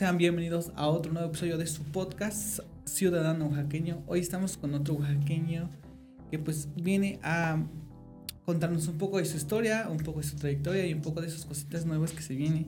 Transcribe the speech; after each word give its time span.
sean 0.00 0.16
bienvenidos 0.16 0.72
a 0.76 0.88
otro 0.88 1.12
nuevo 1.12 1.28
episodio 1.28 1.58
de 1.58 1.66
su 1.66 1.82
podcast 1.82 2.60
Ciudadano 2.86 3.48
Oaxaqueño. 3.48 4.02
Hoy 4.06 4.20
estamos 4.20 4.56
con 4.56 4.72
otro 4.72 4.94
oaxaqueño 4.94 5.68
que 6.30 6.38
pues 6.38 6.68
viene 6.74 7.20
a 7.22 7.62
contarnos 8.46 8.88
un 8.88 8.96
poco 8.96 9.18
de 9.18 9.26
su 9.26 9.36
historia, 9.36 9.90
un 9.90 9.98
poco 9.98 10.20
de 10.20 10.26
su 10.26 10.36
trayectoria 10.36 10.86
y 10.86 10.94
un 10.94 11.02
poco 11.02 11.20
de 11.20 11.28
sus 11.28 11.44
cositas 11.44 11.84
nuevas 11.84 12.12
que 12.12 12.22
se 12.22 12.34
viene. 12.34 12.64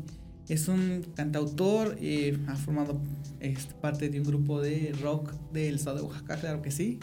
Es 0.46 0.68
un 0.68 1.06
cantautor, 1.16 1.96
eh, 2.02 2.38
ha 2.48 2.56
formado 2.56 3.00
parte 3.80 4.10
de 4.10 4.20
un 4.20 4.26
grupo 4.26 4.60
de 4.60 4.94
rock 5.00 5.32
del 5.54 5.76
estado 5.76 5.96
de 5.96 6.02
Oaxaca, 6.02 6.36
claro 6.36 6.60
que 6.60 6.70
sí. 6.70 7.00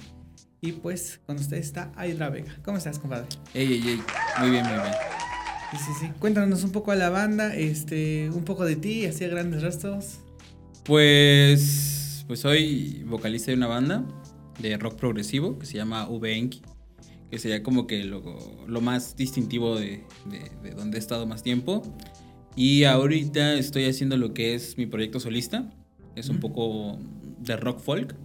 Y 0.61 0.73
pues 0.73 1.21
con 1.25 1.38
usted 1.38 1.57
está 1.57 1.91
Aydra 1.96 2.30
Vega. 2.30 2.55
¿Cómo 2.64 2.77
estás, 2.77 3.00
compadre? 3.00 3.25
Ey, 3.55 3.66
ey, 3.66 3.89
ey. 3.89 4.02
Muy 4.41 4.52
bien, 4.52 4.64
muy 4.64 4.73
bien. 4.73 4.93
Sí, 5.71 5.77
sí, 5.77 5.91
sí. 5.99 6.11
Cuéntanos 6.20 6.63
un 6.63 6.71
poco 6.71 6.91
a 6.91 6.95
la 6.95 7.09
banda, 7.09 7.55
este, 7.55 8.29
un 8.32 8.43
poco 8.43 8.65
de 8.65 8.75
ti, 8.75 9.05
así 9.05 9.23
a 9.23 9.27
grandes 9.27 9.61
rasgos. 9.61 10.19
Pues, 10.83 12.23
pues 12.27 12.39
soy 12.39 13.04
vocalista 13.05 13.51
de 13.51 13.57
una 13.57 13.68
banda 13.68 14.04
de 14.60 14.77
rock 14.77 14.96
progresivo 14.96 15.60
que 15.60 15.65
se 15.65 15.77
llama 15.77 16.07
V-Enki, 16.07 16.61
que 17.29 17.37
sería 17.37 17.61
como 17.61 17.86
que 17.86 18.04
lo, 18.04 18.65
lo 18.68 18.82
más 18.82 19.15
distintivo 19.15 19.77
de, 19.77 20.04
de, 20.25 20.51
de, 20.63 20.71
donde 20.75 20.97
he 20.97 21.00
estado 21.00 21.27
más 21.27 21.43
tiempo. 21.43 21.83
Y 22.55 22.86
ahorita 22.86 23.54
estoy 23.54 23.86
haciendo 23.86 24.18
lo 24.18 24.33
que 24.33 24.55
es 24.55 24.77
mi 24.77 24.86
proyecto 24.86 25.19
solista, 25.19 25.69
es 26.15 26.29
un 26.29 26.39
poco 26.39 26.99
de 27.39 27.55
rock 27.55 27.79
folk, 27.79 28.15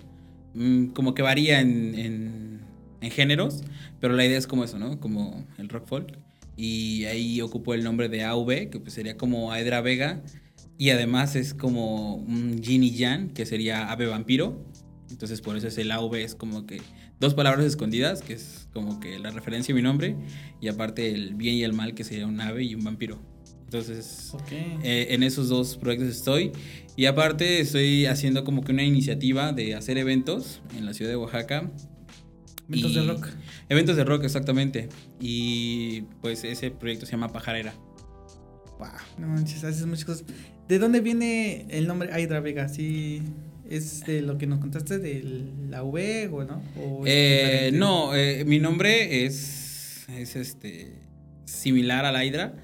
mm, 0.54 0.86
como 0.86 1.14
que 1.14 1.22
varía 1.22 1.60
en, 1.60 1.94
en, 1.94 2.60
en, 3.00 3.10
géneros, 3.10 3.62
pero 4.00 4.14
la 4.14 4.24
idea 4.24 4.38
es 4.38 4.46
como 4.46 4.64
eso, 4.64 4.78
¿no? 4.78 4.98
Como 4.98 5.46
el 5.58 5.68
rock 5.68 5.86
folk. 5.86 6.18
Y 6.56 7.04
ahí 7.06 7.40
ocupo 7.40 7.74
el 7.74 7.82
nombre 7.82 8.08
de 8.08 8.24
AV, 8.24 8.70
que 8.70 8.80
pues 8.80 8.94
sería 8.94 9.16
como 9.16 9.52
Aedra 9.52 9.80
Vega, 9.80 10.22
y 10.78 10.90
además 10.90 11.36
es 11.36 11.54
como 11.54 12.16
un 12.16 12.60
Yin 12.60 12.96
Jan, 12.96 13.30
que 13.30 13.46
sería 13.46 13.90
ave 13.90 14.06
vampiro. 14.06 14.64
Entonces 15.10 15.40
por 15.40 15.56
eso 15.56 15.68
es 15.68 15.78
el 15.78 15.90
AV, 15.90 16.14
es 16.16 16.34
como 16.34 16.66
que 16.66 16.80
dos 17.20 17.34
palabras 17.34 17.64
escondidas, 17.64 18.22
que 18.22 18.34
es 18.34 18.68
como 18.72 19.00
que 19.00 19.18
la 19.18 19.30
referencia 19.30 19.72
a 19.72 19.76
mi 19.76 19.82
nombre, 19.82 20.16
y 20.60 20.68
aparte 20.68 21.10
el 21.10 21.34
bien 21.34 21.54
y 21.54 21.62
el 21.62 21.72
mal, 21.72 21.94
que 21.94 22.04
sería 22.04 22.26
un 22.26 22.40
ave 22.40 22.64
y 22.64 22.74
un 22.74 22.84
vampiro. 22.84 23.20
Entonces, 23.64 24.30
okay. 24.34 24.78
eh, 24.84 25.08
en 25.10 25.24
esos 25.24 25.48
dos 25.48 25.76
proyectos 25.76 26.10
estoy. 26.10 26.52
Y 26.96 27.06
aparte 27.06 27.60
estoy 27.60 28.06
haciendo 28.06 28.44
como 28.44 28.62
que 28.62 28.70
una 28.70 28.84
iniciativa 28.84 29.52
de 29.52 29.74
hacer 29.74 29.98
eventos 29.98 30.62
en 30.76 30.86
la 30.86 30.94
ciudad 30.94 31.10
de 31.10 31.16
Oaxaca. 31.16 31.72
Eventos 32.68 32.92
y 32.92 32.94
de 32.94 33.06
rock. 33.06 33.28
Eventos 33.68 33.96
de 33.96 34.04
rock, 34.04 34.24
exactamente. 34.24 34.88
Y 35.20 36.02
pues 36.20 36.44
ese 36.44 36.70
proyecto 36.70 37.06
se 37.06 37.12
llama 37.12 37.32
Pajarera. 37.32 37.74
Wow, 38.78 38.88
no 39.18 39.28
manches, 39.28 39.62
haces 39.64 39.86
muchas 39.86 40.04
cosas. 40.04 40.24
¿De 40.68 40.78
dónde 40.78 41.00
viene 41.00 41.66
el 41.70 41.86
nombre 41.86 42.12
Aydra 42.12 42.40
Vega? 42.40 42.68
¿Sí 42.68 43.22
es 43.68 44.04
de 44.04 44.22
lo 44.22 44.38
que 44.38 44.46
nos 44.46 44.60
contaste 44.60 44.98
de 44.98 45.22
la 45.68 45.82
V 45.82 46.28
o 46.28 46.44
no? 46.44 46.62
¿O 46.76 47.02
eh, 47.06 47.70
no, 47.72 48.14
eh, 48.14 48.44
mi 48.44 48.58
nombre 48.58 49.24
es, 49.24 50.06
es 50.08 50.36
este 50.36 50.98
similar 51.44 52.04
a 52.04 52.12
la 52.12 52.24
Hydra, 52.24 52.54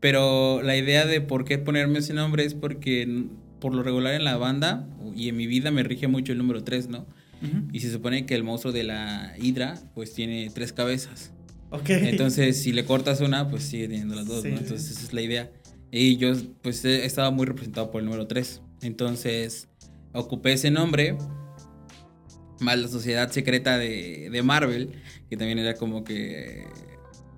pero 0.00 0.62
la 0.62 0.76
idea 0.76 1.06
de 1.06 1.20
por 1.20 1.44
qué 1.44 1.58
ponerme 1.58 2.00
ese 2.00 2.14
nombre 2.14 2.44
es 2.44 2.54
porque 2.54 3.26
por 3.60 3.74
lo 3.74 3.82
regular 3.82 4.14
en 4.14 4.24
la 4.24 4.36
banda 4.36 4.86
y 5.16 5.28
en 5.28 5.36
mi 5.36 5.46
vida 5.46 5.70
me 5.70 5.82
rige 5.82 6.08
mucho 6.08 6.32
el 6.32 6.38
número 6.38 6.64
3, 6.64 6.88
¿no? 6.88 7.06
Uh 7.44 7.46
-huh. 7.46 7.68
Y 7.72 7.80
se 7.80 7.92
supone 7.92 8.26
que 8.26 8.34
el 8.34 8.42
monstruo 8.42 8.72
de 8.72 8.84
la 8.84 9.34
Hydra 9.38 9.74
pues 9.94 10.14
tiene 10.14 10.50
tres 10.52 10.72
cabezas. 10.72 11.32
Okay. 11.70 12.08
Entonces, 12.08 12.62
si 12.62 12.72
le 12.72 12.84
cortas 12.84 13.20
una, 13.20 13.48
pues 13.48 13.64
sigue 13.64 13.88
teniendo 13.88 14.14
las 14.14 14.26
dos, 14.26 14.42
sí, 14.42 14.50
¿no? 14.50 14.58
Entonces, 14.58 14.92
esa 14.92 15.06
es 15.06 15.12
la 15.12 15.22
idea. 15.22 15.50
Y 15.90 16.16
yo, 16.16 16.32
pues, 16.62 16.84
he 16.84 17.04
estado 17.04 17.32
muy 17.32 17.46
representado 17.46 17.90
por 17.90 18.00
el 18.00 18.06
número 18.06 18.26
3. 18.26 18.62
Entonces, 18.82 19.68
ocupé 20.12 20.52
ese 20.52 20.70
nombre, 20.70 21.16
más 22.60 22.78
la 22.78 22.88
sociedad 22.88 23.30
secreta 23.32 23.76
de, 23.76 24.28
de, 24.30 24.42
Marvel, 24.42 24.90
que 25.28 25.36
también 25.36 25.58
era 25.58 25.74
como 25.74 26.04
que 26.04 26.64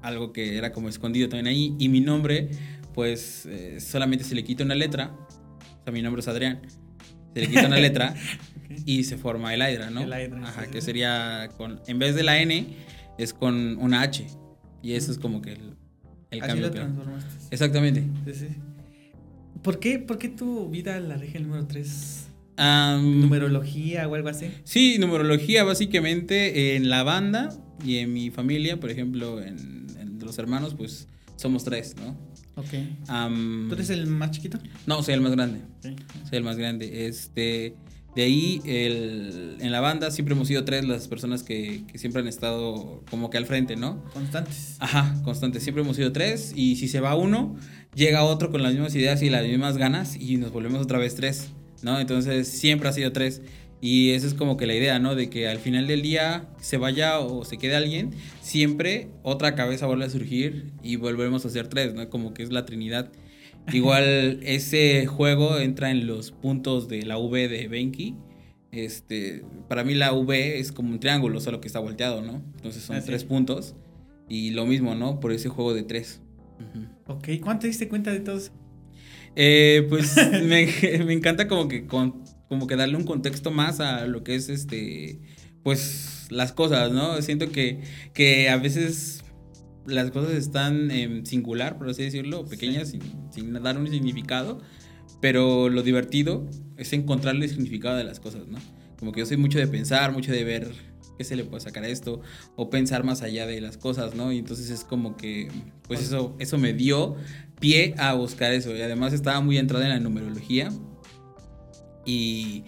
algo 0.02 0.32
que 0.32 0.58
era 0.58 0.70
como 0.70 0.90
escondido 0.90 1.28
también 1.28 1.46
ahí. 1.46 1.74
Y 1.78 1.88
mi 1.88 2.00
nombre, 2.00 2.50
pues, 2.94 3.46
eh, 3.46 3.78
solamente 3.80 4.24
se 4.24 4.34
le 4.34 4.44
quita 4.44 4.64
una 4.64 4.74
letra. 4.74 5.14
O 5.80 5.84
sea, 5.84 5.92
mi 5.92 6.02
nombre 6.02 6.20
es 6.20 6.28
Adrián. 6.28 6.60
Se 7.32 7.40
le 7.40 7.48
quita 7.48 7.66
una 7.66 7.78
letra 7.78 8.14
okay. 8.66 8.82
y 8.84 9.04
se 9.04 9.16
forma 9.16 9.54
el 9.54 9.60
Hydra, 9.60 9.90
¿no? 9.90 10.02
El 10.02 10.08
Hydra. 10.08 10.48
Ajá, 10.48 10.64
sí, 10.64 10.70
que 10.70 10.80
sí. 10.80 10.86
sería 10.86 11.48
con, 11.56 11.80
en 11.86 11.98
vez 11.98 12.14
de 12.14 12.22
la 12.22 12.40
N, 12.40 12.66
es 13.18 13.32
con 13.32 13.78
una 13.78 14.02
H. 14.02 14.26
Y 14.82 14.92
eso 14.92 15.10
es 15.10 15.18
como 15.18 15.40
que 15.40 15.52
el, 15.52 15.74
el 16.30 16.40
Así 16.40 16.48
cambio. 16.48 16.66
lo 16.66 16.72
transformaste. 16.72 17.34
Exactamente. 17.50 18.04
Sí, 18.26 18.34
sí. 18.34 18.48
¿Por 19.62 19.80
qué, 19.80 19.98
¿Por 19.98 20.18
qué 20.18 20.28
tu 20.28 20.68
vida 20.68 21.00
la 21.00 21.14
el 21.16 21.42
número 21.42 21.66
3? 21.66 22.26
Um, 22.58 23.20
¿Numerología 23.20 24.08
o 24.08 24.14
algo 24.14 24.28
así? 24.28 24.50
Sí, 24.64 24.96
numerología 24.98 25.64
básicamente 25.64 26.76
en 26.76 26.88
la 26.88 27.02
banda 27.02 27.50
y 27.84 27.98
en 27.98 28.12
mi 28.12 28.30
familia, 28.30 28.78
por 28.80 28.90
ejemplo, 28.90 29.42
en, 29.42 29.86
en 30.00 30.18
los 30.20 30.38
hermanos, 30.38 30.74
pues 30.74 31.08
somos 31.36 31.64
tres, 31.64 31.94
¿no? 31.96 32.16
Ok. 32.56 32.72
Um, 33.10 33.68
¿Tú 33.68 33.74
eres 33.74 33.90
el 33.90 34.06
más 34.06 34.30
chiquito? 34.30 34.58
No, 34.86 35.02
soy 35.02 35.14
el 35.14 35.20
más 35.20 35.32
grande. 35.32 35.60
Sí. 35.80 35.94
Soy 36.28 36.38
el 36.38 36.44
más 36.44 36.56
grande. 36.56 37.06
Este, 37.06 37.76
de 38.16 38.22
ahí, 38.22 38.62
el, 38.64 39.58
en 39.60 39.70
la 39.70 39.80
banda 39.80 40.10
siempre 40.10 40.34
hemos 40.34 40.48
sido 40.48 40.64
tres 40.64 40.86
las 40.86 41.06
personas 41.06 41.42
que, 41.42 41.82
que, 41.86 41.98
siempre 41.98 42.22
han 42.22 42.28
estado 42.28 43.02
como 43.10 43.28
que 43.28 43.36
al 43.36 43.44
frente, 43.44 43.76
¿no? 43.76 44.02
Constantes. 44.14 44.76
Ajá, 44.80 45.20
constantes. 45.22 45.62
Siempre 45.62 45.82
hemos 45.82 45.96
sido 45.96 46.12
tres 46.12 46.54
y 46.56 46.76
si 46.76 46.88
se 46.88 47.00
va 47.00 47.14
uno, 47.14 47.56
llega 47.94 48.24
otro 48.24 48.50
con 48.50 48.62
las 48.62 48.72
mismas 48.72 48.94
ideas 48.94 49.20
y 49.20 49.28
las 49.28 49.46
mismas 49.46 49.76
ganas 49.76 50.16
y 50.16 50.38
nos 50.38 50.50
volvemos 50.50 50.80
otra 50.80 50.98
vez 50.98 51.14
tres, 51.14 51.48
¿no? 51.82 52.00
Entonces 52.00 52.48
siempre 52.48 52.88
ha 52.88 52.92
sido 52.92 53.12
tres. 53.12 53.42
Y 53.82 54.12
esa 54.12 54.26
es 54.26 54.32
como 54.32 54.56
que 54.56 54.66
la 54.66 54.74
idea, 54.74 54.98
¿no? 54.98 55.14
De 55.14 55.28
que 55.28 55.46
al 55.46 55.58
final 55.58 55.86
del 55.86 56.00
día 56.00 56.48
se 56.58 56.78
vaya 56.78 57.18
o 57.18 57.44
se 57.44 57.58
quede 57.58 57.76
alguien, 57.76 58.12
siempre 58.40 59.08
otra 59.24 59.54
cabeza 59.54 59.84
vuelve 59.84 60.06
a 60.06 60.10
surgir 60.10 60.72
y 60.82 60.96
volvemos 60.96 61.44
a 61.44 61.50
ser 61.50 61.68
tres, 61.68 61.92
¿no? 61.92 62.08
Como 62.08 62.32
que 62.32 62.42
es 62.42 62.50
la 62.50 62.64
Trinidad. 62.64 63.12
Igual 63.72 64.40
ese 64.42 65.06
juego 65.06 65.58
entra 65.58 65.90
en 65.90 66.06
los 66.06 66.30
puntos 66.30 66.88
de 66.88 67.04
la 67.04 67.18
V 67.18 67.48
de 67.48 67.68
Benki. 67.68 68.14
Este, 68.72 69.44
para 69.68 69.84
mí 69.84 69.94
la 69.94 70.12
V 70.12 70.58
es 70.58 70.72
como 70.72 70.90
un 70.90 71.00
triángulo, 71.00 71.40
solo 71.40 71.60
que 71.60 71.66
está 71.66 71.80
volteado, 71.80 72.22
¿no? 72.22 72.42
Entonces 72.56 72.82
son 72.82 73.02
tres 73.04 73.24
puntos. 73.24 73.74
Y 74.28 74.50
lo 74.50 74.66
mismo, 74.66 74.94
¿no? 74.94 75.20
Por 75.20 75.32
ese 75.32 75.48
juego 75.48 75.72
de 75.74 75.82
tres. 75.82 76.20
Uh 76.58 76.78
-huh. 76.78 76.88
Ok, 77.16 77.28
¿cuánto 77.42 77.62
te 77.62 77.68
diste 77.68 77.88
cuenta 77.88 78.12
de 78.12 78.20
todo 78.20 78.38
eso? 78.38 78.52
Eh, 79.36 79.86
pues 79.88 80.16
me, 80.44 80.68
me, 81.04 81.12
encanta 81.12 81.46
como 81.46 81.68
que, 81.68 81.86
con, 81.86 82.24
como 82.48 82.66
que 82.66 82.76
darle 82.76 82.96
un 82.96 83.04
contexto 83.04 83.50
más 83.50 83.80
a 83.80 84.06
lo 84.06 84.24
que 84.24 84.34
es 84.34 84.48
este, 84.48 85.20
pues 85.62 86.26
las 86.30 86.52
cosas, 86.52 86.90
¿no? 86.92 87.20
Siento 87.22 87.50
que, 87.50 87.80
que 88.14 88.48
a 88.48 88.56
veces 88.56 89.22
las 89.86 90.10
cosas 90.10 90.32
están 90.32 90.90
en 90.90 91.26
singular, 91.26 91.78
por 91.78 91.88
así 91.88 92.02
decirlo, 92.02 92.44
pequeñas, 92.46 92.88
sí. 92.88 92.98
sin, 93.32 93.52
sin, 93.52 93.62
dar 93.62 93.78
un 93.78 93.88
significado, 93.88 94.60
pero 95.20 95.68
lo 95.68 95.82
divertido 95.82 96.48
es 96.76 96.92
encontrarle 96.92 97.46
el 97.46 97.50
significado 97.50 97.96
de 97.96 98.04
las 98.04 98.20
cosas, 98.20 98.46
¿no? 98.48 98.58
Como 98.98 99.12
que 99.12 99.20
yo 99.20 99.26
soy 99.26 99.36
mucho 99.36 99.58
de 99.58 99.66
pensar, 99.66 100.12
mucho 100.12 100.32
de 100.32 100.44
ver 100.44 100.72
qué 101.16 101.24
se 101.24 101.36
le 101.36 101.44
puede 101.44 101.60
sacar 101.62 101.84
a 101.84 101.88
esto, 101.88 102.20
o 102.56 102.70
pensar 102.70 103.04
más 103.04 103.22
allá 103.22 103.46
de 103.46 103.60
las 103.60 103.76
cosas, 103.76 104.14
¿no? 104.14 104.32
Y 104.32 104.38
entonces 104.38 104.70
es 104.70 104.84
como 104.84 105.16
que, 105.16 105.48
pues 105.82 106.02
eso, 106.02 106.36
eso 106.38 106.58
me 106.58 106.72
dio 106.72 107.16
pie 107.60 107.94
a 107.98 108.12
buscar 108.14 108.52
eso, 108.52 108.74
y 108.76 108.82
además 108.82 109.12
estaba 109.12 109.40
muy 109.40 109.58
entrada 109.58 109.84
en 109.84 109.90
la 109.90 110.00
numerología, 110.00 110.70
y, 112.04 112.64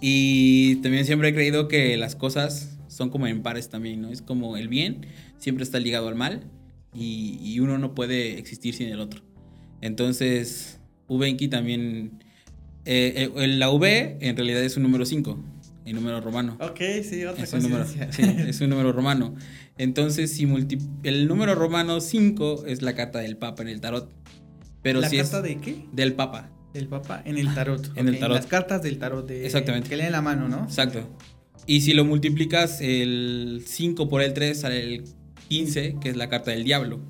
y 0.00 0.76
también 0.76 1.04
siempre 1.04 1.28
he 1.28 1.34
creído 1.34 1.68
que 1.68 1.96
las 1.96 2.16
cosas 2.16 2.78
son 2.88 3.08
como 3.08 3.26
en 3.26 3.42
pares 3.42 3.68
también, 3.68 4.02
¿no? 4.02 4.10
Es 4.10 4.20
como 4.20 4.56
el 4.56 4.68
bien 4.68 5.06
siempre 5.38 5.64
está 5.64 5.78
ligado 5.78 6.08
al 6.08 6.14
mal, 6.14 6.50
y, 6.94 7.38
y, 7.42 7.60
uno 7.60 7.78
no 7.78 7.94
puede 7.94 8.38
existir 8.38 8.74
sin 8.74 8.88
el 8.88 9.00
otro. 9.00 9.22
Entonces, 9.80 10.78
Venki 11.08 11.48
también. 11.48 12.22
Eh, 12.84 13.30
eh, 13.36 13.46
la 13.46 13.70
V 13.70 14.18
en 14.20 14.36
realidad 14.36 14.62
es 14.62 14.76
un 14.76 14.82
número 14.82 15.06
5, 15.06 15.44
el 15.86 15.94
número 15.94 16.20
romano. 16.20 16.58
Ok, 16.60 16.80
sí, 17.08 17.24
otra 17.24 17.44
es 17.44 17.52
un 17.52 17.62
número, 17.62 17.86
sí, 17.86 17.98
es 18.48 18.60
un 18.60 18.70
número 18.70 18.92
romano. 18.92 19.34
Entonces, 19.78 20.32
si 20.32 20.46
multi, 20.46 20.78
el 21.04 21.28
número 21.28 21.54
romano 21.54 22.00
5 22.00 22.64
es 22.66 22.82
la 22.82 22.94
carta 22.94 23.20
del 23.20 23.36
Papa 23.36 23.62
en 23.62 23.68
el 23.68 23.80
tarot. 23.80 24.10
Pero 24.82 25.00
¿La 25.00 25.08
si 25.08 25.16
carta 25.18 25.38
es 25.38 25.42
de 25.44 25.58
qué? 25.58 25.84
Del 25.92 26.14
Papa. 26.14 26.50
Del 26.74 26.88
Papa 26.88 27.22
en 27.24 27.38
el 27.38 27.54
tarot. 27.54 27.84
en 27.84 27.90
okay. 27.92 28.06
el 28.06 28.18
tarot. 28.18 28.36
Las 28.36 28.46
cartas 28.46 28.82
del 28.82 28.98
tarot. 28.98 29.26
De, 29.26 29.46
Exactamente. 29.46 29.88
Que 29.88 29.96
leen 29.96 30.12
la 30.12 30.22
mano, 30.22 30.48
¿no? 30.48 30.64
Exacto. 30.64 31.08
Y 31.66 31.82
si 31.82 31.94
lo 31.94 32.04
multiplicas 32.04 32.80
el 32.80 33.62
5 33.64 34.08
por 34.08 34.22
el 34.22 34.34
3 34.34 34.58
sale 34.60 34.80
el 34.80 35.04
15, 35.48 35.96
que 36.00 36.08
es 36.08 36.16
la 36.16 36.28
carta 36.28 36.50
del 36.50 36.64
diablo. 36.64 37.00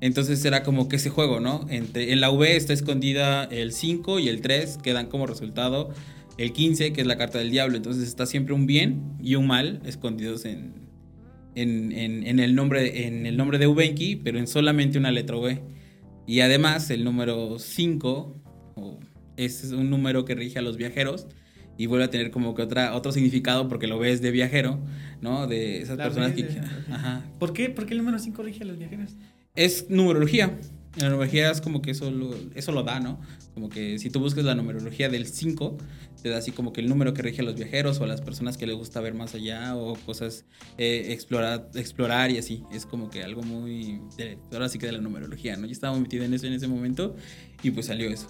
Entonces 0.00 0.40
será 0.40 0.62
como 0.62 0.88
que 0.88 0.96
ese 0.96 1.10
juego, 1.10 1.40
¿no? 1.40 1.66
Entre, 1.68 2.12
en 2.12 2.20
la 2.20 2.30
V 2.30 2.56
está 2.56 2.72
escondida 2.72 3.44
el 3.44 3.72
5 3.72 4.18
y 4.18 4.28
el 4.28 4.40
3, 4.40 4.78
que 4.82 4.92
dan 4.92 5.06
como 5.06 5.26
resultado 5.26 5.90
el 6.38 6.52
15, 6.52 6.92
que 6.92 7.02
es 7.02 7.06
la 7.06 7.18
carta 7.18 7.38
del 7.38 7.50
diablo. 7.50 7.76
Entonces 7.76 8.08
está 8.08 8.24
siempre 8.24 8.54
un 8.54 8.66
bien 8.66 9.16
y 9.22 9.34
un 9.34 9.46
mal 9.46 9.82
escondidos 9.84 10.46
en, 10.46 10.72
en, 11.54 11.92
en, 11.92 12.38
el, 12.40 12.54
nombre, 12.54 13.06
en 13.06 13.26
el 13.26 13.36
nombre 13.36 13.58
de 13.58 13.66
Ubenki, 13.66 14.16
pero 14.16 14.38
en 14.38 14.46
solamente 14.46 14.96
una 14.96 15.10
letra 15.10 15.36
V. 15.36 15.62
Y 16.26 16.40
además 16.40 16.90
el 16.90 17.04
número 17.04 17.58
5, 17.58 18.42
o 18.76 19.00
es 19.36 19.64
un 19.72 19.90
número 19.90 20.24
que 20.24 20.34
rige 20.34 20.58
a 20.58 20.62
los 20.62 20.76
viajeros 20.78 21.26
y 21.80 21.86
vuelve 21.86 22.04
a 22.04 22.10
tener 22.10 22.30
como 22.30 22.54
que 22.54 22.60
otra, 22.60 22.94
otro 22.94 23.10
significado 23.10 23.66
porque 23.66 23.86
lo 23.86 23.98
ves 23.98 24.20
de 24.20 24.30
viajero, 24.30 24.78
¿no? 25.22 25.46
De 25.46 25.80
esas 25.80 25.96
personas 25.96 26.32
que... 26.32 26.42
Ajá. 26.92 27.24
¿Por 27.38 27.54
qué? 27.54 27.70
¿Por 27.70 27.86
qué 27.86 27.92
el 27.92 27.98
número 28.00 28.18
5 28.18 28.42
rige 28.42 28.64
a 28.64 28.66
los 28.66 28.76
viajeros? 28.76 29.16
Es 29.56 29.88
numerología. 29.88 30.58
La 30.96 31.08
numerología 31.08 31.50
es 31.50 31.62
como 31.62 31.80
que 31.80 31.92
eso 31.92 32.10
lo, 32.10 32.34
eso 32.54 32.72
lo 32.72 32.82
da, 32.82 33.00
¿no? 33.00 33.18
Como 33.54 33.70
que 33.70 33.98
si 33.98 34.10
tú 34.10 34.20
buscas 34.20 34.44
la 34.44 34.54
numerología 34.54 35.08
del 35.08 35.26
5, 35.26 35.78
te 36.22 36.28
da 36.28 36.36
así 36.36 36.52
como 36.52 36.74
que 36.74 36.82
el 36.82 36.88
número 36.88 37.14
que 37.14 37.22
rige 37.22 37.40
a 37.40 37.44
los 37.44 37.54
viajeros 37.54 37.98
o 38.00 38.04
a 38.04 38.06
las 38.06 38.20
personas 38.20 38.58
que 38.58 38.66
les 38.66 38.76
gusta 38.76 39.00
ver 39.00 39.14
más 39.14 39.34
allá 39.34 39.74
o 39.74 39.94
cosas, 39.94 40.44
eh, 40.76 41.06
explorar, 41.10 41.70
explorar 41.74 42.30
y 42.30 42.36
así. 42.36 42.62
Es 42.70 42.84
como 42.84 43.08
que 43.08 43.22
algo 43.22 43.42
muy, 43.42 44.00
ahora 44.52 44.68
sí 44.68 44.78
que 44.78 44.84
de 44.84 44.92
la 44.92 45.00
numerología, 45.00 45.56
¿no? 45.56 45.66
Yo 45.66 45.72
estaba 45.72 45.98
metido 45.98 46.24
en 46.24 46.34
eso 46.34 46.46
en 46.46 46.52
ese 46.52 46.68
momento 46.68 47.16
y 47.62 47.70
pues 47.70 47.86
salió 47.86 48.10
eso. 48.10 48.28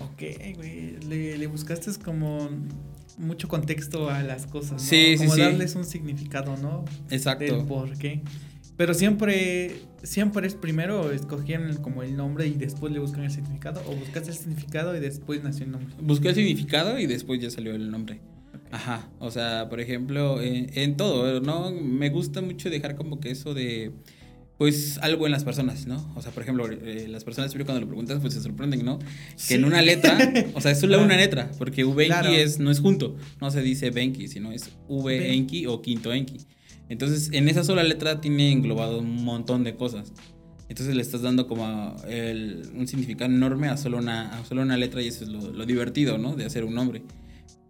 Ok, 0.00 0.22
güey, 0.56 0.96
le, 1.08 1.38
le, 1.38 1.46
buscaste 1.46 1.90
como 2.04 2.50
mucho 3.16 3.48
contexto 3.48 4.10
a 4.10 4.22
las 4.22 4.46
cosas, 4.46 4.72
¿no? 4.72 4.78
Sí, 4.78 5.14
como 5.16 5.34
sí, 5.34 5.40
darles 5.40 5.74
un 5.74 5.84
significado, 5.84 6.56
¿no? 6.56 6.84
Exacto. 7.10 7.44
Del 7.44 7.64
por 7.64 7.96
qué. 7.96 8.22
Pero 8.76 8.92
siempre, 8.92 9.76
siempre 10.02 10.46
es 10.46 10.54
primero 10.54 11.10
escogían 11.10 11.74
como 11.78 12.02
el 12.02 12.16
nombre 12.16 12.46
y 12.46 12.54
después 12.54 12.92
le 12.92 12.98
buscan 12.98 13.24
el 13.24 13.30
significado. 13.30 13.82
O 13.88 13.94
buscaste 13.94 14.30
el 14.30 14.36
significado 14.36 14.94
y 14.94 15.00
después 15.00 15.42
nació 15.42 15.64
el 15.64 15.72
nombre. 15.72 15.94
Busqué 16.00 16.28
el 16.28 16.34
significado 16.34 16.98
y 16.98 17.06
después 17.06 17.40
ya 17.40 17.50
salió 17.50 17.74
el 17.74 17.90
nombre. 17.90 18.20
Ajá. 18.70 19.08
O 19.18 19.30
sea, 19.30 19.68
por 19.70 19.80
ejemplo, 19.80 20.40
en, 20.42 20.96
todo, 20.96 21.40
¿no? 21.40 21.70
Me 21.72 22.10
gusta 22.10 22.42
mucho 22.42 22.68
dejar 22.68 22.96
como 22.96 23.18
que 23.18 23.30
eso 23.30 23.54
de 23.54 23.92
pues 24.58 24.98
algo 25.02 25.26
en 25.26 25.32
las 25.32 25.44
personas, 25.44 25.86
¿no? 25.86 26.12
O 26.14 26.22
sea, 26.22 26.32
por 26.32 26.42
ejemplo, 26.42 26.66
eh, 26.70 27.06
las 27.08 27.24
personas 27.24 27.52
cuando 27.54 27.80
lo 27.80 27.86
preguntan, 27.86 28.20
pues 28.20 28.32
se 28.34 28.40
sorprenden, 28.40 28.84
¿no? 28.84 28.98
Que 29.48 29.54
en 29.54 29.64
una 29.64 29.82
letra, 29.82 30.18
o 30.54 30.60
sea, 30.60 30.70
es 30.70 30.80
solo 30.80 31.02
una 31.02 31.16
letra, 31.16 31.50
porque 31.58 31.84
V 31.84 32.08
es, 32.42 32.58
no 32.58 32.70
es 32.70 32.80
junto, 32.80 33.16
no 33.40 33.50
se 33.50 33.60
dice 33.60 33.90
Benki, 33.90 34.28
sino 34.28 34.52
es 34.52 34.70
V 34.88 35.34
Enki 35.34 35.66
o 35.66 35.82
quinto 35.82 36.12
Enki. 36.12 36.38
Entonces, 36.88 37.30
en 37.32 37.48
esa 37.48 37.64
sola 37.64 37.82
letra 37.82 38.20
tiene 38.20 38.50
englobado 38.52 39.00
un 39.00 39.24
montón 39.24 39.64
de 39.64 39.74
cosas. 39.74 40.12
Entonces 40.68 40.96
le 40.96 41.02
estás 41.02 41.22
dando 41.22 41.46
como 41.46 41.94
un 41.94 42.88
significado 42.88 43.30
enorme 43.30 43.68
a 43.68 43.76
solo 43.76 43.98
una, 43.98 44.44
solo 44.48 44.62
una 44.62 44.76
letra 44.76 45.00
y 45.00 45.08
eso 45.08 45.24
es 45.24 45.30
lo, 45.30 45.66
divertido, 45.66 46.18
¿no? 46.18 46.34
De 46.34 46.44
hacer 46.44 46.64
un 46.64 46.74
nombre. 46.74 47.02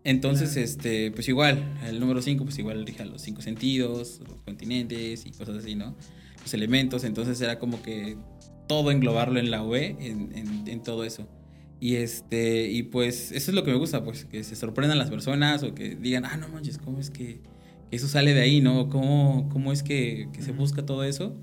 Entonces, 0.04 0.56
este, 0.56 1.10
pues 1.10 1.28
igual, 1.28 1.76
el 1.86 1.98
número 1.98 2.22
5, 2.22 2.44
pues 2.44 2.58
igual 2.58 2.86
rige 2.86 3.04
los 3.04 3.20
cinco 3.22 3.42
sentidos, 3.42 4.20
los 4.26 4.40
continentes 4.42 5.26
y 5.26 5.32
cosas 5.32 5.56
así, 5.56 5.74
¿no? 5.74 5.96
Los 6.46 6.54
elementos, 6.54 7.02
entonces 7.02 7.40
era 7.40 7.58
como 7.58 7.82
que 7.82 8.16
todo 8.68 8.92
englobarlo 8.92 9.40
en 9.40 9.50
la 9.50 9.64
V, 9.64 9.96
en, 9.98 10.62
en, 10.68 10.82
todo 10.84 11.02
eso. 11.02 11.26
Y 11.80 11.96
este, 11.96 12.70
y 12.70 12.84
pues 12.84 13.32
eso 13.32 13.50
es 13.50 13.54
lo 13.56 13.64
que 13.64 13.72
me 13.72 13.76
gusta, 13.76 14.04
pues 14.04 14.26
que 14.26 14.44
se 14.44 14.54
sorprendan 14.54 14.96
las 14.96 15.10
personas 15.10 15.64
o 15.64 15.74
que 15.74 15.96
digan, 15.96 16.24
ah, 16.24 16.36
no 16.36 16.46
manches, 16.46 16.78
¿cómo 16.78 17.00
es 17.00 17.10
que 17.10 17.40
eso 17.90 18.06
sale 18.06 18.32
de 18.32 18.42
ahí, 18.42 18.60
¿no? 18.60 18.88
¿Cómo, 18.90 19.48
cómo 19.52 19.72
es 19.72 19.82
que, 19.82 20.28
se 20.38 20.52
busca 20.52 20.86
todo 20.86 21.02
eso? 21.02 21.36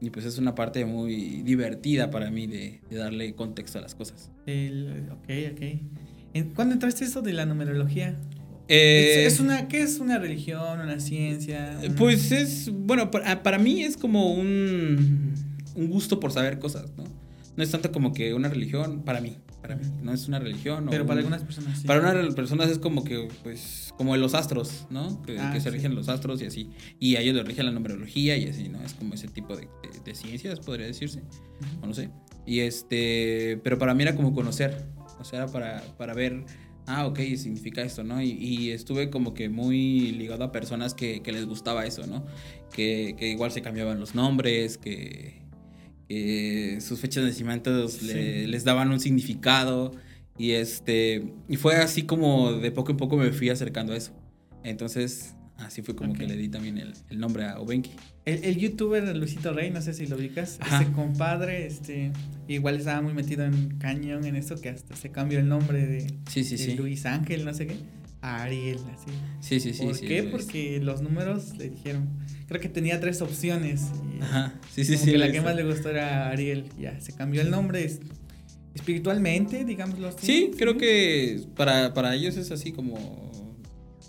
Y 0.00 0.10
pues 0.10 0.26
es 0.26 0.38
una 0.38 0.56
parte 0.56 0.84
muy 0.84 1.42
divertida 1.42 2.10
para 2.10 2.28
mí 2.32 2.48
de, 2.48 2.80
darle 2.90 3.36
contexto 3.36 3.78
a 3.78 3.82
las 3.82 3.94
cosas. 3.94 4.32
El, 4.44 5.08
ok, 5.12 5.52
ok. 5.52 6.54
¿Cuándo 6.56 6.74
entraste 6.74 7.04
eso 7.04 7.22
de 7.22 7.32
la 7.32 7.46
numerología? 7.46 8.18
Eh, 8.68 9.24
¿Es, 9.26 9.40
una, 9.40 9.66
¿Qué 9.66 9.80
es 9.80 9.98
una 9.98 10.18
religión, 10.18 10.80
una 10.80 11.00
ciencia? 11.00 11.78
Pues 11.96 12.30
es, 12.32 12.70
bueno, 12.70 13.10
para, 13.10 13.42
para, 13.42 13.58
mí 13.58 13.82
es 13.82 13.96
como 13.96 14.34
un, 14.34 15.34
un 15.74 15.88
gusto 15.88 16.20
por 16.20 16.32
saber 16.32 16.58
cosas, 16.58 16.92
¿no? 16.96 17.04
No 17.56 17.64
es 17.64 17.70
tanto 17.70 17.90
como 17.90 18.12
que 18.12 18.34
una 18.34 18.48
religión, 18.48 19.02
para 19.04 19.20
mí 19.20 19.38
para 19.60 19.76
mí. 19.76 19.82
No 20.02 20.12
es 20.12 20.28
una 20.28 20.38
religión. 20.38 20.86
Pero 20.90 21.06
para 21.06 21.18
algunas 21.18 21.42
personas 21.42 21.78
sí. 21.78 21.86
Para 21.86 22.00
unas 22.00 22.34
personas 22.34 22.70
es 22.70 22.78
como 22.78 23.04
que, 23.04 23.28
pues, 23.42 23.92
como 23.96 24.16
los 24.16 24.34
astros, 24.34 24.86
¿no? 24.90 25.22
Que, 25.22 25.38
ah, 25.38 25.58
se 25.58 25.70
rigen 25.70 25.94
los 25.94 26.08
astros 26.08 26.40
y 26.42 26.46
así. 26.46 26.70
Y 26.98 27.16
a 27.16 27.20
ellos 27.20 27.34
les 27.34 27.44
rige 27.44 27.62
la 27.62 27.70
numerología 27.70 28.36
y 28.36 28.48
así, 28.48 28.68
¿no? 28.68 28.82
Es 28.82 28.94
como 28.94 29.14
ese 29.14 29.28
tipo 29.28 29.56
de, 29.56 29.68
ciencias, 30.14 30.60
podría 30.60 30.86
decirse. 30.86 31.22
O 31.82 31.86
no 31.86 31.94
sé. 31.94 32.10
Y 32.46 32.60
este, 32.60 33.60
pero 33.62 33.78
para 33.78 33.94
mí 33.94 34.02
era 34.02 34.14
como 34.14 34.32
conocer. 34.32 34.86
O 35.18 35.24
sea, 35.24 35.40
era 35.40 35.52
para, 35.52 35.82
para 35.96 36.14
ver, 36.14 36.44
ah, 36.88 37.06
ok, 37.06 37.18
significa 37.36 37.82
esto, 37.82 38.02
¿no? 38.02 38.20
Y, 38.20 38.70
estuve 38.70 39.10
como 39.10 39.34
que 39.34 39.48
muy 39.48 40.12
ligado 40.12 40.44
a 40.44 40.52
personas 40.52 40.94
que, 40.94 41.22
les 41.24 41.46
gustaba 41.46 41.86
eso, 41.86 42.06
¿no? 42.06 42.24
Que, 42.72 43.14
que 43.18 43.28
igual 43.28 43.52
se 43.52 43.62
cambiaban 43.62 44.00
los 44.00 44.14
nombres, 44.14 44.78
que 44.78 45.38
sus 46.80 47.00
fechas 47.00 47.22
de 47.22 47.30
nacimiento 47.30 47.86
les 48.02 48.64
daban 48.64 48.90
un 48.90 48.98
significado 48.98 49.92
y 50.38 50.52
este 50.52 51.34
y 51.48 51.56
fue 51.56 51.76
así 51.76 52.04
como 52.04 52.52
de 52.52 52.70
poco 52.70 52.92
en 52.92 52.96
poco 52.96 53.16
me 53.16 53.30
fui 53.32 53.50
acercando 53.50 53.92
a 53.92 53.96
eso. 53.96 54.12
Entonces, 54.64 55.34
así 55.58 55.82
fue 55.82 55.94
como 55.94 56.14
que 56.14 56.26
le 56.26 56.36
di 56.36 56.48
también 56.48 56.78
el, 56.78 57.18
nombre 57.18 57.44
a 57.44 57.60
Obenki. 57.60 57.90
El, 58.24 58.56
youtuber 58.56 59.16
Luisito 59.16 59.52
Rey, 59.52 59.70
no 59.70 59.82
sé 59.82 59.94
si 59.94 60.06
lo 60.06 60.16
ubicas, 60.16 60.58
ese 60.66 60.90
compadre, 60.92 61.66
este, 61.66 62.12
igual 62.48 62.76
estaba 62.76 63.00
muy 63.02 63.14
metido 63.14 63.44
en 63.44 63.78
cañón 63.78 64.24
en 64.24 64.36
esto 64.36 64.60
que 64.60 64.70
hasta 64.70 64.96
se 64.96 65.10
cambió 65.10 65.38
el 65.38 65.48
nombre 65.48 65.86
de, 65.86 66.06
sí, 66.28 66.44
sí, 66.44 66.58
sí. 66.58 66.74
Luis 66.74 67.06
Ángel, 67.06 67.44
no 67.44 67.54
sé 67.54 67.66
qué, 67.66 67.76
a 68.20 68.42
Ariel, 68.42 68.78
así. 68.94 69.10
Sí, 69.40 69.60
sí, 69.60 69.74
sí. 69.74 69.84
¿Por 69.84 70.00
qué? 70.00 70.22
Porque 70.24 70.80
los 70.80 71.02
números 71.02 71.56
le 71.56 71.70
dijeron 71.70 72.08
creo 72.48 72.60
que 72.60 72.68
tenía 72.68 72.98
tres 72.98 73.20
opciones. 73.22 73.82
Ajá, 74.20 74.54
sí, 74.74 74.84
sí, 74.84 74.96
sí. 74.96 75.12
Que 75.12 75.18
la 75.18 75.30
que 75.30 75.40
más 75.40 75.54
le 75.54 75.64
gustó 75.64 75.90
era 75.90 76.30
Ariel. 76.30 76.64
Ya, 76.80 76.98
se 77.00 77.14
cambió 77.14 77.42
el 77.42 77.50
nombre 77.50 77.88
espiritualmente, 78.74 79.64
digámoslo 79.64 80.08
así. 80.08 80.26
Sí, 80.26 80.50
creo 80.56 80.78
que 80.78 81.42
para, 81.54 81.94
para 81.94 82.14
ellos 82.14 82.36
es 82.36 82.50
así 82.50 82.72
como... 82.72 83.27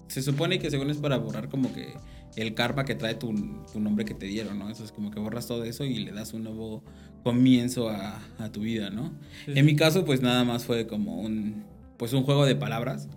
Se 0.09 0.21
supone 0.21 0.59
que 0.59 0.69
según 0.69 0.89
es 0.89 0.97
para 0.97 1.17
borrar 1.17 1.47
como 1.47 1.73
que 1.73 1.93
el 2.35 2.53
karma 2.53 2.83
que 2.83 2.95
trae 2.95 3.15
tu, 3.15 3.33
tu 3.71 3.79
nombre 3.79 4.05
que 4.05 4.13
te 4.13 4.25
dieron, 4.25 4.59
¿no? 4.59 4.69
Eso 4.69 4.83
es 4.83 4.91
como 4.91 5.11
que 5.11 5.19
borras 5.19 5.47
todo 5.47 5.63
eso 5.63 5.85
y 5.85 5.99
le 5.99 6.11
das 6.11 6.33
un 6.33 6.43
nuevo 6.43 6.83
comienzo 7.23 7.89
a, 7.89 8.21
a 8.37 8.51
tu 8.51 8.61
vida, 8.61 8.89
¿no? 8.89 9.13
En 9.47 9.65
mi 9.65 9.75
caso, 9.75 10.03
pues 10.05 10.21
nada 10.21 10.43
más 10.43 10.65
fue 10.65 10.87
como 10.87 11.21
un, 11.21 11.63
pues 11.97 12.13
un 12.13 12.23
juego 12.23 12.45
de 12.45 12.55
palabras 12.55 13.07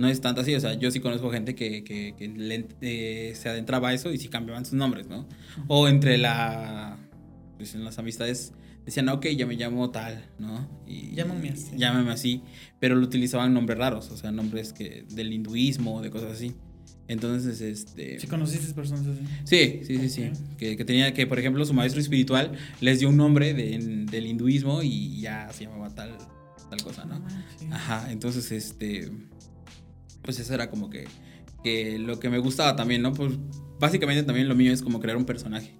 no 0.00 0.08
es 0.08 0.20
tanto 0.20 0.40
así. 0.40 0.54
O 0.54 0.60
sea, 0.60 0.74
yo 0.74 0.90
sí 0.90 1.00
conozco 1.00 1.30
gente 1.30 1.54
que, 1.54 1.84
que, 1.84 2.14
eh, 2.80 3.32
se 3.34 3.48
adentraba 3.48 3.90
a 3.90 3.92
eso 3.92 4.12
y 4.12 4.18
sí 4.18 4.28
cambiaban 4.28 4.64
sus 4.64 4.74
nombres, 4.74 5.08
¿no? 5.08 5.26
O 5.68 5.88
entre 5.88 6.18
la. 6.18 6.96
Pues 7.58 7.74
en 7.74 7.84
las 7.84 7.98
amistades 7.98 8.54
decían, 8.84 9.08
ok, 9.08 9.26
ya 9.28 9.46
me 9.46 9.54
llamo 9.54 9.90
tal, 9.90 10.24
¿no? 10.38 10.68
Y, 10.86 11.14
llámame 11.14 11.50
así. 11.50 11.76
Llámame 11.76 12.10
así. 12.10 12.42
Pero 12.78 12.96
lo 12.96 13.06
utilizaban 13.06 13.54
nombres 13.54 13.78
raros, 13.78 14.10
o 14.10 14.16
sea, 14.16 14.32
nombres 14.32 14.72
que 14.72 15.04
del 15.10 15.32
hinduismo, 15.32 16.02
de 16.02 16.10
cosas 16.10 16.32
así. 16.32 16.54
Entonces, 17.08 17.60
este. 17.60 18.20
¿Sí 18.20 18.26
conociste 18.26 18.72
personas 18.72 19.06
así? 19.06 19.22
Sí, 19.44 19.80
sí, 19.84 19.98
sí, 19.98 20.08
sí. 20.08 20.30
Que, 20.58 20.76
que, 20.76 20.84
tenía 20.84 21.12
que, 21.12 21.26
por 21.26 21.38
ejemplo, 21.38 21.64
su 21.64 21.74
maestro 21.74 22.00
espiritual 22.00 22.52
les 22.80 23.00
dio 23.00 23.08
un 23.08 23.16
nombre 23.16 23.52
del 23.52 24.26
hinduismo 24.26 24.82
y 24.82 25.20
ya 25.20 25.50
se 25.52 25.64
llamaba 25.64 25.94
tal, 25.94 26.16
tal 26.68 26.82
cosa, 26.82 27.04
¿no? 27.04 27.16
Ah, 27.70 27.74
Ajá, 27.74 28.12
entonces, 28.12 28.52
este 28.52 29.10
pues 30.22 30.38
eso 30.38 30.54
era 30.54 30.70
como 30.70 30.90
que, 30.90 31.06
que 31.62 31.98
lo 31.98 32.20
que 32.20 32.28
me 32.28 32.38
gustaba 32.38 32.76
también, 32.76 33.02
¿no? 33.02 33.12
Pues 33.12 33.32
básicamente 33.78 34.22
también 34.22 34.48
lo 34.48 34.54
mío 34.54 34.72
es 34.72 34.82
como 34.82 35.00
crear 35.00 35.16
un 35.16 35.24
personaje, 35.24 35.74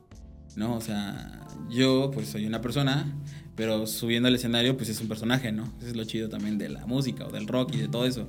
¿no? 0.57 0.75
O 0.75 0.80
sea, 0.80 1.47
yo 1.71 2.11
pues 2.12 2.28
soy 2.28 2.47
una 2.47 2.61
persona, 2.61 3.16
pero 3.57 3.87
subiendo 3.87 4.28
al 4.28 4.35
escenario 4.35 4.76
pues 4.76 4.88
es 4.88 5.00
un 5.00 5.09
personaje, 5.09 5.52
¿no? 5.52 5.64
Eso 5.78 5.88
es 5.88 5.97
lo 5.97 6.04
chido 6.04 6.28
también 6.28 6.59
de 6.59 6.69
la 6.69 6.87
música 6.87 7.26
o 7.26 7.30
del 7.30 7.47
rock 7.47 7.75
y 7.75 7.78
de 7.78 7.88
todo 7.88 8.07
eso. 8.07 8.28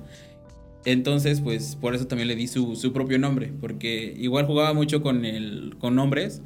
Entonces, 0.84 1.40
pues 1.40 1.76
por 1.80 1.94
eso 1.94 2.06
también 2.06 2.28
le 2.28 2.34
di 2.34 2.48
su, 2.48 2.74
su 2.74 2.92
propio 2.92 3.18
nombre, 3.18 3.52
porque 3.60 4.14
igual 4.18 4.46
jugaba 4.46 4.74
mucho 4.74 5.00
con, 5.00 5.24
el, 5.24 5.76
con 5.78 5.94
nombres 5.94 6.42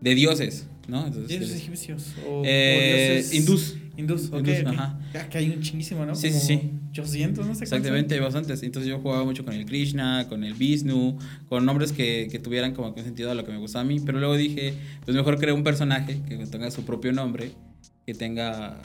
de 0.00 0.14
dioses, 0.14 0.66
¿no? 0.88 1.10
dioses 1.10 1.54
egipcios 1.54 2.12
o, 2.26 2.42
eh, 2.44 3.16
dioses 3.16 3.34
hindús. 3.34 3.76
Hindús, 3.96 4.30
ok. 4.32 4.48
Ajá. 4.66 4.98
que 5.30 5.38
hay 5.38 5.50
un 5.50 5.60
chinguísimo, 5.60 6.04
¿no? 6.04 6.14
Sí, 6.14 6.30
sí, 6.30 6.40
sí. 6.40 6.70
800, 6.90 7.46
no 7.46 7.54
sé 7.54 7.64
Exactamente, 7.64 8.14
hay 8.14 8.20
bastantes. 8.20 8.62
Entonces 8.62 8.88
yo 8.88 9.00
jugaba 9.00 9.24
mucho 9.24 9.44
con 9.44 9.54
el 9.54 9.66
Krishna, 9.66 10.26
con 10.28 10.44
el 10.44 10.54
Vishnu, 10.54 11.18
con 11.48 11.64
nombres 11.64 11.92
que, 11.92 12.28
que 12.30 12.38
tuvieran 12.38 12.72
como 12.72 12.94
que 12.94 13.00
un 13.00 13.06
sentido 13.06 13.30
a 13.30 13.34
lo 13.34 13.44
que 13.44 13.52
me 13.52 13.58
gustaba 13.58 13.82
a 13.82 13.86
mí. 13.86 14.00
Pero 14.00 14.18
luego 14.18 14.36
dije, 14.36 14.74
pues 15.04 15.16
mejor 15.16 15.38
creo 15.38 15.54
un 15.54 15.64
personaje 15.64 16.20
que 16.28 16.36
tenga 16.46 16.70
su 16.70 16.84
propio 16.84 17.12
nombre, 17.12 17.52
que 18.06 18.14
tenga, 18.14 18.80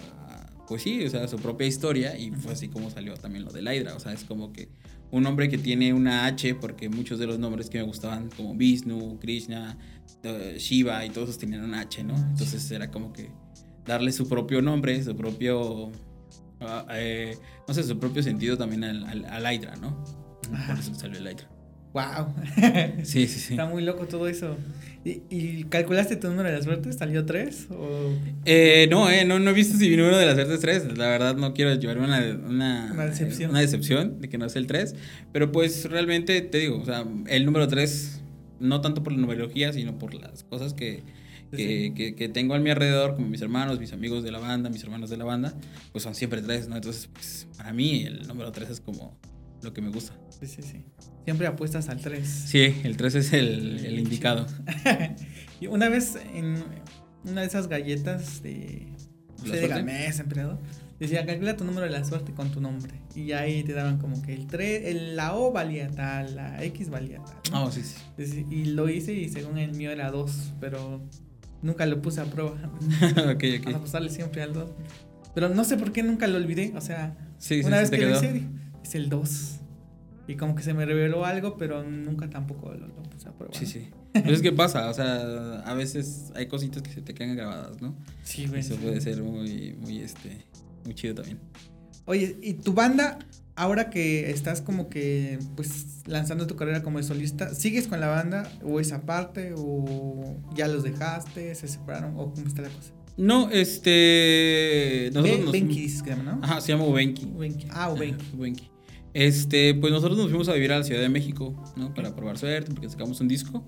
pues 0.67 0.83
sí, 0.83 1.05
o 1.05 1.09
sea, 1.09 1.27
su 1.27 1.37
propia 1.37 1.67
historia. 1.67 2.17
Y 2.17 2.31
fue 2.31 2.53
así 2.53 2.67
como 2.67 2.89
salió 2.89 3.13
también 3.15 3.45
lo 3.45 3.51
de 3.51 3.61
Hydra. 3.61 3.95
O 3.95 3.99
sea, 3.99 4.13
es 4.13 4.23
como 4.23 4.53
que 4.53 4.69
un 5.11 5.23
nombre 5.23 5.49
que 5.49 5.57
tiene 5.57 5.93
una 5.93 6.25
H, 6.25 6.55
porque 6.55 6.89
muchos 6.89 7.19
de 7.19 7.27
los 7.27 7.39
nombres 7.39 7.69
que 7.69 7.79
me 7.79 7.83
gustaban, 7.83 8.29
como 8.35 8.55
Vishnu, 8.55 9.19
Krishna, 9.19 9.77
eh, 10.23 10.55
Shiva 10.59 11.05
y 11.05 11.09
todos 11.09 11.37
tenían 11.37 11.63
una 11.63 11.81
H, 11.81 12.03
¿no? 12.03 12.15
Entonces 12.15 12.69
era 12.71 12.91
como 12.91 13.13
que 13.13 13.29
darle 13.89 14.11
su 14.11 14.29
propio 14.29 14.61
nombre, 14.61 15.03
su 15.03 15.15
propio, 15.15 15.91
ah, 16.61 16.85
eh, 16.91 17.35
no 17.67 17.73
sé, 17.73 17.83
su 17.83 17.99
propio 17.99 18.21
sentido 18.21 18.55
también 18.55 18.83
al, 18.83 19.25
al, 19.25 19.53
Hydra, 19.53 19.75
¿no? 19.77 20.03
Por 20.67 20.79
eso 20.79 20.93
salió 20.93 21.17
el 21.17 21.25
Hydra. 21.25 21.49
Wow. 21.91 22.35
Sí, 23.03 23.27
sí, 23.27 23.39
sí. 23.39 23.53
Está 23.53 23.65
muy 23.65 23.83
loco 23.83 24.05
todo 24.05 24.27
eso. 24.27 24.55
¿Y, 25.03 25.23
y 25.31 25.63
calculaste 25.63 26.17
tu 26.17 26.27
número 26.27 26.49
de 26.49 26.57
la 26.57 26.61
suerte? 26.61 26.93
¿Salió 26.93 27.25
3? 27.25 27.67
O... 27.71 28.11
Eh, 28.45 28.87
no, 28.91 29.09
eh, 29.09 29.25
no, 29.25 29.39
no 29.39 29.49
he 29.49 29.53
visto 29.53 29.75
si 29.75 29.89
mi 29.89 29.97
número 29.97 30.17
de 30.17 30.25
la 30.27 30.35
suerte 30.35 30.53
es 30.53 30.59
3. 30.59 30.97
La 30.97 31.07
verdad 31.07 31.35
no 31.35 31.53
quiero 31.55 31.73
llevarme 31.73 32.05
una, 32.05 32.19
una, 32.47 32.91
Una 32.93 33.05
decepción. 33.05 33.49
una 33.49 33.61
decepción 33.61 34.21
de 34.21 34.29
que 34.29 34.37
no 34.37 34.45
es 34.45 34.55
el 34.55 34.67
3. 34.67 34.95
Pero 35.31 35.51
pues 35.51 35.85
realmente 35.89 36.39
te 36.41 36.59
digo, 36.59 36.79
o 36.79 36.85
sea, 36.85 37.05
el 37.25 37.45
número 37.45 37.67
3, 37.67 38.21
no 38.59 38.81
tanto 38.81 39.01
por 39.01 39.13
la 39.13 39.19
numerología, 39.19 39.73
sino 39.73 39.97
por 39.97 40.13
las 40.13 40.43
cosas 40.43 40.75
que, 40.75 41.01
que, 41.51 41.57
Sí. 41.87 41.93
que- 41.93 42.15
que 42.15 42.29
tengo 42.29 42.53
a 42.55 42.59
mi 42.59 42.69
alrededor, 42.69 43.15
como 43.15 43.27
mis 43.27 43.41
hermanos, 43.41 43.79
mis 43.79 43.93
amigos 43.93 44.23
de 44.23 44.31
la 44.31 44.39
banda, 44.39 44.69
mis 44.69 44.83
hermanos 44.83 45.09
de 45.09 45.17
la 45.17 45.25
banda, 45.25 45.53
pues 45.91 46.03
son 46.03 46.15
siempre 46.15 46.41
3, 46.41 46.67
¿no? 46.67 46.75
Entonces, 46.75 47.07
pues 47.11 47.47
para 47.57 47.73
mí 47.73 48.03
el 48.03 48.27
número 48.27 48.51
3 48.51 48.69
es 48.69 48.79
como 48.81 49.17
lo 49.61 49.73
que 49.73 49.81
me 49.81 49.89
gusta. 49.89 50.13
Sí, 50.39 50.47
sí, 50.47 50.61
sí. 50.61 50.83
Siempre 51.25 51.47
apuestas 51.47 51.89
al 51.89 51.99
3. 52.01 52.27
Sí, 52.27 52.73
el 52.83 52.97
3 52.97 53.15
es 53.15 53.33
el, 53.33 53.85
el 53.85 53.99
indicado. 53.99 54.45
y 55.61 55.67
una 55.67 55.89
vez 55.89 56.17
en 56.33 56.63
una 57.25 57.41
de 57.41 57.47
esas 57.47 57.67
galletas 57.67 58.41
de, 58.41 58.87
¿La 59.45 59.55
de? 59.55 59.67
Gamés, 59.67 60.19
emperador, 60.19 60.59
decía, 60.99 61.25
calcula 61.25 61.55
tu 61.57 61.65
número 61.65 61.85
de 61.85 61.91
la 61.91 62.03
suerte 62.05 62.33
con 62.33 62.51
tu 62.51 62.61
nombre. 62.61 62.93
Y 63.15 63.33
ahí 63.33 63.63
te 63.63 63.73
daban 63.73 63.97
como 63.99 64.21
que 64.21 64.33
el 64.33 64.47
3, 64.47 64.83
el, 64.85 65.15
la 65.17 65.35
O 65.35 65.51
valía 65.51 65.89
tal, 65.91 66.35
la 66.35 66.63
X 66.63 66.89
valía 66.89 67.21
tal. 67.23 67.35
¿no? 67.51 67.65
Oh, 67.65 67.71
sí, 67.71 67.81
sí. 67.83 67.95
Sí, 68.25 68.45
Y 68.49 68.65
lo 68.65 68.89
hice 68.89 69.13
y 69.13 69.27
según 69.29 69.57
el 69.57 69.73
mío 69.73 69.91
era 69.91 70.09
2, 70.11 70.53
pero 70.61 71.01
nunca 71.61 71.85
lo 71.85 72.01
puse 72.01 72.21
a 72.21 72.25
prueba. 72.25 72.51
ok, 73.33 73.43
Vamos 73.65 73.75
a 73.75 73.81
pasarle 73.81 74.09
siempre 74.09 74.41
al 74.41 74.53
2. 74.53 74.69
Pero 75.35 75.49
no 75.49 75.63
sé 75.63 75.77
por 75.77 75.91
qué 75.91 76.03
nunca 76.03 76.27
lo 76.27 76.37
olvidé. 76.37 76.73
O 76.75 76.81
sea, 76.81 77.15
Sí, 77.37 77.61
una 77.63 77.77
sí, 77.77 77.81
vez 77.81 77.89
que 77.91 77.97
lo 77.97 78.07
quedó. 78.07 78.17
hice, 78.17 78.33
dije, 78.33 78.47
es 78.83 78.95
el 78.95 79.09
2. 79.09 79.55
Y 80.27 80.35
como 80.35 80.53
que 80.55 80.61
se 80.63 80.73
me 80.73 80.85
reveló 80.85 81.25
algo, 81.25 81.57
pero 81.57 81.83
nunca 81.83 82.29
tampoco 82.29 82.71
lo, 82.73 82.87
lo 82.87 83.03
puse 83.03 83.29
a 83.29 83.31
prueba. 83.31 83.53
Sí, 83.53 83.65
¿no? 83.65 83.71
sí. 83.71 83.89
Pero 84.13 84.31
es 84.31 84.41
que 84.41 84.51
pasa, 84.51 84.89
o 84.89 84.93
sea, 84.93 85.59
a 85.59 85.73
veces 85.75 86.31
hay 86.35 86.47
cositas 86.47 86.81
que 86.81 86.91
se 86.91 87.01
te 87.01 87.13
quedan 87.13 87.35
grabadas, 87.35 87.79
¿no? 87.79 87.95
Sí, 88.23 88.47
güey. 88.47 88.61
Eso 88.61 88.75
puede 88.75 88.99
ser 89.01 89.21
muy, 89.21 89.75
muy, 89.79 89.99
este, 89.99 90.45
muy 90.83 90.95
chido 90.95 91.13
también. 91.15 91.37
Oye, 92.05 92.37
¿y 92.41 92.53
tu 92.55 92.73
banda, 92.73 93.19
ahora 93.59 93.89
que 93.89 94.31
estás 94.31 94.61
como 94.61 94.89
que, 94.89 95.37
pues, 95.55 96.01
lanzando 96.07 96.47
tu 96.47 96.55
carrera 96.55 96.81
como 96.81 97.01
solista, 97.03 97.53
¿sigues 97.53 97.87
con 97.87 97.99
la 97.99 98.07
banda 98.07 98.49
o 98.63 98.79
es 98.79 98.91
aparte 98.93 99.53
o 99.55 100.37
ya 100.55 100.67
los 100.67 100.83
dejaste, 100.83 101.53
se 101.55 101.67
separaron 101.67 102.13
o 102.17 102.31
cómo 102.33 102.47
está 102.47 102.61
la 102.63 102.69
cosa? 102.69 102.93
No, 103.17 103.49
este, 103.49 105.09
nosotros 105.13 105.37
Be- 105.37 105.43
nos... 105.43 105.51
Benki 105.51 105.81
dices 105.81 106.01
que 106.03 106.11
se 106.11 106.15
llama, 106.15 106.31
¿no? 106.35 106.39
Ajá, 106.43 106.61
se 106.61 106.71
llama 106.71 106.85
Ubenki. 106.85 107.25
Benki. 107.37 107.67
Ah, 107.69 107.91
Ubenki. 107.91 108.25
Ubenki. 108.37 108.71
Este, 109.13 109.73
pues 109.75 109.91
nosotros 109.91 110.17
nos 110.17 110.29
fuimos 110.29 110.47
a 110.47 110.53
vivir 110.53 110.71
a 110.71 110.77
la 110.77 110.83
Ciudad 110.85 111.01
de 111.01 111.09
México, 111.09 111.53
¿no? 111.75 111.93
Para 111.93 112.15
probar 112.15 112.37
suerte, 112.37 112.71
porque 112.71 112.89
sacamos 112.89 113.19
un 113.19 113.27
disco. 113.27 113.65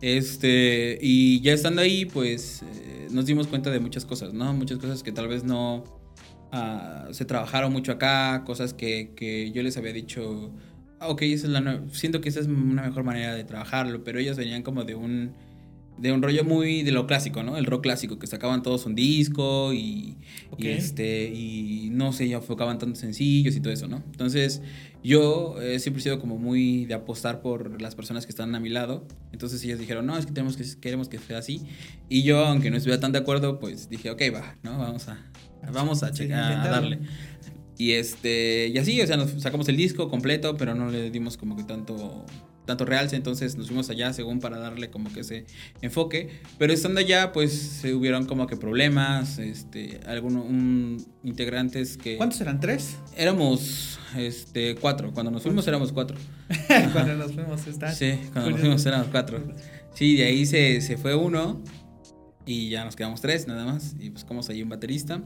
Este, 0.00 0.98
y 1.02 1.40
ya 1.42 1.52
estando 1.52 1.80
ahí, 1.82 2.06
pues 2.06 2.62
eh, 2.62 3.08
nos 3.10 3.26
dimos 3.26 3.46
cuenta 3.46 3.70
de 3.70 3.78
muchas 3.78 4.04
cosas, 4.04 4.32
¿no? 4.32 4.52
Muchas 4.54 4.78
cosas 4.78 5.02
que 5.02 5.12
tal 5.12 5.28
vez 5.28 5.44
no 5.44 5.84
ah, 6.52 7.08
se 7.10 7.24
trabajaron 7.24 7.72
mucho 7.72 7.92
acá, 7.92 8.44
cosas 8.44 8.74
que, 8.74 9.12
que 9.16 9.50
yo 9.50 9.62
les 9.62 9.76
había 9.76 9.92
dicho, 9.92 10.52
ah, 11.00 11.08
ok, 11.08 11.22
esa 11.22 11.46
es 11.46 11.52
la 11.52 11.82
siento 11.92 12.20
que 12.20 12.28
esa 12.28 12.40
es 12.40 12.46
una 12.46 12.82
mejor 12.82 13.04
manera 13.04 13.34
de 13.34 13.44
trabajarlo, 13.44 14.04
pero 14.04 14.18
ellos 14.20 14.36
venían 14.36 14.62
como 14.62 14.84
de 14.84 14.94
un, 14.94 15.32
de 15.98 16.12
un 16.12 16.22
rollo 16.22 16.44
muy 16.44 16.82
de 16.82 16.92
lo 16.92 17.06
clásico, 17.06 17.42
¿no? 17.42 17.56
El 17.56 17.66
rock 17.66 17.82
clásico, 17.82 18.18
que 18.18 18.26
sacaban 18.26 18.62
todos 18.62 18.86
un 18.86 18.94
disco 18.94 19.72
y, 19.72 20.16
este, 20.58 21.30
y 21.30 21.90
no 21.92 22.12
se 22.12 22.30
enfocaban 22.30 22.78
tanto 22.78 22.98
sencillos 22.98 23.56
y 23.56 23.60
todo 23.60 23.72
eso, 23.72 23.88
¿no? 23.88 24.02
Entonces, 24.12 24.62
yo 25.02 25.60
eh, 25.60 25.78
siempre 25.80 26.00
he 26.00 26.02
sido 26.04 26.20
como 26.20 26.38
muy 26.38 26.86
de 26.86 26.94
apostar 26.94 27.42
por 27.42 27.80
las 27.80 27.94
personas 27.94 28.24
que 28.24 28.30
están 28.30 28.54
a 28.54 28.60
mi 28.60 28.68
lado. 28.68 29.06
Entonces 29.32 29.62
ellos 29.64 29.78
dijeron, 29.78 30.06
no, 30.06 30.16
es 30.16 30.26
que, 30.26 30.32
tenemos 30.32 30.56
que 30.56 30.64
queremos 30.80 31.08
que 31.08 31.18
sea 31.18 31.38
así. 31.38 31.62
Y 32.08 32.22
yo, 32.22 32.44
aunque 32.44 32.70
no 32.70 32.76
estuviera 32.76 33.00
tan 33.00 33.12
de 33.12 33.18
acuerdo, 33.18 33.58
pues 33.58 33.88
dije, 33.88 34.10
ok, 34.10 34.22
va, 34.34 34.56
¿no? 34.62 34.78
Vamos 34.78 35.08
a, 35.08 35.18
vamos 35.70 36.02
a, 36.02 36.12
checar, 36.12 36.52
a 36.52 36.68
darle. 36.68 36.98
Y 37.78 37.92
este, 37.92 38.68
y 38.68 38.78
así, 38.78 39.00
o 39.00 39.06
sea, 39.06 39.16
nos 39.16 39.30
sacamos 39.42 39.68
el 39.68 39.76
disco 39.76 40.08
completo, 40.08 40.56
pero 40.56 40.74
no 40.74 40.90
le 40.90 41.10
dimos 41.10 41.36
como 41.36 41.56
que 41.56 41.64
tanto, 41.64 42.24
tanto 42.64 42.84
realce, 42.84 43.16
entonces 43.16 43.56
nos 43.56 43.68
fuimos 43.68 43.90
allá 43.90 44.12
según 44.12 44.40
para 44.40 44.58
darle 44.58 44.90
como 44.90 45.12
que 45.12 45.20
ese 45.20 45.46
enfoque. 45.80 46.28
Pero 46.58 46.72
estando 46.72 47.00
allá, 47.00 47.32
pues 47.32 47.52
se 47.52 47.94
hubieron 47.94 48.26
como 48.26 48.46
que 48.46 48.56
problemas, 48.56 49.38
este, 49.38 49.98
algunos 50.06 50.44
un, 50.44 51.04
integrantes 51.24 51.96
que... 51.96 52.16
¿Cuántos 52.18 52.40
eran? 52.40 52.60
¿Tres? 52.60 52.98
Éramos, 53.16 53.98
este, 54.16 54.76
cuatro, 54.76 55.12
cuando 55.12 55.32
nos 55.32 55.42
fuimos 55.42 55.66
éramos 55.66 55.92
cuatro. 55.92 56.16
Cuando 56.92 57.16
nos 57.16 57.32
fuimos, 57.32 57.66
está. 57.66 57.92
Sí, 57.92 58.18
cuando 58.32 58.50
nos 58.50 58.60
fuimos 58.60 58.84
éramos 58.84 59.08
cuatro. 59.08 59.42
Sí, 59.94 60.16
de 60.16 60.24
ahí 60.24 60.44
se, 60.44 60.82
se 60.82 60.98
fue 60.98 61.14
uno 61.14 61.62
y 62.44 62.68
ya 62.68 62.84
nos 62.84 62.94
quedamos 62.94 63.22
tres 63.22 63.46
nada 63.46 63.64
más. 63.64 63.96
Y 63.98 64.10
buscamos 64.10 64.50
ahí 64.50 64.62
un 64.62 64.68
baterista. 64.68 65.22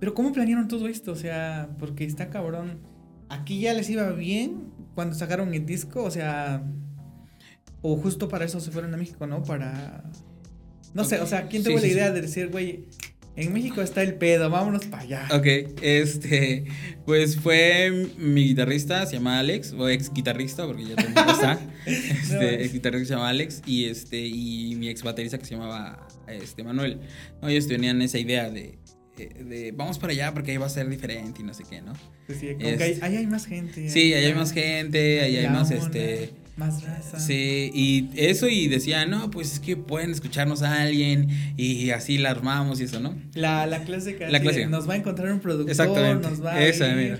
Pero 0.00 0.14
¿cómo 0.14 0.32
planearon 0.32 0.66
todo 0.66 0.88
esto? 0.88 1.12
O 1.12 1.16
sea, 1.16 1.70
porque 1.78 2.04
está 2.04 2.28
cabrón. 2.30 2.80
Aquí 3.28 3.60
ya 3.60 3.74
les 3.74 3.88
iba 3.90 4.10
bien 4.10 4.72
cuando 4.94 5.14
sacaron 5.14 5.54
el 5.54 5.64
disco, 5.64 6.02
o 6.02 6.10
sea, 6.10 6.64
o 7.82 7.96
justo 7.96 8.28
para 8.28 8.44
eso 8.44 8.58
se 8.60 8.72
fueron 8.72 8.92
a 8.92 8.96
México, 8.96 9.26
¿no? 9.26 9.44
Para 9.44 10.02
no 10.94 11.04
sé, 11.04 11.20
o 11.20 11.26
sea, 11.26 11.46
¿quién 11.46 11.62
tuvo 11.62 11.78
sí, 11.78 11.86
la 11.86 11.92
idea 11.92 12.08
sí. 12.08 12.14
de 12.14 12.22
decir, 12.22 12.48
güey, 12.48 12.84
en 13.36 13.52
México 13.52 13.80
está 13.80 14.02
el 14.02 14.14
pedo, 14.14 14.50
vámonos 14.50 14.86
para 14.86 15.02
allá? 15.04 15.28
Ok, 15.32 15.46
este, 15.82 16.64
pues 17.06 17.36
fue 17.36 18.08
mi 18.18 18.48
guitarrista, 18.48 19.06
se 19.06 19.14
llama 19.16 19.38
Alex, 19.38 19.72
o 19.72 19.88
ex 19.88 20.12
guitarrista, 20.12 20.66
porque 20.66 20.84
ya 20.86 20.96
también 20.96 21.28
está. 21.28 21.58
No, 21.80 21.92
Este, 21.92 22.56
es- 22.56 22.66
ex 22.66 22.72
guitarrista 22.72 23.08
se 23.08 23.14
llama 23.14 23.28
Alex, 23.28 23.62
y 23.66 23.84
este, 23.84 24.18
y 24.26 24.74
mi 24.76 24.88
ex 24.88 25.02
baterista 25.02 25.38
que 25.38 25.44
se 25.44 25.54
llamaba 25.54 26.08
este, 26.26 26.64
Manuel. 26.64 27.00
No, 27.40 27.48
ellos 27.48 27.68
tenían 27.68 28.02
esa 28.02 28.18
idea 28.18 28.50
de, 28.50 28.78
de 29.28 29.72
vamos 29.72 29.98
para 29.98 30.12
allá 30.12 30.32
porque 30.34 30.50
ahí 30.52 30.56
va 30.56 30.66
a 30.66 30.70
ser 30.70 30.88
diferente 30.88 31.42
y 31.42 31.44
no 31.44 31.54
sé 31.54 31.64
qué, 31.68 31.80
¿no? 31.82 31.92
Pues 32.26 32.38
sí, 32.40 32.48
como 32.54 32.58
que 32.76 32.82
ahí, 32.84 32.90
Este- 32.92 33.04
ahí 33.04 33.16
hay 33.16 33.26
más 33.26 33.46
gente. 33.46 33.88
Sí, 33.90 34.12
ahí 34.14 34.24
hay 34.24 34.34
más 34.34 34.52
gente, 34.52 35.20
ahí 35.20 35.36
hay 35.36 35.48
más 35.48 35.70
este. 35.70 36.30
Más 36.56 36.82
raza. 36.82 37.18
Sí, 37.18 37.70
y 37.72 38.10
eso 38.16 38.46
y 38.46 38.68
decían, 38.68 39.08
no, 39.08 39.30
pues 39.30 39.54
es 39.54 39.60
que 39.60 39.76
pueden 39.78 40.10
escucharnos 40.10 40.60
a 40.62 40.82
alguien 40.82 41.28
y 41.56 41.88
así 41.90 42.18
la 42.18 42.30
armamos 42.30 42.80
y 42.80 42.84
eso, 42.84 43.00
¿no? 43.00 43.16
La, 43.34 43.66
la 43.66 43.82
clásica. 43.84 44.28
La 44.28 44.40
clásica. 44.40 44.66
Nos 44.68 44.86
va 44.88 44.92
a 44.94 44.96
encontrar 44.96 45.32
un 45.32 45.40
productor, 45.40 45.70
Exactamente, 45.70 46.28
nos 46.28 46.44
va 46.44 46.54
a 46.54 46.66
esa, 46.66 46.88
ir, 46.88 46.96
mira. 46.96 47.18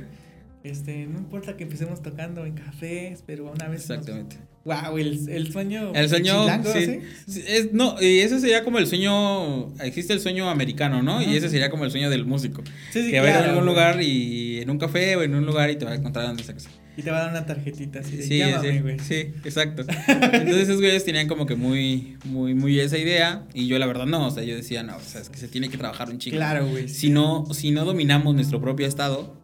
Este, 0.63 1.07
no 1.07 1.19
importa 1.21 1.57
que 1.57 1.63
empecemos 1.65 2.03
tocando 2.03 2.45
en 2.45 2.53
cafés, 2.53 3.23
pero 3.27 3.51
una 3.51 3.67
vez. 3.69 3.89
nos- 3.89 3.99
Exactamente. 3.99 4.37
Wow, 4.65 4.99
el, 4.99 5.29
el 5.31 5.51
sueño. 5.53 5.93
El 5.95 6.09
sueño, 6.11 6.43
chilango, 6.43 6.73
sí. 6.75 7.01
es- 7.47 7.73
no, 7.73 7.97
y 8.01 8.19
ese 8.21 8.39
sería 8.41 8.63
como 8.63 8.79
el 8.79 8.87
sueño, 8.87 9.75
existe 9.79 10.13
el 10.13 10.21
sueño 10.21 10.51
americano, 10.51 11.03
¿no? 11.03 11.23
Y 11.23 11.35
ese 11.37 11.49
sería 11.49 11.71
como 11.71 11.85
el 11.87 11.91
sueño 11.91 12.11
del 12.11 12.27
músico. 12.27 12.63
Sí, 12.93 13.05
sí, 13.05 13.11
que 13.11 13.21
va 13.21 13.27
a 13.27 13.31
ir 13.31 13.37
a 13.37 13.45
algún 13.51 13.65
lugar 13.65 14.03
y 14.03 14.61
en 14.61 14.69
un 14.71 14.79
café 14.79 15.17
o 15.17 15.23
en 15.23 15.35
un 15.35 15.47
lugar 15.47 15.71
y 15.71 15.77
te 15.77 15.85
va 15.87 15.93
a 15.93 15.95
encontrar 15.95 16.27
dónde 16.27 16.43
esa 16.43 16.53
cosa. 16.53 16.69
Y 16.97 17.03
te 17.03 17.11
va 17.11 17.19
a 17.19 17.21
dar 17.23 17.31
una 17.31 17.47
tarjetita 17.47 18.01
así 18.01 18.17
de 18.17 18.23
Sí, 18.25 18.37
llámame, 18.39 18.73
sí, 18.73 18.79
güey. 18.81 18.99
sí, 18.99 19.15
exacto. 19.45 19.83
Entonces 20.09 20.57
esos 20.69 20.77
güeyes 20.81 21.05
tenían 21.05 21.27
como 21.29 21.47
que 21.47 21.55
muy, 21.55 22.19
muy, 22.25 22.53
muy 22.55 22.79
esa 22.81 22.99
idea 22.99 23.45
y 23.55 23.67
yo 23.67 23.79
la 23.79 23.87
verdad 23.87 24.05
no, 24.05 24.27
o 24.27 24.31
sea, 24.31 24.43
yo 24.43 24.55
decía, 24.57 24.83
no, 24.83 24.97
o 24.97 25.01
sea, 25.01 25.23
es 25.23 25.31
que 25.31 25.39
se 25.39 25.49
tiene 25.49 25.71
que 25.71 25.79
trabajar 25.79 26.11
un 26.11 26.19
chingo. 26.19 26.37
Claro, 26.37 26.67
güey. 26.67 26.89
Si 26.89 27.09
no, 27.09 27.47
si 27.55 27.71
no 27.71 27.87
dominamos 27.87 28.35
nuestro 28.35 28.61
propio 28.61 28.87
estado, 28.87 29.40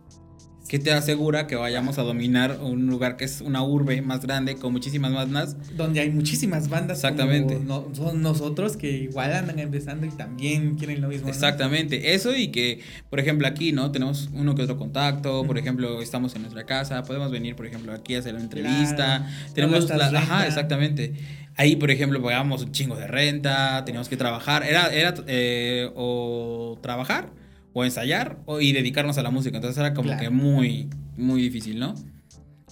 ¿qué 0.69 0.79
te 0.79 0.93
asegura 0.93 1.47
que 1.47 1.57
vayamos 1.57 1.99
a 1.99 2.03
dominar 2.03 2.59
un 2.63 2.87
lugar 2.87 3.17
que 3.17 3.25
es 3.25 3.41
una 3.41 3.63
urbe 3.63 4.01
más 4.03 4.21
grande 4.21 4.57
con 4.57 4.73
muchísimas 4.73 5.13
bandas? 5.13 5.57
Donde 5.77 6.01
hay 6.01 6.11
muchísimas 6.11 6.69
bandas. 6.69 6.99
Exactamente. 6.99 7.55
Como 7.57 7.89
no- 7.89 7.95
son 7.95 8.23
nosotros 8.23 8.77
que 8.77 8.91
igual 8.91 9.33
andan 9.33 9.59
empezando 9.59 10.07
y 10.07 10.11
también 10.11 10.77
quieren 10.77 11.01
lo 11.01 11.09
mismo. 11.09 11.27
¿no? 11.29 11.33
Exactamente, 11.33 12.15
eso 12.15 12.35
y 12.35 12.49
que, 12.49 12.81
por 13.11 13.21
ejemplo, 13.21 13.47
aquí, 13.47 13.73
¿no? 13.73 13.91
Tenemos 13.93 14.29
uno 14.33 14.55
que 14.55 14.63
otro 14.63 14.77
contacto, 14.77 15.45
por 15.47 15.59
ejemplo, 15.59 16.03
estamos 16.03 16.35
en 16.35 16.43
nuestra 16.43 16.65
casa, 16.65 17.03
podemos 17.03 17.31
venir, 17.31 17.57
por 17.57 17.67
ejemplo, 17.67 17.93
aquí 17.93 18.15
a 18.15 18.19
hacer 18.19 18.35
una 18.35 18.43
entrevista, 18.45 18.97
Claro. 18.97 19.25
tenemos 19.55 19.89
No 19.89 19.97
la, 19.97 20.07
ajá, 20.09 20.47
exactamente. 20.47 21.15
Ahí, 21.59 21.77
por 21.77 21.91
ejemplo, 21.91 22.23
pagábamos 22.23 22.63
un 22.65 22.73
chingo 22.73 22.97
de 22.97 23.07
renta, 23.07 23.83
teníamos 23.87 24.09
que 24.11 24.17
trabajar, 24.19 24.63
era, 24.65 24.93
era 24.93 25.15
eh, 25.27 25.91
o 25.95 26.79
trabajar 26.83 27.31
o 27.79 27.85
ensayar 27.85 28.39
o, 28.47 28.59
y 28.59 28.73
dedicarnos 28.73 29.19
a 29.19 29.23
la 29.23 29.31
música, 29.31 29.57
entonces 29.59 29.77
era 29.79 29.93
como 29.93 30.07
Claro. 30.09 30.23
que 30.23 30.31
muy, 30.31 30.89
muy 31.19 31.43
difícil, 31.43 31.79
¿no? 31.79 31.95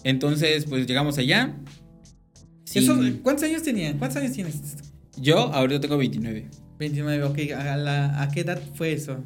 Entonces, 0.02 0.64
pues 0.66 0.86
llegamos 0.86 1.18
allá. 1.18 1.56
Eso, 2.72 2.94
sin- 2.96 3.18
¿Cuántos 3.18 3.44
años 3.44 3.62
tenían? 3.62 3.98
¿Cuántos 3.98 4.22
años 4.22 4.32
tienes? 4.32 4.76
Yo 5.18 5.36
ahorita 5.52 5.80
tengo 5.80 5.98
29. 5.98 6.48
29, 6.78 7.22
ok. 7.24 7.38
¿A, 7.54 7.76
la- 7.76 8.22
¿A 8.22 8.30
qué 8.30 8.40
edad 8.40 8.58
fue 8.74 8.92
eso? 8.92 9.22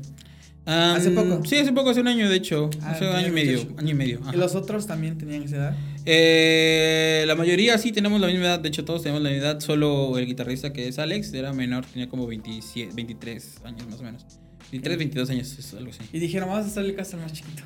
¿Hace 0.67 1.13
poco? 1.13 1.43
Sí, 1.47 1.57
hace 1.57 1.73
poco, 1.73 1.91
hace 1.91 2.01
un 2.01 2.09
año, 2.09 2.29
de 2.29 2.37
hecho. 2.37 2.69
Ah, 2.83 2.91
hace 2.91 3.09
un 3.09 3.15
año 3.15 3.29
y 3.29 3.31
medio. 3.31 3.53
28. 3.59 3.75
Año 3.81 3.91
y 3.91 3.95
medio. 3.95 4.19
ajá. 4.21 4.35
¿Y 4.35 4.37
los 4.39 4.55
otros 4.57 4.87
también 4.89 5.17
tenían 5.17 5.45
esa 5.45 5.57
edad? 5.57 5.77
Eh, 6.05 7.25
la 7.27 7.37
mayoría 7.37 7.79
sí 7.79 7.93
tenemos 7.93 8.21
la 8.21 8.27
misma 8.27 8.47
edad. 8.47 8.61
De 8.61 8.69
hecho, 8.69 8.85
todos 8.85 9.03
tenemos 9.03 9.23
la 9.23 9.31
misma 9.31 9.45
edad. 9.47 9.61
Solo 9.61 10.19
el 10.19 10.27
guitarrista 10.27 10.73
que 10.73 10.89
es 10.89 10.99
Alex 10.99 11.33
era 11.35 11.53
menor, 11.53 11.87
tenía 11.87 12.09
como 12.09 12.27
27, 12.27 12.93
23 12.95 13.61
años 13.65 13.87
más 13.89 14.01
o 14.01 14.03
menos. 14.03 14.27
23, 14.71 14.99
22 14.99 15.31
años, 15.31 15.59
es 15.59 15.75
algo 15.75 15.91
así. 15.91 16.01
Y 16.13 16.19
dijeron, 16.19 16.49
vamos 16.49 16.65
a 16.67 16.69
hacer 16.69 16.85
el 16.85 16.95
casting 16.95 17.19
más 17.19 17.33
chiquito. 17.33 17.63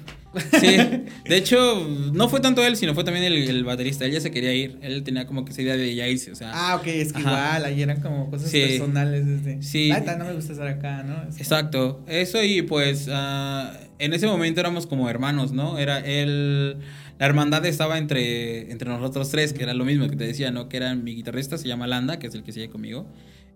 Sí, 0.60 0.76
de 1.28 1.36
hecho, 1.36 1.86
no 2.14 2.28
fue 2.28 2.40
tanto 2.40 2.64
él, 2.64 2.76
sino 2.76 2.94
fue 2.94 3.04
también 3.04 3.24
el, 3.26 3.34
el 3.48 3.64
baterista. 3.64 4.04
Él 4.06 4.12
ya 4.12 4.20
se 4.20 4.30
quería 4.30 4.54
ir. 4.54 4.78
Él 4.80 5.02
tenía 5.02 5.26
como 5.26 5.44
que 5.44 5.52
esa 5.52 5.60
idea 5.62 5.76
de 5.76 5.94
ya 5.94 6.08
irse, 6.08 6.32
o 6.32 6.34
sea. 6.34 6.52
Ah, 6.54 6.76
ok, 6.76 6.86
es 6.86 7.12
que 7.12 7.18
Ajá. 7.18 7.28
igual, 7.30 7.64
ahí 7.66 7.82
eran 7.82 8.00
como 8.00 8.30
cosas 8.30 8.50
Sí. 8.50 8.60
personales. 8.60 9.26
Desde, 9.26 9.62
Sí. 9.62 9.88
La 9.88 10.00
neta, 10.00 10.16
no 10.16 10.24
me 10.24 10.32
gusta 10.32 10.52
estar 10.52 10.68
acá, 10.68 11.02
¿no? 11.02 11.28
Es 11.28 11.36
Exacto, 11.38 12.02
eso 12.08 12.42
y 12.42 12.62
pues 12.62 13.08
ah, 13.10 13.76
en 13.98 14.14
ese 14.14 14.26
momento 14.26 14.60
éramos 14.60 14.86
como 14.86 15.08
hermanos, 15.10 15.52
¿no? 15.52 15.78
Era 15.78 15.98
el... 15.98 16.76
La 17.18 17.26
hermandad 17.26 17.64
estaba 17.66 17.98
entre, 17.98 18.72
entre 18.72 18.88
nosotros 18.88 19.30
tres, 19.30 19.52
que 19.52 19.62
era 19.62 19.74
lo 19.74 19.84
mismo 19.84 20.08
que 20.08 20.16
te 20.16 20.24
decía, 20.26 20.50
¿no? 20.50 20.68
Que 20.68 20.78
era 20.78 20.94
mi 20.96 21.14
guitarrista, 21.14 21.56
se 21.58 21.68
llama 21.68 21.86
Landa, 21.86 22.18
que 22.18 22.26
es 22.26 22.34
el 22.34 22.42
que 22.42 22.52
sigue 22.52 22.68
conmigo. 22.68 23.06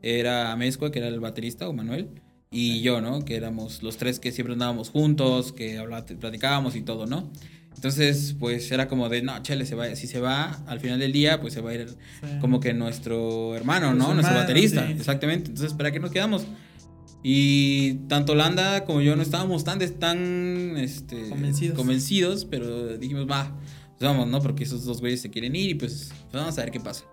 Era 0.02 0.54
Mezcua, 0.56 0.92
que 0.92 0.98
era 1.00 1.08
el 1.08 1.18
baterista, 1.20 1.68
o 1.68 1.72
Manuel. 1.72 2.10
Y 2.50 2.80
yo, 2.80 3.00
¿no? 3.00 3.24
Que 3.24 3.36
éramos 3.36 3.82
los 3.82 3.96
tres 3.96 4.18
que 4.20 4.32
siempre 4.32 4.52
andábamos 4.54 4.90
juntos, 4.90 5.52
que 5.52 5.80
platicábamos 6.18 6.76
y 6.76 6.82
todo, 6.82 7.06
¿no? 7.06 7.30
Entonces, 7.74 8.34
pues 8.38 8.70
era 8.72 8.88
como 8.88 9.08
de, 9.10 9.20
no, 9.20 9.42
chale, 9.42 9.66
se 9.66 9.74
va, 9.74 9.94
si 9.96 10.06
se 10.06 10.18
va 10.20 10.62
al 10.66 10.80
final 10.80 10.98
del 10.98 11.12
día, 11.12 11.40
pues 11.42 11.52
se 11.52 11.60
va 11.60 11.70
a 11.70 11.74
ir 11.74 11.88
Sí. 11.88 12.38
como 12.40 12.58
que 12.60 12.72
nuestro 12.72 13.54
hermano, 13.54 13.88
Nuestro 13.92 14.08
¿no? 14.08 14.14
Nuestro 14.14 14.34
hermano, 14.34 14.48
baterista, 14.48 14.86
sí. 14.86 14.92
exactamente. 14.94 15.50
Entonces, 15.50 15.74
¿para 15.76 15.92
qué 15.92 16.00
nos 16.00 16.10
quedamos? 16.10 16.46
Y 17.22 17.94
tanto 18.08 18.34
Landa 18.34 18.84
como 18.84 19.00
yo 19.02 19.16
no 19.16 19.22
estábamos 19.22 19.64
tan, 19.64 19.78
tan 19.98 20.76
este, 20.76 21.28
Convencidos. 21.28 21.76
convencidos, 21.76 22.44
pero 22.44 22.96
dijimos, 22.96 23.26
va, 23.28 23.52
pues 23.98 24.10
vamos, 24.10 24.28
¿no? 24.28 24.40
Porque 24.42 24.64
esos 24.64 24.84
dos 24.84 25.00
güeyes 25.00 25.20
se 25.22 25.30
quieren 25.30 25.54
ir 25.56 25.70
y 25.70 25.74
pues, 25.74 26.10
pues 26.30 26.32
vamos 26.42 26.58
a 26.58 26.62
ver 26.62 26.70
qué 26.70 26.80
pasa. 26.80 27.04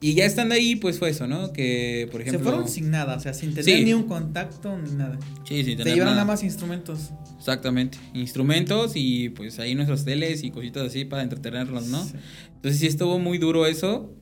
Y 0.00 0.14
ya 0.14 0.24
estando 0.24 0.54
ahí, 0.56 0.74
pues 0.74 0.98
fue 0.98 1.10
eso, 1.10 1.28
¿no? 1.28 1.52
Que, 1.52 2.08
por 2.10 2.20
ejemplo... 2.20 2.40
Se 2.40 2.44
fueron 2.44 2.68
sin 2.68 2.90
nada, 2.90 3.16
o 3.16 3.20
sea, 3.20 3.32
sin 3.34 3.50
tener 3.50 3.64
Sí. 3.64 3.84
ni 3.84 3.92
un 3.94 4.02
contacto 4.04 4.76
ni 4.78 4.90
nada. 4.96 5.16
Sí, 5.44 5.62
sin 5.62 5.64
Se 5.64 5.84
tener 5.84 5.94
llevaron 5.94 6.14
nada. 6.14 6.24
nada 6.24 6.24
más 6.24 6.42
instrumentos. 6.42 7.10
Exactamente. 7.38 7.98
Instrumentos 8.14 8.92
y 8.96 9.28
pues 9.28 9.60
ahí 9.60 9.74
nuestras 9.76 10.04
teles 10.04 10.42
y 10.42 10.50
cositas 10.50 10.84
así 10.88 11.04
para 11.04 11.22
entretenernos, 11.22 11.86
¿no? 11.86 12.04
Sí. 12.04 12.14
Entonces 12.56 12.80
sí 12.80 12.86
estuvo 12.88 13.18
muy 13.20 13.38
duro 13.38 13.66
eso. 13.66 14.12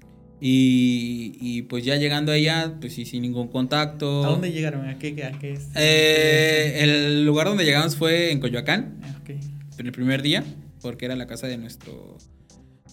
Y, 0.45 1.37
y, 1.41 1.63
pues 1.63 1.85
ya 1.85 1.95
llegando 1.97 2.33
allá, 2.33 2.75
pues 2.81 2.93
sí, 2.95 3.05
sin 3.05 3.23
ningún 3.23 3.47
contacto. 3.47 4.25
¿A 4.25 4.29
dónde 4.29 4.51
llegaron? 4.51 4.89
¿A 4.89 4.99
qué? 4.99 5.11
A 5.25 5.39
qué 5.39 5.53
es? 5.53 5.69
Eh, 5.77 6.79
el 6.83 7.25
lugar 7.25 7.47
donde 7.47 7.65
llegamos 7.65 7.95
fue 7.97 8.33
en 8.33 8.41
Coyoacán, 8.41 8.99
Ah, 9.05 9.17
ok. 9.23 9.31
en 9.79 9.87
el 9.87 9.93
primer 9.93 10.21
día, 10.21 10.43
porque 10.83 11.07
era 11.07 11.17
la 11.17 11.27
casa 11.27 11.47
de 11.47 11.57
nuestro 11.57 12.19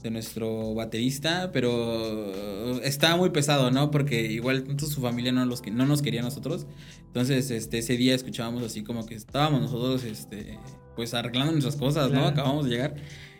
de 0.01 0.11
nuestro 0.11 0.73
baterista, 0.75 1.51
pero 1.51 2.79
estaba 2.83 3.17
muy 3.17 3.31
pesado, 3.31 3.69
¿no? 3.69 3.91
Porque 3.91 4.31
igual 4.31 4.63
tanto 4.63 4.85
su 4.85 5.01
familia 5.01 5.33
no 5.33 5.43
los 5.43 5.61
que 5.61 5.71
no 5.71 5.85
nos 5.85 6.01
quería 6.01 6.21
a 6.21 6.23
nosotros. 6.23 6.67
Entonces, 7.07 7.51
este 7.51 7.79
ese 7.79 7.97
día 7.97 8.15
escuchábamos 8.15 8.63
así 8.63 8.81
como 8.83 9.05
que 9.05 9.15
estábamos 9.15 9.61
nosotros 9.61 10.05
este 10.05 10.57
pues 10.95 11.13
arreglando 11.13 11.51
nuestras 11.51 11.75
cosas, 11.75 12.11
¿no? 12.11 12.25
Acabamos 12.25 12.65
de 12.65 12.71
llegar 12.71 12.95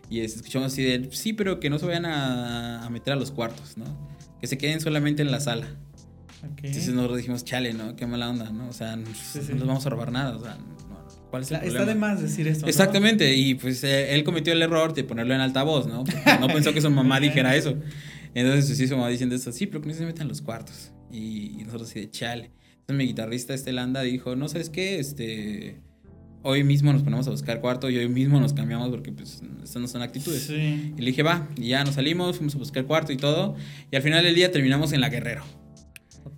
y 0.10 0.22
este, 0.22 0.40
escuchamos 0.40 0.74
así 0.74 0.84
de, 0.84 1.10
sí, 1.12 1.34
pero 1.34 1.60
que 1.60 1.70
no 1.70 1.78
se 1.78 1.86
vayan 1.86 2.06
a, 2.06 2.86
a 2.86 2.90
meter 2.90 3.14
a 3.14 3.16
los 3.16 3.32
cuartos, 3.32 3.78
¿no? 3.78 3.86
Que 4.42 4.48
se 4.48 4.58
queden 4.58 4.82
solamente 4.82 5.22
en 5.22 5.32
la 5.32 5.40
sala. 5.40 5.68
Entonces 6.42 6.94
nosotros 6.94 7.18
dijimos, 7.18 7.44
chale, 7.44 7.74
¿no? 7.74 7.96
Qué 7.96 8.08
mala 8.08 8.30
onda, 8.30 8.50
¿no? 8.50 8.70
O 8.70 8.74
sea, 8.74 8.96
no, 8.96 9.08
sí. 9.14 9.40
no 9.50 9.56
les 9.56 9.68
vamos 9.68 9.86
a 9.86 9.90
robar 9.90 10.12
nada, 10.12 10.36
o 10.36 10.42
sea, 10.42 10.58
¿cuál 11.30 11.44
es 11.44 11.52
el 11.52 11.58
La- 11.58 11.64
está 11.66 11.78
problema? 11.80 12.08
de 12.08 12.14
más 12.14 12.22
decir 12.22 12.48
esto. 12.48 12.66
¿no? 12.66 12.70
Exactamente, 12.70 13.36
y 13.36 13.56
pues 13.56 13.84
eh, 13.84 14.14
él 14.16 14.24
cometió 14.24 14.54
el 14.54 14.62
error 14.62 14.94
de 14.94 15.04
ponerlo 15.04 15.34
en 15.34 15.42
altavoz, 15.42 15.88
¿no? 15.88 16.04
Porque 16.04 16.22
no 16.40 16.48
pensó 16.48 16.74
que 16.74 16.82
su 16.82 16.90
mamá 16.90 17.20
dijera 17.22 17.56
eso. 17.56 17.76
Entonces, 18.36 18.66
pues, 18.68 18.78
sí, 18.78 18.88
su 18.88 18.96
mamá 18.96 19.10
diciendo 19.10 19.36
eso, 19.36 19.52
sí, 19.52 19.66
pero 19.66 19.82
que 19.82 19.88
no 19.90 19.94
se 19.96 20.06
metan 20.06 20.24
en 20.24 20.28
los 20.30 20.42
cuartos. 20.42 20.92
Y, 21.12 21.60
y 21.60 21.64
nosotros 21.66 21.90
así 21.90 22.00
de 22.02 22.12
chale. 22.12 22.52
Entonces 22.82 22.98
mi 22.98 23.06
guitarrista, 23.06 23.54
este 23.54 23.72
Landa, 23.74 24.02
dijo, 24.02 24.36
no, 24.36 24.48
¿sabes 24.50 24.70
qué? 24.70 25.00
Este, 25.00 25.80
hoy 26.44 26.64
mismo 26.64 26.94
nos 26.94 27.02
ponemos 27.04 27.28
a 27.28 27.32
buscar 27.32 27.60
cuarto 27.60 27.90
y 27.90 27.98
hoy 27.98 28.08
mismo 28.08 28.40
nos 28.40 28.54
cambiamos 28.54 28.90
porque 28.90 29.12
pues 29.12 29.42
estas 29.64 29.82
no 29.82 29.88
son 29.88 30.02
actitudes. 30.04 30.44
Sí. 30.44 30.94
Y 30.96 31.00
le 31.02 31.06
dije, 31.08 31.24
va, 31.24 31.48
y 31.58 31.70
ya 31.70 31.84
nos 31.84 31.96
salimos, 31.96 32.38
fuimos 32.38 32.56
a 32.56 32.60
buscar 32.60 32.86
cuarto 32.86 33.12
y 33.12 33.18
todo. 33.18 33.56
Y 33.92 33.96
al 33.96 34.02
final 34.04 34.24
del 34.24 34.36
día 34.36 34.52
terminamos 34.52 34.94
en 34.94 35.02
la 35.02 35.10
Guerrero. 35.10 35.44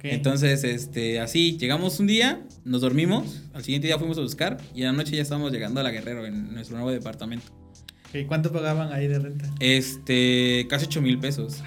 Ok. 0.01 0.05
Entonces, 0.05 0.63
este, 0.63 1.20
así, 1.20 1.58
llegamos 1.60 2.00
un 2.00 2.08
día, 2.08 2.41
nos 2.65 2.81
dormimos, 2.81 3.43
al 3.53 3.63
siguiente 3.63 3.86
día 3.88 4.00
fuimos 4.00 4.17
a 4.17 4.22
buscar 4.22 4.58
y 4.74 4.79
en 4.81 4.88
la 4.88 4.93
noche 4.93 5.15
ya 5.15 5.22
estábamos 5.22 5.51
llegando 5.51 5.79
a 5.79 5.84
la 5.84 5.91
Guerrero 5.91 6.25
en 6.25 6.51
nuestro 6.55 6.75
nuevo 6.77 6.89
departamento. 6.91 7.46
Ok, 8.10 8.25
¿Cuánto 8.27 8.51
pagaban 8.51 8.92
ahí 8.92 9.07
de 9.07 9.20
renta? 9.20 9.48
Este, 9.59 10.66
casi 10.70 10.85
8 10.87 11.01
mil 11.03 11.20
pesos. 11.20 11.61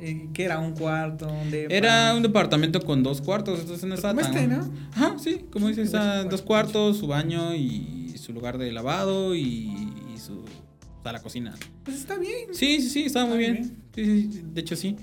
Eh, 0.00 0.28
¿Qué 0.34 0.44
era? 0.44 0.58
¿Un 0.58 0.72
cuarto? 0.74 1.26
¿Un? 1.28 1.48
Era 1.70 2.12
un 2.16 2.22
departamento 2.24 2.80
con 2.82 3.04
dos 3.04 3.22
cuartos, 3.22 3.60
entonces 3.60 3.84
no 3.84 3.90
Pues 3.94 3.98
estaba 4.04 4.20
como 4.20 4.34
tan- 4.34 4.52
este, 4.52 4.56
¿no? 4.56 4.88
Ajá, 4.92 5.16
sí, 5.18 5.44
como 5.50 5.68
dices, 5.68 5.92
dos 5.92 6.00
ah, 6.00 6.04
cuartos. 6.14 6.30
dos 6.32 6.42
cuartos, 6.42 6.98
su 6.98 7.06
baño 7.06 7.54
y 7.54 8.14
su 8.18 8.32
lugar 8.32 8.58
de 8.58 8.72
lavado 8.72 9.34
y, 9.36 9.70
y 10.12 10.18
su, 10.18 10.40
o 10.40 11.02
sea, 11.02 11.12
la 11.12 11.22
cocina. 11.22 11.54
Pues 11.84 11.98
está 11.98 12.18
bien. 12.18 12.48
Sí, 12.52 12.80
sí, 12.82 12.90
sí, 12.90 13.02
estaba 13.04 13.26
muy 13.26 13.38
bien. 13.38 13.76
Sí, 13.94 14.04
sí, 14.04 14.32
sí, 14.32 14.42
de 14.52 14.60
hecho 14.60 14.74
sí. 14.76 14.96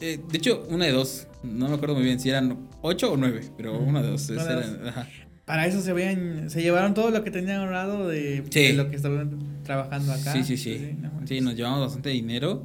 Eh, 0.00 0.20
de 0.30 0.38
hecho, 0.38 0.66
una 0.68 0.86
de 0.86 0.92
dos. 0.92 1.26
No 1.42 1.68
me 1.68 1.74
acuerdo 1.74 1.94
muy 1.94 2.04
bien 2.04 2.18
si 2.20 2.30
eran 2.30 2.68
ocho 2.82 3.12
o 3.12 3.16
nueve, 3.16 3.42
pero 3.56 3.78
una 3.78 4.02
de 4.02 4.10
dos. 4.10 4.28
Una 4.30 4.42
esa 4.42 4.54
de 4.54 4.58
era- 4.58 4.66
dos. 4.70 4.88
ajá. 4.88 5.08
Para 5.44 5.66
eso 5.66 5.82
se 5.82 5.92
veían, 5.92 6.48
se 6.48 6.62
llevaron 6.62 6.94
todo 6.94 7.10
lo 7.10 7.22
que 7.22 7.30
tenían 7.30 7.58
ahorrado 7.60 8.08
de, 8.08 8.42
Sí. 8.48 8.62
de 8.68 8.72
lo 8.72 8.88
que 8.88 8.96
estaban 8.96 9.60
trabajando 9.62 10.12
acá. 10.12 10.32
Sí, 10.32 10.42
sí, 10.42 10.56
sí. 10.56 10.96
no. 10.98 11.10
Sí, 11.26 11.40
nos 11.42 11.54
llevamos 11.54 11.80
bastante 11.80 12.08
dinero. 12.10 12.64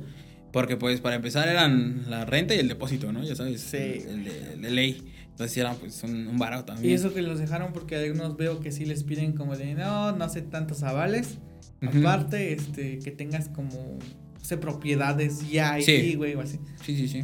Porque, 0.53 0.77
pues, 0.77 0.99
para 1.01 1.15
empezar 1.15 1.47
eran 1.47 2.09
la 2.09 2.25
renta 2.25 2.55
y 2.55 2.59
el 2.59 2.67
depósito, 2.69 3.11
¿no? 3.11 3.21
Ya 3.23 3.35
sabes. 3.35 3.61
Sí. 3.61 3.77
El 3.77 4.23
de, 4.23 4.53
el 4.53 4.61
de 4.61 4.71
ley. 4.71 5.03
Entonces, 5.31 5.55
eran, 5.57 5.75
pues, 5.75 6.01
un, 6.03 6.27
un 6.27 6.37
barato 6.39 6.65
también. 6.73 6.89
Y 6.91 6.93
eso 6.95 7.13
que 7.13 7.21
los 7.21 7.37
dejaron 7.37 7.71
porque 7.73 7.97
algunos 7.97 8.35
veo 8.37 8.59
que 8.61 8.71
sí 8.71 8.85
les 8.85 9.03
piden 9.03 9.33
como 9.33 9.55
de 9.57 9.75
no, 9.75 10.13
no 10.13 10.23
hace 10.23 10.41
tantos 10.41 10.81
avales. 10.83 11.37
Aparte, 11.81 12.53
este, 12.53 12.99
que 12.99 13.11
tengas 13.11 13.49
como, 13.49 13.99
no 14.39 14.45
sé, 14.45 14.57
propiedades 14.57 15.49
ya 15.49 15.73
ahí, 15.73 15.83
Sí. 15.83 16.15
güey, 16.15 16.33
o 16.35 16.41
así. 16.41 16.59
Sí, 16.83 16.95
sí, 16.95 17.07
sí. 17.07 17.23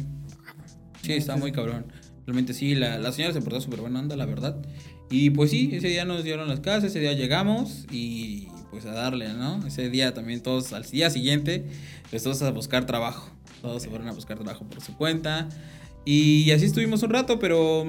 Sí, 1.02 1.12
está 1.12 1.36
muy 1.36 1.52
cabrón. 1.52 1.86
Realmente 2.26 2.52
sí, 2.54 2.74
la, 2.74 2.98
la 2.98 3.12
señora 3.12 3.32
se 3.32 3.40
portó 3.40 3.60
súper 3.60 3.80
buena 3.80 4.00
onda, 4.00 4.16
la 4.16 4.26
verdad. 4.26 4.56
Y 5.10 5.30
pues 5.30 5.50
sí, 5.50 5.70
ese 5.72 5.88
día 5.88 6.04
nos 6.04 6.24
dieron 6.24 6.48
las 6.48 6.60
casas, 6.60 6.84
ese 6.84 6.98
día 7.00 7.12
llegamos 7.12 7.86
y 7.92 8.48
pues 8.70 8.84
a 8.86 8.92
darle, 8.92 9.32
¿no? 9.34 9.64
Ese 9.66 9.88
día 9.88 10.12
también 10.14 10.42
todos, 10.42 10.72
al 10.72 10.82
día 10.82 11.10
siguiente, 11.10 11.64
pues 12.10 12.24
todos 12.24 12.42
a 12.42 12.50
buscar 12.50 12.86
trabajo. 12.86 13.30
Todos 13.62 13.82
se 13.82 13.88
fueron 13.88 14.08
a 14.08 14.12
buscar 14.12 14.36
trabajo 14.38 14.64
por 14.68 14.80
su 14.82 14.96
cuenta. 14.96 15.48
Y 16.04 16.50
así 16.50 16.64
estuvimos 16.66 17.02
un 17.04 17.10
rato, 17.10 17.38
pero 17.38 17.84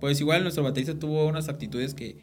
pues 0.00 0.20
igual 0.20 0.42
nuestro 0.42 0.62
baterista 0.62 0.98
tuvo 0.98 1.26
unas 1.26 1.48
actitudes 1.48 1.94
que, 1.94 2.16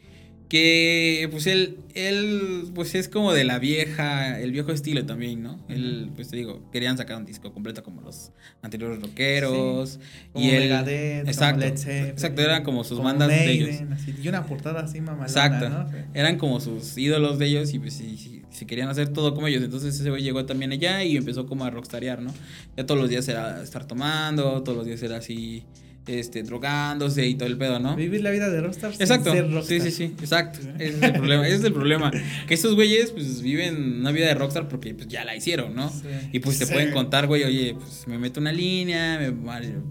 que 0.50 1.28
pues 1.30 1.46
él, 1.46 1.78
él 1.94 2.64
pues 2.74 2.96
es 2.96 3.08
como 3.08 3.32
de 3.32 3.44
la 3.44 3.60
vieja, 3.60 4.40
el 4.40 4.50
viejo 4.50 4.72
estilo 4.72 5.06
también, 5.06 5.44
¿no? 5.44 5.60
Él, 5.68 6.10
pues 6.16 6.28
te 6.28 6.36
digo, 6.36 6.68
querían 6.72 6.98
sacar 6.98 7.18
un 7.18 7.24
disco 7.24 7.52
completo 7.52 7.84
como 7.84 8.02
los 8.02 8.32
anteriores 8.60 9.00
rockeros. 9.00 10.00
Como 10.32 10.44
y 10.44 10.50
él, 10.50 10.64
Megadeth, 10.64 11.28
exacto, 11.28 11.62
Zeppelin, 11.76 12.06
exacto, 12.08 12.42
eran 12.42 12.64
como 12.64 12.82
sus 12.82 12.98
como 12.98 13.08
bandas 13.08 13.28
de 13.28 13.48
ellos. 13.48 13.76
así, 13.92 14.12
y 14.20 14.28
una 14.28 14.44
portada 14.44 14.80
así 14.80 15.00
mamalona, 15.00 15.28
Exacto. 15.28 15.68
¿no? 15.68 15.86
Eran 16.14 16.36
como 16.36 16.58
sus 16.58 16.98
ídolos 16.98 17.38
de 17.38 17.46
ellos 17.46 17.72
y 17.72 17.78
pues 17.78 17.94
sí, 17.94 18.16
sí, 18.18 18.42
sí 18.50 18.66
querían 18.66 18.88
hacer 18.88 19.10
todo 19.10 19.36
como 19.36 19.46
ellos. 19.46 19.62
Entonces 19.62 19.94
ese 19.94 20.10
güey 20.10 20.24
llegó 20.24 20.46
también 20.46 20.72
allá 20.72 21.04
y 21.04 21.16
empezó 21.16 21.46
como 21.46 21.64
a 21.64 21.70
rockstarear, 21.70 22.22
¿no? 22.22 22.34
Ya 22.76 22.84
todos 22.84 23.00
los 23.00 23.08
días 23.08 23.28
era 23.28 23.62
estar 23.62 23.86
tomando, 23.86 24.64
todos 24.64 24.76
los 24.78 24.84
días 24.84 25.00
era 25.04 25.18
así, 25.18 25.64
este, 26.06 26.42
drogándose 26.42 27.26
y 27.26 27.34
todo 27.34 27.48
el 27.48 27.56
pedo, 27.56 27.78
¿no? 27.78 27.94
Vivir 27.94 28.22
la 28.22 28.30
vida 28.30 28.48
de 28.48 28.60
rockstar 28.60 28.92
sin 28.92 29.02
Exacto. 29.02 29.32
ser 29.32 29.46
Sí, 29.46 29.52
rockstar. 29.54 29.80
sí, 29.82 29.90
sí, 29.90 30.04
exacto. 30.20 30.58
Ese 30.78 30.96
es 30.96 31.02
el 31.02 31.12
problema. 31.12 31.46
Ese 31.46 31.56
es 31.56 31.64
el 31.64 31.72
problema. 31.72 32.10
Que 32.48 32.54
estos 32.54 32.74
güeyes, 32.74 33.10
pues, 33.12 33.42
viven 33.42 34.00
una 34.00 34.10
vida 34.10 34.26
de 34.26 34.34
rockstar 34.34 34.68
porque 34.68 34.94
pues, 34.94 35.08
ya 35.08 35.24
la 35.24 35.36
hicieron, 35.36 35.74
¿no? 35.74 35.88
Sí. 35.90 36.08
Y 36.32 36.38
pues 36.40 36.58
te 36.58 36.66
Sí. 36.66 36.72
pueden 36.72 36.92
contar, 36.92 37.26
güey, 37.26 37.44
oye, 37.44 37.74
pues 37.78 38.06
me 38.08 38.18
meto 38.18 38.40
una 38.40 38.52
línea, 38.52 39.18
me, 39.18 39.30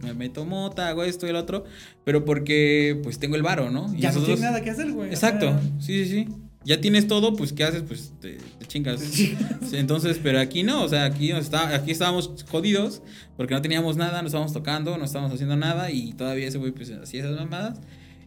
me 0.04 0.14
meto 0.14 0.46
mota, 0.46 0.90
hago 0.90 1.04
esto 1.04 1.26
y 1.26 1.30
el 1.30 1.36
otro, 1.36 1.64
pero 2.04 2.26
porque 2.26 3.00
pues 3.04 3.20
tengo 3.20 3.36
el 3.36 3.44
varo, 3.44 3.70
¿no? 3.70 3.94
Y 3.96 4.02
Ya 4.02 4.12
no 4.12 4.22
tiene 4.22 4.42
nada 4.42 4.62
que 4.62 4.72
hacer, 4.72 4.92
güey. 4.92 5.10
Exacto, 5.10 5.60
sí, 5.80 6.06
sí, 6.06 6.10
sí. 6.10 6.28
Ya 6.70 6.80
tienes 6.82 7.08
todo, 7.08 7.36
pues 7.36 7.52
¿qué 7.52 7.64
haces? 7.64 7.82
Pues 7.82 8.14
te, 8.22 8.34
te 8.60 8.66
chingas. 8.68 9.00
Sí, 9.02 9.36
Entonces, 9.74 10.20
pero 10.22 10.40
aquí 10.40 10.62
no, 10.64 10.84
o 10.84 10.88
sea, 10.88 11.06
aquí, 11.06 11.30
nos 11.34 11.46
está, 11.46 11.74
aquí 11.76 11.90
estábamos 11.92 12.32
jodidos 12.50 13.02
porque 13.38 13.54
no 13.56 13.62
teníamos 13.62 13.98
nada, 13.98 14.22
no 14.22 14.28
estábamos 14.28 14.54
tocando, 14.54 14.98
no 14.98 15.06
estábamos 15.06 15.34
haciendo 15.34 15.56
nada 15.58 15.90
y 15.92 16.14
todavía 16.14 16.48
ese 16.48 16.58
güey 16.60 16.72
pues 16.72 16.92
hacía 16.92 17.22
esas 17.22 17.36
mamadas. 17.40 17.80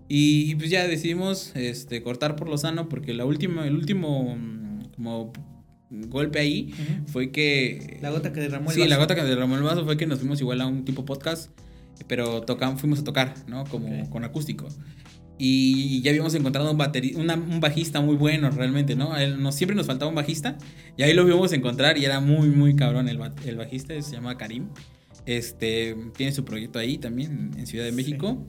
Y 0.09 0.57
pues 0.57 0.71
ya 0.71 0.87
decidimos 0.89 1.53
este, 1.55 2.03
cortar 2.03 2.35
por 2.37 2.49
lo 2.49 2.59
sano 2.59 2.89
porque 2.89 3.15
la 3.15 3.25
última, 3.25 3.67
el 3.67 3.77
último 3.77 4.37
mm, 4.37 4.87
como 4.97 5.33
golpe 5.91 6.39
ahí 6.41 6.73
Ujú. 6.73 7.07
fue 7.13 7.31
que... 7.31 7.99
La 8.03 8.11
gota 8.11 8.33
que 8.33 8.41
derramó 8.41 8.71
el 8.71 8.75
Sí, 8.75 8.81
la 8.83 8.97
vaso. 8.97 9.01
gota 9.03 9.15
que 9.15 9.23
derramó 9.23 9.57
el 9.57 9.63
vaso 9.63 9.85
fue 9.85 9.97
que 9.97 10.07
nos 10.07 10.19
fuimos 10.19 10.41
igual 10.41 10.61
a 10.63 10.67
un 10.67 10.85
tipo 10.85 11.05
podcast, 11.05 11.51
pero 12.09 12.43
tocamos, 12.43 12.81
fuimos 12.81 12.99
a 12.99 13.05
tocar, 13.05 13.35
¿no? 13.47 13.65
Como 13.67 13.87
Ok. 14.03 14.09
con 14.11 14.25
acústico. 14.25 14.69
Y 15.45 16.01
ya 16.03 16.11
habíamos 16.13 16.35
encontrado 16.37 16.71
un, 16.71 16.79
bateri- 16.79 17.17
una- 17.17 17.35
un 17.35 17.59
bajista 17.59 18.01
muy 18.01 18.15
bueno 18.15 18.49
realmente, 18.53 18.95
¿no? 18.95 19.13
A 19.13 19.25
él, 19.25 19.43
nos, 19.43 19.57
siempre 19.57 19.75
nos 19.75 19.87
faltaba 19.87 20.09
un 20.09 20.15
bajista 20.15 20.57
y 20.97 21.03
ahí 21.03 21.15
lo 21.15 21.25
vimos 21.25 21.53
encontrar 21.53 21.99
y 21.99 22.05
era 22.05 22.21
muy, 22.21 22.49
muy 22.51 22.77
cabrón 22.77 23.09
el, 23.09 23.19
ba- 23.19 23.35
el 23.45 23.57
bajista, 23.57 24.01
se 24.01 24.13
llama 24.13 24.37
Karim. 24.39 24.69
Este, 25.27 25.97
tiene 26.17 26.31
su 26.33 26.45
proyecto 26.45 26.79
ahí 26.79 26.97
también 26.97 27.51
en 27.57 27.67
Ciudad 27.67 27.85
de 27.85 27.91
Sí. 27.91 27.97
México. 27.97 28.47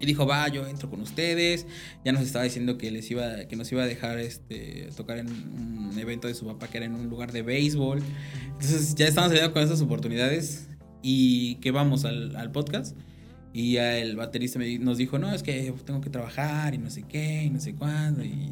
Y 0.00 0.06
dijo, 0.06 0.26
va, 0.26 0.48
yo 0.48 0.66
entro 0.66 0.90
con 0.90 1.00
ustedes. 1.02 1.66
Ya 2.04 2.10
nos 2.12 2.22
estaba 2.22 2.44
diciendo 2.44 2.78
que 2.78 2.90
les 2.90 3.08
iba, 3.12 3.44
que 3.46 3.54
nos 3.54 3.70
iba 3.70 3.82
a 3.84 3.86
dejar 3.86 4.18
este, 4.18 4.88
tocar 4.96 5.18
en 5.18 5.28
un 5.28 5.96
evento 5.98 6.26
de 6.26 6.34
su 6.34 6.46
papá 6.46 6.66
que 6.68 6.78
era 6.78 6.86
en 6.86 6.94
un 6.94 7.08
lugar 7.08 7.30
de 7.30 7.42
béisbol. 7.42 8.00
Entonces 8.46 8.94
ya 8.96 9.06
estamos 9.06 9.30
saliendo 9.30 9.52
con 9.52 9.62
esas 9.62 9.80
oportunidades 9.80 10.68
y 11.02 11.56
que 11.56 11.70
vamos 11.70 12.04
al, 12.04 12.34
al 12.36 12.50
podcast. 12.50 12.96
Y 13.52 13.76
el 13.76 14.16
baterista 14.16 14.58
me, 14.58 14.78
nos 14.78 14.98
dijo, 14.98 15.18
no, 15.18 15.32
es 15.32 15.42
que 15.42 15.72
tengo 15.84 16.00
que 16.00 16.10
trabajar 16.10 16.74
y 16.74 16.78
no 16.78 16.90
sé 16.90 17.04
qué, 17.08 17.44
y 17.44 17.50
no 17.50 17.60
sé 17.60 17.74
cuándo. 17.74 18.24
Y, 18.24 18.50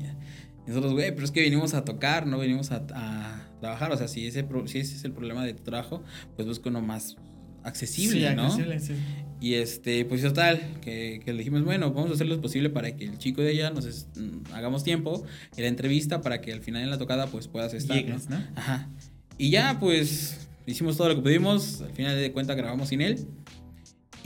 nosotros, 0.66 0.94
güey, 0.94 1.12
pero 1.12 1.24
es 1.24 1.30
que 1.30 1.42
venimos 1.42 1.74
a 1.74 1.84
tocar, 1.84 2.26
no 2.26 2.38
venimos 2.38 2.72
a, 2.72 2.84
a 2.94 3.48
trabajar. 3.60 3.92
O 3.92 3.96
sea, 3.96 4.08
si 4.08 4.26
ese, 4.26 4.44
si 4.66 4.78
ese 4.78 4.96
es 4.96 5.04
el 5.04 5.12
problema 5.12 5.44
de 5.44 5.54
tu 5.54 5.62
trabajo, 5.62 6.02
pues 6.34 6.48
busca 6.48 6.70
uno 6.70 6.80
más 6.80 7.16
accesible, 7.62 8.34
¿no? 8.34 8.46
Accesible, 8.46 8.80
sí. 8.80 8.94
Y 9.40 9.54
este, 9.54 10.04
pues 10.06 10.22
total, 10.22 10.60
que, 10.80 11.20
que, 11.24 11.32
le 11.32 11.38
dijimos, 11.38 11.62
bueno, 11.64 11.92
vamos 11.92 12.10
a 12.10 12.14
hacer 12.14 12.26
lo 12.26 12.40
posible 12.40 12.70
para 12.70 12.96
que 12.96 13.04
el 13.04 13.18
chico 13.18 13.42
de 13.42 13.52
ella 13.52 13.70
nos 13.70 14.06
mm, 14.16 14.54
hagamos 14.54 14.82
tiempo 14.82 15.24
en 15.56 15.62
la 15.62 15.68
entrevista 15.68 16.22
para 16.22 16.40
que 16.40 16.52
al 16.52 16.62
final 16.62 16.82
en 16.82 16.90
la 16.90 16.98
tocada 16.98 17.26
pues 17.26 17.46
puedas 17.46 17.74
estar. 17.74 17.96
Llegues, 17.96 18.30
¿no? 18.30 18.42
Ajá. 18.54 18.88
Y 19.36 19.50
ya 19.50 19.78
pues 19.78 20.48
hicimos 20.64 20.96
todo 20.96 21.10
lo 21.10 21.16
que 21.16 21.22
pudimos, 21.22 21.82
al 21.82 21.92
final 21.92 22.16
de 22.16 22.32
cuentas 22.32 22.56
grabamos 22.56 22.88
sin 22.88 23.02
él. 23.02 23.26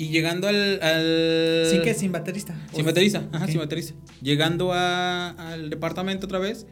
Y 0.00 0.08
llegando 0.08 0.48
al... 0.48 0.80
al... 0.82 1.66
¿Sin 1.70 1.82
qué? 1.82 1.92
¿Sin 1.92 2.10
baterista? 2.10 2.58
Sin 2.74 2.86
baterista, 2.86 3.28
ajá, 3.32 3.46
sin 3.48 3.58
baterista. 3.58 3.94
Llegando 4.22 4.72
a, 4.72 5.28
al 5.28 5.68
departamento 5.68 6.24
otra 6.24 6.38
vez, 6.38 6.66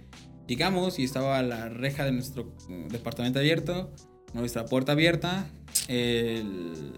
llegamos 0.46 0.98
y 0.98 1.04
estaba 1.04 1.42
la 1.42 1.68
reja 1.68 2.06
de 2.06 2.12
nuestro 2.12 2.56
departamento 2.88 3.38
abierto, 3.38 3.92
nuestra 4.32 4.64
puerta 4.64 4.92
abierta, 4.92 5.46
el 5.88 6.94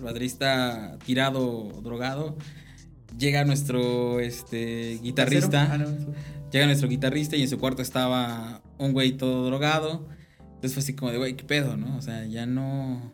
baterista 0.00 0.96
tirado, 1.04 1.68
drogado. 1.82 2.38
Llega 3.18 3.44
nuestro 3.44 4.20
este, 4.20 4.98
guitarrista. 5.02 5.68
Ah, 5.70 5.84
llega 6.50 6.64
nuestro 6.64 6.88
guitarrista 6.88 7.36
y 7.36 7.42
en 7.42 7.48
su 7.50 7.58
cuarto 7.58 7.82
estaba 7.82 8.62
un 8.78 8.94
güey 8.94 9.18
todo 9.18 9.44
drogado. 9.44 10.08
Entonces 10.40 10.72
fue 10.72 10.80
así 10.82 10.94
como 10.94 11.12
de, 11.12 11.18
güey, 11.18 11.36
¿qué 11.36 11.44
pedo, 11.44 11.76
no? 11.76 11.94
O 11.98 12.00
sea, 12.00 12.24
ya 12.24 12.46
no 12.46 13.12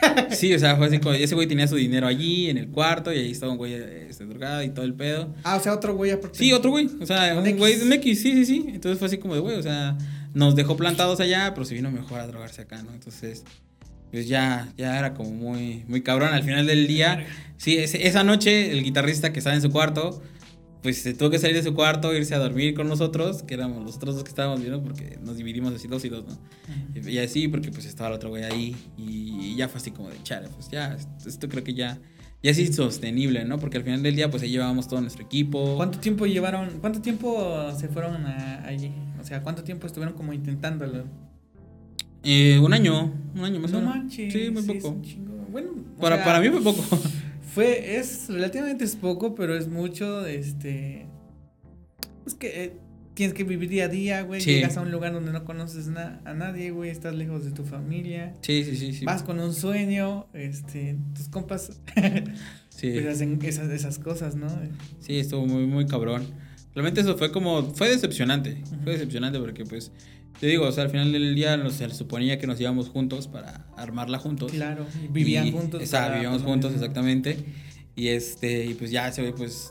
Sí, 0.30 0.52
o 0.54 0.58
sea, 0.58 0.76
fue 0.76 0.86
así 0.86 0.98
como, 0.98 1.14
ese 1.14 1.34
güey 1.34 1.46
tenía 1.46 1.66
su 1.68 1.76
dinero 1.76 2.06
allí, 2.06 2.50
en 2.50 2.58
el 2.58 2.68
cuarto, 2.68 3.12
y 3.12 3.18
ahí 3.18 3.30
estaba 3.30 3.52
un 3.52 3.58
güey 3.58 3.74
este, 3.74 4.24
drogado 4.24 4.62
y 4.62 4.70
todo 4.70 4.84
el 4.84 4.94
pedo. 4.94 5.34
Ah, 5.44 5.56
o 5.56 5.60
sea, 5.60 5.72
otro 5.72 5.94
güey 5.94 6.10
aparte. 6.10 6.38
Sí, 6.38 6.52
otro 6.52 6.70
güey, 6.70 6.88
o 7.00 7.06
sea, 7.06 7.38
un, 7.38 7.56
güey 7.56 7.76
de 7.76 7.84
un 7.84 7.92
X, 7.94 8.22
sí, 8.22 8.32
sí, 8.32 8.44
sí. 8.44 8.64
Entonces 8.68 8.98
fue 8.98 9.06
así 9.06 9.18
como 9.18 9.34
de, 9.34 9.40
güey, 9.40 9.56
o 9.56 9.62
sea, 9.62 9.96
nos 10.34 10.56
dejó 10.56 10.76
plantados 10.76 11.20
allá, 11.20 11.52
pero 11.54 11.64
se 11.64 11.74
vino 11.74 11.90
mejor 11.90 12.20
a 12.20 12.26
drogarse 12.26 12.62
acá, 12.62 12.82
¿no? 12.82 12.92
Entonces, 12.92 13.44
pues 14.10 14.28
ya, 14.28 14.72
ya 14.76 14.98
era 14.98 15.14
como 15.14 15.30
muy, 15.30 15.84
muy 15.88 16.02
cabrón. 16.02 16.32
Al 16.32 16.42
final 16.42 16.66
del 16.66 16.86
día, 16.86 17.26
sí, 17.56 17.76
esa 17.78 18.24
noche 18.24 18.72
el 18.72 18.82
guitarrista 18.82 19.32
que 19.32 19.38
estaba 19.38 19.56
en 19.56 19.62
su 19.62 19.70
cuarto 19.70 20.22
pues 20.84 20.98
se 20.98 21.14
tuvo 21.14 21.30
que 21.30 21.38
salir 21.38 21.56
de 21.56 21.62
su 21.62 21.74
cuarto, 21.74 22.14
irse 22.14 22.34
a 22.34 22.38
dormir 22.38 22.74
con 22.74 22.86
nosotros, 22.90 23.42
que 23.42 23.54
éramos 23.54 23.82
los 23.82 23.96
otros 23.96 24.16
dos 24.16 24.22
que 24.22 24.28
estábamos 24.28 24.60
viendo, 24.60 24.82
porque 24.82 25.18
nos 25.22 25.38
dividimos 25.38 25.72
así 25.72 25.88
dos 25.88 26.04
y 26.04 26.10
dos, 26.10 26.26
¿no? 26.26 26.38
Y 27.10 27.16
así, 27.16 27.48
porque 27.48 27.70
pues 27.70 27.86
estaba 27.86 28.10
el 28.10 28.16
otro 28.16 28.28
güey 28.28 28.44
ahí, 28.44 28.76
y, 28.98 29.56
ya 29.56 29.66
fue 29.66 29.80
así 29.80 29.92
como 29.92 30.10
de, 30.10 30.22
chale, 30.22 30.46
pues 30.48 30.68
ya, 30.68 30.94
esto, 31.26 31.48
creo 31.48 31.64
que 31.64 31.72
ya, 31.72 31.98
ya 32.42 32.50
es 32.50 32.58
insostenible, 32.58 33.46
¿no? 33.46 33.58
Porque 33.58 33.78
al 33.78 33.82
final 33.82 34.02
del 34.02 34.14
día, 34.14 34.30
pues 34.30 34.42
ahí 34.42 34.50
llevábamos 34.50 34.86
todo 34.86 35.00
nuestro 35.00 35.24
equipo. 35.24 35.74
¿Cuánto 35.78 36.00
tiempo 36.00 36.26
llevaron, 36.26 36.68
cuánto 36.82 37.00
tiempo 37.00 37.72
se 37.74 37.88
fueron 37.88 38.26
allí? 38.26 38.92
O 39.18 39.24
sea, 39.24 39.42
¿cuánto 39.42 39.64
tiempo 39.64 39.86
estuvieron 39.86 40.14
como 40.14 40.34
intentándolo? 40.34 41.04
Eh, 42.22 42.58
un 42.58 42.74
año, 42.74 43.10
un 43.34 43.42
año 43.42 43.58
más 43.58 43.72
o 43.72 43.80
menos. 43.80 43.96
Manches, 43.96 44.30
sí, 44.30 44.50
muy 44.50 44.62
poco. 44.64 45.00
Bueno, 45.50 45.70
para, 45.98 46.22
para 46.22 46.40
mí 46.40 46.50
fue 46.50 46.60
poco. 46.60 46.84
Fue, 47.54 47.98
es 47.98 48.26
relativamente 48.28 48.84
es 48.84 48.96
poco, 48.96 49.36
pero 49.36 49.56
es 49.56 49.68
mucho, 49.68 50.26
este... 50.26 51.06
Es 52.26 52.34
que 52.34 52.64
eh, 52.64 52.72
tienes 53.14 53.32
que 53.32 53.44
vivir 53.44 53.68
día 53.68 53.84
a 53.84 53.88
día, 53.88 54.22
güey. 54.22 54.40
Llegas 54.40 54.76
a 54.76 54.80
un 54.80 54.90
lugar 54.90 55.12
donde 55.12 55.30
no 55.30 55.44
conoces 55.44 55.88
a 55.88 56.34
nadie, 56.34 56.72
güey. 56.72 56.90
Estás 56.90 57.14
lejos 57.14 57.44
de 57.44 57.52
tu 57.52 57.62
familia. 57.64 58.34
Sí, 58.40 58.64
sí, 58.64 58.76
sí, 58.76 58.92
sí. 58.92 59.04
Vas 59.04 59.22
con 59.22 59.38
un 59.38 59.54
sueño, 59.54 60.26
este... 60.32 60.96
Tus 61.14 61.28
compas... 61.28 61.80
sí. 62.70 62.90
Pues 62.90 63.06
hacen 63.06 63.38
esas, 63.44 63.70
esas 63.70 64.00
cosas, 64.00 64.34
¿no? 64.34 64.48
Sí, 64.98 65.20
estuvo 65.20 65.46
muy, 65.46 65.64
muy 65.66 65.86
cabrón. 65.86 66.26
Realmente 66.74 67.02
eso 67.02 67.16
fue 67.16 67.30
como... 67.30 67.72
Fue 67.74 67.88
decepcionante. 67.88 68.64
Fue 68.82 68.94
decepcionante 68.94 69.38
porque, 69.38 69.64
pues... 69.64 69.92
Te 70.40 70.46
digo, 70.46 70.66
o 70.66 70.72
sea, 70.72 70.84
al 70.84 70.90
final 70.90 71.12
del 71.12 71.34
día 71.34 71.56
nos, 71.56 71.74
se 71.74 71.88
suponía 71.90 72.38
que 72.38 72.46
nos 72.46 72.60
íbamos 72.60 72.88
juntos 72.88 73.28
para 73.28 73.66
armarla 73.76 74.18
juntos. 74.18 74.52
Claro, 74.52 74.86
vivían 75.10 75.52
juntos. 75.52 75.80
Exacto, 75.80 76.14
vivíamos 76.14 76.42
juntos, 76.42 76.72
exactamente. 76.72 77.38
Y 77.96 78.08
este, 78.08 78.66
y 78.66 78.74
pues 78.74 78.90
ya 78.90 79.12
se 79.12 79.22
ve, 79.22 79.32
pues, 79.32 79.70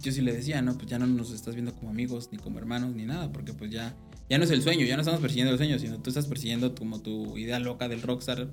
yo 0.00 0.12
sí 0.12 0.20
le 0.20 0.32
decía, 0.32 0.62
¿no? 0.62 0.74
Pues 0.76 0.86
ya 0.86 0.98
no 0.98 1.06
nos 1.06 1.32
estás 1.32 1.54
viendo 1.54 1.74
como 1.74 1.90
amigos, 1.90 2.28
ni 2.30 2.38
como 2.38 2.58
hermanos, 2.58 2.94
ni 2.94 3.04
nada, 3.04 3.32
porque 3.32 3.52
pues 3.52 3.72
ya, 3.72 3.96
ya 4.28 4.38
no 4.38 4.44
es 4.44 4.50
el 4.50 4.62
sueño, 4.62 4.86
ya 4.86 4.94
no 4.94 5.02
estamos 5.02 5.20
persiguiendo 5.20 5.52
el 5.52 5.58
sueño, 5.58 5.78
sino 5.78 5.98
tú 5.98 6.10
estás 6.10 6.26
persiguiendo 6.26 6.74
como 6.76 7.00
tu 7.00 7.36
idea 7.36 7.58
loca 7.58 7.88
del 7.88 8.02
rockstar 8.02 8.48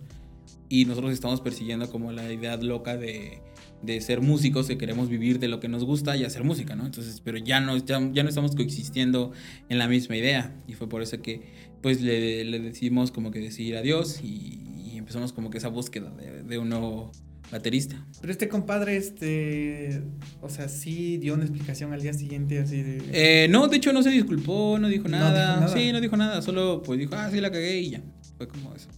y 0.70 0.86
nosotros 0.86 1.14
estamos 1.14 1.42
persiguiendo 1.42 1.90
como 1.90 2.12
la 2.12 2.32
idea 2.34 2.58
loca 2.58 2.98
de, 2.98 3.42
de 3.82 4.02
ser 4.02 4.22
músicos, 4.22 4.68
que 4.68 4.78
queremos 4.78 5.10
vivir 5.10 5.40
de 5.40 5.48
lo 5.48 5.60
que 5.60 5.68
nos 5.68 5.84
gusta 5.84 6.18
y 6.18 6.24
hacer 6.24 6.44
música, 6.44 6.76
¿no? 6.76 6.86
Entonces, 6.86 7.22
pero 7.24 7.38
ya 7.38 7.60
no, 7.60 7.78
ya, 7.78 8.00
no 8.00 8.30
estamos 8.30 8.56
coexistiendo 8.56 9.32
en 9.70 9.78
la 9.78 9.88
misma 9.88 10.16
idea. 10.16 10.56
Y 10.68 10.74
fue 10.74 10.90
por 10.90 11.02
eso 11.02 11.22
que, 11.22 11.42
pues, 11.82 12.02
le, 12.02 12.44
le 12.44 12.60
decidimos 12.60 13.12
como 13.12 13.32
que 13.32 13.40
decir 13.40 13.76
adiós 13.78 14.22
y, 14.24 14.64
empezamos 14.98 15.32
como 15.32 15.50
que 15.50 15.58
esa 15.60 15.70
búsqueda 15.70 16.10
de, 16.10 16.44
de, 16.44 16.58
un 16.58 16.68
nuevo 16.68 17.14
baterista. 17.50 18.06
Pero 18.20 18.32
este 18.32 18.50
compadre, 18.50 18.98
este, 18.98 20.02
o 20.42 20.50
sea, 20.50 20.68
sí 20.68 21.18
dio 21.18 21.36
una 21.36 21.44
explicación 21.44 21.94
al 21.94 22.02
día 22.02 22.14
siguiente 22.14 22.60
así 22.60 22.82
de... 22.82 23.04
Eh, 23.14 23.48
no, 23.48 23.68
de 23.70 23.78
hecho 23.78 23.94
no 23.94 24.04
se 24.04 24.10
disculpó, 24.10 24.78
no 24.80 24.90
dijo 24.90 25.08
nada. 25.08 25.30
No 25.30 25.36
dijo 25.36 25.62
nada. 25.62 25.68
Sí, 25.74 25.92
no 25.94 26.02
dijo 26.02 26.18
nada, 26.18 26.42
solo 26.42 26.82
pues 26.84 27.00
dijo, 27.00 27.16
ah, 27.16 27.30
sí 27.32 27.40
la 27.40 27.52
cagué 27.52 27.80
y 27.80 27.92
ya. 27.92 28.02
Fue 28.38 28.48
como 28.48 28.76
eso. 28.76 28.90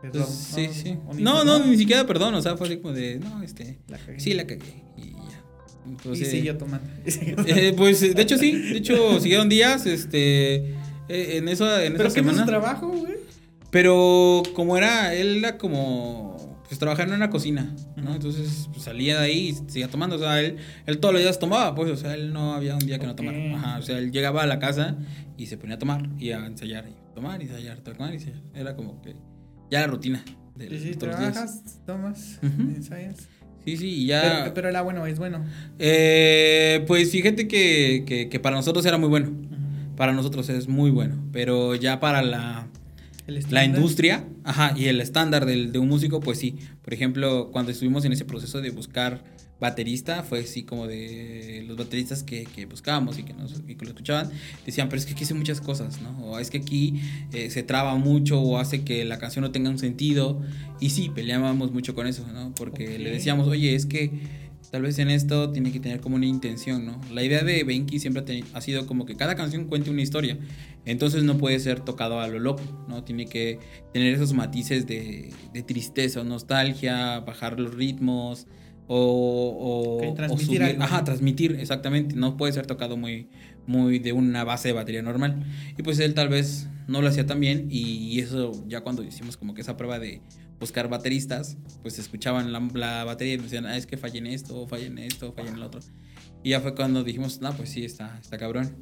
Perdón. 0.00 0.26
sí, 0.28 0.68
sí. 0.72 0.96
No, 1.18 1.44
no, 1.44 1.58
ni 1.64 1.76
siquiera 1.76 2.06
perdón, 2.06 2.34
o 2.34 2.42
sea, 2.42 2.56
fue 2.56 2.68
así 2.68 2.76
como 2.78 2.94
de, 2.94 3.18
no, 3.18 3.42
este, 3.42 3.78
sí, 4.16 4.34
la 4.34 4.46
cagué. 4.46 4.84
Y 4.96 5.12
ya. 5.12 5.44
Entonces, 5.86 6.28
y 6.28 6.30
siguió 6.30 6.56
tomando. 6.56 6.88
Eh, 7.04 7.74
pues, 7.76 8.14
de 8.14 8.22
hecho, 8.22 8.38
sí, 8.38 8.52
de 8.52 8.78
hecho, 8.78 9.20
siguieron 9.20 9.48
días, 9.48 9.86
este, 9.86 10.56
eh, 11.08 11.36
en, 11.38 11.48
eso, 11.48 11.64
en 11.80 11.94
¿Pero 11.94 12.08
esa 12.08 12.14
semana. 12.14 12.46
trabajo, 12.46 12.88
güey? 12.88 13.14
Pero 13.70 14.42
como 14.54 14.76
era, 14.76 15.14
él 15.14 15.38
era 15.38 15.58
como, 15.58 16.62
pues 16.68 16.78
trabajaba 16.78 17.08
en 17.08 17.14
una 17.16 17.28
cocina, 17.28 17.74
¿no? 17.96 18.14
Entonces 18.14 18.68
pues, 18.72 18.84
salía 18.84 19.18
de 19.18 19.26
ahí 19.26 19.48
y 19.48 19.70
seguía 19.70 19.88
tomando, 19.88 20.16
o 20.16 20.18
sea, 20.18 20.40
él, 20.40 20.56
él 20.86 20.98
todos 20.98 21.12
los 21.12 21.22
días 21.22 21.38
tomaba, 21.38 21.74
pues, 21.74 21.90
o 21.90 21.96
sea, 21.96 22.14
él 22.14 22.32
no 22.32 22.54
había 22.54 22.74
un 22.74 22.86
día 22.86 22.98
que 22.98 23.06
no 23.06 23.14
tomara. 23.14 23.38
Ajá, 23.56 23.78
o 23.78 23.82
sea, 23.82 23.98
él 23.98 24.10
llegaba 24.10 24.42
a 24.42 24.46
la 24.46 24.58
casa 24.58 24.96
y 25.36 25.46
se 25.46 25.58
ponía 25.58 25.76
a 25.76 25.78
tomar 25.78 26.08
y 26.18 26.30
a 26.30 26.46
ensayar, 26.46 26.88
y 26.88 27.14
tomar 27.14 27.42
y 27.42 27.46
ensayar, 27.46 27.78
tomar 27.80 28.12
y 28.12 28.16
ensayar. 28.16 28.40
Era 28.54 28.74
como 28.74 29.02
que 29.02 29.16
ya 29.70 29.80
la 29.80 29.86
rutina. 29.86 30.24
De 30.56 30.68
sí, 30.68 30.78
sí, 30.78 30.94
trabajas, 30.94 31.62
tomas, 31.86 32.40
ensayas. 32.42 33.28
Sí, 33.64 33.76
sí, 33.76 34.06
ya. 34.06 34.22
Pero, 34.22 34.54
pero, 34.54 34.68
era 34.68 34.82
bueno, 34.82 35.06
es 35.06 35.18
bueno. 35.18 35.44
Eh, 35.78 36.84
pues 36.86 37.10
fíjate 37.10 37.46
que, 37.46 38.28
que, 38.30 38.40
para 38.40 38.56
nosotros 38.56 38.84
era 38.86 38.98
muy 38.98 39.08
bueno. 39.08 39.30
Para 39.96 40.12
nosotros 40.12 40.48
es 40.48 40.68
muy 40.68 40.90
bueno. 40.90 41.22
Pero 41.32 41.74
ya 41.74 42.00
para 42.00 42.22
la, 42.22 42.68
la 43.26 43.64
industria, 43.64 44.24
ajá, 44.44 44.72
y 44.76 44.86
el 44.86 45.00
estándar 45.00 45.44
del, 45.44 45.70
de 45.70 45.78
un 45.78 45.88
músico, 45.88 46.20
pues 46.20 46.38
sí. 46.38 46.56
Por 46.82 46.94
ejemplo, 46.94 47.50
cuando 47.52 47.70
estuvimos 47.70 48.04
en 48.04 48.12
ese 48.12 48.24
proceso 48.24 48.60
de 48.60 48.70
buscar 48.70 49.22
baterista, 49.60 50.22
fue 50.22 50.40
así 50.40 50.62
como 50.62 50.86
de 50.86 51.64
los 51.66 51.76
bateristas 51.76 52.22
que, 52.22 52.44
que 52.44 52.66
buscábamos 52.66 53.18
y 53.18 53.24
que, 53.24 53.32
nos, 53.32 53.62
y 53.66 53.74
que 53.74 53.84
lo 53.84 53.90
escuchaban, 53.90 54.30
decían, 54.64 54.88
pero 54.88 55.00
es 55.00 55.06
que 55.06 55.12
aquí 55.14 55.24
hice 55.24 55.34
muchas 55.34 55.60
cosas, 55.60 56.00
¿no? 56.00 56.10
O 56.24 56.38
es 56.38 56.50
que 56.50 56.58
aquí 56.58 57.00
eh, 57.32 57.50
se 57.50 57.62
traba 57.62 57.96
mucho 57.96 58.40
o 58.40 58.58
hace 58.58 58.84
que 58.84 59.04
la 59.04 59.18
canción 59.18 59.42
no 59.42 59.50
tenga 59.50 59.70
un 59.70 59.78
sentido. 59.78 60.40
Y 60.80 60.90
sí, 60.90 61.10
peleábamos 61.12 61.72
mucho 61.72 61.94
con 61.94 62.06
eso, 62.06 62.26
¿no? 62.32 62.54
Porque 62.54 62.98
le 62.98 63.10
decíamos, 63.10 63.48
oye, 63.48 63.74
es 63.74 63.86
que 63.86 64.10
tal 64.70 64.82
vez 64.82 64.98
en 64.98 65.10
esto 65.10 65.50
tiene 65.50 65.72
que 65.72 65.80
tener 65.80 66.00
como 66.00 66.16
una 66.16 66.26
intención, 66.26 66.86
¿no? 66.86 67.00
La 67.12 67.24
idea 67.24 67.42
de 67.42 67.64
Benki 67.64 67.98
siempre 67.98 68.44
ha, 68.52 68.60
sido 68.60 68.86
como 68.86 69.06
que 69.06 69.16
cada 69.16 69.34
canción 69.34 69.64
cuente 69.64 69.90
una 69.90 70.02
historia. 70.02 70.38
Entonces 70.84 71.24
no 71.24 71.36
puede 71.36 71.58
ser 71.58 71.80
tocado 71.80 72.20
a 72.20 72.28
lo 72.28 72.38
loco, 72.38 72.62
¿no? 72.88 73.02
Tiene 73.02 73.26
que 73.26 73.58
tener 73.92 74.14
esos 74.14 74.34
matices 74.34 74.86
de, 74.86 75.32
de 75.52 75.62
tristeza, 75.64 76.22
nostalgia, 76.22 77.18
bajar 77.20 77.58
los 77.58 77.74
ritmos 77.74 78.46
o, 78.88 80.00
o, 80.00 80.14
transmitir 80.14 80.62
Ajá, 80.80 81.04
transmitir, 81.04 81.56
exactamente. 81.60 82.16
No 82.16 82.36
puede 82.36 82.52
ser 82.52 82.66
tocado 82.66 82.96
muy, 82.96 83.28
muy 83.66 84.00
de 84.00 84.12
una 84.12 84.44
base 84.44 84.68
de 84.68 84.74
batería 84.74 85.02
normal. 85.02 85.44
Y 85.76 85.82
pues 85.82 86.00
él 86.00 86.14
tal 86.14 86.28
vez 86.28 86.68
no 86.88 87.00
lo 87.00 87.08
hacía 87.08 87.26
tan 87.26 87.38
bien 87.38 87.68
y 87.70 88.18
eso 88.18 88.52
ya 88.66 88.80
cuando 88.80 89.02
hicimos 89.02 89.36
como 89.36 89.54
que 89.54 89.60
esa 89.60 89.76
prueba 89.76 89.98
de 89.98 90.22
buscar 90.60 90.88
bateristas, 90.88 91.56
pues 91.82 91.98
escuchaban 91.98 92.52
la, 92.52 93.04
batería 93.04 93.34
y 93.34 93.36
decían, 93.36 93.66
ah, 93.66 93.76
es 93.76 93.86
que 93.86 93.96
fallen 93.96 94.26
esto, 94.26 94.66
fallen 94.66 94.98
esto, 94.98 95.32
fallen 95.32 95.54
el 95.54 95.62
otro. 95.62 95.80
Y 96.42 96.50
ya 96.50 96.60
fue 96.60 96.74
cuando 96.74 97.04
dijimos, 97.04 97.40
no, 97.40 97.52
pues 97.56 97.70
sí, 97.70 97.84
está, 97.84 98.18
está 98.20 98.38
cabrón. 98.38 98.76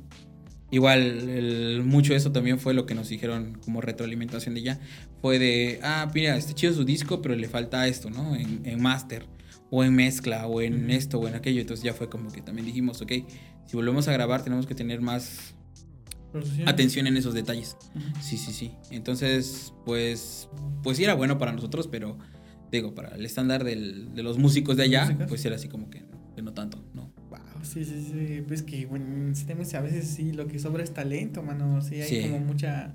Igual, 0.71 1.83
mucho 1.85 2.13
de 2.13 2.19
eso 2.19 2.33
también 2.33 2.59
fue 2.59 2.75
lo 2.75 2.87
que 2.87 2.95
nos 2.95 3.09
dijeron 3.09 3.59
como 3.65 3.81
retroalimentación 3.81 4.55
de 4.55 4.61
ella. 4.61 4.81
Fue 5.21 5.39
de, 5.39 5.79
ah, 5.83 6.11
mira, 6.13 6.37
está 6.37 6.55
chido 6.55 6.73
su 6.73 6.85
disco, 6.85 7.23
pero 7.23 7.37
le 7.37 7.49
falta 7.49 7.87
esto, 7.87 8.11
¿no? 8.11 8.35
En, 8.35 8.63
en 8.65 8.83
master. 8.83 9.27
O 9.71 9.85
en 9.85 9.95
mezcla, 9.95 10.47
o 10.47 10.61
en 10.61 10.91
esto, 10.91 11.19
o 11.19 11.29
en 11.29 11.35
aquello. 11.35 11.61
Entonces 11.61 11.85
ya 11.85 11.93
fue 11.93 12.09
como 12.09 12.31
que 12.31 12.43
también 12.43 12.67
dijimos, 12.67 13.01
ok, 13.01 13.13
si 13.67 13.77
volvemos 13.77 14.09
a 14.09 14.13
grabar 14.13 14.43
tenemos 14.43 14.67
que 14.67 14.75
tener 14.75 15.01
más 15.01 15.55
atención 16.67 17.07
en 17.07 17.17
esos 17.17 17.35
detalles. 17.35 17.77
Sí, 18.21 18.37
sí, 18.37 18.53
sí. 18.53 18.73
Entonces, 18.91 19.73
pues, 19.85 20.49
pues 20.83 20.97
sí 20.97 21.05
era 21.05 21.15
bueno 21.15 21.39
para 21.39 21.53
nosotros, 21.53 21.89
pero 21.89 22.19
digo, 22.71 22.95
para 22.95 23.15
el 23.15 23.25
estándar 23.25 23.65
del, 23.65 24.15
de 24.15 24.23
los 24.23 24.39
músicos 24.39 24.77
de 24.77 24.85
allá, 24.85 25.17
pues 25.29 25.45
era 25.45 25.57
así 25.57 25.69
como 25.69 25.89
que, 25.91 26.03
no 26.43 26.53
tanto, 26.53 26.85
¿no? 26.95 27.13
Wow, 27.31 27.39
sí, 27.63 27.85
sí, 27.85 28.09
sí. 28.13 28.43
Pues 28.47 28.63
que, 28.63 28.87
bueno, 28.87 29.33
a 29.33 29.81
veces 29.81 30.07
sí 30.09 30.33
lo 30.33 30.47
que 30.47 30.59
sobra 30.59 30.83
es 30.83 30.93
talento, 30.93 31.43
mano. 31.43 31.81
Sí, 31.81 32.01
hay 32.01 32.23
como 32.23 32.41
mucha 32.41 32.95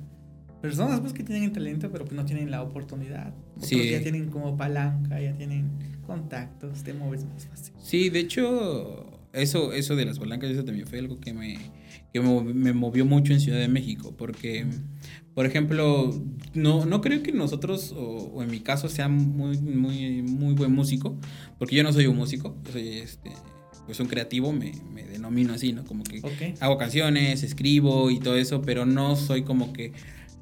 personas 0.62 0.99
pues 0.99 1.12
que 1.12 1.23
tienen 1.23 1.45
el 1.45 1.51
talento, 1.51 1.91
pero 1.91 2.05
pues 2.05 2.15
no 2.15 2.23
tienen 2.23 2.51
la 2.51 2.62
oportunidad. 2.62 3.34
sí. 3.57 3.89
ya 3.89 4.01
tienen 4.01 4.29
como 4.29 4.55
palanca, 4.55 5.19
ya 5.19 5.34
tienen 5.34 5.71
contactos, 6.12 6.84
te 6.84 6.93
mueves 6.93 7.26
más 7.26 7.47
fácil. 7.47 7.74
Sí, 7.82 8.10
de 8.10 8.19
hecho, 8.19 9.21
eso, 9.34 9.71
eso 9.71 9.95
de 9.95 10.06
las 10.06 10.19
palancas, 10.19 10.52
eso 10.52 10.65
también 10.65 10.88
fue 10.88 11.00
algo 11.00 11.19
que 11.19 11.34
me, 11.34 11.58
que 12.13 12.19
me 12.19 12.74
movió 12.74 13.06
mucho 13.06 13.32
en 13.32 13.39
Ciudad 13.39 13.60
de 13.60 13.69
México, 13.69 14.13
porque, 14.17 14.65
por 15.34 15.45
ejemplo, 15.45 16.12
no, 16.54 16.86
no 16.86 17.00
creo 17.02 17.24
que 17.24 17.32
nosotros, 17.32 17.93
o, 17.95 18.43
en 18.43 18.52
mi 18.52 18.60
caso, 18.60 18.89
sea 18.89 19.08
muy, 19.08 19.58
muy, 19.60 20.21
muy 20.21 20.54
buen 20.54 20.74
músico, 20.74 21.17
porque 21.58 21.78
yo 21.78 21.84
no 21.84 21.93
soy 21.93 22.08
un 22.08 22.17
músico, 22.17 22.58
yo 22.65 22.74
soy 22.74 22.89
este, 22.97 23.32
pues 23.86 24.00
un 24.02 24.08
creativo, 24.08 24.52
me, 24.52 24.74
me 24.93 25.04
denomino 25.04 25.54
así, 25.54 25.71
¿no? 25.71 25.86
Como 25.86 26.04
que 26.04 26.21
hago 26.60 26.78
canciones, 26.78 27.43
escribo 27.43 28.12
y 28.12 28.19
todo 28.19 28.36
eso, 28.36 28.62
pero 28.62 28.86
no 28.86 29.15
soy 29.15 29.43
como 29.43 29.71
que 29.71 29.93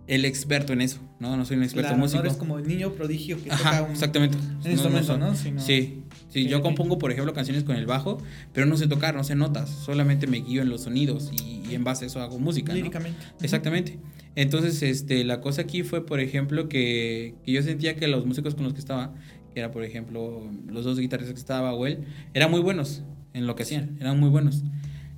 el 0.10 0.26
experto 0.26 0.74
en 0.74 0.82
eso, 0.82 1.00
¿no? 1.19 1.38
No 1.38 1.45
soy 1.45 1.58
un 1.58 1.63
experto 1.63 1.93
en 1.93 2.00
músico. 2.00 2.24
No 2.24 2.26
eres 2.28 2.38
como 2.38 2.58
el 2.58 2.67
niño 2.67 2.93
prodigio 2.93 3.41
que 3.41 3.52
Ajá, 3.52 3.72
toca 3.72 3.84
un, 3.84 3.91
exactamente. 3.91 4.38
Un 4.65 4.72
instrumento, 4.72 5.17
¿no? 5.19 5.36
Sí, 5.36 6.04
sí, 6.30 6.48
yo 6.48 6.63
compongo, 6.63 6.98
por 6.98 7.12
ejemplo, 7.12 7.32
canciones 7.34 7.63
con 7.63 7.76
el 7.76 7.86
bajo, 7.86 8.17
pero 8.52 8.65
no 8.65 8.76
sé 8.76 8.88
tocar, 8.88 9.13
no 9.13 9.24
sé 9.24 9.36
notas, 9.36 9.69
solamente 9.69 10.26
me 10.26 10.38
guío 10.38 10.63
en 10.63 10.69
los 10.69 10.82
sonidos 10.82 11.32
y, 11.32 11.76
en 11.76 11.84
base 11.84 12.06
a 12.06 12.08
eso 12.08 12.19
hago 12.19 12.39
música, 12.39 12.74
Líricamente. 12.74 13.19
Exactamente. 13.41 14.00
Entonces, 14.36 14.82
este, 14.82 15.24
la 15.24 15.41
cosa 15.41 15.62
aquí 15.62 15.84
fue, 15.84 16.04
por 16.04 16.19
ejemplo, 16.19 16.67
que, 16.67 17.36
que, 17.45 17.52
yo 17.52 17.62
sentía 17.62 17.95
que 17.95 18.08
los 18.08 18.26
músicos 18.26 18.56
con 18.56 18.63
los 18.63 18.74
que 18.74 18.80
estaba, 18.80 19.13
que 19.54 19.60
era, 19.60 19.69
por 19.69 19.84
ejemplo, 19.84 20.50
los 20.67 20.86
dos 20.86 20.98
guitarristas 20.98 21.36
que 21.36 21.39
estaba, 21.39 21.74
o 21.74 21.86
él, 21.86 22.00
eran 22.34 22.50
muy 22.50 22.62
buenos 22.62 23.04
en 23.34 23.45
lo 23.45 23.54
que 23.56 23.62
hacían, 23.62 23.95
eran 24.00 24.19
muy 24.19 24.30
buenos. 24.30 24.63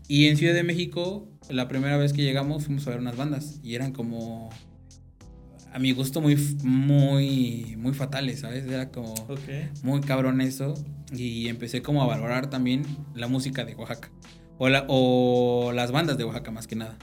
Y 0.09 0.27
en 0.27 0.35
Ciudad 0.35 0.53
de 0.53 0.63
México, 0.63 1.29
la 1.49 1.69
primera 1.69 1.95
vez 1.95 2.11
que 2.11 2.23
llegamos, 2.23 2.65
fuimos 2.65 2.85
a 2.87 2.89
ver 2.89 2.99
unas 2.99 3.15
bandas 3.15 3.61
y 3.63 3.75
eran 3.75 3.93
como 3.93 4.49
a 5.71 5.79
mi 5.79 5.91
gusto 5.93 6.21
muy, 6.21 6.35
muy, 6.63 7.75
muy 7.77 7.93
fatales, 7.93 8.41
¿sabes? 8.41 8.65
Era 8.65 8.89
como 8.89 9.13
muy 9.83 10.01
cabrón 10.01 10.41
eso. 10.41 10.73
Y 11.13 11.47
empecé 11.47 11.81
como 11.81 12.03
a 12.03 12.07
valorar 12.07 12.49
también 12.49 12.83
la 13.15 13.27
música 13.27 13.65
de 13.65 13.75
Oaxaca. 13.75 14.11
O, 14.57 14.69
la, 14.69 14.85
o 14.87 15.71
las 15.73 15.91
bandas 15.91 16.17
de 16.17 16.23
Oaxaca 16.23 16.51
más 16.51 16.67
que 16.67 16.75
nada. 16.75 16.97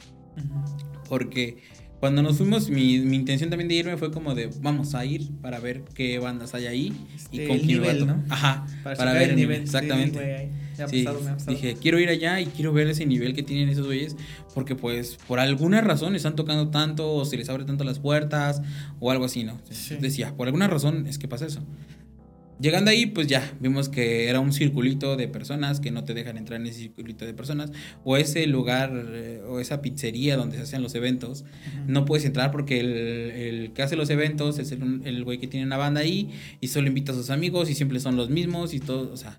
Porque 1.09 1.63
cuando 2.01 2.23
nos 2.23 2.39
fuimos, 2.39 2.71
mi, 2.71 3.01
mi, 3.01 3.17
intención 3.17 3.51
también 3.51 3.69
de 3.69 3.75
irme 3.75 3.97
fue 3.97 4.13
como 4.13 4.35
de 4.35 4.51
vamos 4.61 4.95
a 4.95 5.05
ir 5.05 5.33
para 5.41 5.59
ver 5.59 5.83
qué 5.95 6.19
bandas 6.19 6.55
hay 6.55 6.67
ahí 6.67 7.07
y 7.33 7.41
este, 7.41 7.49
con 7.49 7.59
quién 7.59 7.81
nivel, 7.81 8.07
¿no? 8.07 8.23
Ajá, 8.29 8.67
para, 8.85 9.13
ver 9.13 9.31
el 9.31 9.37
nivel. 9.37 9.63
Exactamente. 9.63 10.19
Sí, 10.19 10.68
dije, 11.47 11.77
quiero 11.81 11.99
ir 11.99 12.09
allá 12.09 12.41
y 12.41 12.47
quiero 12.47 12.73
ver 12.73 12.89
ese 12.89 13.07
nivel 13.07 13.35
que 13.35 13.43
tienen 13.43 13.69
esos 13.69 13.87
güeyes, 13.87 14.17
porque 14.55 14.75
pues 14.75 15.19
por 15.27 15.41
alguna 15.41 15.81
razón 15.81 16.15
están 16.15 16.37
tocando 16.37 16.69
tanto 16.69 17.13
o 17.15 17.25
se 17.25 17.37
les 17.37 17.49
abre 17.49 17.65
tanto 17.65 17.85
las 17.85 17.99
puertas 17.99 18.63
o 19.01 19.11
algo 19.11 19.25
así, 19.25 19.45
¿no? 19.45 19.61
Decía, 20.01 20.37
por 20.37 20.47
alguna 20.47 20.69
razón 20.69 21.07
es 21.07 21.19
que 21.19 21.29
pasa 21.29 21.47
eso. 21.47 21.63
Llegando 22.61 22.91
ahí, 22.91 23.07
pues 23.07 23.29
ya 23.29 23.53
vimos 23.61 23.89
que 23.89 24.29
era 24.29 24.41
un 24.41 24.53
circulito 24.53 25.17
de 25.17 25.29
personas 25.29 25.79
que 25.79 25.93
no 25.93 26.03
te 26.05 26.13
dejan 26.13 26.37
entrar 26.37 26.61
en 26.61 26.67
ese 26.67 26.81
circulito 26.81 27.25
de 27.25 27.33
personas. 27.33 27.71
O 28.03 28.17
ese 28.17 28.49
lugar 28.49 28.91
eh, 28.95 29.43
o 29.49 29.61
esa 29.61 29.81
pizzería 29.81 30.37
donde 30.37 30.57
se 30.57 30.65
hacen 30.65 30.83
los 30.83 30.97
eventos. 30.97 31.45
No 31.87 32.05
puedes 32.05 32.25
entrar 32.25 32.51
porque 32.51 32.81
el, 32.81 33.71
que 33.75 33.83
hace 33.83 33.95
los 33.95 34.11
eventos 34.11 34.59
es 34.59 34.73
el, 34.73 35.03
el 35.05 35.23
güey 35.23 35.39
que 35.39 35.47
tiene 35.47 35.67
una 35.67 35.77
banda 35.77 36.01
ahí 36.01 36.31
y 36.61 36.67
solo 36.69 36.89
invita 36.89 37.13
a 37.13 37.15
sus 37.15 37.31
amigos 37.31 37.71
y 37.71 37.77
siempre 37.77 38.01
son 38.01 38.17
los 38.17 38.29
mismos 38.29 38.75
y 38.75 38.81
todo. 38.81 39.13
O 39.13 39.17
sea, 39.17 39.39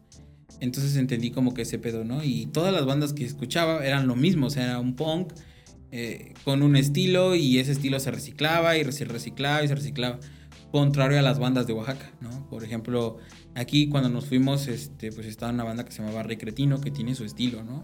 entonces 0.60 0.95
entendí 0.95 1.32
como 1.32 1.54
que 1.54 1.63
ese 1.63 1.80
pedo, 1.80 2.04
¿no? 2.04 2.24
Y 2.24 2.48
todas 2.48 2.74
las 2.74 2.86
bandas 2.86 3.13
que 3.13 3.26
escuchaba 3.26 3.86
eran 3.86 4.08
lo 4.08 4.15
mismo. 4.15 4.48
O 4.48 4.50
sea, 4.50 4.65
era 4.65 4.80
un 4.80 4.95
punk 4.95 5.34
eh, 5.91 6.34
con 6.43 6.62
un 6.62 6.76
estilo 6.76 7.36
y 7.36 7.60
ese 7.60 7.72
estilo 7.72 8.00
se 8.00 8.12
reciclaba 8.12 8.78
y 8.78 8.91
se 8.91 9.06
reciclaba 9.06 9.63
y 9.63 9.67
se 9.67 9.76
reciclaba 9.76 10.19
contrario 10.72 11.17
a 11.17 11.22
las 11.22 11.39
bandas 11.39 11.65
de 11.67 11.74
Oaxaca, 11.74 12.12
¿no? 12.22 12.48
Por 12.48 12.63
ejemplo, 12.63 13.17
aquí 13.56 13.89
cuando 13.89 14.10
nos 14.10 14.26
fuimos, 14.26 14.67
este, 14.67 15.12
pues 15.12 15.26
estaba 15.26 15.52
una 15.52 15.63
banda 15.63 15.84
que 15.84 15.91
se 15.91 16.04
llamaba 16.04 16.24
Recretino, 16.24 16.80
que 16.80 16.91
tiene 16.91 17.15
su 17.15 17.26
estilo, 17.26 17.63
¿no? 17.63 17.82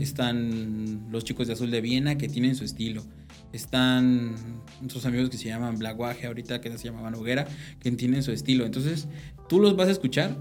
Están 0.00 1.06
los 1.10 1.24
chicos 1.24 1.46
de 1.46 1.54
Azul 1.54 1.70
de 1.70 1.80
Viena, 1.80 2.18
que 2.18 2.28
tienen 2.28 2.54
su 2.54 2.64
estilo. 2.64 3.04
Están 3.52 4.34
nuestros 4.80 5.06
amigos 5.06 5.30
que 5.30 5.38
se 5.38 5.48
llaman 5.48 5.78
Blaguaje 5.78 6.26
ahorita, 6.26 6.60
que 6.60 6.76
se 6.76 6.84
llamaban 6.84 7.14
Hoguera, 7.14 7.46
que 7.80 7.90
tienen 7.92 8.22
su 8.22 8.32
estilo. 8.32 8.66
Entonces, 8.66 9.08
tú 9.48 9.60
los 9.60 9.76
vas 9.76 9.88
a 9.88 9.92
escuchar 9.92 10.36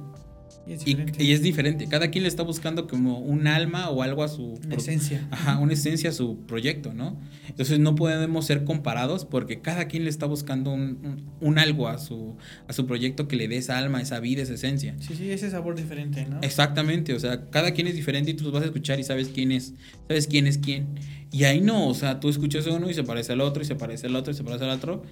y 0.67 1.31
es, 1.31 1.43
diferente. 1.43 1.87
Cada 1.87 2.09
quien 2.09 2.23
le 2.23 2.27
está 2.27 2.41
buscando 2.41 2.87
como 2.87 3.19
un 3.19 3.45
alma 3.45 3.89
o 3.91 4.01
algo 4.01 4.23
a 4.23 4.27
su... 4.27 4.59
Una 4.65 4.75
esencia. 4.75 5.27
Ajá, 5.29 5.59
una 5.59 5.73
esencia 5.73 6.09
a 6.09 6.13
su 6.13 6.39
proyecto, 6.47 6.91
¿no? 6.93 7.19
Entonces 7.47 7.77
no 7.77 7.93
podemos 7.93 8.45
ser 8.45 8.63
comparados 8.63 9.25
porque 9.25 9.61
cada 9.61 9.87
quien 9.87 10.05
le 10.05 10.09
está 10.09 10.25
buscando 10.25 10.73
un, 10.73 11.59
algo 11.59 11.87
a 11.87 11.99
su, 11.99 12.35
a 12.67 12.73
su 12.73 12.87
proyecto 12.87 13.27
que 13.27 13.35
le 13.35 13.47
dé 13.47 13.57
esa 13.57 13.77
alma, 13.77 14.01
esa 14.01 14.19
vida, 14.19 14.41
esa 14.41 14.55
esencia. 14.55 14.95
Sí, 14.99 15.15
sí, 15.15 15.29
ese 15.29 15.51
sabor 15.51 15.75
diferente, 15.75 16.25
¿no? 16.25 16.39
Exactamente, 16.41 17.13
o 17.13 17.19
sea, 17.19 17.49
cada 17.51 17.71
quien 17.71 17.85
es 17.85 17.95
diferente 17.95 18.31
y 18.31 18.33
tú 18.33 18.45
los 18.45 18.53
vas 18.53 18.63
a 18.63 18.65
escuchar 18.65 18.99
y 18.99 19.03
sabes 19.03 19.29
quién 19.29 19.51
es, 19.51 19.73
sabes 20.07 20.25
quién 20.25 20.47
es 20.47 20.57
quién. 20.57 20.87
Y 21.31 21.43
ahí 21.43 21.61
no, 21.61 21.87
o 21.87 21.93
sea, 21.93 22.19
tú 22.19 22.27
escuchas 22.27 22.65
uno 22.65 22.89
y 22.89 22.93
se 22.95 23.03
parece 23.03 23.33
al 23.33 23.41
otro 23.41 23.61
y 23.61 23.65
se 23.65 23.75
parece 23.75 24.07
al 24.07 24.15
otro 24.15 24.31
y 24.31 24.35
se 24.35 24.43
parece 24.43 24.63
al 24.63 24.71
otro. 24.71 25.03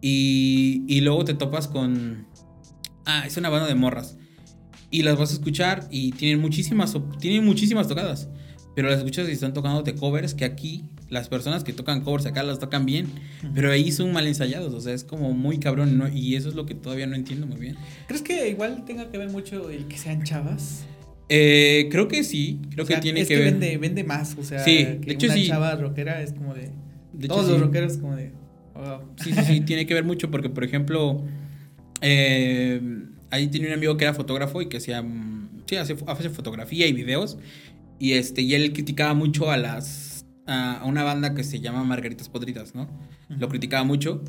Y, 0.00 0.84
y 0.88 1.02
luego 1.02 1.24
te 1.26 1.34
topas 1.34 1.68
con... 1.68 2.26
Ah, 3.06 3.24
es 3.26 3.36
una 3.36 3.50
banda 3.50 3.68
de 3.68 3.74
morras 3.74 4.16
y 4.94 5.02
las 5.02 5.18
vas 5.18 5.30
a 5.30 5.32
escuchar 5.32 5.88
y 5.90 6.12
tienen 6.12 6.40
muchísimas, 6.40 6.96
tienen 7.18 7.44
muchísimas 7.44 7.88
tocadas. 7.88 8.28
Pero 8.76 8.88
las 8.88 8.98
escuchas 8.98 9.28
y 9.28 9.32
están 9.32 9.52
tocando 9.52 9.82
de 9.82 9.96
covers 9.96 10.34
que 10.34 10.44
aquí 10.44 10.84
las 11.08 11.28
personas 11.28 11.64
que 11.64 11.72
tocan 11.72 12.02
covers 12.02 12.26
acá 12.26 12.44
las 12.44 12.60
tocan 12.60 12.86
bien, 12.86 13.08
pero 13.56 13.72
ahí 13.72 13.90
son 13.90 14.12
mal 14.12 14.24
ensayados, 14.28 14.72
o 14.72 14.80
sea, 14.80 14.94
es 14.94 15.02
como 15.02 15.32
muy 15.32 15.58
cabrón 15.58 15.98
¿no? 15.98 16.06
y 16.06 16.36
eso 16.36 16.48
es 16.48 16.54
lo 16.54 16.64
que 16.64 16.76
todavía 16.76 17.08
no 17.08 17.16
entiendo 17.16 17.44
muy 17.44 17.58
bien. 17.58 17.76
¿Crees 18.06 18.22
que 18.22 18.48
igual 18.48 18.84
tenga 18.84 19.10
que 19.10 19.18
ver 19.18 19.30
mucho 19.30 19.68
el 19.68 19.86
que 19.88 19.98
sean 19.98 20.22
chavas? 20.22 20.84
Eh, 21.28 21.88
creo 21.90 22.06
que 22.06 22.22
sí, 22.22 22.60
creo 22.70 22.86
que 22.86 22.96
tiene 22.98 23.26
que, 23.26 23.34
ver. 23.34 23.46
Vende, 23.46 23.76
vende 23.78 24.04
más, 24.04 24.36
o 24.38 24.44
sea, 24.44 24.60
sí, 24.60 24.84
de 24.84 25.12
hecho 25.12 25.26
una 25.26 25.42
chava 25.42 25.74
rockera 25.74 26.22
es 26.22 26.32
como 26.34 26.54
de. 26.54 26.70
todos 27.26 27.48
los 27.48 27.60
rockeros 27.60 27.96
como 27.96 28.14
de. 28.14 28.30
Sí, 29.24 29.32
sí, 29.32 29.42
sí, 29.44 29.60
tiene 29.62 29.86
que 29.86 29.94
ver 29.94 30.04
mucho 30.04 30.30
porque, 30.30 30.50
por 30.50 30.62
ejemplo, 30.62 31.24
eh, 32.00 32.80
ahí 33.30 33.48
tenía 33.48 33.68
un 33.68 33.74
amigo 33.74 33.96
que 33.96 34.04
era 34.04 34.14
fotógrafo 34.14 34.62
y 34.62 34.68
que 34.68 34.78
hacía, 34.78 35.02
mm, 35.02 35.64
sí, 35.66 35.76
hace, 35.76 35.96
hace 36.06 36.30
fotografía 36.30 36.86
y 36.86 36.92
videos. 36.92 37.38
Y, 37.98 38.12
este, 38.12 38.42
y 38.42 38.54
él 38.54 38.72
criticaba 38.72 39.14
mucho 39.14 39.50
a 39.50 39.56
las 39.56 40.14
a 40.46 40.82
una 40.84 41.02
banda 41.04 41.34
que 41.34 41.42
se 41.42 41.60
llama 41.60 41.84
Margaritas 41.84 42.28
Podridas, 42.28 42.74
¿no? 42.74 42.88
Lo 43.28 43.48
criticaba 43.48 43.84
mucho. 43.84 44.22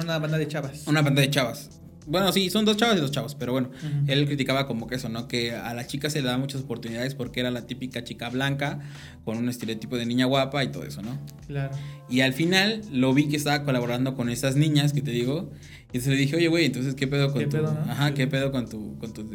Una 0.00 0.18
banda 0.18 0.38
de 0.38 0.48
chavas. 0.48 0.86
Una 0.86 1.02
banda 1.02 1.20
de 1.20 1.30
chavas. 1.30 1.81
Bueno, 2.06 2.32
sí, 2.32 2.50
son 2.50 2.64
dos 2.64 2.76
chavas 2.76 2.96
y 2.96 3.00
dos 3.00 3.10
chavos, 3.10 3.34
pero 3.34 3.52
bueno, 3.52 3.70
él 4.06 4.26
criticaba 4.26 4.66
como 4.66 4.86
que 4.86 4.96
eso, 4.96 5.08
¿no? 5.08 5.28
Que 5.28 5.52
a 5.52 5.72
la 5.74 5.86
chica 5.86 6.10
se 6.10 6.20
le 6.20 6.26
daba 6.26 6.38
muchas 6.38 6.62
oportunidades 6.62 7.14
porque 7.14 7.40
era 7.40 7.50
la 7.50 7.66
típica 7.66 8.04
chica 8.04 8.28
blanca 8.28 8.80
con 9.24 9.38
un 9.38 9.48
estereotipo 9.48 9.96
de 9.96 10.06
niña 10.06 10.26
guapa 10.26 10.64
y 10.64 10.68
todo 10.68 10.84
eso, 10.84 11.02
¿no? 11.02 11.18
Claro. 11.46 11.74
Y 12.08 12.20
al 12.20 12.32
final 12.32 12.82
lo 12.90 13.14
vi 13.14 13.28
que 13.28 13.36
estaba 13.36 13.64
colaborando 13.64 14.14
con 14.14 14.28
esas 14.28 14.56
niñas 14.56 14.92
que 14.92 15.02
te 15.02 15.10
digo 15.10 15.50
y 15.92 16.00
se 16.00 16.10
le 16.10 16.16
dije, 16.16 16.36
oye, 16.36 16.48
güey, 16.48 16.64
entonces, 16.64 16.94
¿qué 16.94 17.06
pedo 17.06 17.32
con 17.32 17.48
tu... 17.48 17.56
Ajá, 17.58 18.14
¿qué 18.14 18.26
pedo 18.26 18.50
con 18.50 18.68
tu, 18.68 18.98
con 18.98 19.12
tu, 19.12 19.28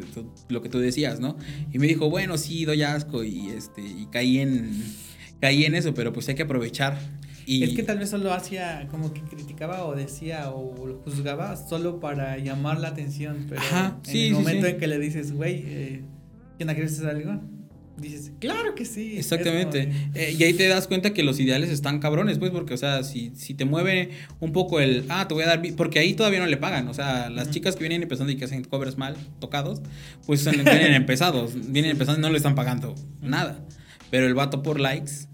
lo 0.48 0.60
que 0.60 0.68
tú 0.68 0.78
decías, 0.80 1.20
¿no? 1.20 1.36
Y 1.72 1.78
me 1.78 1.86
dijo, 1.86 2.10
bueno, 2.10 2.36
sí, 2.36 2.64
doy 2.64 2.82
asco 2.82 3.22
y, 3.22 3.50
este, 3.50 3.80
y 3.80 4.06
caí 4.10 4.38
en, 4.38 4.82
caí 5.40 5.64
en 5.64 5.76
eso, 5.76 5.94
pero 5.94 6.12
pues 6.12 6.28
hay 6.28 6.34
que 6.34 6.42
aprovechar. 6.42 6.98
Y... 7.48 7.64
Es 7.64 7.72
que 7.72 7.82
tal 7.82 7.98
vez 7.98 8.10
solo 8.10 8.30
hacía, 8.34 8.86
como 8.90 9.14
que 9.14 9.22
criticaba 9.22 9.86
o 9.86 9.96
decía 9.96 10.50
o 10.50 11.00
juzgaba 11.02 11.56
solo 11.56 11.98
para 11.98 12.36
llamar 12.36 12.78
la 12.78 12.88
atención, 12.88 13.46
pero 13.48 13.62
Ajá, 13.62 13.98
en 14.06 14.16
el 14.18 14.32
momento 14.34 14.66
en 14.66 14.76
que 14.76 14.86
le 14.86 14.98
dices, 14.98 15.32
güey, 15.32 15.64
eh, 15.66 16.02
¿quién 16.58 16.68
quieres 16.68 17.00
algo? 17.00 17.40
dices, 17.96 18.32
claro 18.38 18.74
que 18.74 18.84
sí. 18.84 19.16
Exactamente. 19.16 19.90
Eh, 20.14 20.36
y 20.38 20.44
ahí 20.44 20.52
te 20.52 20.68
das 20.68 20.86
cuenta 20.86 21.14
que 21.14 21.22
los 21.22 21.40
ideales 21.40 21.70
están 21.70 22.00
cabrones, 22.00 22.38
pues, 22.38 22.50
porque, 22.50 22.74
o 22.74 22.76
sea, 22.76 23.02
si, 23.02 23.32
si 23.34 23.54
te 23.54 23.64
mueve 23.64 24.10
un 24.40 24.52
poco 24.52 24.78
el, 24.78 25.06
ah, 25.08 25.26
te 25.26 25.32
voy 25.32 25.44
a 25.44 25.46
dar, 25.46 25.62
porque 25.74 25.98
ahí 25.98 26.12
todavía 26.12 26.40
no 26.40 26.46
le 26.46 26.58
pagan, 26.58 26.86
o 26.88 26.94
sea, 26.94 27.30
las 27.30 27.50
chicas 27.50 27.76
que 27.76 27.80
vienen 27.80 28.02
empezando 28.02 28.30
y 28.30 28.36
que 28.36 28.44
hacen 28.44 28.62
covers 28.62 28.98
mal 28.98 29.16
tocados, 29.40 29.80
pues 30.26 30.44
vienen 30.44 30.92
empezados, 30.92 31.54
vienen 31.72 31.92
empezando 31.92 32.20
y 32.20 32.22
no 32.22 32.30
le 32.30 32.36
están 32.36 32.54
pagando 32.54 32.94
nada. 33.22 33.64
Pero 34.10 34.26
el 34.26 34.34
vato 34.34 34.62
por 34.62 34.80
likes 34.80 35.27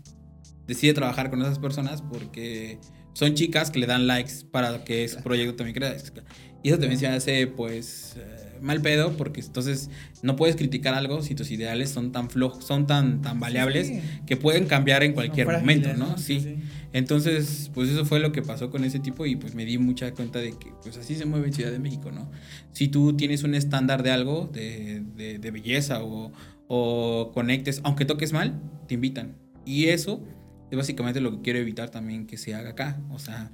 decide 0.67 0.95
trabajar 0.95 1.31
con 1.31 1.43
esas 1.43 1.59
personas 1.59 2.03
porque 2.03 2.79
son 3.15 3.35
chicas 3.35 3.71
que 3.71 3.79
le 3.79 3.87
dan 3.87 4.07
likes 4.07 4.45
para 4.51 4.85
que 4.85 5.09
su 5.09 5.23
proyecto 5.23 5.55
también 5.57 5.75
crezca. 5.75 6.23
Y 6.63 6.69
eso 6.69 6.79
también 6.79 6.99
se 6.99 7.07
hace, 7.07 7.47
pues, 7.47 8.17
eh, 8.17 8.59
mal 8.63 8.81
pedo, 8.81 9.17
porque 9.19 9.43
entonces 9.43 9.91
no 10.23 10.35
puedes 10.35 10.57
criticar 10.57 10.95
algo 10.95 11.23
si 11.23 11.35
tus 11.35 11.51
ideales 11.51 11.91
son 11.91 12.11
tan 12.11 12.31
flojos, 12.31 12.65
son 12.65 12.87
tan, 12.87 13.21
tan 13.21 13.39
variables 13.39 13.93
que 14.27 14.37
pueden 14.39 14.67
cambiar 14.67 15.03
en 15.03 15.13
cualquier 15.13 15.47
momento, 15.47 15.93
¿no? 15.95 16.17
Sí. 16.17 16.57
Entonces, 16.95 17.71
pues 17.75 17.91
eso 17.91 18.07
fue 18.07 18.19
lo 18.19 18.33
que 18.33 18.41
pasó 18.41 18.71
con 18.71 18.85
ese 18.85 18.99
tipo 18.99 19.27
y 19.27 19.37
pues 19.37 19.55
me 19.55 19.67
di 19.67 19.77
mucha 19.77 20.13
cuenta 20.13 20.39
de 20.39 20.53
que 20.53 20.73
pues 20.83 20.97
así 20.97 21.17
se 21.17 21.27
mueve 21.27 21.49
en 21.49 21.53
Ciudad 21.53 21.71
de 21.71 21.79
México, 21.79 22.11
¿no? 22.11 22.31
Si 22.73 22.89
tú 22.89 23.15
tienes 23.15 23.43
un 23.43 23.55
estándar 23.55 24.03
de 24.03 24.13
algo, 24.13 24.49
de, 24.53 25.03
de, 25.39 25.51
belleza 25.51 26.03
o, 26.03 26.33
o 26.69 27.31
conectes, 27.35 27.81
aunque 27.85 28.07
toques 28.07 28.33
mal, 28.33 28.59
te 28.89 28.95
invitan. 28.95 29.37
Y 29.67 29.87
eso 29.87 30.23
es 30.71 30.77
básicamente 30.77 31.21
lo 31.21 31.31
que 31.33 31.43
quiero 31.43 31.59
evitar 31.59 31.91
también 31.91 32.27
que 32.27 32.37
se 32.37 32.55
haga 32.55 32.71
acá, 32.71 33.01
o 33.11 33.19
sea... 33.19 33.51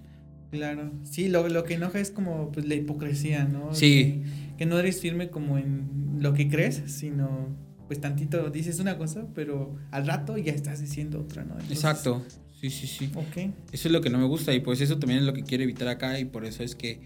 Claro, 0.51 0.91
sí, 1.05 1.29
lo, 1.29 1.49
lo 1.49 1.63
que 1.63 1.75
enoja 1.75 2.01
es 2.01 2.11
como 2.11 2.51
pues, 2.51 2.67
la 2.67 2.75
hipocresía, 2.75 3.45
¿no? 3.45 3.73
Sí. 3.73 4.23
Que, 4.59 4.67
no 4.67 4.79
eres 4.79 5.01
firme 5.01 5.31
como 5.31 5.59
en 5.59 6.19
lo 6.21 6.35
que 6.35 6.49
crees, 6.49 6.83
sino 6.87 7.49
pues 7.87 8.01
tantito 8.01 8.51
dices 8.51 8.79
una 8.79 8.99
cosa, 8.99 9.27
pero 9.35 9.77
al 9.91 10.07
rato 10.07 10.37
ya 10.39 10.53
estás 10.53 10.81
diciendo 10.81 11.21
otra, 11.21 11.45
¿no? 11.45 11.59
Exacto, 11.71 12.25
sí, 12.61 12.71
sí, 12.71 12.87
sí. 12.87 13.11
Ok. 13.15 13.53
Eso 13.73 13.89
es 13.89 13.93
lo 13.93 14.01
que 14.01 14.11
no 14.11 14.19
me 14.19 14.27
gusta 14.27 14.53
y 14.53 14.61
pues 14.61 14.81
eso 14.81 14.99
también 14.99 15.21
es 15.21 15.27
lo 15.27 15.33
que 15.33 15.45
quiero 15.45 15.65
evitar 15.65 15.89
acá 15.89 16.19
y 16.19 16.25
por 16.25 16.45
eso 16.45 16.63
es 16.63 16.75
que 16.75 17.01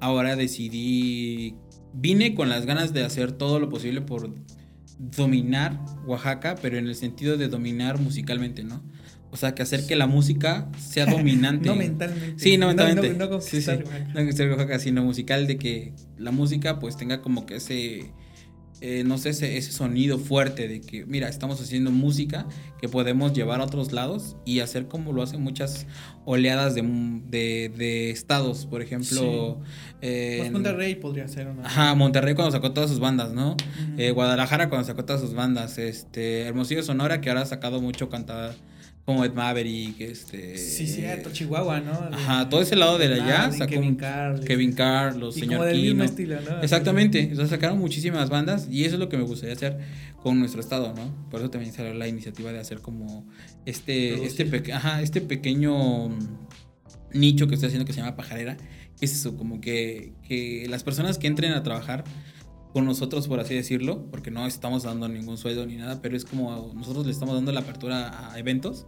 ahora 0.00 0.36
decidí, 0.36 1.54
vine 1.92 2.34
con 2.34 2.48
las 2.48 2.66
ganas 2.66 2.92
de 2.92 3.04
hacer 3.04 3.32
todo 3.32 3.58
lo 3.58 3.68
posible 3.68 4.00
por 4.00 4.32
dominar 4.98 5.80
Oaxaca, 6.06 6.56
pero 6.60 6.78
en 6.78 6.86
el 6.86 6.94
sentido 6.94 7.36
de 7.36 7.48
dominar 7.48 8.00
musicalmente, 8.00 8.64
¿no? 8.64 8.82
O 9.30 9.36
sea, 9.36 9.54
que 9.54 9.62
hacer 9.62 9.86
que 9.86 9.96
la 9.96 10.06
música 10.06 10.68
sea 10.78 11.06
dominante. 11.06 11.68
no 11.68 11.76
mentalmente. 11.76 12.42
Sí, 12.42 12.56
no 12.56 12.68
mentalmente. 12.68 13.12
No, 13.14 13.26
no, 13.26 13.30
no 13.36 13.40
sí, 13.40 13.60
sí. 13.60 13.70
No 14.14 14.78
sino 14.78 15.04
musical, 15.04 15.46
de 15.46 15.58
que 15.58 15.92
la 16.16 16.30
música 16.30 16.78
pues 16.78 16.96
tenga 16.96 17.20
como 17.20 17.44
que 17.44 17.56
ese, 17.56 18.12
eh, 18.80 19.02
no 19.04 19.18
sé, 19.18 19.30
ese, 19.30 19.56
ese, 19.58 19.72
sonido 19.72 20.18
fuerte 20.18 20.68
de 20.68 20.80
que, 20.80 21.04
mira, 21.04 21.28
estamos 21.28 21.60
haciendo 21.60 21.90
música 21.90 22.46
que 22.80 22.88
podemos 22.88 23.32
llevar 23.32 23.60
a 23.60 23.64
otros 23.64 23.92
lados 23.92 24.36
y 24.46 24.60
hacer 24.60 24.86
como 24.86 25.12
lo 25.12 25.22
hacen 25.22 25.42
muchas 25.42 25.86
oleadas 26.24 26.74
de, 26.74 26.82
de, 26.82 27.72
de 27.76 28.10
estados, 28.10 28.66
por 28.66 28.80
ejemplo. 28.80 29.60
Eh, 30.00 30.48
Monterrey 30.52 30.94
podría 30.94 31.28
ser 31.28 31.48
una. 31.48 31.66
Ajá, 31.66 31.94
Monterrey 31.94 32.34
cuando 32.34 32.52
sacó 32.52 32.72
todas 32.72 32.88
sus 32.88 33.00
bandas, 33.00 33.32
¿no? 33.32 33.56
eh, 33.98 34.10
Guadalajara 34.12 34.70
cuando 34.70 34.86
sacó 34.86 35.04
todas 35.04 35.20
sus 35.20 35.34
bandas, 35.34 35.76
este, 35.76 36.42
Hermosillo 36.42 36.82
Sonora 36.82 37.20
que 37.20 37.28
ahora 37.28 37.42
ha 37.42 37.46
sacado 37.46 37.82
mucho 37.82 38.08
cantada 38.08 38.54
como 39.08 39.24
Ed 39.24 39.32
Maverick, 39.32 39.98
este... 40.02 40.58
Sí, 40.58 40.86
cierto, 40.86 41.30
Chihuahua, 41.32 41.80
¿no? 41.80 41.92
ajá, 42.12 42.46
todo 42.50 42.60
ese 42.60 42.76
lado 42.76 42.98
de 42.98 43.06
allá 43.06 43.50
sacó 43.52 43.70
Kevin 43.70 43.96
Carlos, 43.96 44.44
Kevin 44.44 44.72
Carlos, 44.72 45.34
señor 45.34 45.60
como 45.60 45.72
Kino. 45.72 46.04
Estilo, 46.04 46.36
¿no? 46.42 46.60
Exactamente, 46.60 47.32
o 47.34 47.46
sacaron 47.46 47.78
muchísimas 47.78 48.28
bandas 48.28 48.68
y 48.70 48.84
eso 48.84 48.96
es 48.96 49.00
lo 49.00 49.08
que 49.08 49.16
me 49.16 49.22
gustaría 49.22 49.54
hacer 49.54 49.78
con 50.22 50.38
nuestro 50.38 50.60
estado, 50.60 50.92
¿no? 50.92 51.26
Por 51.30 51.40
eso 51.40 51.48
también 51.48 51.72
salió 51.72 51.94
la 51.94 52.06
iniciativa 52.06 52.52
de 52.52 52.58
hacer 52.58 52.82
como 52.82 53.26
este, 53.64 54.26
este, 54.26 54.74
ajá, 54.74 55.00
este 55.00 55.22
pequeño 55.22 56.10
nicho 57.14 57.48
que 57.48 57.54
estoy 57.54 57.68
haciendo 57.68 57.86
que 57.86 57.94
se 57.94 58.00
llama 58.00 58.14
pajarera, 58.14 58.58
que 58.98 59.06
es 59.06 59.14
eso, 59.14 59.38
como 59.38 59.62
que, 59.62 60.12
que 60.28 60.66
las 60.68 60.84
personas 60.84 61.16
que 61.16 61.28
entren 61.28 61.52
a 61.52 61.62
trabajar 61.62 62.04
con 62.72 62.84
nosotros, 62.84 63.28
por 63.28 63.40
así 63.40 63.54
decirlo, 63.54 64.06
porque 64.10 64.30
no 64.30 64.46
estamos 64.46 64.82
dando 64.82 65.08
ningún 65.08 65.38
sueldo 65.38 65.66
ni 65.66 65.76
nada, 65.76 66.00
pero 66.02 66.16
es 66.16 66.24
como 66.24 66.72
nosotros 66.74 67.06
le 67.06 67.12
estamos 67.12 67.34
dando 67.34 67.52
la 67.52 67.60
apertura 67.60 68.32
a 68.32 68.38
eventos. 68.38 68.86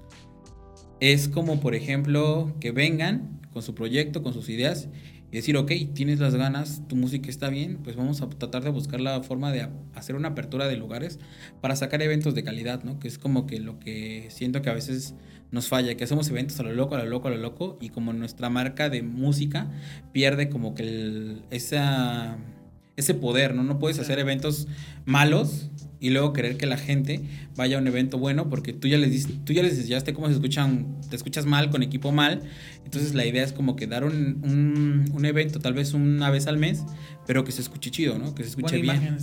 Es 1.01 1.29
como, 1.29 1.61
por 1.61 1.75
ejemplo, 1.75 2.55
que 2.61 2.73
vengan 2.73 3.41
con 3.53 3.63
su 3.63 3.75
proyecto, 3.75 4.23
con 4.23 4.35
sus 4.35 4.49
ideas 4.49 4.89
y 5.33 5.37
decir, 5.37 5.57
ok, 5.57 5.71
tienes 5.95 6.19
las 6.19 6.35
ganas, 6.35 6.83
tu 6.89 6.97
música 6.97 7.31
está 7.31 7.49
bien, 7.49 7.79
pues 7.85 7.97
vamos 7.97 8.21
a 8.21 8.29
tratar 8.29 8.65
de 8.65 8.71
buscar 8.71 9.01
la 9.01 9.23
forma 9.23 9.53
de 9.53 9.69
hacer 9.95 10.17
una 10.17 10.29
apertura 10.29 10.67
de 10.67 10.77
lugares 10.77 11.21
para 11.61 11.77
sacar 11.77 12.03
eventos 12.03 12.35
de 12.35 12.43
calidad, 12.43 12.83
¿no? 12.83 12.99
Que 12.99 13.07
es 13.07 13.19
como 13.19 13.47
que 13.47 13.61
lo 13.61 13.79
que 13.79 14.27
siento 14.31 14.61
que 14.61 14.71
a 14.71 14.75
veces 14.75 15.15
nos 15.53 15.69
falla, 15.69 15.97
que 15.97 16.05
hacemos 16.05 16.29
eventos 16.31 16.59
a 16.59 16.65
lo 16.65 16.73
loco, 16.73 16.97
a 16.97 16.99
lo 16.99 17.07
loco, 17.09 17.29
a 17.29 17.31
lo 17.31 17.37
loco, 17.37 17.79
y 17.81 17.91
como 17.91 18.13
nuestra 18.13 18.51
marca 18.51 18.91
de 18.91 19.03
música 19.03 19.71
pierde 20.13 20.49
como 20.49 20.75
que 20.75 21.37
esa 21.51 22.37
ese 23.01 23.15
poder, 23.15 23.55
¿no? 23.55 23.63
No 23.63 23.79
puedes 23.79 23.99
hacer 23.99 24.19
eventos 24.19 24.69
malos 25.05 25.71
y 26.01 26.11
luego 26.11 26.33
querer 26.33 26.57
que 26.57 26.65
la 26.67 26.79
gente 26.79 27.21
vaya 27.57 27.77
a 27.77 27.81
un 27.81 27.87
evento 27.87 28.19
bueno 28.19 28.49
porque 28.49 28.73
tú 28.73 28.89
ya 28.89 28.97
les 28.97 29.29
tú 29.45 29.53
ya 29.53 29.63
les 29.63 29.77
enseñaste 29.79 30.15
cómo 30.15 30.29
se 30.29 30.33
escuchan, 30.33 30.97
te 31.11 31.15
escuchas 31.15 31.45
mal 31.45 31.71
con 31.71 31.83
equipo 31.83 32.11
mal. 32.11 32.43
Entonces 32.85 33.15
la 33.15 33.27
idea 33.27 33.45
es 33.45 33.53
como 33.53 33.77
que 33.77 33.87
dar 33.87 34.05
un, 34.05 35.07
un, 35.15 35.25
evento 35.25 35.61
tal 35.61 35.75
vez 35.75 35.93
una 35.93 36.31
vez 36.31 36.47
al 36.47 36.57
mes, 36.57 36.83
pero 37.27 37.45
que 37.45 37.53
se 37.53 37.61
escuche 37.61 37.91
chido, 37.91 38.19
¿no? 38.19 38.35
Que 38.35 38.43
se 38.43 38.49
escuche 38.49 38.81
bien. 38.81 39.19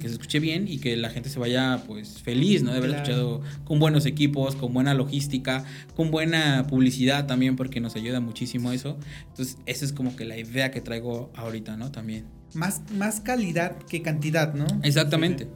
que 0.00 0.08
se 0.08 0.14
escuche 0.14 0.40
bien 0.40 0.66
y 0.66 0.78
que 0.78 0.96
la 0.96 1.10
gente 1.10 1.28
se 1.28 1.38
vaya 1.38 1.82
pues 1.86 2.20
feliz, 2.22 2.62
¿no? 2.62 2.72
De 2.72 2.78
haber 2.78 2.90
escuchado 2.90 3.42
con 3.64 3.78
buenos 3.78 4.06
equipos, 4.06 4.56
con 4.56 4.72
buena 4.72 4.94
logística, 4.94 5.64
con 5.94 6.10
buena 6.10 6.66
publicidad 6.66 7.26
también 7.26 7.56
porque 7.56 7.80
nos 7.80 7.94
ayuda 7.94 8.20
muchísimo 8.20 8.72
eso. 8.72 8.98
Entonces 9.28 9.58
esa 9.66 9.84
es 9.84 9.92
como 9.92 10.16
que 10.16 10.24
la 10.24 10.38
idea 10.38 10.70
que 10.70 10.80
traigo 10.80 11.30
ahorita, 11.36 11.76
¿no? 11.76 11.92
También. 11.92 12.39
Más, 12.54 12.82
más 12.96 13.20
calidad 13.20 13.76
que 13.78 14.02
cantidad, 14.02 14.54
¿no? 14.54 14.66
Exactamente. 14.82 15.48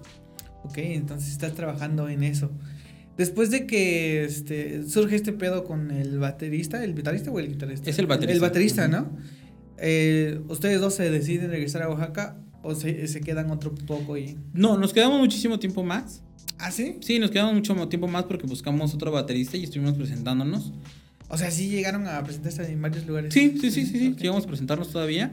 Ok, 0.65 0.79
entonces 0.79 1.31
estás 1.31 1.55
trabajando 1.55 2.09
en 2.09 2.23
eso. 2.23 2.51
Después 3.17 3.51
de 3.51 3.67
que 3.67 4.25
este, 4.25 4.89
surge 4.89 5.17
este 5.17 5.33
pedo 5.33 5.65
con 5.65 5.91
el 5.91 6.19
baterista, 6.19 6.83
¿el 6.83 6.95
baterista 6.95 7.31
o 7.31 7.39
el 7.39 7.49
guitarrista? 7.49 7.91
Es 7.91 7.99
el 7.99 8.07
baterista. 8.07 8.35
El 8.35 8.41
baterista, 8.41 8.89
¿no? 8.89 9.17
Eh, 9.79 10.41
¿Ustedes 10.49 10.81
dos 10.81 10.95
se 10.95 11.11
deciden 11.11 11.51
regresar 11.51 11.83
a 11.83 11.89
Oaxaca 11.89 12.37
o 12.63 12.75
se, 12.75 13.07
se, 13.07 13.21
quedan 13.21 13.51
otro 13.51 13.75
poco 13.75 14.17
y...? 14.17 14.37
No, 14.53 14.79
nos 14.79 14.93
quedamos 14.93 15.21
muchísimo 15.21 15.59
tiempo 15.59 15.85
más. 15.85 16.23
¿Ah, 16.59 16.71
sí? 16.71 16.99
Sí, 17.03 17.19
nos 17.19 17.31
quedamos 17.31 17.55
mucho 17.55 17.89
tiempo 17.89 18.09
más 18.09 18.25
porque 18.25 18.47
buscamos 18.47 18.95
otro 18.95 19.13
baterista 19.13 19.57
y 19.57 19.65
estuvimos 19.65 19.95
presentándonos. 19.95 20.73
O 21.29 21.39
sea, 21.39 21.51
sí 21.51 21.69
llegaron 21.69 22.07
a 22.07 22.23
presentarse 22.23 22.71
en 22.71 22.81
varios 22.81 23.07
lugares. 23.07 23.33
Sí, 23.33 23.59
sí, 23.61 23.71
sí, 23.71 23.87
sí, 23.87 23.99
sí. 23.99 24.15
Llegamos 24.19 24.45
a 24.45 24.47
presentarnos 24.47 24.91
todavía. 24.91 25.33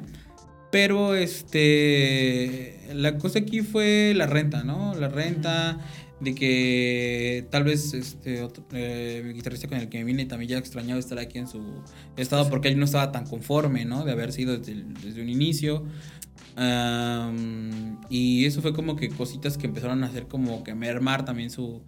Pero 0.72 1.16
este 1.16 2.80
la 2.94 3.18
cosa 3.18 3.40
aquí 3.40 3.62
fue 3.62 4.14
la 4.16 4.28
renta, 4.28 4.64
¿no? 4.64 4.94
La 4.96 5.10
renta 5.10 5.80
de 6.20 6.36
que 6.36 7.48
tal 7.50 7.64
vez 7.64 7.94
este 7.94 8.44
otro, 8.44 8.64
eh, 8.74 9.24
mi 9.26 9.34
guitarrista 9.34 9.68
con 9.68 9.80
el 9.80 9.90
que 9.90 9.98
me 9.98 10.04
vine 10.04 10.26
también 10.26 10.52
ya 10.52 10.58
extrañaba 10.60 11.00
estar 11.00 11.18
aquí 11.18 11.40
en 11.40 11.48
su 11.48 11.82
estado 12.16 12.48
porque 12.50 12.68
él 12.68 12.78
no 12.78 12.86
estaba 12.86 13.12
tan 13.12 13.26
conforme, 13.26 13.86
¿no? 13.86 14.06
De 14.06 14.12
haber 14.12 14.32
sido 14.32 14.58
desde, 14.58 14.84
desde 15.04 15.22
un 15.22 15.30
inicio. 15.30 15.84
y 18.10 18.46
eso 18.46 18.62
fue 18.62 18.74
como 18.74 18.96
que 18.96 19.10
cositas 19.10 19.58
que 19.58 19.68
empezaron 19.68 20.04
a 20.04 20.08
hacer 20.08 20.28
como 20.28 20.64
que 20.64 20.76
mermar 20.76 21.26
también 21.26 21.50
su, 21.50 21.82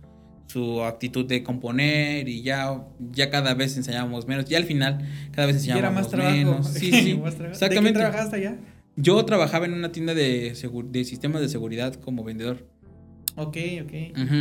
su 0.48 0.84
actitud 0.84 1.26
de 1.26 1.44
componer 1.44 2.28
y 2.28 2.42
ya, 2.42 2.82
ya 3.12 3.30
cada 3.30 3.54
vez 3.54 3.78
ensayábamos 3.78 4.28
menos. 4.28 4.50
Y 4.50 4.56
al 4.56 4.64
final 4.64 5.08
cada 5.32 5.48
vez 5.48 5.58
ensayábamos 5.58 6.12
menos. 6.14 6.68
Sí, 6.70 6.92
sí, 6.92 7.22
Exactamente. 7.24 7.70
¿De 7.70 7.84
qué 7.84 7.92
trabajaste 7.94 8.36
allá? 8.38 8.58
Yo 8.96 9.24
trabajaba 9.26 9.66
en 9.66 9.74
una 9.74 9.92
tienda 9.92 10.14
de, 10.14 10.54
de 10.92 11.04
sistemas 11.06 11.42
de 11.42 11.50
seguridad 11.50 11.96
como 11.96 12.24
vendedor. 12.24 12.68
Ok, 13.36 13.58
ok. 13.84 13.94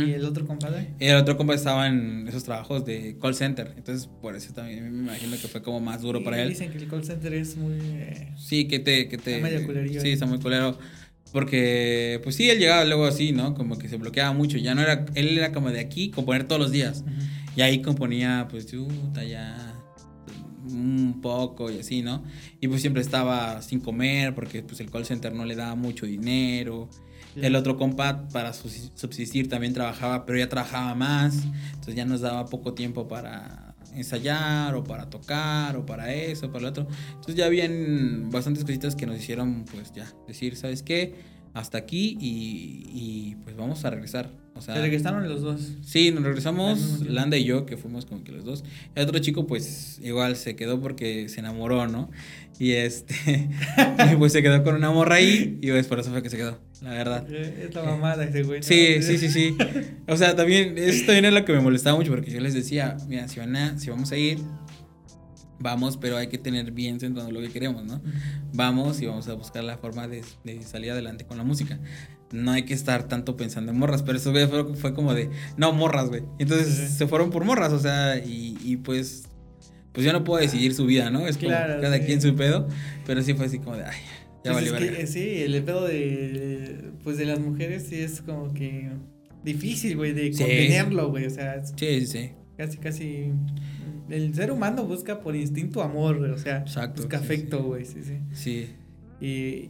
¿Y 0.07 0.11
el 0.11 0.23
otro 0.23 0.45
compadre? 0.45 0.93
El 0.99 1.15
otro 1.15 1.35
compadre 1.35 1.57
estaba 1.57 1.87
en 1.87 2.27
esos 2.27 2.43
trabajos 2.43 2.85
de 2.85 3.17
call 3.19 3.33
center. 3.33 3.73
Entonces, 3.75 4.07
por 4.21 4.35
eso 4.35 4.53
también 4.53 4.83
me 4.91 4.99
imagino 4.99 5.31
que 5.31 5.47
fue 5.47 5.63
como 5.63 5.79
más 5.79 6.01
duro 6.01 6.23
para 6.23 6.41
él. 6.41 6.49
Dicen 6.49 6.71
que 6.71 6.77
el 6.77 6.87
call 6.87 7.03
center 7.03 7.33
es 7.33 7.57
muy. 7.57 7.73
Eh, 7.81 8.33
sí, 8.37 8.65
que 8.65 8.79
te. 8.79 9.07
Que 9.07 9.17
te 9.17 9.37
está 9.37 9.47
medio 9.47 10.01
Sí, 10.01 10.09
está 10.11 10.27
muy 10.27 10.39
culero. 10.39 10.77
Porque, 11.31 12.19
pues 12.23 12.35
sí, 12.35 12.47
él 12.51 12.59
llegaba 12.59 12.85
luego 12.85 13.05
así, 13.05 13.31
¿no? 13.31 13.55
Como 13.55 13.79
que 13.79 13.89
se 13.89 13.97
bloqueaba 13.97 14.31
mucho. 14.33 14.59
Ya 14.59 14.75
no 14.75 14.81
era. 14.81 15.05
Él 15.15 15.35
era 15.35 15.51
como 15.51 15.71
de 15.71 15.79
aquí, 15.79 16.11
componer 16.11 16.43
todos 16.43 16.61
los 16.61 16.71
días. 16.71 17.03
Y 17.55 17.61
ahí 17.61 17.81
componía, 17.81 18.47
pues, 18.51 18.67
puta, 18.67 19.23
ya 19.23 19.72
un 20.65 21.19
poco 21.21 21.71
y 21.71 21.79
así, 21.79 22.01
¿no? 22.01 22.23
Y 22.59 22.67
pues 22.67 22.81
siempre 22.81 23.01
estaba 23.01 23.61
sin 23.61 23.79
comer 23.79 24.33
porque 24.35 24.63
pues 24.63 24.79
el 24.79 24.89
call 24.89 25.05
center 25.05 25.33
no 25.33 25.45
le 25.45 25.55
daba 25.55 25.75
mucho 25.75 26.05
dinero. 26.05 26.89
El 27.35 27.55
otro 27.55 27.77
compa 27.77 28.27
para 28.29 28.53
subsistir 28.53 29.49
también 29.49 29.73
trabajaba, 29.73 30.25
pero 30.25 30.37
ya 30.37 30.49
trabajaba 30.49 30.93
más, 30.93 31.45
entonces 31.71 31.95
ya 31.95 32.05
nos 32.05 32.21
daba 32.21 32.45
poco 32.45 32.75
tiempo 32.75 33.07
para 33.07 33.73
ensayar 33.95 34.75
o 34.75 34.83
para 34.83 35.09
tocar 35.09 35.75
o 35.75 35.85
para 35.85 36.13
eso, 36.13 36.51
para 36.51 36.63
lo 36.63 36.69
otro. 36.69 36.87
Entonces 37.09 37.35
ya 37.35 37.45
habían 37.45 38.29
bastantes 38.31 38.63
cositas 38.63 38.95
que 38.95 39.07
nos 39.07 39.17
hicieron 39.17 39.65
pues 39.71 39.91
ya 39.93 40.11
decir, 40.27 40.55
¿sabes 40.55 40.83
qué? 40.83 41.15
Hasta 41.53 41.77
aquí 41.79 42.17
y, 42.19 42.85
y 42.93 43.35
pues 43.43 43.55
vamos 43.55 43.83
a 43.85 43.89
regresar. 43.89 44.42
O 44.55 44.61
sea, 44.61 44.75
¿Se 44.75 44.81
regresaron 44.81 45.27
los 45.27 45.41
dos? 45.41 45.73
Sí, 45.83 46.11
nos 46.11 46.23
regresamos, 46.23 47.01
Landa 47.07 47.37
y 47.37 47.43
yo, 47.43 47.65
que 47.65 47.75
fuimos 47.75 48.05
como 48.05 48.23
que 48.23 48.31
los 48.31 48.45
dos. 48.45 48.63
El 48.93 49.07
otro 49.07 49.19
chico, 49.19 49.47
pues, 49.47 49.99
igual 50.03 50.35
se 50.35 50.55
quedó 50.55 50.79
porque 50.79 51.27
se 51.27 51.39
enamoró, 51.39 51.87
¿no? 51.87 52.09
Y 52.59 52.73
este, 52.73 53.49
pues 54.19 54.31
se 54.31 54.43
quedó 54.43 54.63
con 54.63 54.75
una 54.75 54.91
morra 54.91 55.15
ahí 55.15 55.57
y 55.61 55.71
pues 55.71 55.87
por 55.87 55.99
eso 55.99 56.11
fue 56.11 56.21
que 56.21 56.29
se 56.29 56.37
quedó, 56.37 56.59
la 56.81 56.91
verdad. 56.91 57.33
Es 57.33 57.73
la 57.73 57.83
mamada 57.83 58.23
ese 58.25 58.43
güey. 58.43 58.61
Sí, 58.61 59.01
sí, 59.01 59.17
sí, 59.17 59.29
sí. 59.29 59.57
O 60.07 60.15
sea, 60.15 60.35
también, 60.35 60.77
esto 60.77 61.07
también 61.07 61.25
es 61.25 61.33
lo 61.33 61.45
que 61.45 61.53
me 61.53 61.61
molestaba 61.61 61.97
mucho 61.97 62.11
porque 62.11 62.29
yo 62.29 62.39
les 62.39 62.53
decía, 62.53 62.97
mira, 63.07 63.27
si, 63.27 63.39
van 63.39 63.55
a, 63.55 63.79
si 63.79 63.89
vamos 63.89 64.11
a 64.11 64.17
ir, 64.17 64.37
vamos, 65.59 65.97
pero 65.97 66.17
hay 66.17 66.27
que 66.27 66.37
tener 66.37 66.71
bien 66.71 66.99
centrado 66.99 67.31
lo 67.31 67.41
que 67.41 67.49
queremos, 67.49 67.83
¿no? 67.85 68.01
Vamos 68.53 69.01
y 69.01 69.07
vamos 69.07 69.27
a 69.27 69.33
buscar 69.33 69.63
la 69.63 69.77
forma 69.77 70.07
de, 70.07 70.23
salir 70.63 70.91
adelante 70.91 71.25
con 71.25 71.37
la 71.37 71.43
música. 71.43 71.79
No 72.33 72.51
hay 72.51 72.63
que 72.63 72.73
estar 72.73 73.07
tanto 73.07 73.37
pensando 73.37 73.71
en 73.71 73.77
morras, 73.77 74.03
pero 74.03 74.17
eso 74.17 74.31
fue, 74.31 74.75
fue 74.75 74.93
como 74.93 75.13
de, 75.13 75.29
no, 75.55 75.71
morras, 75.71 76.09
güey. 76.09 76.23
Entonces 76.39 76.89
se 76.89 77.07
fueron 77.07 77.29
por 77.29 77.45
morras, 77.45 77.71
o 77.71 77.79
sea, 77.79 78.17
y, 78.17 78.77
pues, 78.83 79.29
pues 79.93 80.05
yo 80.05 80.11
no 80.11 80.23
puedo 80.23 80.41
decidir 80.41 80.73
su 80.73 80.85
vida, 80.85 81.09
¿no? 81.09 81.27
Es 81.27 81.37
como 81.37 81.51
cada 81.51 81.99
quien 81.99 82.21
su 82.21 82.35
pedo, 82.35 82.67
pero 83.05 83.21
sí 83.21 83.33
fue 83.35 83.45
así 83.45 83.59
como 83.59 83.77
de, 83.77 83.85
ay, 83.85 83.97
ya 84.43 84.51
pues 84.51 84.71
valió 84.71 85.07
Sí, 85.07 85.43
el 85.43 85.63
pedo 85.63 85.87
de, 85.87 86.91
pues 87.03 87.17
de 87.17 87.25
las 87.25 87.39
mujeres 87.39 87.85
sí 87.87 87.95
es 88.01 88.21
como 88.21 88.53
que 88.53 88.89
difícil, 89.43 89.95
güey, 89.95 90.13
de 90.13 90.31
contenerlo, 90.31 91.09
güey, 91.09 91.25
o 91.25 91.29
sea. 91.29 91.63
Sí, 91.65 92.01
sí, 92.01 92.07
sí. 92.07 92.31
Casi, 92.57 92.77
casi 92.77 93.31
el 94.09 94.33
ser 94.35 94.51
humano 94.51 94.85
busca 94.85 95.21
por 95.21 95.35
instinto 95.35 95.81
amor, 95.81 96.17
o 96.17 96.37
sea, 96.37 96.65
busca 96.95 97.17
afecto, 97.17 97.63
güey, 97.63 97.85
sí, 97.85 98.01
sí. 98.03 98.19
Sí. 98.33 98.69
Y 99.21 99.69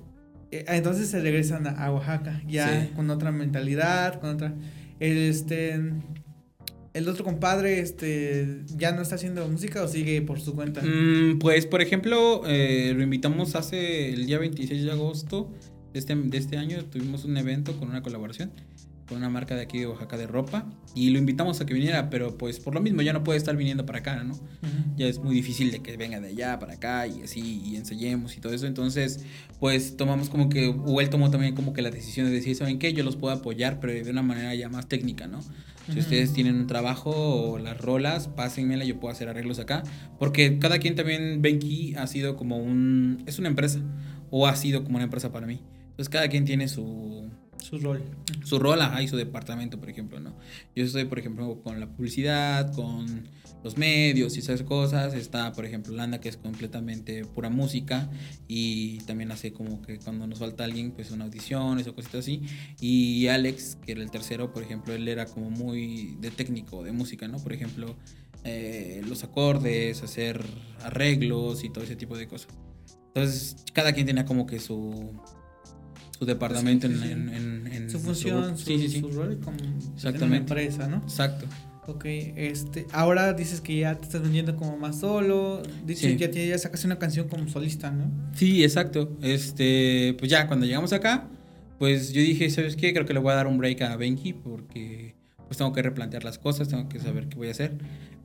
entonces 0.67 1.09
se 1.09 1.21
regresan 1.21 1.67
a, 1.67 1.91
Oaxaca, 1.91 2.41
ya 2.47 2.89
con 2.95 3.09
otra 3.09 3.31
mentalidad, 3.31 4.19
con 4.19 4.31
otra... 4.31 4.53
Este, 4.99 5.79
el 6.93 7.09
otro 7.09 7.23
compadre, 7.23 7.79
este, 7.79 8.61
¿ya 8.77 8.91
no 8.91 9.01
está 9.01 9.15
haciendo 9.15 9.47
música 9.47 9.81
o 9.83 9.87
sigue 9.87 10.21
por 10.21 10.39
su 10.39 10.53
cuenta? 10.53 10.81
Mm, 10.81 11.39
pues, 11.39 11.65
por 11.65 11.81
ejemplo, 11.81 12.43
eh, 12.45 12.93
lo 12.95 13.01
invitamos 13.03 13.55
hace 13.55 14.13
el 14.13 14.27
día 14.27 14.37
26 14.37 14.83
de 14.83 14.91
agosto 14.91 15.51
de 15.91 15.99
este, 15.99 16.15
de 16.15 16.37
este 16.37 16.57
año, 16.57 16.85
tuvimos 16.85 17.25
un 17.25 17.37
evento 17.37 17.77
con 17.77 17.89
una 17.89 18.01
colaboración 18.01 18.51
con 19.13 19.21
una 19.21 19.29
marca 19.29 19.55
de 19.55 19.61
aquí 19.61 19.77
de 19.77 19.85
Oaxaca 19.85 20.17
de 20.17 20.25
ropa 20.25 20.65
y 20.95 21.11
lo 21.11 21.19
invitamos 21.19 21.61
a 21.61 21.67
que 21.67 21.73
viniera, 21.75 22.09
pero 22.09 22.35
pues 22.35 22.59
por 22.59 22.73
lo 22.73 22.81
mismo 22.81 23.03
ya 23.03 23.13
no 23.13 23.23
puede 23.23 23.37
estar 23.37 23.55
viniendo 23.55 23.85
para 23.85 23.99
acá, 23.99 24.23
¿no? 24.23 24.33
Ya 24.95 25.05
es 25.05 25.19
muy 25.19 25.35
difícil 25.35 25.71
de 25.71 25.81
que 25.81 25.95
venga 25.97 26.19
de 26.19 26.29
allá 26.29 26.57
para 26.57 26.73
acá 26.73 27.05
y 27.05 27.21
así 27.21 27.61
y 27.63 27.75
ensayemos 27.75 28.35
y 28.35 28.41
todo 28.41 28.53
eso, 28.53 28.65
entonces 28.65 29.23
pues 29.59 29.97
tomamos 29.97 30.29
como 30.29 30.49
que, 30.49 30.67
o 30.67 30.99
él 30.99 31.09
tomó 31.09 31.29
también 31.29 31.53
como 31.53 31.73
que 31.73 31.83
la 31.83 31.91
decisión 31.91 32.25
de 32.25 32.31
decir, 32.31 32.55
¿saben 32.55 32.79
qué? 32.79 32.93
Yo 32.93 33.03
los 33.03 33.15
puedo 33.15 33.33
apoyar, 33.35 33.79
pero 33.79 33.93
de 33.93 34.09
una 34.09 34.23
manera 34.23 34.55
ya 34.55 34.67
más 34.67 34.87
técnica, 34.87 35.27
¿no? 35.27 35.41
Si 35.91 35.99
ustedes 35.99 36.33
tienen 36.33 36.55
un 36.55 36.65
trabajo 36.65 37.11
o 37.11 37.59
las 37.59 37.77
rolas, 37.77 38.29
pásenmela, 38.29 38.85
yo 38.85 38.99
puedo 38.99 39.11
hacer 39.11 39.29
arreglos 39.29 39.59
acá, 39.59 39.83
porque 40.17 40.57
cada 40.57 40.79
quien 40.79 40.95
también, 40.95 41.41
Benki 41.41 41.93
ha 41.95 42.07
sido 42.07 42.35
como 42.37 42.57
un, 42.57 43.21
es 43.27 43.37
una 43.37 43.49
empresa, 43.49 43.79
o 44.31 44.47
ha 44.47 44.55
sido 44.55 44.83
como 44.83 44.95
una 44.95 45.03
empresa 45.03 45.31
para 45.31 45.45
mí. 45.45 45.59
Entonces 45.89 46.09
cada 46.09 46.29
quien 46.29 46.45
tiene 46.45 46.67
su 46.67 47.29
su 47.63 47.79
rol. 47.79 48.03
Su 48.43 48.59
rol, 48.59 48.81
ajá, 48.81 49.01
y 49.01 49.07
su 49.07 49.17
departamento, 49.17 49.79
por 49.79 49.89
ejemplo, 49.89 50.19
¿no? 50.19 50.35
Yo 50.75 50.83
estoy, 50.83 51.05
por 51.05 51.19
ejemplo, 51.19 51.61
con 51.63 51.79
la 51.79 51.87
publicidad, 51.87 52.73
con 52.73 53.27
los 53.63 53.77
medios 53.77 54.35
y 54.35 54.39
esas 54.39 54.61
cosas. 54.63 55.13
Está, 55.13 55.51
por 55.53 55.65
ejemplo, 55.65 55.93
Landa, 55.93 56.19
que 56.19 56.29
es 56.29 56.37
completamente 56.37 57.25
pura 57.25 57.49
música 57.49 58.09
y 58.47 58.97
también 58.99 59.31
hace 59.31 59.53
como 59.53 59.81
que 59.81 59.97
cuando 59.99 60.27
nos 60.27 60.39
falta 60.39 60.63
alguien, 60.63 60.91
pues 60.91 61.11
una 61.11 61.25
audiciones 61.25 61.87
o 61.87 61.95
cositas 61.95 62.19
así. 62.19 62.41
Y 62.79 63.27
Alex, 63.27 63.77
que 63.83 63.93
era 63.93 64.01
el 64.01 64.11
tercero, 64.11 64.51
por 64.51 64.63
ejemplo, 64.63 64.93
él 64.93 65.07
era 65.07 65.25
como 65.25 65.49
muy 65.49 66.17
de 66.19 66.31
técnico, 66.31 66.83
de 66.83 66.91
música, 66.91 67.27
¿no? 67.27 67.37
Por 67.37 67.53
ejemplo, 67.53 67.95
eh, 68.43 69.01
los 69.07 69.23
acordes, 69.23 70.03
hacer 70.03 70.43
arreglos 70.81 71.63
y 71.63 71.69
todo 71.69 71.83
ese 71.83 71.95
tipo 71.95 72.17
de 72.17 72.27
cosas. 72.27 72.49
Entonces, 73.07 73.55
cada 73.73 73.93
quien 73.93 74.07
tenía 74.07 74.25
como 74.25 74.47
que 74.47 74.59
su, 74.59 75.13
su 76.17 76.25
departamento 76.25 76.87
en, 76.87 77.89
su 77.89 77.99
función, 77.99 78.57
su, 78.57 79.11
rol 79.11 79.39
como 79.39 79.57
Exactamente. 79.95 80.37
empresa, 80.37 80.87
¿no? 80.87 80.97
Exacto. 80.97 81.45
Ok, 81.85 82.05
este, 82.05 82.87
ahora 82.93 83.33
dices 83.33 83.59
que 83.59 83.77
ya 83.79 83.95
te 83.95 84.05
estás 84.05 84.21
vendiendo 84.21 84.55
como 84.55 84.77
más 84.77 85.01
solo, 85.01 85.61
dices 85.85 86.17
que 86.17 86.31
ya, 86.31 86.51
ya 86.51 86.57
sacas 86.57 86.85
una 86.85 86.97
canción 86.97 87.27
como 87.27 87.49
solista, 87.49 87.91
¿no? 87.91 88.09
Sí, 88.33 88.63
exacto. 88.63 89.17
Este, 89.21 90.15
pues 90.17 90.31
ya 90.31 90.47
cuando 90.47 90.65
llegamos 90.65 90.93
acá, 90.93 91.27
pues 91.79 92.13
yo 92.13 92.21
dije, 92.21 92.49
¿sabes 92.49 92.77
qué? 92.77 92.93
Creo 92.93 93.05
que 93.05 93.13
le 93.13 93.19
voy 93.19 93.33
a 93.33 93.35
dar 93.35 93.47
un 93.47 93.57
break 93.57 93.81
a 93.81 93.97
Benki 93.97 94.31
porque 94.31 95.15
pues 95.47 95.57
tengo 95.57 95.73
que 95.73 95.81
replantear 95.81 96.23
las 96.23 96.37
cosas, 96.37 96.69
tengo 96.69 96.87
que 96.87 96.99
saber 96.99 97.27
qué 97.27 97.35
voy 97.35 97.49
a 97.49 97.51
hacer. 97.51 97.73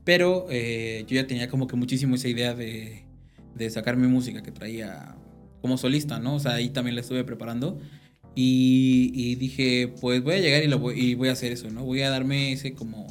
Pero 0.05 0.47
eh, 0.51 1.05
yo 1.09 1.17
ya 1.17 1.27
tenía 1.27 1.49
como 1.49 1.67
que 1.67 1.75
muchísimo 1.75 2.15
esa 2.15 2.29
idea 2.29 2.55
de, 2.55 3.03
de 3.57 3.71
sacar 3.71 3.97
mi 3.97 4.07
música 4.07 4.43
que 4.43 4.53
traía 4.53 5.17
como 5.69 5.77
solista, 5.77 6.19
¿no? 6.19 6.37
O 6.37 6.41
sea, 6.41 6.55
ahí 6.55 6.71
también 6.71 6.95
la 6.95 7.03
estuve 7.03 7.25
preparando. 7.25 7.79
Y, 8.35 9.35
dije, 9.35 9.93
pues 10.01 10.23
voy 10.23 10.37
a 10.37 10.39
llegar 10.39 10.63
y, 10.63 10.69
lo 10.69 10.79
voy, 10.79 10.99
y 10.99 11.15
voy 11.15 11.29
a 11.29 11.33
hacer 11.33 11.53
eso, 11.53 11.69
¿no? 11.71 11.85
Voy 11.85 12.03
a 12.03 12.11
darme 12.11 12.53
ese 12.53 12.73
como 12.73 13.07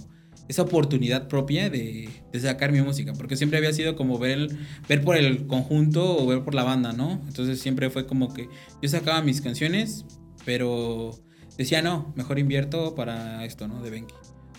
esa 0.47 0.61
oportunidad 0.61 1.27
propia 1.27 1.69
de, 1.69 2.09
de, 2.31 2.39
sacar 2.39 2.71
mi 2.71 2.81
música, 2.81 3.11
porque 3.13 3.35
siempre 3.35 3.57
había 3.57 3.73
sido 3.73 3.97
como 3.97 4.17
ver, 4.17 4.47
ver 4.87 5.03
por 5.03 5.17
el 5.17 5.45
conjunto 5.45 6.17
o 6.17 6.25
ver 6.25 6.43
por 6.43 6.55
la 6.55 6.63
banda, 6.63 6.93
¿no? 6.93 7.21
Entonces 7.27 7.59
siempre 7.59 7.89
fue 7.89 8.07
como 8.07 8.33
que 8.33 8.47
yo 8.81 8.89
sacaba 8.89 9.21
mis 9.21 9.41
canciones, 9.41 10.05
pero 10.45 11.11
decía, 11.57 11.81
no, 11.81 12.13
mejor 12.15 12.39
invierto 12.39 12.95
para 12.95 13.43
esto, 13.43 13.67
¿no? 13.67 13.83
De 13.83 13.89
Benki, 13.89 14.15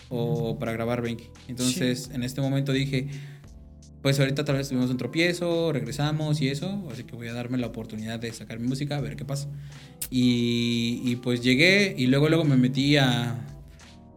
o 0.09 0.59
para 0.59 0.71
grabar 0.71 1.01
Benki. 1.01 1.25
Entonces 1.47 2.11
en 2.13 2.21
este 2.21 2.39
momento 2.41 2.71
dije, 2.71 3.07
pues 4.01 4.19
ahorita 4.19 4.45
tal 4.45 4.55
vez 4.57 4.69
tuvimos 4.69 4.89
un 4.89 4.97
tropiezo, 4.97 5.73
regresamos 5.73 6.41
y 6.41 6.47
eso, 6.47 6.87
así 6.91 7.03
que 7.03 7.15
voy 7.15 7.27
a 7.27 7.33
darme 7.33 7.57
la 7.57 7.67
oportunidad 7.67 8.19
de 8.19 8.31
sacar 8.31 8.59
mi 8.59 8.67
música, 8.67 8.97
a 8.97 9.01
ver 9.01 9.15
qué 9.15 9.25
pasa. 9.25 9.49
Y, 10.09 11.17
pues 11.17 11.41
llegué 11.41 11.93
y 11.97 12.07
luego 12.07 12.29
luego 12.29 12.45
me 12.45 12.55
metí 12.55 12.95
a, 12.97 13.35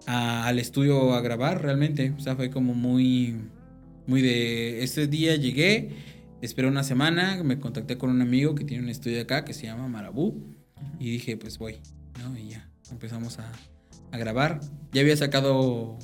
al 0.06 0.58
estudio 0.58 1.14
a 1.14 1.20
grabar 1.20 1.62
realmente, 1.62 2.12
o 2.16 2.20
sea, 2.20 2.36
fue 2.36 2.50
como 2.50 2.74
muy, 2.74 3.36
muy 4.06 4.22
de, 4.22 4.84
ese 4.84 5.08
día 5.08 5.34
llegué, 5.34 5.90
esperé 6.42 6.68
una 6.68 6.84
semana, 6.84 7.42
me 7.42 7.58
contacté 7.58 7.98
con 7.98 8.10
un 8.10 8.22
amigo 8.22 8.54
que 8.54 8.64
tiene 8.64 8.84
un 8.84 8.88
estudio 8.88 9.20
acá 9.20 9.44
que 9.44 9.52
se 9.52 9.66
llama 9.66 9.88
Marabú 9.88 10.54
y 11.00 11.10
dije, 11.10 11.36
pues 11.36 11.58
voy, 11.58 11.78
¿no? 12.22 12.38
Y 12.38 12.50
ya, 12.50 12.68
empezamos 12.90 13.40
a, 13.40 13.50
a 14.12 14.18
grabar. 14.18 14.60
Ya 14.92 15.00
había 15.00 15.16
sacado 15.16 15.98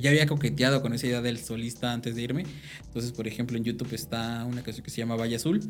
ya 0.00 0.10
había 0.10 0.26
coqueteado 0.26 0.82
con 0.82 0.92
esa 0.92 1.06
idea 1.06 1.22
del 1.22 1.38
solista 1.38 1.92
antes 1.92 2.14
de 2.14 2.22
irme. 2.22 2.44
Entonces, 2.86 3.12
por 3.12 3.26
ejemplo, 3.26 3.56
en 3.56 3.64
YouTube 3.64 3.92
está 3.94 4.44
una 4.44 4.62
canción 4.62 4.84
que 4.84 4.90
se 4.90 4.98
llama 4.98 5.16
Valle 5.16 5.36
Azul. 5.36 5.60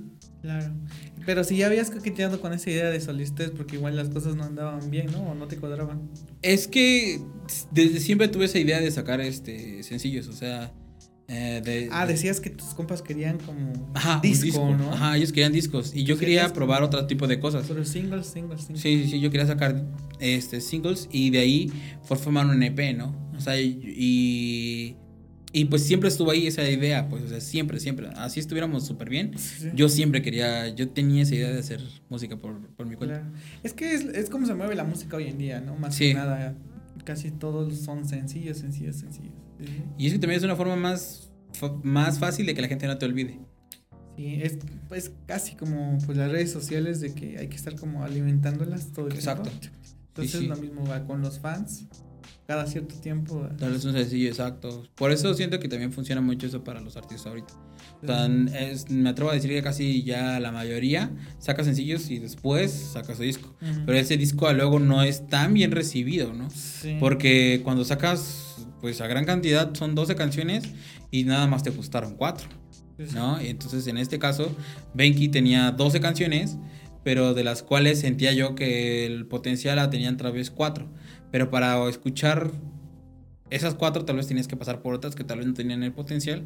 Claro. 0.43 0.72
Pero 1.26 1.45
si 1.45 1.57
ya 1.57 1.66
habías 1.66 1.91
coqueteado 1.91 2.41
con 2.41 2.53
esa 2.53 2.70
idea 2.70 2.91
de 2.91 3.01
solista 3.01 3.45
es 3.45 3.51
porque 3.51 3.76
igual 3.76 3.97
las 3.97 4.09
cosas 4.09 4.37
no 4.37 4.45
andaban 4.45 4.91
bien, 4.91 5.11
¿no? 5.12 5.31
O 5.31 5.35
no 5.35 5.49
te 5.49 5.57
cuadraban. 5.57 6.09
Es 6.43 6.68
que 6.68 7.20
desde 7.70 8.01
siempre 8.01 8.29
tuve 8.29 8.47
esa 8.47 8.59
idea 8.59 8.81
de 8.81 8.91
sacar 8.91 9.20
este 9.20 9.83
sencillos, 9.83 10.29
o 10.29 10.33
sea, 10.33 10.72
eh, 11.31 11.91
ah, 11.93 12.07
decías 12.07 12.41
que 12.41 12.49
tus 12.49 12.68
compas 12.68 13.03
querían 13.03 13.39
como 13.39 13.93
disco, 14.22 14.74
¿no? 14.74 14.93
Ajá, 14.93 15.16
ellos 15.16 15.31
querían 15.31 15.53
discos 15.53 15.95
y 15.95 16.05
yo 16.05 16.16
quería 16.16 16.51
probar 16.55 16.83
otro 16.83 17.07
tipo 17.07 17.26
de 17.26 17.39
cosas. 17.39 17.66
Pero 17.68 17.85
singles, 17.85 18.29
singles, 18.29 18.62
singles. 18.62 18.81
Sí, 18.81 19.07
sí, 19.11 19.20
yo 19.20 19.31
quería 19.31 19.47
sacar 19.47 19.85
este 20.20 20.62
singles 20.62 21.07
y 21.12 21.29
de 21.29 21.41
ahí 21.41 21.72
fue 22.03 22.16
formar 22.16 22.47
un 22.47 22.62
EP, 22.62 22.97
¿no? 22.97 23.14
O 23.37 23.41
sea, 23.41 23.61
y, 23.61 24.97
y 25.53 25.64
pues 25.64 25.83
siempre 25.85 26.09
estuvo 26.09 26.31
ahí 26.31 26.47
esa 26.47 26.68
idea, 26.68 27.09
pues, 27.09 27.24
o 27.24 27.29
sea, 27.29 27.41
siempre, 27.41 27.81
siempre. 27.81 28.09
Así 28.16 28.39
estuviéramos 28.41 28.87
súper 28.87 29.09
bien. 29.09 29.35
Yo 29.74 29.89
siempre 29.89 30.22
quería, 30.22 30.68
yo 30.68 30.91
tenía 30.91 31.22
esa 31.22 31.35
idea 31.35 31.51
de 31.51 31.59
hacer 31.59 31.81
música 32.09 32.37
por, 32.37 32.59
por 32.68 32.87
mi 32.87 32.97
cuenta. 32.97 33.31
Es 33.62 33.72
que 33.72 33.95
es, 33.95 34.05
es, 34.05 34.29
como 34.29 34.47
se 34.47 34.55
mueve 34.55 34.74
la 34.74 34.85
música 34.85 35.16
hoy 35.16 35.29
en 35.29 35.39
día, 35.39 35.61
¿no? 35.61 35.76
Más 35.76 35.99
que 35.99 36.14
nada, 36.14 36.55
casi 37.05 37.30
todos 37.30 37.76
son 37.76 38.05
sencillos, 38.07 38.59
sencillos, 38.59 38.96
sencillos. 38.96 39.34
Y 39.96 40.07
es 40.07 40.12
que 40.12 40.18
también 40.18 40.38
es 40.38 40.44
una 40.44 40.57
forma 40.57 40.76
más, 40.76 41.30
más 41.82 42.18
fácil 42.18 42.46
de 42.46 42.55
que 42.55 42.62
la 42.62 42.68
gente 42.68 42.86
no 42.86 42.99
te 42.99 43.07
olvide. 43.07 43.40
Sí, 44.16 44.40
es 44.42 44.59
pues 44.88 45.12
casi 45.26 45.55
como 45.55 45.99
pues 46.05 46.18
las 46.18 46.30
redes 46.30 46.51
sociales 46.51 47.01
de 47.01 47.14
que 47.14 47.38
hay 47.38 47.49
que 47.49 47.57
estar 47.57 47.76
como 47.76 48.05
alimentándolas 48.05 48.92
todo 48.92 49.07
el 49.07 49.14
Exacto. 49.14 49.51
Entonces 50.09 50.42
lo 50.49 50.57
mismo 50.57 50.84
va 50.84 51.05
con 51.05 51.20
los 51.20 51.38
fans. 51.38 51.86
Cada 52.46 52.66
cierto 52.66 52.94
tiempo. 52.96 53.46
Darles 53.59 53.84
un 53.84 53.92
sencillo, 53.92 54.28
exacto. 54.28 54.84
Por 54.94 55.12
eso 55.12 55.32
siento 55.34 55.61
que 55.61 55.68
también 55.68 55.92
funciona 55.92 56.20
mucho 56.20 56.46
eso 56.46 56.64
para 56.64 56.80
los 56.80 56.96
artistas 56.96 57.26
ahorita. 57.26 57.55
Me 58.03 59.09
atrevo 59.09 59.30
a 59.30 59.34
decir 59.34 59.51
que 59.51 59.62
casi 59.62 60.03
ya 60.03 60.38
la 60.40 60.53
mayoría 60.53 61.11
saca 61.38 61.64
sencillos 61.64 62.11
y 62.11 62.18
después 62.18 62.70
saca 62.92 63.14
su 63.14 63.22
disco. 63.22 63.55
Pero 63.86 63.99
ese 63.99 64.16
disco 64.16 64.53
luego 64.53 64.78
no 64.78 65.03
es 65.03 65.26
tan 65.26 65.55
bien 65.55 65.72
recibido, 65.72 66.32
¿no? 66.32 66.49
Porque 67.01 67.61
cuando 67.64 67.84
sacas 67.84 68.66
pues 68.80 69.01
a 69.01 69.07
gran 69.07 69.24
cantidad 69.24 69.74
son 69.74 69.94
12 69.94 70.14
canciones 70.14 70.64
y 71.11 71.24
nada 71.24 71.46
más 71.46 71.62
te 71.62 71.70
gustaron 71.70 72.14
4. 72.14 72.49
¿No? 73.14 73.40
Y 73.40 73.46
entonces 73.46 73.86
en 73.86 73.96
este 73.96 74.18
caso, 74.18 74.55
Benki 74.94 75.28
tenía 75.28 75.70
12 75.70 76.01
canciones, 76.01 76.57
pero 77.05 77.32
de 77.32 77.44
las 77.44 77.62
cuales 77.62 78.01
sentía 78.01 78.32
yo 78.32 78.57
que 78.57 79.07
el 79.07 79.26
potencial 79.26 79.76
la 79.76 79.88
tenían 79.88 80.16
tal 80.16 80.32
vez 80.32 80.51
4. 80.51 80.88
Pero 81.30 81.51
para 81.51 81.88
escuchar 81.88 82.51
esas 83.51 83.74
4 83.74 84.05
tal 84.05 84.16
vez 84.16 84.26
tenías 84.26 84.49
que 84.49 84.57
pasar 84.57 84.82
por 84.82 84.94
otras 84.94 85.14
que 85.14 85.24
tal 85.24 85.38
vez 85.38 85.46
no 85.46 85.55
tenían 85.55 85.82
el 85.82 85.92
potencial. 85.92 86.44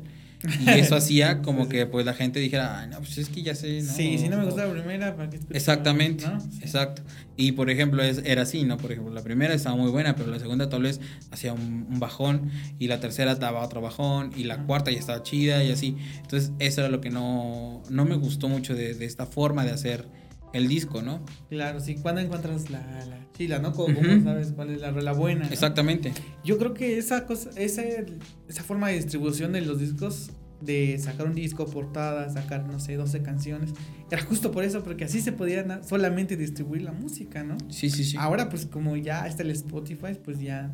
Y 0.61 0.68
eso 0.78 0.96
hacía 0.96 1.42
como 1.42 1.68
que 1.68 1.86
pues 1.86 2.05
la 2.07 2.14
gente 2.14 2.40
dijera, 2.40 2.80
Ay, 2.80 2.88
no, 2.88 2.98
pues 2.98 3.18
es 3.18 3.28
que 3.28 3.42
ya 3.42 3.55
sé, 3.55 3.82
¿no? 3.82 3.92
Sí, 3.92 4.18
si 4.18 4.28
no 4.28 4.38
me 4.38 4.44
gusta 4.44 4.66
la 4.66 4.72
primera, 4.72 5.16
¿para 5.16 5.30
qué 5.30 5.36
escucho? 5.36 5.55
Exactamente, 5.55 6.26
¿No? 6.26 6.40
Sí. 6.40 6.61
exacto. 6.62 7.03
Y 7.36 7.53
por 7.53 7.70
ejemplo, 7.70 8.03
es, 8.03 8.22
era 8.24 8.42
así, 8.42 8.64
¿no? 8.64 8.76
Por 8.76 8.92
ejemplo, 8.92 9.12
la 9.12 9.22
primera 9.22 9.55
estaba 9.55 9.76
muy 9.76 9.90
buena, 9.90 10.16
pero 10.16 10.30
la 10.30 10.38
segunda 10.38 10.68
tal 10.68 10.82
vez 10.82 11.00
hacía 11.30 11.53
un, 11.53 11.86
un 11.90 12.00
bajón, 12.00 12.50
y 12.78 12.88
la 12.88 13.00
tercera 13.00 13.34
daba 13.34 13.64
otro 13.64 13.80
bajón, 13.80 14.32
y 14.36 14.44
la 14.44 14.64
cuarta 14.64 14.90
ya 14.90 14.98
estaba 14.98 15.22
chida, 15.22 15.62
y 15.64 15.72
así. 15.72 15.96
Entonces, 16.22 16.53
eso 16.59 16.80
era 16.80 16.90
lo 16.90 17.00
que 17.00 17.11
no, 17.11 17.82
no 17.88 18.05
me 18.05 18.16
gustó 18.16 18.48
mucho 18.48 18.74
de, 18.74 18.94
de 18.94 19.05
esta 19.05 19.26
forma 19.26 19.64
de 19.64 19.70
hacer 19.70 20.07
el 20.53 20.68
disco, 20.68 21.03
¿no? 21.03 21.24
Claro, 21.48 21.80
sí, 21.80 21.96
cuando 21.96 22.20
encuentras 22.20 22.70
la, 22.70 22.80
la 22.80 23.26
chila, 23.36 23.59
¿no? 23.59 23.72
Como, 23.72 24.00
sabes 24.22 24.53
cuál 24.53 24.70
es 24.70 24.80
la, 24.80 24.90
la 24.92 25.12
buena. 25.12 25.46
¿no? 25.46 25.50
Exactamente. 25.50 26.12
Yo 26.44 26.59
creo 26.59 26.74
que 26.74 26.98
esa 26.98 27.26
cosa, 27.26 27.50
ese, 27.57 28.07
esa 28.48 28.62
forma 28.62 28.88
de 28.88 28.94
distribución 28.94 29.53
de 29.53 29.62
los 29.62 29.78
discos, 29.78 30.30
de 30.61 30.98
sacar 30.98 31.26
un 31.26 31.34
disco, 31.34 31.66
portada, 31.66 32.28
sacar, 32.30 32.66
no 32.66 32.78
sé, 32.78 32.96
12 32.96 33.22
canciones, 33.22 33.70
era 34.11 34.22
justo 34.22 34.53
por 34.53 34.64
eso, 34.64 34.84
porque 34.84 35.05
así 35.05 35.20
se 35.20 35.32
podía 35.32 35.82
solamente 35.82 36.36
distribuir 36.36 36.82
la 36.82 36.92
música, 36.92 37.42
¿no? 37.42 37.57
Sí, 37.68 37.90
sí, 37.90 38.05
sí. 38.05 38.16
Ahora, 38.18 38.48
pues 38.48 38.66
como 38.66 38.96
ya 38.96 39.26
está 39.26 39.42
el 39.42 39.50
Spotify, 39.50 40.18
pues 40.22 40.40
ya 40.40 40.72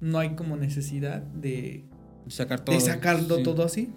no 0.00 0.18
hay 0.18 0.30
como 0.34 0.56
necesidad 0.56 1.22
de, 1.22 1.84
Sacar 2.28 2.64
todo. 2.64 2.74
de 2.74 2.80
sacarlo 2.80 3.36
sí. 3.36 3.42
todo 3.42 3.64
así. 3.64 3.90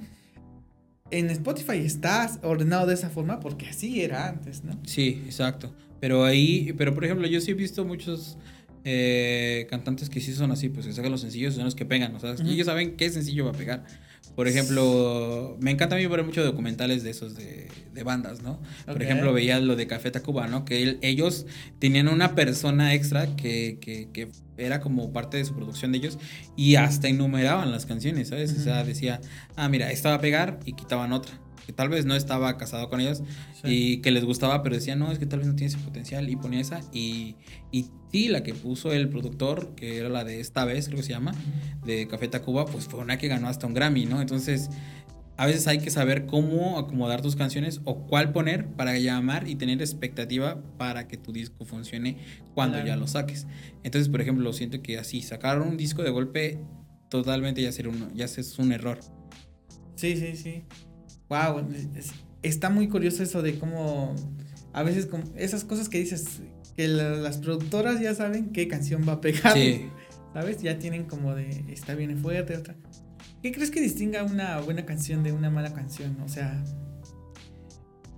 En 1.12 1.30
Spotify 1.30 1.78
está 1.78 2.30
ordenado 2.42 2.88
de 2.88 2.94
esa 2.96 3.10
forma 3.10 3.40
porque 3.40 3.68
así 3.68 4.02
era 4.02 4.28
antes, 4.30 4.64
¿no? 4.64 4.80
Sí, 4.86 5.22
exacto. 5.26 5.74
Pero 6.00 6.26
ahí, 6.26 6.74
pero 6.78 6.94
por 6.94 7.06
ejemplo, 7.06 7.28
yo 7.28 7.40
sí 7.40 7.52
he 7.52 7.54
visto 7.54 7.86
muchos 7.86 8.38
eh, 8.84 9.68
cantantes 9.70 10.10
que 10.10 10.20
sí 10.22 10.34
son 10.34 10.52
así, 10.52 10.70
pues 10.70 10.86
que 10.88 10.94
sacan 10.94 11.12
los 11.12 11.22
sencillos 11.22 11.54
y 11.54 11.56
son 11.58 11.66
los 11.66 11.76
que 11.76 11.86
pegan, 11.86 12.16
o 12.16 12.20
sea, 12.20 12.32
ellos 12.46 12.66
saben 12.66 12.96
qué 12.98 13.10
sencillo 13.10 13.46
va 13.46 13.52
a 13.52 13.56
pegar. 13.56 13.86
Por 14.36 14.48
ejemplo, 14.48 15.56
me 15.62 15.70
encanta 15.70 15.96
a 15.96 16.00
mí 16.00 16.08
ver 16.08 16.24
muchos 16.24 16.44
documentales 16.44 17.04
de 17.04 17.12
esos 17.12 17.36
de, 17.36 17.68
de 17.94 18.04
bandas, 18.04 18.42
¿no? 18.42 18.60
Por 18.88 19.04
ejemplo, 19.04 19.32
veía 19.32 19.60
lo 19.60 19.76
de 19.76 19.86
Café 19.86 20.10
Tacuba, 20.10 20.48
¿no? 20.48 20.66
Que 20.66 20.82
él- 20.82 20.98
ellos 21.04 21.46
tenían 21.78 22.08
una 22.08 22.34
persona 22.34 22.96
extra 22.96 23.36
que, 23.36 23.78
que, 23.80 24.10
que 24.12 24.30
era 24.58 24.80
como 24.80 25.12
parte 25.12 25.38
de 25.38 25.46
su 25.46 25.56
producción 25.56 25.92
de 25.92 25.98
ellos 26.00 26.18
y 26.56 26.76
hasta 26.76 27.08
enumeraban 27.08 27.72
las 27.72 27.86
canciones, 27.86 28.30
¿sabes? 28.30 28.56
O 28.58 28.62
sea, 28.62 28.84
decía, 28.84 29.20
ah, 29.56 29.70
mira, 29.70 29.92
esta 29.92 30.10
va 30.10 30.16
a 30.16 30.22
pegar 30.22 30.60
y 30.66 30.74
quitaban 30.74 31.12
otra. 31.14 31.40
Que 31.66 31.72
tal 31.72 31.88
vez 31.88 32.06
no 32.06 32.14
estaba 32.14 32.58
casado 32.58 32.90
con 32.90 33.00
ellos, 33.00 33.24
Sí. 33.64 33.70
y 33.96 33.98
que 34.02 34.12
les 34.12 34.26
gustaba, 34.26 34.62
pero 34.64 34.76
decían, 34.76 35.00
no, 35.00 35.12
es 35.14 35.18
que 35.18 35.26
tal 35.26 35.40
vez 35.40 35.48
no 35.48 35.56
tiene 35.56 35.74
ese 35.74 35.82
potencial, 35.82 36.30
y 36.30 36.36
ponía 36.36 36.60
esa, 36.60 36.82
y, 36.92 37.38
y 37.72 37.86
sí, 38.12 38.28
la 38.28 38.44
que 38.44 38.54
puso 38.54 38.92
el 38.92 39.08
productor, 39.08 39.74
que 39.76 39.98
era 39.98 40.10
la 40.10 40.26
de 40.26 40.42
esta 40.42 40.66
vez, 40.66 40.88
creo 40.88 40.98
que 40.98 41.04
se 41.04 41.14
llama, 41.14 41.34
de 41.86 42.06
Café 42.10 42.28
Tacuba, 42.28 42.66
pues 42.66 42.86
fue 42.90 43.00
una 43.00 43.18
que 43.18 43.30
ganó 43.30 43.48
hasta 43.48 43.66
un 43.66 43.74
Grammy, 43.74 44.06
¿no? 44.06 44.20
Entonces, 44.20 44.70
a 45.38 45.46
veces 45.48 45.68
hay 45.68 45.80
que 45.80 45.90
saber 45.90 46.26
cómo 46.26 46.78
acomodar 46.78 47.22
tus 47.22 47.36
canciones 47.36 47.82
o 47.86 48.06
cuál 48.06 48.32
poner 48.32 48.68
para 48.68 48.98
llamar 49.00 49.48
y 49.48 49.56
tener 49.56 49.82
expectativa 49.82 50.62
para 50.78 51.08
que 51.08 51.18
tu 51.18 51.32
disco 51.34 51.66
funcione 51.66 52.18
cuando 52.54 52.76
Claro. 52.76 52.88
ya 52.88 52.96
lo 52.96 53.08
saques. 53.08 53.48
Entonces, 53.84 54.10
por 54.10 54.22
ejemplo, 54.22 54.54
siento 54.54 54.82
que 54.82 54.98
así, 55.00 55.22
sacar 55.22 55.62
un 55.62 55.76
disco 55.78 56.04
de 56.04 56.12
golpe 56.12 56.60
totalmente 57.10 57.62
ya, 57.62 57.72
ser 57.72 57.88
un, 57.88 58.14
ya 58.14 58.26
es 58.26 58.60
un 58.60 58.72
error. 58.72 59.00
Sí, 59.96 60.16
sí, 60.18 60.36
sí. 60.36 60.64
Wow, 61.30 61.66
está 62.44 62.70
muy 62.70 62.88
curioso 62.88 63.24
eso 63.24 63.42
de 63.42 63.58
cómo 63.58 64.16
a 64.74 64.84
veces 64.84 65.06
como 65.06 65.24
esas 65.36 65.64
cosas 65.64 65.90
que 65.90 66.00
dices 66.00 66.42
que 66.76 66.88
la- 66.88 67.12
las 67.12 67.38
productoras 67.38 68.02
ya 68.02 68.14
saben 68.16 68.52
qué 68.52 68.68
canción 68.68 69.04
va 69.08 69.14
a 69.14 69.22
pegar, 69.22 69.54
Sí. 69.54 69.86
¿sabes? 70.34 70.62
Ya 70.62 70.78
tienen 70.80 71.04
como 71.06 71.34
de 71.36 71.64
esta 71.70 71.94
viene 71.96 72.16
fuerte, 72.16 72.58
otra. 72.58 72.76
¿Qué 73.44 73.52
crees 73.52 73.70
que 73.70 73.82
distinga 73.82 74.24
una 74.24 74.60
buena 74.62 74.86
canción 74.86 75.22
de 75.22 75.32
una 75.34 75.50
mala 75.52 75.74
canción? 75.74 76.18
O 76.26 76.28
sea, 76.30 76.64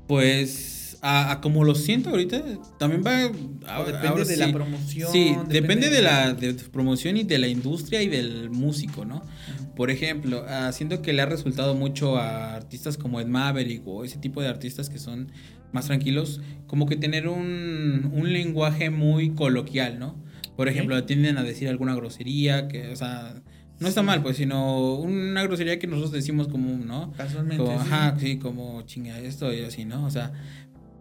Pues, 0.08 0.98
a, 1.02 1.32
a 1.32 1.42
como 1.42 1.64
lo 1.64 1.74
siento 1.76 2.12
ahorita, 2.12 2.44
también 2.78 3.04
va. 3.06 3.32
ahora- 3.68 3.88
depende 3.88 4.08
ahora 4.08 4.24
de 4.26 4.34
sí. 4.36 4.40
la 4.40 4.52
promoción. 4.54 5.12
Sí, 5.12 5.36
depende 5.50 5.90
de 5.90 6.02
la 6.04 6.34
de 6.34 6.54
tu 6.54 6.70
promoción 6.70 7.18
y 7.18 7.24
de 7.24 7.40
la 7.40 7.48
industria 7.48 8.02
y 8.04 8.08
del 8.08 8.50
músico, 8.52 9.04
¿no? 9.04 9.24
Por 9.76 9.90
ejemplo, 9.90 10.46
ah, 10.48 10.72
siento 10.72 11.02
que 11.02 11.12
le 11.12 11.22
ha 11.24 11.26
resultado 11.26 11.74
mucho 11.76 12.18
a 12.18 12.54
artistas 12.56 12.98
como 12.98 13.20
Ed 13.20 13.28
Maverick 13.28 13.82
o 13.88 14.04
ese 14.04 14.18
tipo 14.20 14.42
de 14.42 14.48
artistas 14.48 14.90
que 14.90 15.00
son 15.00 15.32
más 15.74 15.88
tranquilos, 15.88 16.40
como 16.68 16.86
que 16.86 16.96
tener 16.96 17.28
un, 17.28 18.12
un 18.14 18.32
lenguaje 18.32 18.90
muy 18.92 19.32
coloquial, 19.32 19.98
¿no? 20.00 20.24
Por 20.56 20.70
ejemplo, 20.70 21.04
tienden 21.04 21.38
a 21.38 21.44
decir 21.44 21.68
alguna 21.68 21.96
grosería, 21.96 22.68
que, 22.70 22.88
o 22.90 22.96
sea, 22.96 23.42
no 23.80 23.88
está 23.88 24.04
mal, 24.04 24.22
pues, 24.22 24.38
sino 24.38 24.96
una 24.96 25.44
grosería 25.44 25.80
que 25.80 25.88
nosotros 25.88 26.12
decimos 26.14 26.48
como, 26.48 26.78
¿no? 26.78 27.12
Casualmente. 27.14 27.64
Como, 27.64 27.78
sí. 27.78 27.88
ajá, 27.88 28.18
sí, 28.20 28.38
como 28.38 28.82
chinga 28.84 29.20
esto 29.20 29.54
y 29.54 29.62
así, 29.62 29.86
¿no? 29.86 30.06
O 30.06 30.10
sea, 30.10 30.32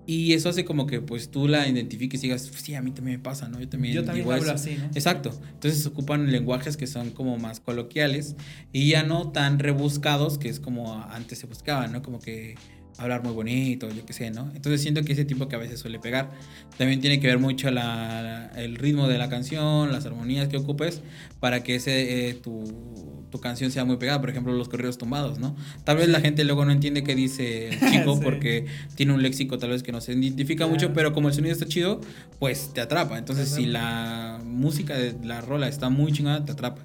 y 0.06 0.34
eso 0.34 0.50
hace 0.50 0.64
como 0.64 0.86
que 0.86 1.00
pues 1.00 1.30
tú 1.30 1.48
la 1.48 1.66
identifiques 1.66 2.20
y 2.22 2.26
digas, 2.26 2.42
sí, 2.42 2.74
a 2.74 2.82
mí 2.82 2.90
también 2.90 3.18
me 3.18 3.22
pasa, 3.22 3.48
¿no? 3.48 3.58
Yo 3.60 3.68
también, 3.68 3.94
Yo 3.94 4.04
también 4.04 4.26
hablo 4.30 4.42
eso. 4.44 4.52
así, 4.52 4.76
¿no? 4.76 4.86
Exacto. 4.86 5.30
Entonces 5.52 5.86
ocupan 5.86 6.30
lenguajes 6.30 6.76
que 6.76 6.86
son 6.86 7.10
como 7.10 7.38
más 7.38 7.60
coloquiales 7.60 8.36
y 8.72 8.90
ya 8.90 9.02
no 9.02 9.30
tan 9.30 9.58
rebuscados, 9.58 10.36
que 10.36 10.48
es 10.48 10.60
como 10.60 11.02
antes 11.04 11.38
se 11.38 11.46
buscaban, 11.46 11.92
¿no? 11.92 12.02
Como 12.02 12.18
que 12.18 12.56
hablar 12.96 13.22
muy 13.24 13.32
bonito, 13.32 13.88
yo 13.90 14.06
qué 14.06 14.12
sé, 14.12 14.30
¿no? 14.30 14.50
Entonces 14.54 14.80
siento 14.80 15.02
que 15.02 15.12
ese 15.12 15.24
tipo 15.24 15.48
que 15.48 15.56
a 15.56 15.58
veces 15.58 15.80
suele 15.80 15.98
pegar. 15.98 16.30
También 16.78 17.00
tiene 17.00 17.18
que 17.20 17.26
ver 17.26 17.38
mucho 17.38 17.70
la, 17.70 18.50
el 18.56 18.76
ritmo 18.76 19.08
de 19.08 19.18
la 19.18 19.28
canción, 19.28 19.90
las 19.92 20.06
armonías 20.06 20.48
que 20.48 20.56
ocupes, 20.56 21.00
para 21.40 21.62
que 21.62 21.74
ese, 21.76 22.28
eh, 22.28 22.34
tu, 22.34 23.24
tu 23.30 23.40
canción 23.40 23.70
sea 23.72 23.84
muy 23.84 23.96
pegada. 23.96 24.20
Por 24.20 24.30
ejemplo, 24.30 24.52
los 24.52 24.68
corridos 24.68 24.96
tumbados, 24.98 25.38
¿no? 25.40 25.56
Tal 25.84 25.96
vez 25.96 26.08
la 26.08 26.20
gente 26.20 26.44
luego 26.44 26.64
no 26.64 26.70
entiende 26.72 27.02
qué 27.02 27.14
dice 27.14 27.68
el 27.70 27.80
chico 27.92 28.14
Sí. 28.16 28.20
porque 28.22 28.66
tiene 28.94 29.12
un 29.12 29.22
léxico 29.22 29.58
tal 29.58 29.70
vez 29.70 29.82
que 29.82 29.90
no 29.92 30.00
se 30.00 30.12
identifica 30.12 30.58
Claro. 30.64 30.72
mucho, 30.72 30.92
pero 30.92 31.12
como 31.12 31.28
el 31.28 31.34
sonido 31.34 31.52
está 31.52 31.66
chido, 31.66 32.00
pues 32.38 32.72
te 32.74 32.80
atrapa. 32.80 33.18
Entonces, 33.18 33.48
si 33.48 33.66
la 33.66 34.40
música 34.44 34.96
de 34.96 35.14
la 35.24 35.40
rola 35.40 35.66
está 35.68 35.88
muy 35.90 36.12
chingada, 36.12 36.44
te 36.44 36.52
atrapa. 36.52 36.82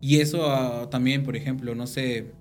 Y 0.00 0.20
eso 0.20 0.50
ah, 0.50 0.88
también, 0.90 1.22
por 1.22 1.36
ejemplo, 1.36 1.74
no 1.74 1.86
sé. 1.86 2.32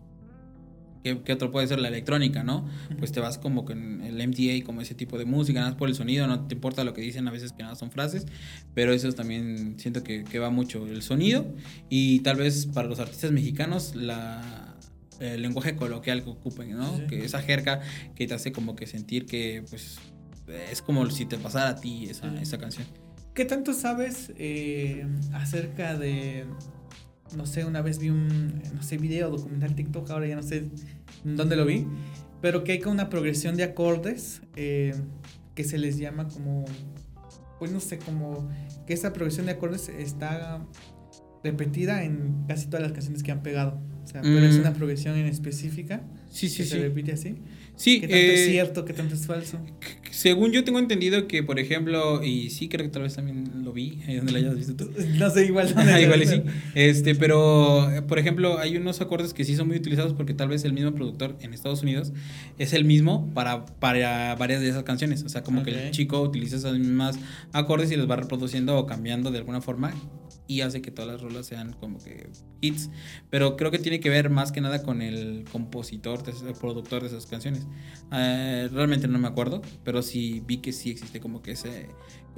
¿Qué, 1.04 1.22
qué 1.24 1.34
otro 1.34 1.52
puede 1.52 1.66
ser? 1.68 1.80
La 1.80 1.88
electrónica, 1.88 2.44
¿no? 2.44 2.68
Pues 2.98 3.12
te 3.12 3.20
vas 3.20 3.38
como 3.38 3.64
con 3.66 4.02
el 4.02 4.16
MDA, 4.28 4.66
como 4.66 4.82
ese 4.82 4.96
tipo 4.96 5.18
de 5.18 5.26
música, 5.26 5.60
nada 5.60 5.72
más 5.72 5.78
por 5.80 5.88
el 5.90 5.96
sonido, 5.96 6.28
no 6.28 6.46
te 6.48 6.56
importa 6.56 6.84
lo 6.84 6.94
que 6.94 7.02
dicen, 7.02 7.28
a 7.28 7.32
veces 7.32 7.54
que 7.54 7.64
nada 7.64 7.76
son 7.76 7.90
frases, 7.92 8.26
pero 8.74 8.92
eso 8.94 9.12
también 9.14 9.76
siento 9.78 10.04
que, 10.04 10.24
que 10.24 10.40
va 10.40 10.50
mucho 10.50 10.86
el 10.88 11.02
sonido 11.02 11.46
y 11.90 12.20
tal 12.20 12.38
vez 12.38 12.66
para 12.66 12.88
los 12.88 13.00
artistas 13.00 13.32
mexicanos 13.32 13.96
la, 13.96 14.76
el 15.20 15.42
lenguaje 15.42 15.76
coloquial 15.76 16.24
que 16.24 16.30
ocupen, 16.30 16.72
¿no? 16.78 16.98
Sí. 16.98 17.04
Que 17.08 17.26
esa 17.26 17.42
jerga 17.42 17.82
que 18.16 18.28
te 18.28 18.34
hace 18.34 18.52
como 18.52 18.76
que 18.76 18.86
sentir 18.88 19.26
que 19.26 19.64
pues 19.70 20.00
es 20.72 20.82
como 20.82 21.10
si 21.12 21.26
te 21.26 21.38
pasara 21.38 21.70
a 21.70 21.76
ti 21.76 22.08
esa, 22.10 22.30
Sí. 22.30 22.38
esa 22.42 22.58
canción. 22.58 22.86
¿Qué 23.36 23.46
tanto 23.46 23.74
sabes 23.74 24.34
eh, 24.38 25.06
acerca 25.34 25.98
de, 25.98 26.46
no 27.38 27.46
sé, 27.46 27.66
una 27.66 27.82
vez 27.82 28.00
vi 28.00 28.10
un, 28.10 28.62
no 28.74 28.82
sé, 28.84 28.98
video, 28.98 29.30
documental 29.30 29.76
TikTok, 29.76 30.10
ahora 30.12 30.28
ya 30.28 30.36
no 30.36 30.44
sé 30.44 30.70
dónde 31.24 31.56
lo 31.56 31.66
vi, 31.66 31.86
pero 32.42 32.64
que 32.64 32.74
hay 32.74 32.80
como 32.80 32.94
una 32.94 33.10
progresión 33.10 33.56
de 33.58 33.64
acordes 33.64 34.42
eh, 34.56 34.94
que 35.56 35.64
se 35.64 35.78
les 35.78 35.98
llama 35.98 36.28
como, 36.28 36.66
pues 37.60 37.72
no 37.72 37.80
sé, 37.80 38.00
como 38.00 38.50
que 38.88 38.94
esa 38.94 39.14
progresión 39.14 39.46
de 39.48 39.54
acordes 39.54 39.90
está 39.90 40.66
repetida 41.44 42.04
en 42.04 42.44
casi 42.48 42.68
todas 42.68 42.82
las 42.84 42.92
canciones 42.92 43.24
que 43.24 43.32
han 43.32 43.42
pegado. 43.44 43.80
O 44.04 44.08
sea, 44.08 44.22
pero 44.22 44.40
es 44.40 44.58
Mm. 44.58 44.62
una 44.62 44.74
progresión 44.74 45.16
en 45.18 45.28
específica 45.28 46.02
Sí, 46.30 46.50
sí, 46.50 46.58
que 46.58 46.64
se 46.66 46.76
sí. 46.78 46.82
repite 46.82 47.12
así. 47.14 47.36
Sí, 47.80 48.02
¿Qué 48.02 48.08
tanto 48.08 48.18
es 48.18 48.40
eh, 48.42 48.52
cierto? 48.52 48.84
¿Qué 48.84 48.92
tanto 48.92 49.16
es 49.16 49.26
falso? 49.26 49.58
según 50.12 50.52
yo 50.52 50.66
tengo 50.66 50.80
entendido 50.80 51.30
que, 51.30 51.44
por 51.44 51.60
ejemplo, 51.60 52.22
y 52.22 52.50
sí 52.50 52.68
creo 52.68 52.86
que 52.86 52.92
tal 52.92 53.04
vez 53.04 53.16
también 53.16 53.64
lo 53.64 53.72
vi, 53.72 54.02
ahí 54.06 54.18
donde 54.18 54.34
lo 54.34 54.38
hayas 54.40 54.58
visto 54.58 54.76
tú. 54.76 54.92
No 55.18 55.30
sé, 55.30 55.46
igual. 55.46 55.72
Ajá, 55.74 56.02
igual 56.02 56.28
sí. 56.28 56.42
Este, 56.76 57.16
pero, 57.16 57.90
eh, 57.90 58.02
por 58.02 58.20
ejemplo, 58.20 58.60
hay 58.60 58.76
unos 58.76 59.00
acordes 59.00 59.34
que 59.34 59.46
sí 59.46 59.56
son 59.56 59.70
muy 59.70 59.78
utilizados 59.78 60.12
porque 60.12 60.34
tal 60.34 60.50
vez 60.50 60.66
el 60.66 60.74
mismo 60.74 60.94
productor 60.94 61.38
en 61.40 61.54
Estados 61.54 61.82
Unidos 61.82 62.12
es 62.58 62.74
el 62.74 62.84
mismo 62.84 63.32
para, 63.34 63.66
para 63.66 64.36
varias 64.36 64.60
de 64.60 64.68
esas 64.68 64.84
canciones. 64.84 65.24
O 65.24 65.30
sea, 65.30 65.44
como 65.44 65.64
que 65.64 65.72
el 65.72 65.92
chico 65.92 66.20
utiliza 66.20 66.58
esos 66.58 66.78
mismos 66.78 67.16
acordes 67.54 67.90
y 67.92 67.96
los 67.96 68.10
va 68.10 68.18
reproduciendo 68.18 68.78
o 68.78 68.86
cambiando 68.86 69.32
de 69.32 69.38
alguna 69.38 69.62
forma 69.62 69.94
y 70.48 70.62
hace 70.62 70.82
que 70.82 70.92
todas 70.92 71.12
las 71.12 71.22
rolas 71.22 71.46
sean 71.46 71.74
como 71.74 72.00
que 72.00 72.30
hits. 72.62 72.90
Pero 73.30 73.58
creo 73.58 73.72
que 73.72 73.80
tiene 73.80 74.00
que 74.00 74.10
ver 74.10 74.30
más 74.30 74.52
que 74.52 74.62
nada 74.62 74.84
con 74.84 75.02
el 75.02 75.46
compositor, 75.52 76.24
el 76.28 76.54
productor 76.54 77.02
de 77.02 77.08
esas 77.08 77.26
canciones. 77.26 77.68
Eh, 78.12 78.70
realmente 78.72 79.08
no 79.08 79.20
me 79.20 79.28
acuerdo, 79.28 79.62
pero 79.84 80.02
sí 80.02 80.42
vi 80.46 80.58
que 80.58 80.74
sí 80.74 80.92
existe 80.92 81.20
como 81.20 81.42
que 81.42 81.52
ese 81.52 81.90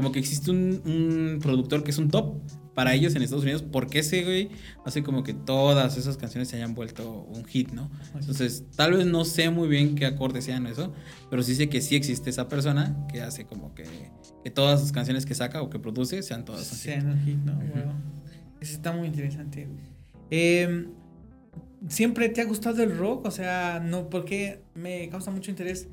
como 0.02 0.12
que 0.12 0.18
existe 0.18 0.50
un, 0.50 0.82
un 0.84 1.40
productor 1.42 1.84
que 1.84 1.92
es 1.92 2.00
un 2.00 2.10
top 2.10 2.42
para 2.74 2.96
ellos 2.96 3.14
en 3.16 3.22
Estados 3.22 3.44
Unidos, 3.44 3.62
porque 3.62 4.00
ese 4.00 4.24
güey 4.24 4.50
hace 4.84 5.04
como 5.04 5.22
que 5.22 5.36
todas 5.36 5.96
esas 5.96 6.18
canciones 6.18 6.48
se 6.48 6.56
hayan 6.56 6.74
vuelto 6.74 7.28
un 7.30 7.46
hit, 7.46 7.72
¿no? 7.72 7.92
Entonces, 8.16 8.64
tal 8.76 8.94
vez 8.94 9.06
no 9.06 9.26
sé 9.26 9.52
muy 9.52 9.68
bien 9.68 9.94
qué 9.94 10.08
acordes 10.08 10.46
sean 10.46 10.66
eso, 10.66 10.92
pero 11.30 11.44
sí 11.44 11.54
sé 11.54 11.70
que 11.70 11.82
sí 11.82 11.96
existe 11.96 12.32
esa 12.32 12.48
persona 12.48 12.98
que 13.12 13.22
hace 13.22 13.46
como 13.46 13.76
que, 13.76 13.86
que 14.44 14.50
todas 14.50 14.82
sus 14.82 14.92
canciones 14.92 15.28
que 15.28 15.36
saca 15.36 15.62
o 15.62 15.70
que 15.70 15.78
produce 15.78 16.24
sean 16.24 16.44
todas 16.44 16.72
así. 16.72 16.90
Sean 16.90 17.10
un 17.10 17.24
hit, 17.24 17.38
¿no? 17.38 17.54
Wow. 17.54 17.94
Eso 18.60 18.74
está 18.74 18.92
muy 18.92 19.08
interesante. 19.08 19.68
Eh, 20.32 20.88
¿Siempre 21.88 22.30
te 22.30 22.42
ha 22.42 22.46
gustado 22.46 22.82
el 22.82 22.98
rock? 22.98 23.26
O 23.26 23.32
sea, 23.32 23.80
no, 23.84 24.10
porque 24.10 24.64
me 24.74 25.08
causa 25.10 25.30
mucho 25.30 25.52
interés. 25.52 25.88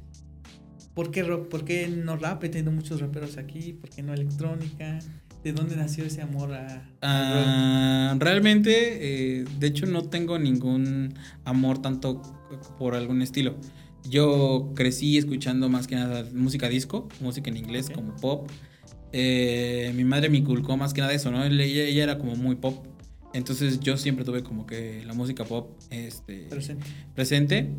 ¿Por 0.98 1.12
qué 1.12 1.22
rock? 1.22 1.46
¿Por 1.46 1.64
qué 1.64 1.86
no 1.86 2.16
rap? 2.16 2.42
He 2.42 2.48
tenido 2.48 2.72
muchos 2.72 3.00
raperos 3.00 3.36
aquí. 3.36 3.72
¿Por 3.72 3.88
qué 3.88 4.02
no 4.02 4.12
electrónica? 4.12 4.98
¿De 5.44 5.52
dónde 5.52 5.76
nació 5.76 6.04
ese 6.04 6.22
amor 6.22 6.52
a, 6.52 6.90
ah, 7.02 8.16
Realmente, 8.18 8.72
eh, 9.38 9.44
de 9.60 9.66
hecho, 9.68 9.86
no 9.86 10.08
tengo 10.08 10.40
ningún 10.40 11.14
amor 11.44 11.80
tanto 11.80 12.20
por 12.80 12.96
algún 12.96 13.22
estilo. 13.22 13.54
Yo 14.10 14.72
crecí 14.74 15.16
escuchando 15.16 15.68
más 15.68 15.86
que 15.86 15.94
nada 15.94 16.28
música 16.34 16.68
disco, 16.68 17.08
música 17.20 17.48
en 17.48 17.58
inglés 17.58 17.90
como 17.90 18.16
pop. 18.16 18.50
Eh, 19.12 19.92
mi 19.94 20.02
madre 20.02 20.30
me 20.30 20.38
inculcó 20.38 20.76
más 20.76 20.94
que 20.94 21.00
nada 21.00 21.12
eso, 21.12 21.30
¿no? 21.30 21.44
Ella, 21.44 21.62
ella, 21.62 22.02
era 22.02 22.18
como 22.18 22.34
muy 22.34 22.56
pop. 22.56 22.84
Entonces 23.34 23.78
yo 23.78 23.96
siempre 23.98 24.24
tuve 24.24 24.42
como 24.42 24.66
que 24.66 25.04
la 25.06 25.14
música 25.14 25.44
pop 25.44 25.78
este, 25.90 26.48
presente. 26.50 26.86
presente. 27.14 27.70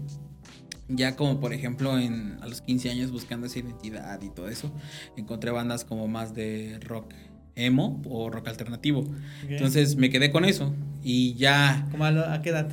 Ya 0.89 1.15
como 1.15 1.39
por 1.39 1.53
ejemplo 1.53 1.97
en, 1.99 2.37
a 2.41 2.47
los 2.47 2.61
15 2.61 2.89
años 2.89 3.11
buscando 3.11 3.47
esa 3.47 3.59
identidad 3.59 4.21
y 4.21 4.29
todo 4.29 4.49
eso, 4.49 4.71
encontré 5.15 5.51
bandas 5.51 5.85
como 5.85 6.07
más 6.07 6.33
de 6.33 6.79
rock 6.81 7.13
emo 7.55 8.01
o 8.05 8.29
rock 8.29 8.47
alternativo. 8.47 9.03
Entonces 9.47 9.95
me 9.95 10.09
quedé 10.09 10.31
con 10.31 10.45
eso 10.45 10.73
y 11.03 11.33
ya... 11.35 11.87
¿Cómo 11.91 12.05
a, 12.05 12.41
qué 12.41 12.49
edad? 12.49 12.69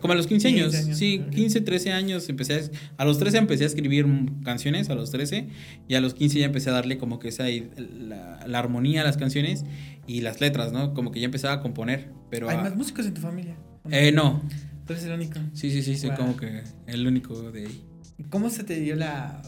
como 0.00 0.14
a 0.14 0.16
los 0.16 0.26
15 0.26 0.48
años, 0.48 0.72
sí, 0.72 1.22
15, 1.32 1.60
13 1.60 1.92
años 1.92 2.26
empecé 2.30 2.54
a, 2.54 3.02
a, 3.02 3.04
los 3.04 3.18
13 3.18 3.36
empecé 3.36 3.64
a 3.64 3.66
escribir 3.66 4.06
canciones, 4.42 4.88
a 4.88 4.94
los 4.94 5.10
13, 5.10 5.48
y 5.86 5.94
a 5.94 6.00
los 6.00 6.14
15 6.14 6.38
ya 6.38 6.46
empecé 6.46 6.70
a 6.70 6.72
darle 6.72 6.96
como 6.96 7.18
que 7.18 7.28
esa, 7.28 7.44
la, 7.76 8.40
la 8.46 8.58
armonía 8.58 9.02
a 9.02 9.04
las 9.04 9.18
canciones 9.18 9.66
y 10.06 10.22
las 10.22 10.40
letras, 10.40 10.72
¿no? 10.72 10.94
Como 10.94 11.12
que 11.12 11.20
ya 11.20 11.26
empezaba 11.26 11.54
a 11.54 11.60
componer, 11.60 12.08
pero... 12.30 12.48
¿Hay 12.48 12.56
más 12.56 12.74
músicos 12.74 13.04
en 13.04 13.12
tu 13.12 13.20
familia? 13.20 13.54
Eh, 13.90 14.12
no. 14.12 14.42
Tú 14.86 14.92
eres 14.92 15.04
el 15.04 15.12
único. 15.12 15.38
Sí, 15.52 15.70
sí, 15.70 15.82
sí, 15.82 15.96
soy 15.96 16.10
como 16.10 16.36
que 16.36 16.62
el 16.86 17.06
único 17.06 17.50
de 17.52 17.66
ahí. 17.66 17.84
¿Cómo 18.30 18.50
se 18.50 18.64
te 18.64 18.78
dio 18.80 18.94
la, 18.96 19.42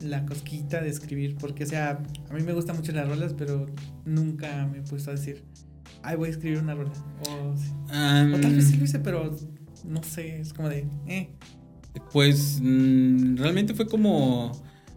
la 0.00 0.24
cosquita 0.24 0.80
de 0.80 0.88
escribir, 0.88 1.36
porque, 1.38 1.64
o 1.64 1.66
sea, 1.66 2.02
a 2.30 2.34
mí 2.34 2.42
me 2.42 2.52
gustan 2.52 2.76
mucho 2.76 2.92
las 2.92 3.08
rolas, 3.08 3.34
pero 3.36 3.66
nunca 4.04 4.66
me 4.66 4.78
he 4.78 4.82
puesto 4.82 5.10
a 5.10 5.14
decir, 5.14 5.44
ay, 6.02 6.16
voy 6.16 6.28
a 6.28 6.30
escribir 6.32 6.58
una 6.58 6.74
rola. 6.74 6.92
O, 7.28 7.54
tal 8.40 8.54
vez 8.54 8.68
sí 8.68 8.76
lo 8.76 8.84
hice, 8.84 8.98
pero 8.98 9.36
no 9.86 10.02
sé, 10.02 10.40
es 10.40 10.52
como 10.52 10.68
de, 10.68 10.86
eh. 11.06 11.30
Pues 12.12 12.60
mm, 12.62 13.36
realmente 13.36 13.74
fue 13.74 13.86
como, 13.86 14.52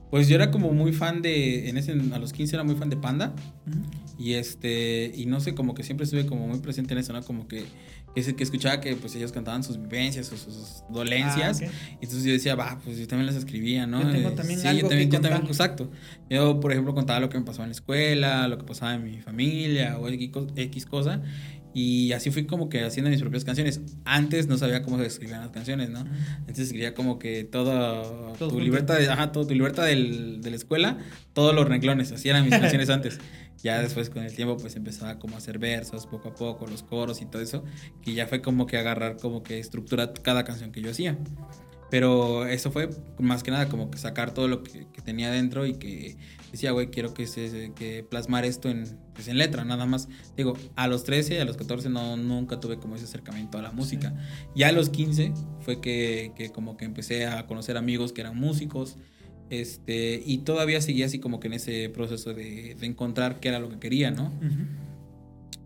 pues 0.09 0.27
yo 0.27 0.35
era 0.35 0.51
como 0.51 0.71
muy 0.73 0.93
fan 0.93 1.21
de, 1.21 1.69
en 1.69 1.77
ese, 1.77 1.91
a 1.91 2.19
los 2.19 2.31
15 2.33 2.55
era 2.55 2.63
muy 2.63 2.75
fan 2.75 2.89
de 2.89 2.97
Panda. 2.97 3.33
Y 4.17 4.33
este, 4.33 5.11
y 5.15 5.25
no 5.25 5.39
sé, 5.39 5.55
como 5.55 5.73
que 5.73 5.83
siempre 5.83 6.05
estuve 6.05 6.27
como 6.27 6.47
muy 6.47 6.59
presente 6.59 6.93
en 6.93 6.99
eso, 6.99 7.13
¿no? 7.13 7.23
Como 7.23 7.47
que 7.47 7.65
que, 8.13 8.35
que 8.35 8.43
escuchaba 8.43 8.79
que 8.79 8.95
pues 8.95 9.15
ellos 9.15 9.31
cantaban 9.31 9.63
sus 9.63 9.81
vivencias, 9.81 10.27
sus, 10.27 10.41
sus 10.41 10.83
dolencias. 10.89 11.61
Ah, 11.61 11.65
y 11.99 12.05
entonces 12.05 12.23
yo 12.23 12.33
decía, 12.33 12.55
va, 12.55 12.79
pues 12.83 12.97
yo 12.97 13.07
también 13.07 13.27
las 13.27 13.35
escribía, 13.35 13.87
¿no? 13.87 14.01
Yo 14.01 14.11
tengo 14.11 14.29
eh, 14.29 14.33
también 14.33 14.59
sí, 14.59 14.67
algo 14.67 14.81
yo 14.81 14.87
también, 14.89 15.09
que 15.09 15.15
yo 15.15 15.21
también, 15.21 15.45
exacto. 15.47 15.89
Yo, 16.29 16.59
por 16.59 16.71
ejemplo, 16.71 16.93
contaba 16.93 17.19
lo 17.19 17.29
que 17.29 17.39
me 17.39 17.45
pasaba 17.45 17.65
en 17.65 17.69
la 17.69 17.75
escuela, 17.75 18.47
lo 18.47 18.57
que 18.57 18.63
pasaba 18.63 18.93
en 18.95 19.03
mi 19.03 19.21
familia 19.21 19.97
o 19.99 20.07
X 20.07 20.85
cosa. 20.85 21.21
Y 21.73 22.11
así 22.11 22.31
fui 22.31 22.45
como 22.45 22.69
que 22.69 22.83
haciendo 22.83 23.09
mis 23.09 23.21
propias 23.21 23.43
canciones. 23.43 23.81
Antes 24.05 24.47
no 24.47 24.57
sabía 24.57 24.83
cómo 24.83 24.97
se 24.99 25.07
escribían 25.07 25.41
las 25.41 25.51
canciones, 25.51 25.89
¿no? 25.89 25.99
Entonces 26.39 26.67
escribía 26.67 26.93
como 26.93 27.19
que 27.19 27.43
toda 27.43 28.33
tu 28.33 28.59
libertad, 28.59 28.99
de, 28.99 29.09
ajá, 29.09 29.31
todo, 29.31 29.47
tu 29.47 29.53
libertad 29.53 29.85
del, 29.85 30.41
de 30.41 30.49
la 30.49 30.55
escuela, 30.55 30.97
todos 31.33 31.55
los 31.55 31.67
renglones, 31.67 32.11
así 32.11 32.29
eran 32.29 32.45
mis 32.45 32.51
canciones 32.59 32.89
antes. 32.89 33.19
Ya 33.63 33.81
después 33.81 34.09
con 34.09 34.23
el 34.23 34.35
tiempo 34.35 34.57
pues 34.57 34.75
empezaba 34.75 35.19
como 35.19 35.35
a 35.35 35.37
hacer 35.37 35.57
versos 35.57 36.05
poco 36.05 36.29
a 36.29 36.35
poco, 36.35 36.67
los 36.67 36.83
coros 36.83 37.21
y 37.21 37.25
todo 37.25 37.41
eso, 37.41 37.63
que 38.01 38.13
ya 38.13 38.27
fue 38.27 38.41
como 38.41 38.67
que 38.67 38.77
agarrar 38.77 39.17
como 39.17 39.41
que 39.41 39.57
estructura 39.57 40.13
cada 40.13 40.43
canción 40.43 40.71
que 40.71 40.81
yo 40.81 40.91
hacía. 40.91 41.17
Pero 41.93 42.47
eso 42.47 42.71
fue 42.71 42.89
más 43.19 43.43
que 43.43 43.51
nada 43.51 43.69
como 43.69 43.91
que 43.91 43.99
sacar 43.99 44.33
todo 44.33 44.47
lo 44.47 44.63
que, 44.63 44.87
tenía 45.05 45.29
dentro 45.29 45.67
y 45.67 45.75
que 45.75 46.17
decía, 46.51 46.71
güey, 46.71 46.87
quiero 46.87 47.13
que, 47.13 47.27
se, 47.27 47.71
que 47.75 48.03
plasmar 48.03 48.45
esto 48.45 48.67
en, 48.67 48.85
pues 49.13 49.27
en 49.27 49.37
letra, 49.37 49.63
nada 49.63 49.85
más. 49.85 50.09
Digo, 50.35 50.57
a 50.75 50.87
los 50.87 51.03
13, 51.03 51.39
a 51.39 51.45
los 51.45 51.55
14 51.55 51.89
no, 51.89 52.17
nunca 52.17 52.59
tuve 52.59 52.79
como 52.79 52.95
ese 52.95 53.05
acercamiento 53.05 53.59
a 53.59 53.61
la 53.61 53.71
música. 53.71 54.11
Ya 54.55 54.69
a 54.69 54.71
los 54.71 54.89
15 54.89 55.33
fue 55.59 55.81
que, 55.81 56.31
que 56.35 56.49
como 56.49 56.77
que 56.77 56.85
empecé 56.85 57.27
a 57.27 57.45
conocer 57.45 57.77
amigos 57.77 58.11
que 58.11 58.21
eran 58.21 58.37
músicos, 58.37 58.97
este, 59.51 60.19
y 60.25 60.39
todavía 60.39 60.81
seguía 60.81 61.05
así 61.05 61.19
como 61.19 61.39
que 61.39 61.45
en 61.45 61.53
ese 61.53 61.89
proceso 61.89 62.33
de, 62.33 62.75
encontrar 62.81 63.39
qué 63.39 63.49
era 63.49 63.59
lo 63.59 63.69
que 63.69 63.77
quería, 63.77 64.09
¿no? 64.09 64.33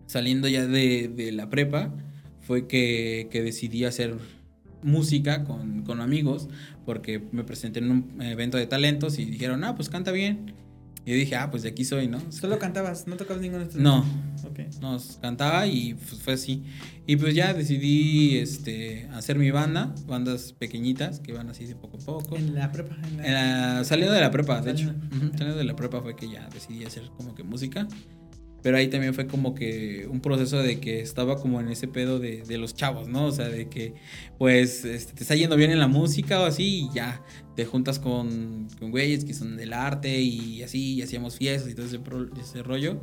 Saliendo 0.04 0.46
ya 0.46 0.66
de, 0.66 1.30
la 1.32 1.48
prepa, 1.48 1.94
fue 2.42 2.66
que, 2.66 3.30
decidí 3.32 3.86
hacer 3.86 4.18
música 4.82 5.44
con, 5.44 5.82
con, 5.82 6.00
amigos, 6.00 6.48
porque 6.84 7.22
me 7.32 7.44
presenté 7.44 7.80
en 7.80 7.90
un 7.90 8.22
evento 8.22 8.56
de 8.56 8.66
talentos 8.66 9.18
y 9.18 9.24
dijeron, 9.24 9.64
ah, 9.64 9.74
pues 9.74 9.88
canta 9.88 10.12
bien. 10.12 10.54
Y 11.04 11.12
yo 11.12 11.16
dije, 11.16 11.36
ah, 11.36 11.50
pues 11.50 11.62
de 11.62 11.70
aquí 11.70 11.86
soy, 11.86 12.06
¿no? 12.06 12.20
¿Solo 12.30 12.58
cantabas? 12.58 13.06
¿No 13.06 13.16
tocabas 13.16 13.40
ningún 13.40 13.62
instrumento? 13.62 14.04
No. 14.04 14.50
Okay. 14.50 14.68
No, 14.82 14.98
cantaba 15.22 15.66
y 15.66 15.94
pues 15.94 16.20
fue 16.20 16.34
así. 16.34 16.64
Y 17.06 17.16
pues 17.16 17.34
ya 17.34 17.54
decidí 17.54 18.36
este, 18.36 19.08
hacer 19.14 19.38
mi 19.38 19.50
banda, 19.50 19.94
bandas 20.06 20.52
pequeñitas 20.52 21.20
que 21.20 21.32
van 21.32 21.48
así 21.48 21.64
de 21.64 21.74
poco 21.74 21.96
a 21.96 22.00
poco. 22.00 22.36
¿En 22.36 22.54
la 22.54 22.70
prepa? 22.70 22.96
En 23.02 23.16
la... 23.16 23.84
saliendo 23.84 24.12
de 24.14 24.20
la 24.20 24.30
prepa, 24.30 24.60
de 24.60 24.72
hecho. 24.72 24.92
Saliendo 25.30 25.56
de 25.56 25.64
la 25.64 25.74
prepa 25.74 26.02
fue 26.02 26.14
que 26.14 26.28
ya 26.28 26.46
decidí 26.52 26.84
hacer 26.84 27.04
como 27.16 27.34
que 27.34 27.42
música. 27.42 27.88
Pero 28.62 28.76
ahí 28.76 28.88
también 28.88 29.14
fue 29.14 29.26
como 29.26 29.54
que 29.54 30.06
un 30.10 30.20
proceso 30.20 30.60
de 30.60 30.80
que 30.80 31.00
estaba 31.00 31.36
como 31.36 31.60
en 31.60 31.68
ese 31.68 31.86
pedo 31.86 32.18
de, 32.18 32.42
de 32.42 32.58
los 32.58 32.74
chavos, 32.74 33.08
¿no? 33.08 33.26
O 33.26 33.32
sea, 33.32 33.48
de 33.48 33.68
que 33.68 33.94
pues 34.36 34.84
este, 34.84 35.12
te 35.12 35.22
está 35.22 35.36
yendo 35.36 35.56
bien 35.56 35.70
en 35.70 35.78
la 35.78 35.86
música 35.86 36.40
o 36.40 36.44
así 36.44 36.86
y 36.86 36.94
ya 36.94 37.22
te 37.54 37.64
juntas 37.64 37.98
con, 37.98 38.68
con 38.78 38.90
güeyes 38.90 39.24
que 39.24 39.34
son 39.34 39.56
del 39.56 39.72
arte 39.72 40.20
y 40.20 40.62
así, 40.62 40.94
y 40.94 41.02
hacíamos 41.02 41.36
fiestas 41.36 41.70
y 41.70 41.74
todo 41.74 41.86
ese, 41.86 42.00
ese 42.40 42.62
rollo. 42.62 43.00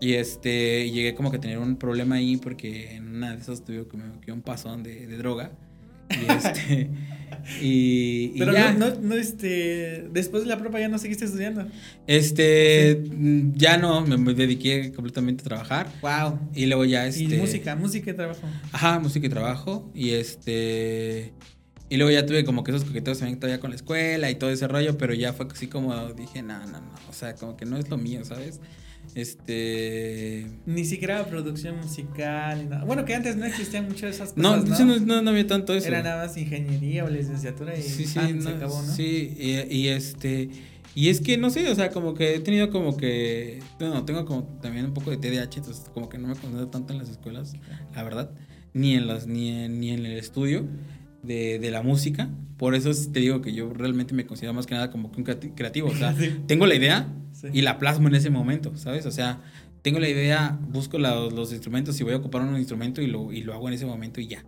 Y 0.00 0.14
este, 0.14 0.90
llegué 0.90 1.14
como 1.14 1.30
que 1.30 1.36
a 1.36 1.40
tener 1.40 1.58
un 1.58 1.76
problema 1.76 2.16
ahí 2.16 2.36
porque 2.36 2.94
en 2.94 3.08
una 3.08 3.34
de 3.34 3.40
esas 3.40 3.64
tuve 3.64 3.86
como 3.86 4.20
que 4.20 4.32
un 4.32 4.42
pasón 4.42 4.82
de, 4.82 5.06
de 5.06 5.16
droga. 5.16 5.52
Y 6.10 6.30
este. 6.30 6.90
y, 7.60 8.28
Pero 8.38 8.52
ya. 8.52 8.72
No, 8.72 8.94
no, 8.94 9.14
este. 9.14 10.08
Después 10.12 10.44
de 10.44 10.48
la 10.48 10.58
prueba 10.58 10.80
ya 10.80 10.88
no 10.88 10.98
seguiste 10.98 11.24
estudiando. 11.24 11.66
Este. 12.06 13.02
Ya 13.54 13.76
no, 13.76 14.06
me 14.06 14.34
dediqué 14.34 14.92
completamente 14.92 15.42
a 15.42 15.44
trabajar. 15.44 15.92
Wow. 16.02 16.38
Y 16.54 16.66
luego 16.66 16.84
ya 16.84 17.06
este. 17.06 17.22
Y 17.24 17.38
música, 17.38 17.76
música 17.76 18.10
y 18.10 18.14
trabajo. 18.14 18.48
Ajá, 18.72 18.98
música 18.98 19.26
y 19.26 19.30
trabajo. 19.30 19.90
Y 19.94 20.10
este. 20.10 21.32
Y 21.90 21.96
luego 21.96 22.10
ya 22.10 22.26
tuve 22.26 22.44
como 22.44 22.64
que 22.64 22.70
esos 22.70 22.84
coqueteos 22.84 23.18
también 23.18 23.38
todavía 23.38 23.60
con 23.60 23.70
la 23.70 23.76
escuela 23.76 24.30
y 24.30 24.36
todo 24.36 24.50
ese 24.50 24.66
rollo, 24.66 24.96
pero 24.96 25.14
ya 25.14 25.32
fue 25.32 25.46
así 25.52 25.66
como 25.66 25.94
dije, 26.14 26.42
no, 26.42 26.58
no, 26.66 26.80
no. 26.80 26.92
O 27.08 27.12
sea, 27.12 27.34
como 27.34 27.56
que 27.56 27.66
no 27.66 27.76
es 27.76 27.88
lo 27.90 27.98
mío, 27.98 28.24
¿sabes? 28.24 28.60
Este. 29.14 30.46
Ni 30.66 30.84
siquiera 30.84 31.24
producción 31.26 31.76
musical 31.76 32.58
ni 32.58 32.68
nada. 32.68 32.84
Bueno, 32.84 33.04
que 33.04 33.14
antes 33.14 33.36
no 33.36 33.44
existían 33.44 33.84
muchas 33.84 34.02
de 34.02 34.10
esas 34.10 34.32
cosas. 34.32 34.80
No, 34.80 34.98
no, 34.98 35.22
no, 35.22 35.30
había 35.30 35.46
tanto 35.46 35.72
eso. 35.72 35.86
Era 35.86 36.02
nada 36.02 36.26
más 36.26 36.36
ingeniería 36.36 37.04
o 37.04 37.08
licenciatura 37.08 37.78
y 37.78 37.82
sí, 37.82 38.06
sí, 38.06 38.18
se 38.40 38.48
acabó, 38.48 38.82
¿no? 38.82 38.92
Sí, 38.92 39.36
y, 39.70 39.88
este. 39.88 40.50
Y 40.96 41.08
es 41.08 41.20
que 41.20 41.38
no 41.38 41.50
sé, 41.50 41.68
o 41.68 41.74
sea, 41.74 41.90
como 41.90 42.14
que 42.14 42.34
he 42.34 42.40
tenido 42.40 42.70
como 42.70 42.96
que. 42.96 43.60
No, 43.78 44.04
tengo 44.04 44.24
como 44.24 44.44
también 44.60 44.86
un 44.86 44.94
poco 44.94 45.10
de 45.10 45.16
TDAH, 45.16 45.58
entonces 45.58 45.84
como 45.92 46.08
que 46.08 46.18
no 46.18 46.26
me 46.26 46.34
concentro 46.34 46.68
tanto 46.68 46.92
en 46.92 46.98
las 46.98 47.08
escuelas, 47.08 47.54
la 47.94 48.02
verdad. 48.02 48.30
Ni 48.72 48.96
en, 48.96 49.06
las, 49.06 49.28
ni 49.28 49.50
en, 49.50 49.78
ni 49.78 49.90
en 49.90 50.04
el 50.04 50.18
estudio 50.18 50.66
de, 51.22 51.60
de 51.60 51.70
la 51.70 51.82
música. 51.82 52.30
Por 52.56 52.74
eso 52.74 52.90
te 53.12 53.20
digo 53.20 53.40
que 53.40 53.52
yo 53.52 53.72
realmente 53.72 54.14
me 54.14 54.26
considero 54.26 54.54
más 54.54 54.66
que 54.66 54.74
nada 54.74 54.90
como 54.90 55.12
un 55.16 55.22
creativo. 55.22 55.88
O 55.88 55.94
sea, 55.94 56.16
tengo 56.48 56.66
la 56.66 56.74
idea, 56.74 57.08
y 57.52 57.62
la 57.62 57.78
plasmo 57.78 58.08
en 58.08 58.14
ese 58.14 58.30
momento, 58.30 58.76
¿sabes? 58.76 59.06
O 59.06 59.10
sea, 59.10 59.40
tengo 59.82 59.98
la 59.98 60.08
idea, 60.08 60.58
busco 60.68 60.98
los 60.98 61.52
instrumentos 61.52 62.00
y 62.00 62.04
voy 62.04 62.14
a 62.14 62.16
ocupar 62.16 62.42
un 62.42 62.56
instrumento 62.56 63.02
y 63.02 63.06
lo, 63.06 63.32
y 63.32 63.42
lo 63.42 63.54
hago 63.54 63.68
en 63.68 63.74
ese 63.74 63.86
momento 63.86 64.20
y 64.20 64.28
ya. 64.28 64.44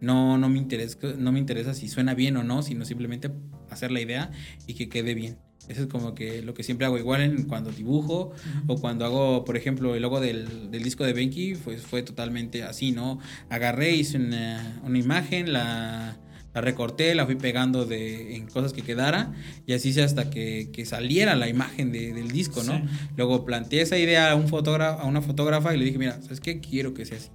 No, 0.00 0.38
no, 0.38 0.48
me 0.48 0.58
interesa, 0.58 0.96
no 1.16 1.32
me 1.32 1.40
interesa 1.40 1.74
si 1.74 1.88
suena 1.88 2.14
bien 2.14 2.36
o 2.36 2.44
no, 2.44 2.62
sino 2.62 2.84
simplemente 2.84 3.30
hacer 3.70 3.90
la 3.90 4.00
idea 4.00 4.30
y 4.66 4.74
que 4.74 4.88
quede 4.88 5.14
bien. 5.14 5.38
Eso 5.68 5.82
es 5.82 5.88
como 5.88 6.14
que 6.14 6.40
lo 6.42 6.54
que 6.54 6.62
siempre 6.62 6.86
hago. 6.86 6.96
Igual 6.96 7.20
en, 7.22 7.42
cuando 7.42 7.70
dibujo 7.70 8.30
o 8.68 8.80
cuando 8.80 9.04
hago, 9.04 9.44
por 9.44 9.56
ejemplo, 9.56 9.94
el 9.94 10.02
logo 10.02 10.20
del, 10.20 10.70
del 10.70 10.82
disco 10.82 11.04
de 11.04 11.12
Benki, 11.12 11.56
pues 11.56 11.82
fue 11.82 12.02
totalmente 12.02 12.62
así, 12.62 12.92
¿no? 12.92 13.18
Agarré, 13.50 13.96
hice 13.96 14.16
una, 14.16 14.80
una 14.84 14.98
imagen, 14.98 15.52
la, 15.52 16.16
la 16.58 16.60
recorté, 16.60 17.14
la 17.14 17.24
fui 17.24 17.36
pegando 17.36 17.84
de, 17.86 18.34
en 18.34 18.46
cosas 18.48 18.72
que 18.72 18.82
quedara 18.82 19.32
y 19.64 19.74
así 19.74 19.90
hice 19.90 20.02
hasta 20.02 20.28
que, 20.28 20.70
que 20.72 20.84
saliera 20.84 21.36
la 21.36 21.48
imagen 21.48 21.92
de, 21.92 22.12
del 22.12 22.32
disco, 22.32 22.64
¿no? 22.64 22.82
Luego 23.16 23.44
planteé 23.44 23.82
esa 23.82 23.96
idea 23.96 24.32
a, 24.32 24.34
un 24.34 24.48
fotógrafo, 24.48 25.00
a 25.00 25.06
una 25.06 25.22
fotógrafa 25.22 25.72
y 25.74 25.78
le 25.78 25.84
dije, 25.84 25.98
mira, 25.98 26.20
¿sabes 26.20 26.40
qué? 26.40 26.60
Quiero 26.60 26.94
que 26.94 27.06
sea 27.06 27.18
así. 27.18 27.30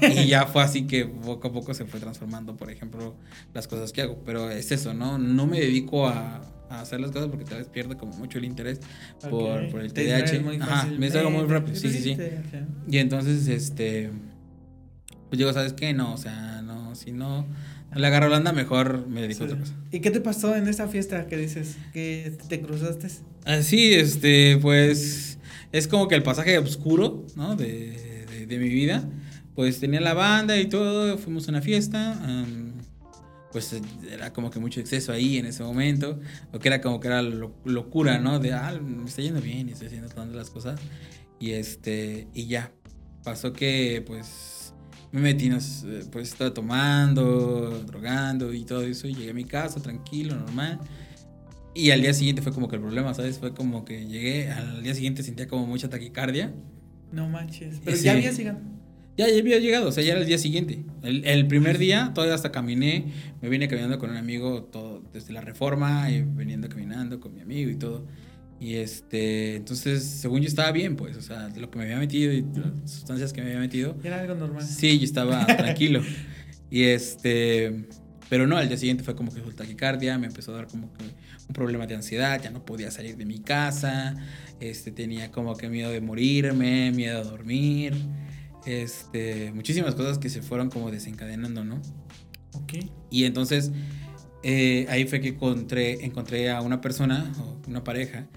y 0.22 0.28
ya 0.28 0.46
fue 0.46 0.62
así 0.62 0.86
que 0.86 1.06
poco 1.06 1.48
a 1.48 1.52
poco 1.52 1.74
se 1.74 1.84
fue 1.84 1.98
transformando, 1.98 2.56
por 2.56 2.70
ejemplo, 2.70 3.16
las 3.52 3.66
cosas 3.66 3.92
que 3.92 4.02
hago. 4.02 4.22
Pero 4.24 4.48
es 4.48 4.70
eso, 4.70 4.94
¿no? 4.94 5.18
No 5.18 5.48
me 5.48 5.58
dedico 5.58 6.06
a, 6.06 6.40
a 6.70 6.80
hacer 6.82 7.00
las 7.00 7.10
cosas 7.10 7.30
porque 7.30 7.44
tal 7.44 7.58
vez 7.58 7.66
pierde 7.66 7.96
como 7.96 8.16
mucho 8.16 8.38
el 8.38 8.44
interés 8.44 8.80
por, 9.28 9.68
por, 9.72 9.80
el 9.80 9.92
TDAH. 9.92 10.62
Ajá, 10.62 10.86
me 10.86 11.10
salgo 11.10 11.30
muy 11.30 11.46
rápido, 11.46 11.74
sí, 11.74 11.90
sí, 11.90 11.98
sí. 11.98 12.16
Y 12.88 12.98
entonces, 12.98 13.48
este, 13.48 14.12
pues 15.28 15.38
digo, 15.38 15.52
¿sabes 15.52 15.72
qué? 15.72 15.92
No, 15.94 16.14
o 16.14 16.16
sea, 16.16 16.62
no, 16.62 16.94
si 16.94 17.10
no 17.10 17.44
la 17.94 18.36
onda, 18.36 18.52
mejor 18.52 19.06
me 19.06 19.22
dedico 19.22 19.44
a 19.44 19.46
otra 19.46 19.58
cosa. 19.58 19.74
¿Y 19.90 20.00
qué 20.00 20.10
te 20.10 20.20
pasó 20.20 20.56
en 20.56 20.68
esa 20.68 20.88
fiesta 20.88 21.26
que 21.26 21.36
dices 21.36 21.76
que 21.92 22.36
te 22.48 22.60
cruzaste? 22.60 23.08
Así, 23.44 23.94
este, 23.94 24.58
pues 24.60 25.38
es 25.72 25.88
como 25.88 26.08
que 26.08 26.14
el 26.14 26.22
pasaje 26.22 26.58
oscuro, 26.58 27.26
¿no? 27.36 27.56
De, 27.56 28.46
de, 28.46 28.58
mi 28.58 28.68
vida. 28.68 29.08
Pues 29.54 29.80
tenía 29.80 30.00
la 30.00 30.14
banda 30.14 30.58
y 30.58 30.66
todo, 30.66 31.18
fuimos 31.18 31.48
a 31.48 31.50
una 31.50 31.62
fiesta. 31.62 32.18
pues 33.50 33.74
era 34.10 34.32
como 34.32 34.50
que 34.50 34.58
mucho 34.58 34.80
exceso 34.80 35.12
ahí 35.12 35.38
en 35.38 35.46
ese 35.46 35.62
momento. 35.62 36.20
O 36.52 36.58
que 36.58 36.68
era 36.68 36.80
como 36.80 37.00
que 37.00 37.08
era 37.08 37.22
locura, 37.22 38.18
¿no? 38.18 38.38
De, 38.38 38.52
ah, 38.52 38.78
me 38.80 39.08
está 39.08 39.22
yendo 39.22 39.40
bien 39.40 39.68
y 39.68 39.72
estoy 39.72 39.88
haciendo 39.88 40.08
todas 40.08 40.28
las 40.30 40.50
cosas. 40.50 40.80
Y 41.40 41.52
este, 41.52 42.28
y 42.34 42.46
ya. 42.46 42.72
Pasó 43.24 43.52
que, 43.52 44.02
pues, 44.04 44.51
me 45.12 45.20
metí, 45.20 45.50
pues 46.10 46.28
estaba 46.28 46.52
tomando, 46.52 47.84
drogando 47.86 48.52
y 48.52 48.64
todo 48.64 48.82
eso. 48.82 49.06
Y 49.06 49.14
llegué 49.14 49.30
a 49.30 49.34
mi 49.34 49.44
casa 49.44 49.80
tranquilo, 49.80 50.34
normal. 50.34 50.80
Y 51.74 51.90
al 51.90 52.00
día 52.00 52.14
siguiente 52.14 52.42
fue 52.42 52.52
como 52.52 52.68
que 52.68 52.76
el 52.76 52.82
problema, 52.82 53.14
¿sabes? 53.14 53.38
Fue 53.38 53.54
como 53.54 53.84
que 53.84 54.06
llegué, 54.06 54.50
al 54.50 54.82
día 54.82 54.94
siguiente 54.94 55.22
sentía 55.22 55.48
como 55.48 55.66
mucha 55.66 55.88
taquicardia. 55.88 56.52
No 57.12 57.28
manches. 57.28 57.80
Pero 57.84 57.96
ya 57.96 58.12
había 58.12 58.32
llegado. 58.32 58.58
Ya, 59.18 59.28
ya 59.28 59.38
había 59.38 59.58
llegado, 59.58 59.88
o 59.88 59.92
sea, 59.92 60.02
ya 60.02 60.12
era 60.12 60.22
el 60.22 60.26
día 60.26 60.38
siguiente. 60.38 60.82
El, 61.02 61.46
primer 61.46 61.76
día, 61.76 62.12
todavía 62.14 62.34
hasta 62.34 62.50
caminé, 62.50 63.12
me 63.42 63.50
vine 63.50 63.68
caminando 63.68 63.98
con 63.98 64.08
un 64.08 64.16
amigo 64.16 64.64
todo, 64.64 65.02
desde 65.12 65.34
la 65.34 65.42
reforma, 65.42 66.10
y 66.10 66.22
veniendo 66.22 66.70
caminando 66.70 67.20
con 67.20 67.34
mi 67.34 67.42
amigo 67.42 67.70
y 67.70 67.76
todo. 67.76 68.06
Y 68.62 68.76
este, 68.76 69.56
entonces, 69.56 70.04
según 70.04 70.40
yo 70.40 70.46
estaba 70.46 70.70
bien, 70.70 70.94
pues, 70.94 71.16
o 71.16 71.20
sea, 71.20 71.48
lo 71.56 71.68
que 71.68 71.78
me 71.78 71.84
había 71.84 71.98
metido 71.98 72.32
y 72.32 72.42
las 72.42 72.92
sustancias 72.92 73.32
que 73.32 73.42
me 73.42 73.48
había 73.48 73.58
metido. 73.58 73.96
Era 74.04 74.20
algo 74.20 74.36
normal. 74.36 74.64
Sí, 74.64 75.00
yo 75.00 75.04
estaba 75.04 75.44
tranquilo. 75.56 76.00
Y 76.70 76.84
este, 76.84 77.88
pero 78.28 78.46
no, 78.46 78.56
al 78.56 78.68
día 78.68 78.76
siguiente 78.76 79.02
fue 79.02 79.16
como 79.16 79.34
que 79.34 79.40
fue 79.40 79.52
taquicardia, 79.52 80.16
me 80.16 80.28
empezó 80.28 80.52
a 80.52 80.58
dar 80.58 80.68
como 80.68 80.92
que 80.92 81.02
un 81.02 81.52
problema 81.52 81.88
de 81.88 81.96
ansiedad, 81.96 82.40
ya 82.40 82.52
no 82.52 82.64
podía 82.64 82.92
salir 82.92 83.16
de 83.16 83.24
mi 83.24 83.40
casa, 83.40 84.14
este, 84.60 84.92
tenía 84.92 85.32
como 85.32 85.56
que 85.56 85.68
miedo 85.68 85.90
de 85.90 86.00
morirme, 86.00 86.92
miedo 86.92 87.18
a 87.18 87.24
dormir, 87.24 87.94
este, 88.64 89.50
muchísimas 89.50 89.96
cosas 89.96 90.18
que 90.18 90.30
se 90.30 90.40
fueron 90.40 90.70
como 90.70 90.92
desencadenando, 90.92 91.64
¿no? 91.64 91.82
Ok. 92.52 92.74
Y 93.10 93.24
entonces 93.24 93.72
eh, 94.44 94.86
ahí 94.88 95.04
fue 95.04 95.20
que 95.20 95.30
encontré, 95.30 96.04
encontré 96.04 96.48
a 96.48 96.60
una 96.60 96.80
persona, 96.80 97.32
o 97.40 97.60
una 97.68 97.82
pareja, 97.82 98.28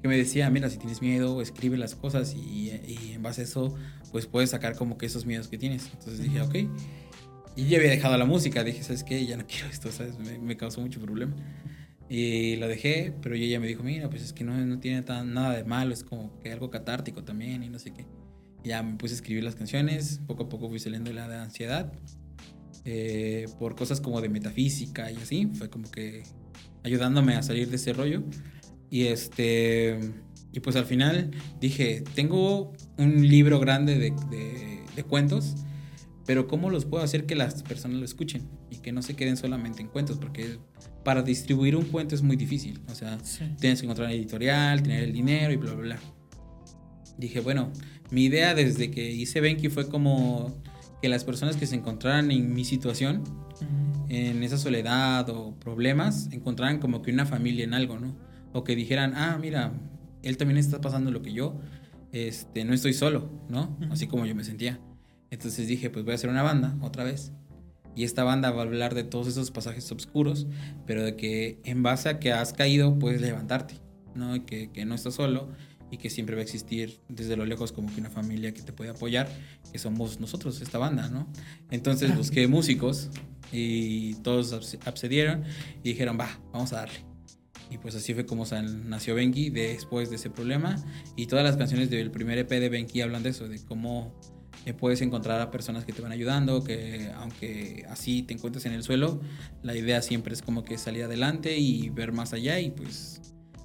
que 0.00 0.08
me 0.08 0.16
decía, 0.16 0.48
mira, 0.50 0.70
si 0.70 0.78
tienes 0.78 1.02
miedo, 1.02 1.42
escribe 1.42 1.76
las 1.76 1.94
cosas 1.94 2.34
y, 2.34 2.70
y 2.70 3.12
en 3.14 3.22
base 3.22 3.40
a 3.40 3.44
eso, 3.44 3.74
pues 4.12 4.26
puedes 4.26 4.50
sacar 4.50 4.76
como 4.76 4.98
que 4.98 5.06
esos 5.06 5.26
miedos 5.26 5.48
que 5.48 5.58
tienes. 5.58 5.86
Entonces 5.92 6.20
dije, 6.20 6.40
ok. 6.40 6.54
Y 7.56 7.66
ya 7.66 7.78
había 7.78 7.90
dejado 7.90 8.16
la 8.16 8.24
música, 8.24 8.62
dije, 8.62 8.84
¿sabes 8.84 9.02
qué? 9.02 9.26
Ya 9.26 9.36
no 9.36 9.44
quiero 9.48 9.66
esto, 9.66 9.90
¿sabes? 9.90 10.16
Me, 10.18 10.56
causó 10.56 10.80
mucho 10.80 11.00
problema. 11.00 11.34
Y 12.08 12.54
lo 12.56 12.68
dejé, 12.68 13.12
pero 13.20 13.34
ella 13.34 13.58
me 13.58 13.66
dijo, 13.66 13.82
mira, 13.82 14.08
pues 14.08 14.22
es 14.22 14.32
que 14.32 14.44
no, 14.44 14.56
no 14.64 14.78
tiene 14.78 15.02
tan, 15.02 15.34
nada 15.34 15.56
de 15.56 15.64
malo, 15.64 15.92
es 15.92 16.04
como 16.04 16.38
que 16.38 16.52
algo 16.52 16.70
catártico 16.70 17.24
también 17.24 17.64
y 17.64 17.68
no 17.68 17.78
sé 17.78 17.92
qué. 17.92 18.06
ya 18.64 18.82
me 18.82 18.96
puse 18.96 19.14
a 19.14 19.16
escribir 19.16 19.42
las 19.42 19.56
canciones, 19.56 20.20
poco 20.26 20.44
a 20.44 20.48
poco 20.48 20.68
fui 20.68 20.78
saliendo 20.78 21.10
de 21.10 21.16
la 21.16 21.42
ansiedad, 21.42 21.92
eh, 22.84 23.46
por 23.58 23.74
cosas 23.74 24.00
como 24.00 24.20
de 24.20 24.28
metafísica 24.28 25.10
y 25.10 25.16
así, 25.16 25.50
fue 25.52 25.68
como 25.68 25.90
que 25.90 26.22
ayudándome 26.84 27.34
a 27.34 27.42
salir 27.42 27.68
de 27.68 27.76
ese 27.76 27.92
rollo. 27.92 28.22
Y 28.90 29.06
este, 29.06 29.98
y 30.52 30.60
pues 30.60 30.76
al 30.76 30.86
final 30.86 31.30
dije, 31.60 32.04
tengo 32.14 32.72
un 32.96 33.28
libro 33.28 33.60
grande 33.60 33.98
de, 33.98 34.10
de, 34.30 34.82
de 34.96 35.02
cuentos, 35.04 35.54
pero 36.26 36.46
¿cómo 36.46 36.68
los 36.68 36.84
puedo 36.84 37.02
hacer 37.02 37.26
que 37.26 37.34
las 37.34 37.62
personas 37.62 37.98
lo 37.98 38.04
escuchen 38.04 38.48
y 38.70 38.76
que 38.76 38.92
no 38.92 39.00
se 39.02 39.16
queden 39.16 39.36
solamente 39.36 39.80
en 39.80 39.88
cuentos? 39.88 40.18
Porque 40.18 40.58
para 41.02 41.22
distribuir 41.22 41.74
un 41.74 41.84
cuento 41.84 42.14
es 42.14 42.20
muy 42.20 42.36
difícil. 42.36 42.80
O 42.90 42.94
sea, 42.94 43.18
tienes 43.58 43.80
que 43.80 43.86
encontrar 43.86 44.10
editorial, 44.10 44.82
tener 44.82 45.04
el 45.04 45.12
dinero 45.12 45.52
y 45.52 45.56
bla, 45.56 45.72
bla, 45.72 45.82
bla. 45.82 45.98
Dije, 47.16 47.40
bueno, 47.40 47.72
mi 48.10 48.24
idea 48.24 48.54
desde 48.54 48.90
que 48.90 49.10
hice 49.10 49.40
Benki 49.40 49.70
fue 49.70 49.88
como 49.88 50.54
que 51.00 51.08
las 51.08 51.24
personas 51.24 51.56
que 51.56 51.66
se 51.66 51.76
encontraran 51.76 52.30
en 52.30 52.52
mi 52.52 52.64
situación, 52.64 53.24
en 54.08 54.42
esa 54.42 54.58
soledad 54.58 55.28
o 55.30 55.54
problemas, 55.58 56.28
encontraran 56.32 56.78
como 56.78 57.00
que 57.02 57.10
una 57.10 57.24
familia 57.24 57.64
en 57.64 57.74
algo, 57.74 57.98
¿no? 57.98 58.14
O 58.52 58.64
que 58.64 58.74
dijeran, 58.74 59.14
ah, 59.14 59.38
mira, 59.40 59.72
él 60.22 60.36
también 60.36 60.58
está 60.58 60.80
pasando 60.80 61.10
lo 61.10 61.22
que 61.22 61.32
yo, 61.32 61.60
este, 62.12 62.64
no 62.64 62.74
estoy 62.74 62.94
solo, 62.94 63.30
¿no? 63.48 63.76
Así 63.90 64.06
como 64.06 64.26
yo 64.26 64.34
me 64.34 64.44
sentía. 64.44 64.80
Entonces 65.30 65.68
dije, 65.68 65.90
pues 65.90 66.04
voy 66.04 66.12
a 66.12 66.14
hacer 66.14 66.30
una 66.30 66.42
banda 66.42 66.76
otra 66.80 67.04
vez. 67.04 67.32
Y 67.94 68.04
esta 68.04 68.24
banda 68.24 68.50
va 68.50 68.62
a 68.62 68.64
hablar 68.64 68.94
de 68.94 69.04
todos 69.04 69.26
esos 69.26 69.50
pasajes 69.50 69.90
oscuros, 69.90 70.46
pero 70.86 71.02
de 71.04 71.16
que 71.16 71.60
en 71.64 71.82
base 71.82 72.08
a 72.08 72.18
que 72.18 72.32
has 72.32 72.52
caído 72.52 72.98
puedes 72.98 73.20
levantarte, 73.20 73.74
¿no? 74.14 74.36
Y 74.36 74.40
que, 74.40 74.70
que 74.70 74.84
no 74.84 74.94
estás 74.94 75.14
solo 75.14 75.48
y 75.90 75.96
que 75.96 76.10
siempre 76.10 76.34
va 76.34 76.40
a 76.40 76.44
existir 76.44 77.00
desde 77.08 77.36
lo 77.36 77.44
lejos 77.46 77.72
como 77.72 77.92
que 77.92 78.00
una 78.00 78.10
familia 78.10 78.52
que 78.52 78.62
te 78.62 78.72
puede 78.72 78.90
apoyar, 78.90 79.28
que 79.72 79.78
somos 79.78 80.20
nosotros, 80.20 80.60
esta 80.60 80.78
banda, 80.78 81.08
¿no? 81.08 81.26
Entonces 81.70 82.14
busqué 82.16 82.46
músicos 82.46 83.10
y 83.52 84.14
todos 84.16 84.76
accedieron 84.84 85.44
y 85.82 85.90
dijeron, 85.90 86.18
va, 86.20 86.28
vamos 86.52 86.72
a 86.72 86.76
darle. 86.76 87.07
Y 87.70 87.78
pues 87.78 87.94
así 87.94 88.14
fue 88.14 88.24
como 88.24 88.44
nació 88.84 89.14
Benki 89.14 89.50
después 89.50 90.10
de 90.10 90.16
ese 90.16 90.30
problema. 90.30 90.76
Y 91.16 91.26
todas 91.26 91.44
las 91.44 91.56
canciones 91.56 91.90
del 91.90 92.10
primer 92.10 92.38
EP 92.38 92.48
de 92.48 92.68
Benki 92.68 93.00
hablan 93.00 93.22
de 93.22 93.30
eso, 93.30 93.48
de 93.48 93.62
cómo 93.64 94.14
puedes 94.74 95.00
encontrar 95.00 95.40
a 95.40 95.50
personas 95.50 95.84
que 95.84 95.92
te 95.92 96.02
van 96.02 96.12
ayudando, 96.12 96.62
que 96.62 97.10
aunque 97.16 97.86
así 97.88 98.22
te 98.22 98.34
encuentres 98.34 98.66
en 98.66 98.72
el 98.72 98.82
suelo, 98.82 99.20
la 99.62 99.74
idea 99.74 100.02
siempre 100.02 100.34
es 100.34 100.42
como 100.42 100.64
que 100.64 100.78
salir 100.78 101.04
adelante 101.04 101.56
y 101.56 101.88
ver 101.90 102.12
más 102.12 102.32
allá 102.32 102.60
y 102.60 102.70
pues 102.70 103.20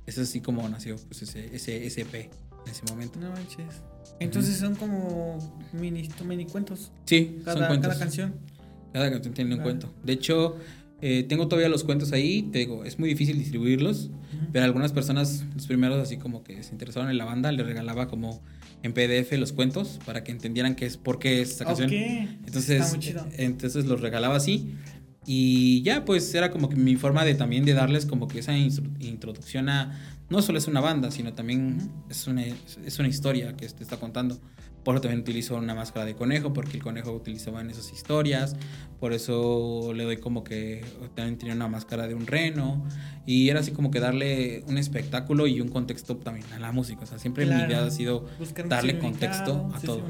es 0.06 0.18
así 0.18 0.42
como 0.42 0.68
nació 0.70 0.96
pues 1.08 1.24
ese, 1.24 1.56
ese 1.56 1.86
SP 1.88 2.30
en 2.66 2.72
ese 2.72 2.84
momento. 2.90 3.20
No 3.20 3.32
manches. 3.32 3.82
Entonces 4.20 4.58
son 4.58 4.76
como 4.76 5.38
mini, 5.74 6.10
mini 6.26 6.46
cuentos. 6.46 6.92
Sí, 7.06 7.42
cada, 7.44 7.58
son 7.58 7.68
cuentos. 7.68 7.90
Cada 7.90 8.00
canción. 8.00 8.36
Cada 8.94 9.12
canción 9.12 9.34
tiene 9.34 9.56
un 9.56 9.62
cuento. 9.62 9.94
De 10.04 10.14
hecho, 10.14 10.58
eh, 11.06 11.24
tengo 11.24 11.50
todavía 11.50 11.68
los 11.68 11.84
cuentos 11.84 12.14
ahí, 12.14 12.44
te 12.44 12.60
digo, 12.60 12.86
es 12.86 12.98
muy 12.98 13.10
difícil 13.10 13.38
distribuirlos, 13.38 14.10
pero 14.54 14.64
algunas 14.64 14.94
personas, 14.94 15.44
los 15.54 15.68
primeros 15.68 16.00
así 16.02 16.16
como 16.16 16.46
que 16.46 16.64
se 16.64 16.72
interesaron 16.72 17.10
en 17.10 17.18
la 17.18 17.26
banda, 17.26 17.52
les 17.52 17.66
regalaba 17.66 18.08
como 18.08 18.42
en 18.84 18.94
PDF 18.94 19.34
los 19.34 19.52
cuentos 19.52 20.00
para 20.06 20.24
que 20.24 20.32
entendieran 20.32 20.76
qué 20.76 20.86
es 20.86 20.96
por 20.96 21.20
qué 21.20 21.42
es 21.42 21.52
esta 21.52 21.66
canción. 21.66 21.92
Entonces, 21.92 22.96
entonces 23.36 23.84
los 23.84 24.00
regalaba 24.00 24.38
así. 24.38 24.76
Y 25.26 25.82
ya, 25.82 26.06
pues 26.06 26.34
era 26.36 26.52
como 26.52 26.70
que 26.70 26.78
mi 26.78 26.96
forma 26.96 27.26
de 27.26 27.36
también 27.36 27.66
de 27.66 27.74
darles 27.74 28.06
como 28.06 28.30
que 28.30 28.40
esa 28.40 28.58
introducción 28.58 29.68
a. 29.68 30.13
No 30.34 30.42
solo 30.42 30.58
es 30.58 30.68
una 30.68 30.82
banda, 30.82 31.12
sino 31.12 31.34
también 31.34 31.92
es, 32.10 32.26
una, 32.26 32.44
es 32.44 32.98
una 32.98 33.08
historia 33.08 33.56
que 33.56 33.70
te 33.70 33.84
está 33.84 33.98
contando. 33.98 34.40
Por 34.84 34.96
eso 34.96 35.04
también 35.04 35.22
utilizo 35.22 35.56
una 35.56 35.76
máscara 35.76 36.08
de 36.08 36.16
conejo, 36.16 36.54
porque 36.54 36.78
el 36.78 36.82
conejo 36.82 37.12
utilizaba 37.12 37.62
en 37.62 37.70
esas 37.70 37.94
historias. 37.94 38.56
Por 39.00 39.14
eso 39.14 39.94
le 39.94 40.06
doy 40.06 40.18
como 40.18 40.44
que 40.44 40.84
también 41.14 41.38
tenía 41.38 41.54
una 41.54 41.68
máscara 41.68 42.08
de 42.08 42.16
un 42.16 42.26
reno. 42.26 42.84
Y 43.28 43.50
era 43.50 43.60
así 43.60 43.74
como 43.74 43.92
que 43.92 44.00
darle 44.00 44.64
un 44.66 44.80
espectáculo 44.80 45.46
y 45.46 45.62
un 45.62 45.68
contexto 45.68 46.18
también 46.18 46.52
a 46.52 46.58
la 46.58 46.72
música. 46.72 47.04
O 47.04 47.06
sea, 47.06 47.20
siempre 47.20 47.46
mi 47.46 47.54
idea 47.54 47.86
ha 47.86 47.92
sido 47.92 48.26
darle 48.68 48.98
contexto 48.98 49.70
a 49.72 49.80
todo. 49.82 50.02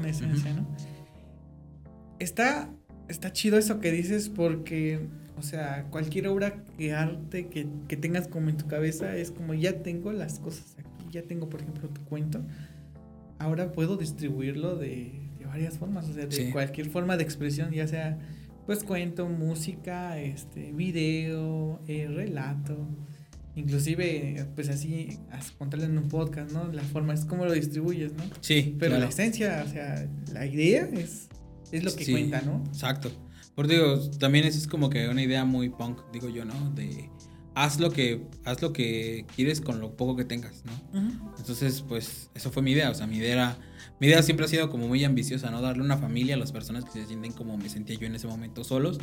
Está, 2.18 2.70
está 3.08 3.30
chido 3.30 3.58
eso 3.58 3.78
que 3.78 3.92
dices 3.92 4.30
porque, 4.30 5.06
o 5.36 5.42
sea, 5.42 5.86
cualquier 5.90 6.28
obra 6.28 6.64
de 6.78 6.92
arte 6.92 7.48
que, 7.48 7.66
que 7.88 7.96
tengas 7.96 8.28
como 8.28 8.50
en 8.50 8.56
tu 8.56 8.66
cabeza 8.66 9.16
es 9.16 9.30
como 9.30 9.54
ya 9.54 9.82
tengo 9.82 10.12
las 10.12 10.38
cosas 10.38 10.76
aquí. 10.78 11.04
Ya 11.10 11.22
tengo, 11.22 11.48
por 11.48 11.60
ejemplo, 11.60 11.88
tu 11.88 12.04
cuento 12.04 12.40
ahora 13.38 13.72
puedo 13.72 13.96
distribuirlo 13.96 14.76
de, 14.76 15.20
varias 15.46 15.78
formas, 15.78 16.08
o 16.08 16.12
sea, 16.12 16.26
de 16.26 16.50
cualquier 16.50 16.90
forma 16.90 17.16
de 17.16 17.22
expresión, 17.22 17.70
ya 17.70 17.86
sea 17.86 18.18
pues 18.66 18.82
cuento, 18.82 19.28
música, 19.28 20.18
este, 20.18 20.72
video, 20.72 21.80
eh, 21.86 22.08
relato, 22.08 22.88
inclusive 23.54 24.46
pues 24.56 24.68
así 24.68 25.18
contarle 25.58 25.84
en 25.84 25.98
un 25.98 26.08
podcast, 26.08 26.50
¿no? 26.50 26.72
La 26.72 26.82
forma 26.82 27.12
es 27.14 27.24
como 27.24 27.44
lo 27.44 27.52
distribuyes, 27.52 28.14
¿no? 28.14 28.24
Sí. 28.40 28.74
Pero 28.80 28.98
la 28.98 29.06
esencia, 29.06 29.62
o 29.64 29.70
sea, 29.70 30.08
la 30.32 30.46
idea 30.46 30.88
es, 30.92 31.28
es 31.70 31.84
lo 31.84 31.94
que 31.94 32.10
cuenta, 32.10 32.40
¿no? 32.40 32.64
Exacto. 32.66 33.12
Por 33.54 33.68
digo, 33.68 34.00
también 34.18 34.44
es 34.44 34.66
como 34.66 34.90
que 34.90 35.08
una 35.08 35.22
idea 35.22 35.44
muy 35.44 35.68
punk, 35.68 36.00
digo 36.12 36.28
yo, 36.28 36.44
¿no? 36.44 36.54
De 36.74 37.08
haz 37.54 37.78
lo 37.78 37.90
que 37.90 38.26
haz 38.44 38.60
lo 38.62 38.72
que 38.72 39.26
quieres 39.36 39.60
con 39.60 39.80
lo 39.80 39.96
poco 39.96 40.16
que 40.16 40.24
tengas, 40.24 40.64
¿no? 40.64 40.72
Entonces, 41.38 41.84
pues 41.86 42.30
eso 42.34 42.50
fue 42.50 42.62
mi 42.62 42.72
idea, 42.72 42.90
o 42.90 42.94
sea, 42.94 43.06
mi 43.06 43.18
idea 43.18 43.32
era, 43.32 43.58
mi 44.00 44.08
idea 44.08 44.22
siempre 44.22 44.46
ha 44.46 44.48
sido 44.48 44.70
como 44.70 44.88
muy 44.88 45.04
ambiciosa, 45.04 45.50
¿no? 45.50 45.60
Darle 45.60 45.82
una 45.82 45.96
familia 45.96 46.34
a 46.34 46.38
las 46.38 46.50
personas 46.50 46.84
que 46.84 46.90
se 46.90 47.06
sienten 47.06 47.32
como 47.32 47.56
me 47.56 47.68
sentía 47.68 47.96
yo 47.96 48.06
en 48.06 48.16
ese 48.16 48.26
momento 48.26 48.64
solos 48.64 48.98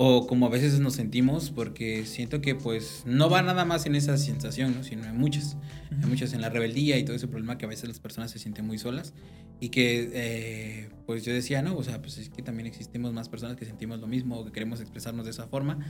o 0.00 0.28
como 0.28 0.46
a 0.46 0.48
veces 0.48 0.78
nos 0.78 0.94
sentimos, 0.94 1.50
porque 1.50 2.06
siento 2.06 2.40
que 2.40 2.54
pues 2.54 3.02
no 3.04 3.28
va 3.28 3.42
nada 3.42 3.64
más 3.64 3.84
en 3.84 3.96
esa 3.96 4.16
sensación, 4.16 4.76
¿no? 4.76 4.84
sino 4.84 5.04
en 5.04 5.18
muchas, 5.18 5.56
en 5.90 6.08
muchas 6.08 6.32
en 6.34 6.40
la 6.40 6.50
rebeldía 6.50 6.96
y 6.98 7.04
todo 7.04 7.16
ese 7.16 7.26
problema 7.26 7.58
que 7.58 7.64
a 7.64 7.68
veces 7.68 7.88
las 7.88 7.98
personas 7.98 8.30
se 8.30 8.38
sienten 8.38 8.64
muy 8.64 8.78
solas. 8.78 9.12
Y 9.58 9.70
que 9.70 10.08
eh, 10.12 10.88
pues 11.04 11.24
yo 11.24 11.32
decía, 11.32 11.62
no, 11.62 11.76
o 11.76 11.82
sea, 11.82 12.00
pues 12.00 12.16
es 12.18 12.28
que 12.28 12.42
también 12.42 12.68
existimos 12.68 13.12
más 13.12 13.28
personas 13.28 13.56
que 13.56 13.64
sentimos 13.64 13.98
lo 13.98 14.06
mismo 14.06 14.38
o 14.38 14.44
que 14.44 14.52
queremos 14.52 14.80
expresarnos 14.80 15.24
de 15.24 15.32
esa 15.32 15.48
forma, 15.48 15.80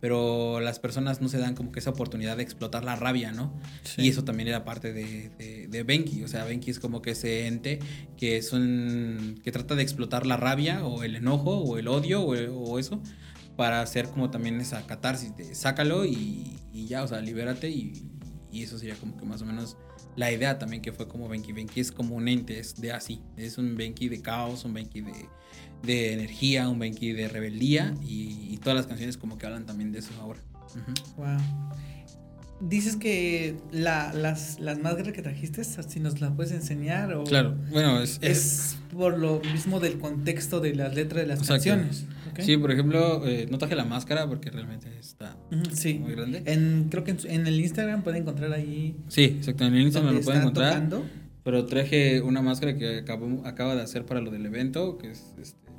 pero 0.00 0.60
las 0.60 0.78
personas 0.78 1.20
no 1.20 1.28
se 1.28 1.36
dan 1.36 1.54
como 1.54 1.70
que 1.70 1.80
esa 1.80 1.90
oportunidad 1.90 2.38
de 2.38 2.44
explotar 2.44 2.84
la 2.84 2.96
rabia, 2.96 3.32
¿no? 3.32 3.52
Y 3.98 4.08
eso 4.08 4.24
también 4.24 4.48
era 4.48 4.64
parte 4.64 4.94
de, 4.94 5.28
de, 5.36 5.68
de, 5.68 5.82
Benki, 5.82 6.22
o 6.22 6.28
sea, 6.28 6.46
Benki 6.46 6.70
es 6.70 6.78
como 6.78 7.02
que 7.02 7.10
ese 7.10 7.46
ente 7.46 7.80
que, 8.16 8.38
es 8.38 8.54
un, 8.54 9.38
que 9.44 9.52
trata 9.52 9.74
de 9.74 9.82
explotar 9.82 10.24
la 10.24 10.38
rabia 10.38 10.86
o 10.86 11.02
el 11.02 11.16
enojo 11.16 11.58
o 11.58 11.76
el 11.76 11.86
odio 11.86 12.22
o, 12.22 12.32
o 12.32 12.78
eso 12.78 13.02
para 13.58 13.82
hacer 13.82 14.08
como 14.08 14.30
también 14.30 14.60
esa 14.60 14.86
catarsis 14.86 15.36
de 15.36 15.52
sácalo 15.52 16.04
y, 16.04 16.56
y 16.72 16.86
ya, 16.86 17.02
o 17.02 17.08
sea, 17.08 17.20
libérate 17.20 17.68
y, 17.68 18.08
y, 18.52 18.62
eso 18.62 18.78
sería 18.78 18.94
como 18.94 19.16
que 19.16 19.26
más 19.26 19.42
o 19.42 19.46
menos 19.46 19.76
la 20.14 20.30
idea 20.30 20.60
también 20.60 20.80
que 20.80 20.92
fue 20.92 21.08
como 21.08 21.28
Benki. 21.28 21.52
Benki 21.52 21.80
es 21.80 21.90
como 21.90 22.14
un 22.14 22.28
ente, 22.28 22.60
es 22.60 22.76
de 22.80 22.92
así, 22.92 23.20
es 23.36 23.58
un 23.58 23.76
Benki 23.76 24.08
de 24.08 24.22
caos, 24.22 24.64
un 24.64 24.74
Benki 24.74 25.00
de, 25.00 25.28
de 25.82 26.12
energía, 26.12 26.68
un 26.68 26.78
Benki 26.78 27.10
de 27.10 27.26
rebeldía 27.26 27.96
y, 28.00 28.46
y, 28.48 28.58
todas 28.58 28.76
las 28.76 28.86
canciones 28.86 29.16
como 29.16 29.38
que 29.38 29.46
hablan 29.46 29.66
también 29.66 29.90
de 29.90 29.98
eso 29.98 30.10
ahora. 30.20 30.40
Uh 30.76 30.92
-huh. 30.92 31.16
Wow. 31.16 32.68
Dices 32.68 32.94
que 32.94 33.56
la, 33.72 34.12
las, 34.12 34.60
las 34.60 34.78
máscaras 34.78 35.12
que 35.14 35.22
trajiste, 35.22 35.64
si 35.64 35.98
nos 35.98 36.20
las 36.20 36.30
puedes 36.30 36.52
enseñar 36.52 37.12
o... 37.12 37.24
Claro, 37.24 37.56
bueno, 37.72 38.00
es, 38.02 38.18
es, 38.20 38.38
es... 38.38 38.78
por 38.96 39.18
lo 39.18 39.40
mismo 39.40 39.80
del 39.80 39.98
contexto 39.98 40.60
de 40.60 40.76
las 40.76 40.94
letras 40.94 41.22
de 41.22 41.26
las 41.26 41.42
canciones. 41.42 42.06
Okay. 42.38 42.54
Sí, 42.54 42.56
por 42.56 42.70
ejemplo, 42.70 43.26
eh, 43.26 43.48
no 43.50 43.58
traje 43.58 43.74
la 43.74 43.84
máscara 43.84 44.28
porque 44.28 44.50
realmente 44.50 44.88
está 45.00 45.36
uh 45.50 45.56
-huh, 45.56 45.70
sí. 45.72 45.98
muy 45.98 46.12
grande. 46.12 46.42
En, 46.46 46.88
creo 46.88 47.02
que 47.02 47.10
en, 47.10 47.18
en, 47.24 47.46
el 47.48 47.58
Instagram 47.60 48.02
pueden 48.02 48.22
encontrar 48.22 48.52
ahí... 48.52 48.96
Sí, 49.08 49.24
exacto, 49.24 49.64
en 49.64 49.74
el 49.74 49.82
Instagram 49.82 50.14
lo 50.14 50.20
pueden 50.20 50.42
encontrar. 50.42 50.74
Tocando. 50.74 51.04
Pero 51.42 51.64
traje 51.64 52.20
una 52.22 52.40
máscara 52.40 52.76
que 52.76 52.98
acabo, 52.98 53.44
acaba 53.44 53.74
de 53.74 53.82
hacer 53.82 54.06
para 54.06 54.20
lo 54.20 54.30
del 54.30 54.46
evento, 54.46 54.98
que 54.98 55.10
es 55.10 55.34
este, 55.40 55.72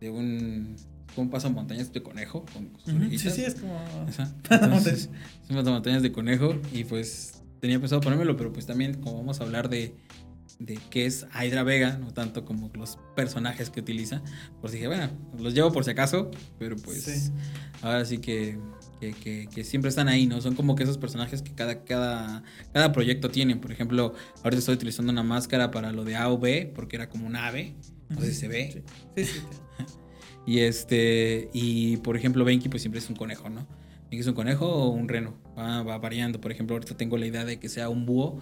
de 0.00 0.10
un 0.10 0.76
un 1.16 1.30
pasamontañas 1.30 1.92
de 1.92 2.02
conejo 2.02 2.44
con 2.52 2.70
sus 2.84 2.94
uh 2.94 2.96
-huh. 2.96 3.18
Sí, 3.18 3.30
sí, 3.30 3.44
es 3.44 3.54
como. 3.54 3.78
Entonces, 4.50 5.10
es 5.44 5.50
un 5.50 5.56
pasamontañas 5.56 6.02
de 6.02 6.12
conejo 6.12 6.56
y 6.72 6.84
pues 6.84 7.42
tenía 7.60 7.78
pensado 7.78 8.00
ponérmelo, 8.00 8.36
pero 8.36 8.52
pues 8.52 8.66
también 8.66 8.94
como 8.94 9.18
vamos 9.18 9.40
a 9.40 9.44
hablar 9.44 9.68
de, 9.68 9.94
de 10.58 10.78
qué 10.90 11.06
es 11.06 11.26
Hydra 11.34 11.62
Vega, 11.62 11.98
no 11.98 12.12
tanto 12.12 12.44
como 12.44 12.70
los 12.74 12.98
personajes 13.16 13.70
que 13.70 13.80
utiliza, 13.80 14.22
pues 14.60 14.72
dije, 14.72 14.86
bueno, 14.86 15.10
los 15.38 15.54
llevo 15.54 15.72
por 15.72 15.84
si 15.84 15.90
acaso, 15.90 16.30
pero 16.58 16.76
pues 16.76 17.02
sí. 17.02 17.32
ahora 17.82 18.04
sí 18.04 18.18
que, 18.18 18.58
que, 19.00 19.12
que, 19.12 19.48
que, 19.52 19.64
siempre 19.64 19.88
están 19.88 20.08
ahí, 20.08 20.26
¿no? 20.26 20.40
Son 20.40 20.54
como 20.54 20.74
que 20.76 20.84
esos 20.84 20.98
personajes 20.98 21.42
que 21.42 21.52
cada, 21.54 21.84
cada, 21.84 22.42
cada 22.72 22.92
proyecto 22.92 23.30
tienen. 23.30 23.60
Por 23.60 23.72
ejemplo, 23.72 24.14
ahorita 24.42 24.58
estoy 24.58 24.74
utilizando 24.74 25.12
una 25.12 25.22
máscara 25.22 25.70
para 25.70 25.92
lo 25.92 26.04
de 26.04 26.16
AOV, 26.16 26.72
porque 26.74 26.96
era 26.96 27.08
como 27.08 27.26
un 27.26 27.36
ave, 27.36 27.74
no 28.08 28.20
sé 28.20 28.28
si 28.28 28.34
se 28.34 28.48
ve. 28.48 28.84
Sí, 29.16 29.24
sí. 29.24 29.32
sí. 29.32 29.40
Y 30.44 30.60
este, 30.60 31.50
y 31.52 31.98
por 31.98 32.16
ejemplo, 32.16 32.44
Benki 32.44 32.68
pues 32.68 32.82
siempre 32.82 32.98
es 32.98 33.08
un 33.08 33.16
conejo, 33.16 33.48
¿no? 33.48 33.66
Benki 34.10 34.18
es 34.18 34.26
un 34.26 34.34
conejo 34.34 34.66
o 34.66 34.88
un 34.88 35.08
reno, 35.08 35.34
va, 35.56 35.82
va, 35.82 35.98
variando. 35.98 36.40
Por 36.40 36.50
ejemplo, 36.50 36.74
ahorita 36.74 36.96
tengo 36.96 37.16
la 37.16 37.26
idea 37.26 37.44
de 37.44 37.58
que 37.58 37.68
sea 37.68 37.88
un 37.88 38.06
búho 38.06 38.40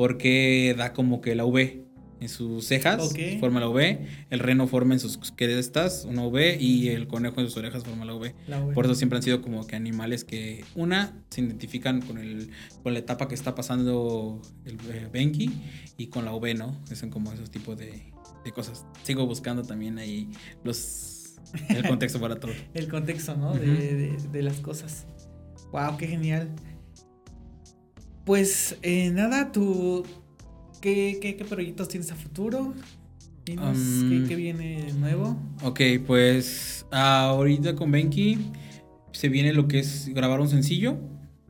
porque 0.00 0.74
da 0.78 0.94
como 0.94 1.20
que 1.20 1.34
la 1.34 1.44
V 1.44 1.84
en 2.20 2.28
sus 2.30 2.64
cejas, 2.64 3.10
okay. 3.10 3.38
forma 3.38 3.60
la 3.60 3.68
V, 3.68 4.06
el 4.30 4.38
reno 4.38 4.66
forma 4.66 4.94
en 4.94 5.00
sus 5.00 5.18
crestas 5.36 6.06
una 6.08 6.26
V 6.26 6.56
y 6.58 6.88
el 6.88 7.06
conejo 7.06 7.42
en 7.42 7.46
sus 7.48 7.58
orejas 7.58 7.84
forma 7.84 8.06
la 8.06 8.14
v. 8.14 8.34
la 8.48 8.62
v. 8.62 8.72
Por 8.72 8.86
eso 8.86 8.94
siempre 8.94 9.18
han 9.18 9.22
sido 9.22 9.42
como 9.42 9.66
que 9.66 9.76
animales 9.76 10.24
que, 10.24 10.64
una, 10.74 11.22
se 11.28 11.42
identifican 11.42 12.00
con, 12.00 12.16
el, 12.16 12.48
con 12.82 12.94
la 12.94 13.00
etapa 13.00 13.28
que 13.28 13.34
está 13.34 13.54
pasando 13.54 14.40
el 14.64 14.78
eh, 14.90 15.08
Benki 15.12 15.50
y 15.98 16.06
con 16.06 16.24
la 16.24 16.32
V, 16.32 16.54
¿no? 16.54 16.74
Son 16.94 17.10
como 17.10 17.30
esos 17.34 17.50
tipos 17.50 17.76
de, 17.76 18.02
de 18.42 18.52
cosas. 18.52 18.86
Sigo 19.02 19.26
buscando 19.26 19.64
también 19.64 19.98
ahí 19.98 20.30
los 20.64 21.36
el 21.68 21.86
contexto 21.86 22.18
para 22.18 22.40
todo. 22.40 22.52
el 22.72 22.88
contexto, 22.88 23.36
¿no? 23.36 23.50
Uh 23.50 23.56
-huh. 23.56 23.60
de, 23.60 23.94
de, 23.96 24.28
de, 24.32 24.42
las 24.42 24.60
cosas. 24.60 25.06
Wow, 25.72 25.98
qué 25.98 26.06
genial. 26.06 26.48
Pues 28.30 28.76
eh, 28.82 29.10
nada, 29.10 29.50
tú, 29.50 30.04
¿qué, 30.80 31.18
qué, 31.20 31.34
qué 31.34 31.44
proyectos 31.44 31.88
tienes 31.88 32.12
a 32.12 32.14
futuro? 32.14 32.60
Um, 32.60 34.08
¿qué, 34.08 34.24
¿qué, 34.28 34.36
viene 34.36 34.92
nuevo? 35.00 35.36
Ok, 35.64 35.80
pues 36.06 36.86
ahorita 36.92 37.74
con 37.74 37.90
Benki 37.90 38.38
se 39.10 39.28
viene 39.28 39.52
lo 39.52 39.66
que 39.66 39.80
es 39.80 40.10
grabar 40.14 40.40
un 40.40 40.48
sencillo 40.48 40.96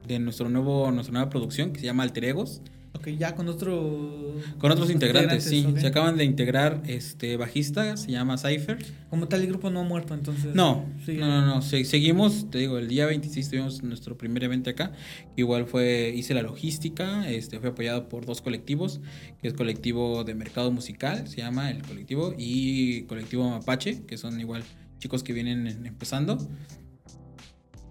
de 0.08 0.20
nuestro 0.20 0.48
nuevo, 0.48 0.90
nuestra 0.90 1.12
nueva 1.12 1.28
producción 1.28 1.74
que 1.74 1.80
se 1.80 1.84
llama 1.84 2.02
Alter 2.02 2.24
Egos. 2.24 2.62
Ok, 3.00 3.08
ya 3.18 3.34
con 3.34 3.48
otro. 3.48 4.36
Con 4.58 4.70
otros 4.70 4.90
integrantes, 4.90 5.44
sí. 5.44 5.64
Okay. 5.66 5.80
Se 5.80 5.86
acaban 5.86 6.18
de 6.18 6.24
integrar 6.24 6.82
este 6.86 7.38
bajista, 7.38 7.96
se 7.96 8.10
llama 8.10 8.36
Cypher. 8.36 8.76
Como 9.08 9.26
tal, 9.26 9.40
el 9.40 9.46
grupo 9.46 9.70
no 9.70 9.80
ha 9.80 9.84
muerto, 9.84 10.12
entonces. 10.12 10.54
No, 10.54 10.84
sí. 11.06 11.14
no, 11.14 11.26
no, 11.26 11.46
no. 11.46 11.62
Se, 11.62 11.82
seguimos, 11.84 12.50
te 12.50 12.58
digo, 12.58 12.76
el 12.76 12.88
día 12.88 13.06
26 13.06 13.48
tuvimos 13.48 13.82
nuestro 13.82 14.18
primer 14.18 14.44
evento 14.44 14.68
acá. 14.68 14.92
Igual 15.34 15.64
fue, 15.64 16.12
hice 16.14 16.34
la 16.34 16.42
logística, 16.42 17.26
este, 17.30 17.58
fue 17.58 17.70
apoyado 17.70 18.10
por 18.10 18.26
dos 18.26 18.42
colectivos, 18.42 19.00
que 19.40 19.48
es 19.48 19.54
colectivo 19.54 20.22
de 20.22 20.34
mercado 20.34 20.70
musical, 20.70 21.26
se 21.26 21.38
llama 21.38 21.70
el 21.70 21.80
colectivo, 21.80 22.34
y 22.36 23.04
colectivo 23.04 23.48
Mapache, 23.48 24.04
que 24.06 24.18
son 24.18 24.38
igual 24.38 24.62
chicos 24.98 25.22
que 25.22 25.32
vienen 25.32 25.66
empezando 25.86 26.36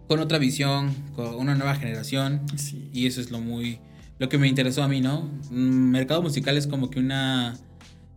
con 0.07 0.19
otra 0.19 0.37
visión, 0.37 0.93
con 1.15 1.33
una 1.35 1.55
nueva 1.55 1.75
generación. 1.75 2.41
Sí. 2.57 2.89
Y 2.93 3.07
eso 3.07 3.21
es 3.21 3.31
lo 3.31 3.39
muy 3.39 3.79
lo 4.19 4.29
que 4.29 4.37
me 4.37 4.47
interesó 4.47 4.83
a 4.83 4.87
mí, 4.87 5.01
¿no? 5.01 5.31
Mercado 5.49 6.21
musical 6.21 6.57
es 6.57 6.67
como 6.67 6.89
que 6.89 6.99
una 6.99 7.57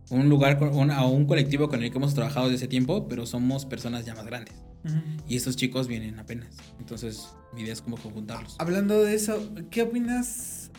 un 0.09 0.29
lugar 0.29 0.61
o 0.61 0.77
un, 0.77 0.91
un, 0.91 1.25
colectivo 1.25 1.69
con 1.69 1.81
el 1.81 1.89
que 1.91 1.97
hemos 1.97 2.13
trabajado 2.13 2.47
desde 2.47 2.57
ese 2.57 2.67
tiempo, 2.67 3.07
pero 3.07 3.25
somos 3.25 3.65
personas 3.65 4.05
ya 4.05 4.13
más 4.13 4.25
grandes. 4.25 4.53
Uh 4.83 4.89
-huh. 4.89 5.01
Y 5.27 5.35
estos 5.37 5.55
chicos 5.55 5.87
vienen 5.87 6.19
apenas. 6.19 6.55
Entonces, 6.79 7.29
mi 7.53 7.61
idea 7.61 7.73
es 7.73 7.81
como 7.81 7.97
conjuntarlos. 7.97 8.55
Hablando 8.59 9.01
de 9.01 9.15
eso, 9.15 9.51
¿qué 9.71 9.81
opinas? 9.81 10.71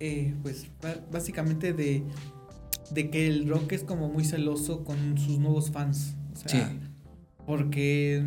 Eh, 0.00 0.34
pues 0.42 0.66
básicamente 1.10 1.72
de, 1.72 2.04
de 2.92 3.10
que 3.10 3.26
el 3.26 3.48
rock 3.48 3.72
es 3.72 3.82
como 3.82 4.08
muy 4.08 4.24
celoso 4.24 4.84
con 4.84 5.18
sus 5.18 5.38
nuevos 5.38 5.70
fans. 5.70 6.14
O 6.34 6.48
sea, 6.48 6.68
sí. 6.68 6.78
Porque 7.46 8.22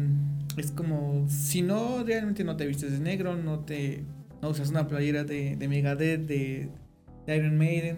es 0.57 0.71
como, 0.71 1.27
si 1.29 1.61
no 1.61 2.03
realmente 2.03 2.43
no 2.43 2.57
te 2.57 2.65
vistes 2.65 2.91
de 2.91 2.99
negro, 2.99 3.37
no 3.37 3.59
te 3.59 4.03
no 4.41 4.49
usas 4.49 4.69
una 4.69 4.87
playera 4.87 5.23
de, 5.23 5.55
de 5.55 5.67
Megadeth, 5.67 6.25
de, 6.27 6.69
de, 7.25 7.35
Iron 7.35 7.57
Maiden, 7.57 7.97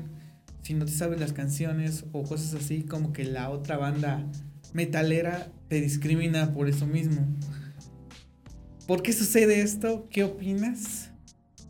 si 0.62 0.74
no 0.74 0.86
te 0.86 0.91
sabes 0.91 1.20
las 1.20 1.34
canciones 1.34 2.06
o 2.12 2.24
cosas 2.24 2.54
así, 2.54 2.84
como 2.84 3.14
que 3.14 3.24
la 3.24 3.50
otra 3.50 3.78
banda 3.78 4.26
metalera 4.74 5.52
te 5.68 5.82
discrimina 5.82 6.54
por 6.54 6.68
eso 6.68 6.86
mismo. 6.86 7.26
¿Por 8.88 9.02
qué 9.02 9.14
sucede 9.14 9.62
esto? 9.62 10.08
¿Qué 10.10 10.24
opinas? 10.24 11.12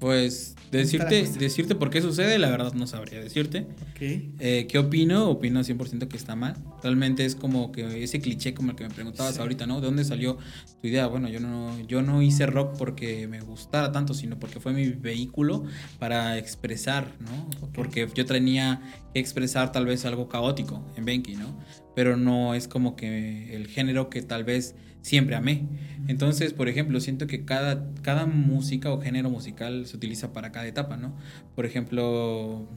Pues 0.03 0.53
decirte, 0.69 1.23
decirte 1.39 1.75
por 1.75 1.89
qué 1.89 2.01
sucede, 2.01 2.37
la 2.37 2.49
verdad 2.49 2.73
no 2.73 2.87
sabría 2.87 3.21
decirte. 3.21 3.67
Okay. 3.93 4.33
Eh, 4.37 4.67
¿Qué 4.67 4.77
opino? 4.77 5.29
Opino 5.29 5.61
100% 5.61 6.09
que 6.09 6.17
está 6.17 6.35
mal. 6.35 6.57
Realmente 6.83 7.23
es 7.23 7.35
como 7.35 7.71
que 7.71 8.03
ese 8.03 8.19
cliché 8.19 8.53
como 8.53 8.71
el 8.71 8.75
que 8.75 8.83
me 8.83 8.89
preguntabas 8.89 9.35
sí. 9.35 9.39
ahorita, 9.39 9.65
¿no? 9.65 9.79
¿De 9.79 9.85
dónde 9.85 10.03
salió 10.03 10.37
tu 10.81 10.89
idea? 10.89 11.07
Bueno, 11.07 11.29
yo 11.29 11.39
no, 11.39 11.79
yo 11.87 12.01
no 12.01 12.21
hice 12.21 12.47
rock 12.47 12.75
porque 12.77 13.29
me 13.29 13.39
gustara 13.39 13.93
tanto, 13.93 14.13
sino 14.13 14.37
porque 14.37 14.59
fue 14.59 14.73
mi 14.73 14.89
vehículo 14.89 15.63
para 15.99 16.37
expresar, 16.37 17.15
¿no? 17.21 17.47
Okay. 17.61 17.69
Porque 17.73 18.09
yo 18.13 18.25
tenía 18.25 18.81
que 19.13 19.21
expresar 19.21 19.71
tal 19.71 19.85
vez 19.85 20.03
algo 20.03 20.27
caótico 20.27 20.85
en 20.97 21.05
Benki, 21.05 21.37
¿no? 21.37 21.57
Pero 21.95 22.17
no 22.17 22.55
es 22.55 22.67
como 22.67 22.97
que 22.97 23.55
el 23.55 23.67
género 23.67 24.09
que 24.09 24.21
tal 24.21 24.43
vez 24.43 24.75
siempre 25.03 25.35
amé. 25.35 25.67
Entonces, 26.07 26.53
por 26.53 26.67
ejemplo, 26.67 26.99
siento 26.99 27.27
que 27.27 27.45
cada, 27.45 27.93
cada 28.01 28.25
música 28.25 28.91
o 28.91 28.99
género 28.99 29.29
musical 29.29 29.85
se 29.85 29.95
utiliza 29.95 30.33
para 30.33 30.51
cada 30.51 30.65
etapa, 30.65 30.97
¿no? 30.97 31.15
Por 31.55 31.65
ejemplo, 31.65 32.67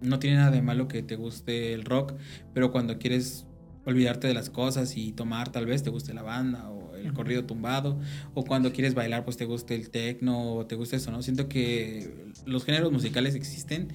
no 0.00 0.18
tiene 0.20 0.36
nada 0.36 0.52
de 0.52 0.62
malo 0.62 0.86
que 0.86 1.02
te 1.02 1.16
guste 1.16 1.72
el 1.72 1.84
rock, 1.84 2.14
pero 2.54 2.70
cuando 2.70 2.98
quieres 2.98 3.46
olvidarte 3.84 4.28
de 4.28 4.34
las 4.34 4.48
cosas 4.48 4.96
y 4.96 5.12
tomar, 5.12 5.50
tal 5.50 5.66
vez 5.66 5.82
te 5.82 5.90
guste 5.90 6.14
la 6.14 6.22
banda 6.22 6.70
o 6.70 6.94
el 6.94 7.12
corrido 7.12 7.44
tumbado, 7.44 7.98
o 8.32 8.44
cuando 8.44 8.72
quieres 8.72 8.94
bailar, 8.94 9.24
pues 9.24 9.36
te 9.36 9.44
guste 9.44 9.74
el 9.74 9.90
techno 9.90 10.54
o 10.54 10.66
te 10.66 10.76
guste 10.76 10.96
eso, 10.96 11.10
¿no? 11.10 11.22
Siento 11.22 11.48
que 11.48 12.30
los 12.46 12.64
géneros 12.64 12.92
musicales 12.92 13.34
existen 13.34 13.88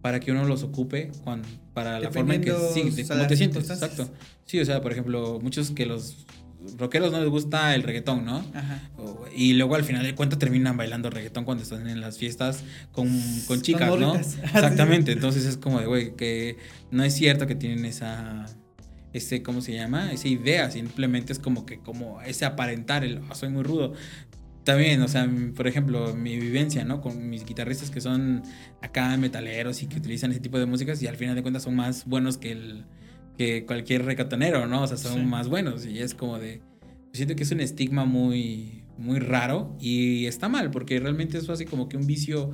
para 0.00 0.20
que 0.20 0.32
uno 0.32 0.44
los 0.44 0.62
ocupe 0.62 1.10
cuando, 1.24 1.48
para 1.72 2.00
la 2.00 2.10
forma 2.10 2.34
en 2.34 2.42
que 2.42 2.52
sí, 2.72 2.90
de 2.90 3.06
cómo 3.06 3.26
te 3.26 3.36
sientes. 3.36 3.70
Exacto. 3.70 4.08
Sí, 4.44 4.60
o 4.60 4.64
sea, 4.64 4.80
por 4.80 4.92
ejemplo, 4.92 5.40
muchos 5.42 5.70
que 5.70 5.86
los 5.86 6.26
rockeros 6.78 7.12
no 7.12 7.20
les 7.20 7.28
gusta 7.28 7.74
el 7.74 7.82
reggaetón, 7.82 8.24
¿no? 8.24 8.44
Ajá. 8.54 8.82
Y 9.34 9.54
luego 9.54 9.74
al 9.74 9.84
final 9.84 10.02
del 10.02 10.14
cuento 10.14 10.38
terminan 10.38 10.76
bailando 10.76 11.10
reggaetón 11.10 11.44
cuando 11.44 11.62
están 11.62 11.88
en 11.88 12.00
las 12.00 12.18
fiestas 12.18 12.64
con, 12.92 13.08
con 13.46 13.62
chicas, 13.62 13.88
con 13.90 14.00
¿no? 14.00 14.14
Exactamente. 14.16 15.12
Entonces 15.12 15.44
es 15.44 15.56
como 15.56 15.80
de, 15.80 15.86
güey, 15.86 16.14
que 16.16 16.56
no 16.90 17.04
es 17.04 17.14
cierto 17.14 17.46
que 17.46 17.54
tienen 17.54 17.84
esa 17.84 18.46
ese, 19.12 19.42
¿cómo 19.42 19.60
se 19.60 19.72
llama? 19.72 20.12
Esa 20.12 20.26
idea, 20.26 20.70
simplemente 20.72 21.32
es 21.32 21.38
como 21.38 21.64
que, 21.64 21.78
como 21.78 22.20
ese 22.22 22.44
aparentar, 22.44 23.04
el, 23.04 23.20
"Ah, 23.30 23.34
soy 23.36 23.48
muy 23.48 23.62
rudo. 23.62 23.92
También, 24.64 25.00
o 25.02 25.08
sea, 25.08 25.30
por 25.54 25.68
ejemplo, 25.68 26.14
mi 26.14 26.36
vivencia, 26.38 26.84
¿no? 26.84 27.00
Con 27.00 27.28
mis 27.30 27.44
guitarristas 27.44 27.90
que 27.90 28.00
son 28.00 28.42
acá 28.82 29.16
metaleros 29.16 29.82
y 29.82 29.86
que 29.86 29.98
utilizan 29.98 30.32
ese 30.32 30.40
tipo 30.40 30.58
de 30.58 30.66
músicas 30.66 31.00
y 31.02 31.06
al 31.06 31.16
final 31.16 31.36
de 31.36 31.42
cuentas 31.42 31.62
son 31.62 31.76
más 31.76 32.06
buenos 32.06 32.38
que 32.38 32.50
el 32.52 32.86
que 33.38 33.64
cualquier 33.66 34.04
recatonero, 34.04 34.66
¿no? 34.66 34.82
O 34.82 34.86
sea, 34.86 34.96
son 34.96 35.20
Sí. 35.20 35.26
más 35.26 35.48
buenos 35.48 35.86
y 35.86 35.98
es 35.98 36.14
como 36.14 36.38
de 36.38 36.62
siento 37.12 37.36
que 37.36 37.42
es 37.44 37.50
un 37.52 37.60
estigma 37.60 38.04
muy 38.04 38.82
muy 38.96 39.18
raro 39.18 39.76
y 39.80 40.26
está 40.26 40.48
mal 40.48 40.70
porque 40.70 41.00
realmente 41.00 41.38
es 41.38 41.48
así 41.48 41.64
como 41.64 41.88
que 41.88 41.96
un 41.96 42.06
vicio 42.06 42.50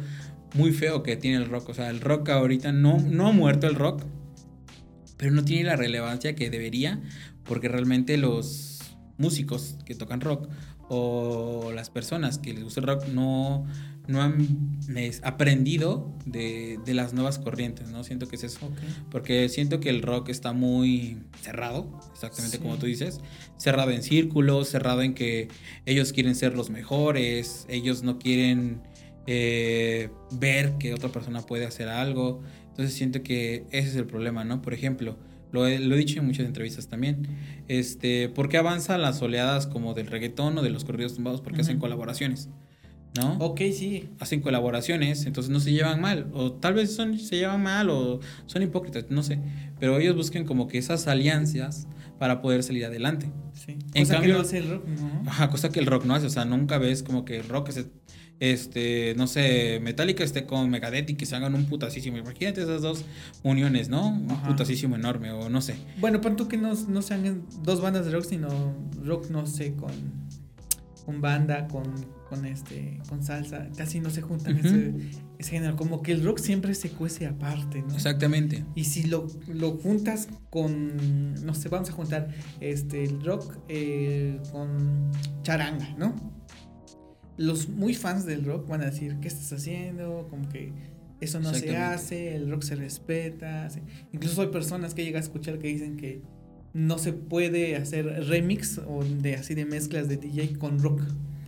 muy 0.55 0.73
feo 0.73 1.03
que 1.03 1.17
tiene 1.17 1.37
el 1.37 1.47
rock, 1.49 1.69
o 1.69 1.75
sea, 1.75 1.91
el 1.91 2.01
rock 2.01 2.31
ahorita 2.31 2.73
no 2.73 2.99
no 2.99 3.29
ha 3.29 3.33
muerto 3.33 3.67
el 3.67 3.75
rock, 3.75 4.05
pero 5.17 5.33
no 5.33 5.45
tiene 5.45 5.65
la 5.65 5.77
relevancia 5.77 6.35
que 6.35 6.49
debería 6.51 7.01
porque 7.45 7.69
realmente 7.69 8.17
los 8.17 8.79
músicos 9.19 9.77
que 9.85 9.95
tocan 9.95 10.21
rock 10.23 10.49
o 10.89 11.73
las 11.75 11.91
personas 11.91 12.39
que 12.39 12.53
les 12.55 12.65
gusta 12.65 12.81
el 12.81 12.87
rock 12.87 13.07
no, 13.09 13.67
no 14.09 14.23
han 14.23 14.79
es, 14.97 15.21
aprendido 15.25 16.13
de, 16.25 16.79
de 16.85 16.95
las 16.95 17.13
nuevas 17.13 17.39
corrientes, 17.39 17.91
¿no? 17.91 18.03
Siento 18.05 18.27
que 18.29 18.37
es 18.37 18.45
eso. 18.45 18.71
Porque 19.11 19.49
siento 19.49 19.79
que 19.81 19.89
el 19.91 20.03
rock 20.03 20.29
está 20.31 20.53
muy 20.53 21.19
cerrado, 21.43 22.01
exactamente 22.13 22.57
Sí. 22.57 22.63
como 22.63 22.77
tú 22.77 22.87
dices, 22.87 23.21
cerrado 23.57 23.91
en 23.91 24.03
círculos, 24.03 24.69
cerrado 24.69 25.03
en 25.03 25.15
que 25.15 25.49
ellos 25.87 26.13
quieren 26.13 26.35
ser 26.35 26.55
los 26.57 26.71
mejores, 26.71 27.67
ellos 27.69 28.03
no 28.03 28.19
quieren 28.19 28.83
eh, 29.27 30.11
ver 30.33 30.75
que 30.79 30.93
otra 30.95 31.11
persona 31.11 31.43
puede 31.43 31.67
hacer 31.67 31.89
algo. 31.89 32.43
Entonces 32.69 32.95
siento 32.95 33.23
que 33.23 33.65
ese 33.71 33.91
es 33.91 33.97
el 33.97 34.07
problema, 34.07 34.45
¿no? 34.45 34.63
Por 34.63 34.75
ejemplo, 34.75 35.19
lo 35.53 35.67
he, 35.67 35.79
lo 35.79 35.95
he 35.95 35.99
dicho 35.99 36.21
en 36.21 36.27
muchas 36.27 36.47
entrevistas 36.47 36.89
también, 36.89 37.27
este, 37.69 38.29
¿por 38.29 38.49
qué 38.49 38.57
avanzan 38.57 39.03
las 39.03 39.21
oleadas 39.23 39.67
como 39.67 39.95
del 39.95 40.07
reggaetón 40.07 40.57
o 40.59 40.63
de 40.63 40.71
los 40.71 40.85
corridos 40.85 41.15
tumbados? 41.15 41.41
Porque 41.41 41.61
hacen 41.61 41.79
colaboraciones, 41.79 42.49
¿no? 43.17 43.35
Ok, 43.39 43.61
sí. 43.73 44.09
hacen 44.21 44.41
colaboraciones, 44.41 45.27
entonces 45.27 45.51
no 45.51 45.59
se 45.61 45.73
llevan 45.73 46.01
mal, 46.01 46.29
o 46.33 46.53
tal 46.53 46.75
vez 46.75 46.95
son, 46.95 47.19
se 47.19 47.37
llevan 47.37 47.63
mal 47.63 47.91
o 47.91 48.21
son 48.47 48.63
hipócritas, 48.63 49.07
no 49.11 49.23
sé, 49.23 49.39
pero 49.79 49.99
ellos 49.99 50.15
buscan 50.17 50.45
como 50.45 50.69
que 50.69 50.79
esas 50.79 51.07
alianzas 51.09 51.87
para 52.19 52.41
poder 52.41 52.63
salir 52.63 52.85
adelante. 52.85 53.31
Sí. 53.55 53.77
En 53.95 54.05
Cosa 54.05 54.15
cambio- 54.15 54.35
que 54.35 54.39
no 54.39 54.41
hace 54.43 54.59
el 54.59 54.69
rock, 54.71 54.87
¿no? 54.87 55.23
Ajá, 55.31 55.51
cosa 55.51 55.71
que 55.71 55.81
el 55.81 55.87
rock 55.87 56.05
no 56.05 56.15
hace, 56.15 56.27
o 56.27 56.31
sea, 56.31 56.45
nunca 56.45 56.79
ves 56.79 57.03
como 57.03 57.25
que 57.25 57.39
el 57.39 57.49
rock 57.49 57.71
es, 57.71 57.87
este, 58.39 59.15
no 59.17 59.27
sé, 59.27 59.81
Metallica 59.83 60.23
esté 60.25 60.47
con 60.47 60.71
Megadeth 60.71 61.11
y 61.11 61.15
que 61.15 61.27
se 61.27 61.37
hagan 61.37 61.55
un 61.55 61.65
putasísimo, 61.67 62.17
imagínate 62.19 62.63
esas 62.63 62.81
dos 62.83 63.05
uniones, 63.43 63.89
¿no? 63.89 64.09
Un 64.09 64.31
Ajá. 64.31 64.49
putasísimo 64.49 64.97
enorme, 64.97 65.31
o 65.33 65.49
no 65.51 65.61
sé. 65.61 65.75
Bueno, 65.99 66.21
pon 66.21 66.37
tú 66.37 66.47
que 66.49 66.57
no, 66.57 66.73
no 66.89 67.03
sean 67.03 67.45
dos 67.63 67.81
bandas 67.81 68.07
de 68.07 68.13
rock, 68.13 68.25
sino 68.25 68.49
rock, 69.03 69.29
no 69.31 69.47
sé, 69.47 69.75
con, 69.75 69.91
con 71.05 71.21
banda, 71.21 71.67
con, 71.69 71.83
con 72.31 72.47
este, 72.47 73.01
con 73.09 73.25
salsa, 73.25 73.69
casi 73.77 73.99
no 73.99 74.09
se 74.09 74.23
juntan 74.23 74.57
Ujú. 74.57 74.69
ese, 74.69 74.95
ese 75.39 75.51
género. 75.51 75.75
Como 75.75 76.01
que 76.01 76.13
el 76.13 76.25
rock 76.25 76.39
siempre 76.39 76.75
se 76.75 76.91
cuece 76.91 77.27
aparte, 77.27 77.83
¿no? 77.83 77.93
Exactamente. 77.93 78.65
Y 78.77 78.85
si 78.85 79.03
lo, 79.03 79.27
lo 79.49 79.73
juntas 79.73 80.29
con, 80.49 81.35
no 81.45 81.55
sé, 81.55 81.69
vamos 81.69 81.91
a 81.91 81.93
juntar 81.93 82.29
este, 82.61 83.03
el 83.03 83.21
rock 83.25 83.59
eh, 83.69 84.41
con 84.53 85.11
charanga, 85.43 85.93
¿no? 85.99 86.15
Los 87.37 87.69
muy 87.69 87.95
fans 87.95 88.25
del 88.25 88.45
rock 88.45 88.69
van 88.69 88.83
a 88.83 88.87
decir, 88.87 89.17
¿qué 89.21 89.27
estás 89.27 89.53
haciendo? 89.53 90.29
Como 90.31 90.49
que 90.49 90.73
eso 91.21 91.41
no 91.41 91.53
se 91.53 91.77
hace, 91.77 92.37
el 92.37 92.49
rock 92.49 92.63
se 92.63 92.77
respeta. 92.77 93.69
Incluso 94.13 94.43
hay 94.43 94.49
personas 94.49 94.95
que 94.95 95.03
llegan 95.03 95.21
a 95.21 95.25
escuchar 95.25 95.59
que 95.59 95.67
dicen 95.67 95.97
que 95.97 96.23
no 96.75 96.99
se 96.99 97.13
puede 97.13 97.75
hacer 97.75 98.07
remix 98.29 98.79
o 98.79 99.03
de 99.03 99.35
así 99.35 99.55
de 99.57 99.65
mezclas 99.65 100.09
de 100.09 100.17
DJ 100.17 100.59
con 100.59 100.79
rock. 100.79 101.03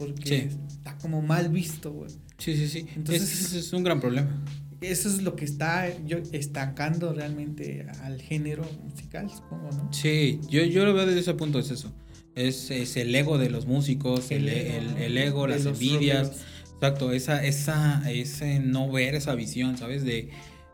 Porque 0.07 0.48
Sí. 0.50 0.57
está 0.68 0.96
como 0.98 1.22
mal 1.22 1.48
visto, 1.48 1.92
güey. 1.92 2.11
Sí, 2.38 2.57
sí, 2.57 2.68
sí. 2.68 2.86
Entonces- 2.96 3.32
ese 3.46 3.59
es 3.59 3.72
un 3.72 3.82
gran 3.84 4.00
problema. 4.00 4.44
Eso 4.80 5.09
es 5.09 5.22
lo 5.22 5.36
que 5.36 5.44
está 5.44 5.88
yo, 6.05 6.18
estancando 6.32 7.12
realmente 7.12 7.86
al 8.03 8.20
género 8.20 8.64
musical, 8.82 9.30
supongo, 9.30 9.70
¿no? 9.70 9.92
Sí, 9.92 10.40
yo, 10.48 10.64
yo 10.64 10.84
lo 10.84 10.92
veo 10.92 11.07
desde 11.07 11.20
ese 11.20 11.34
punto, 11.34 11.61
es 11.61 11.70
eso. 11.70 11.92
Es, 12.34 12.70
es 12.72 12.96
el 12.96 13.14
ego 13.14 13.38
de 13.38 13.48
los 13.50 13.66
músicos, 13.66 14.30
el, 14.32 14.48
el- 14.48 14.96
el 14.96 15.18
ego, 15.18 15.46
las 15.46 15.66
envidias. 15.66 16.32
Exacto, 16.74 17.12
esa, 17.12 17.44
esa, 17.44 18.03
ese 18.11 18.59
no 18.59 18.90
ver 18.90 19.14
esa 19.14 19.36
visión, 19.36 19.78
¿sabes? 19.78 20.03
De, 20.03 20.30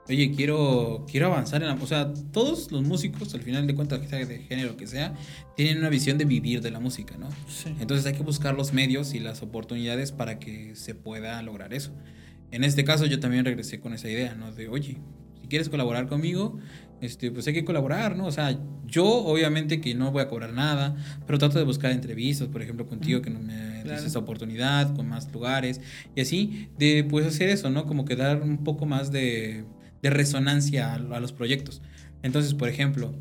oye, 0.08 0.32
quiero, 0.34 1.06
quiero 1.10 1.26
avanzar 1.26 1.62
en 1.62 1.68
la... 1.68 1.74
O 1.74 1.86
sea, 1.86 2.12
todos 2.32 2.72
los 2.72 2.82
músicos, 2.82 3.34
al 3.34 3.42
final 3.42 3.66
de 3.66 3.74
cuentas, 3.74 4.00
sea 4.08 4.24
de 4.24 4.38
género 4.40 4.76
que 4.76 4.86
sea, 4.86 5.14
tienen 5.56 5.78
una 5.78 5.88
visión 5.88 6.18
de 6.18 6.24
vivir 6.24 6.60
de 6.60 6.70
la 6.70 6.80
música, 6.80 7.16
¿no? 7.18 7.28
Sí. 7.48 7.74
Entonces 7.80 8.06
hay 8.06 8.14
que 8.14 8.22
buscar 8.22 8.54
los 8.54 8.72
medios 8.72 9.14
y 9.14 9.18
las 9.18 9.42
oportunidades 9.42 10.12
para 10.12 10.38
que 10.38 10.74
se 10.76 10.94
pueda 10.94 11.40
lograr 11.42 11.74
eso. 11.74 11.92
En 12.50 12.64
este 12.64 12.84
caso 12.84 13.06
yo 13.06 13.20
también 13.20 13.44
regresé 13.44 13.80
con 13.80 13.92
esa 13.92 14.08
idea, 14.08 14.34
¿no? 14.34 14.52
De, 14.52 14.68
oye, 14.68 14.96
si 15.40 15.48
quieres 15.48 15.68
colaborar 15.68 16.08
conmigo, 16.08 16.58
este, 17.00 17.30
pues 17.30 17.46
hay 17.46 17.52
que 17.52 17.64
colaborar, 17.64 18.16
¿no? 18.16 18.26
O 18.26 18.32
sea, 18.32 18.58
yo 18.86 19.04
obviamente 19.06 19.80
que 19.80 19.94
no 19.94 20.10
voy 20.10 20.22
a 20.22 20.28
cobrar 20.28 20.52
nada, 20.52 20.96
pero 21.26 21.38
trato 21.38 21.58
de 21.58 21.64
buscar 21.64 21.92
entrevistas, 21.92 22.48
por 22.48 22.62
ejemplo, 22.62 22.86
contigo, 22.86 23.22
que 23.22 23.30
no 23.30 23.40
me 23.40 23.54
des 23.54 23.84
Claro. 23.84 24.06
esa 24.06 24.18
oportunidad, 24.18 24.94
con 24.94 25.08
más 25.08 25.32
lugares, 25.32 25.80
y 26.14 26.20
así, 26.20 26.68
de 26.78 27.04
pues 27.04 27.26
hacer 27.26 27.48
eso, 27.48 27.70
¿no? 27.70 27.86
Como 27.86 28.04
que 28.04 28.16
dar 28.16 28.42
un 28.42 28.64
poco 28.64 28.84
más 28.84 29.12
de, 29.12 29.64
de 30.02 30.10
resonancia 30.10 30.92
a, 30.92 30.94
a 30.94 31.20
los 31.20 31.32
proyectos. 31.32 31.82
Entonces, 32.22 32.54
por 32.54 32.68
ejemplo, 32.68 33.14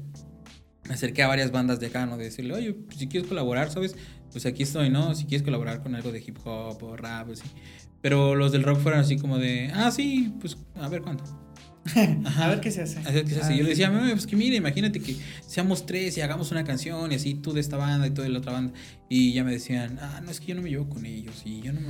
me 0.87 0.93
acerqué 0.93 1.23
a 1.23 1.27
varias 1.27 1.51
bandas 1.51 1.79
de 1.79 1.87
acá, 1.87 2.05
¿no? 2.05 2.17
De 2.17 2.25
decirle, 2.25 2.53
oye, 2.53 2.73
pues, 2.73 2.97
si 2.97 3.07
quieres 3.07 3.27
colaborar, 3.27 3.69
¿sabes? 3.69 3.95
Pues 4.31 4.45
aquí 4.45 4.63
estoy, 4.63 4.89
¿no? 4.89 5.15
Si 5.15 5.25
quieres 5.25 5.43
colaborar 5.43 5.81
con 5.81 5.95
algo 5.95 6.11
de 6.11 6.19
hip 6.19 6.37
hop 6.43 6.81
o 6.83 6.95
rap. 6.95 7.29
Pero 8.01 8.35
los 8.35 8.51
del 8.51 8.63
rock 8.63 8.79
fueron 8.79 9.01
así 9.01 9.17
como 9.17 9.37
de, 9.37 9.71
ah, 9.73 9.91
sí, 9.91 10.33
pues 10.39 10.57
a 10.75 10.87
ver 10.87 11.01
cuándo. 11.93 12.29
A 12.29 12.47
ver 12.47 12.59
qué 12.61 12.71
se 12.71 12.81
hace. 12.81 12.99
A 12.99 13.11
ver 13.11 13.25
qué 13.25 13.33
se 13.35 13.41
hace. 13.41 13.57
Yo 13.57 13.63
le 13.63 13.69
decía, 13.69 13.87
sí. 13.87 13.93
"Mami, 13.93 14.11
pues 14.11 14.27
que 14.27 14.35
mire, 14.35 14.55
imagínate 14.55 14.99
que 14.99 15.15
seamos 15.45 15.85
tres 15.85 16.17
y 16.17 16.21
hagamos 16.21 16.51
una 16.51 16.63
canción 16.63 17.11
y 17.11 17.15
así 17.15 17.35
tú 17.35 17.53
de 17.53 17.61
esta 17.61 17.77
banda 17.77 18.07
y 18.07 18.11
tú 18.11 18.21
de 18.21 18.29
la 18.29 18.39
otra 18.39 18.51
banda. 18.53 18.73
Y 19.09 19.33
ya 19.33 19.43
me 19.43 19.51
decían, 19.51 19.97
ah, 20.01 20.21
no, 20.23 20.31
es 20.31 20.39
que 20.39 20.47
yo 20.47 20.55
no 20.55 20.61
me 20.61 20.69
llevo 20.69 20.89
con 20.89 21.05
ellos 21.05 21.41
y 21.45 21.61
yo 21.61 21.71
no 21.73 21.79
me. 21.81 21.87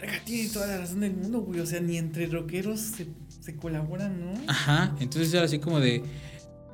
Verga, 0.00 0.20
tiene 0.24 0.48
toda 0.48 0.66
la 0.66 0.78
razón 0.78 1.00
del 1.00 1.14
mundo, 1.14 1.40
güey. 1.40 1.60
O 1.60 1.66
sea, 1.66 1.80
ni 1.80 1.96
entre 1.98 2.26
rockeros 2.26 2.80
se, 2.80 3.06
se 3.40 3.56
colaboran, 3.56 4.20
¿no? 4.20 4.32
Ajá, 4.46 4.94
entonces 5.00 5.32
era 5.32 5.44
así 5.44 5.58
como 5.58 5.80
de. 5.80 6.02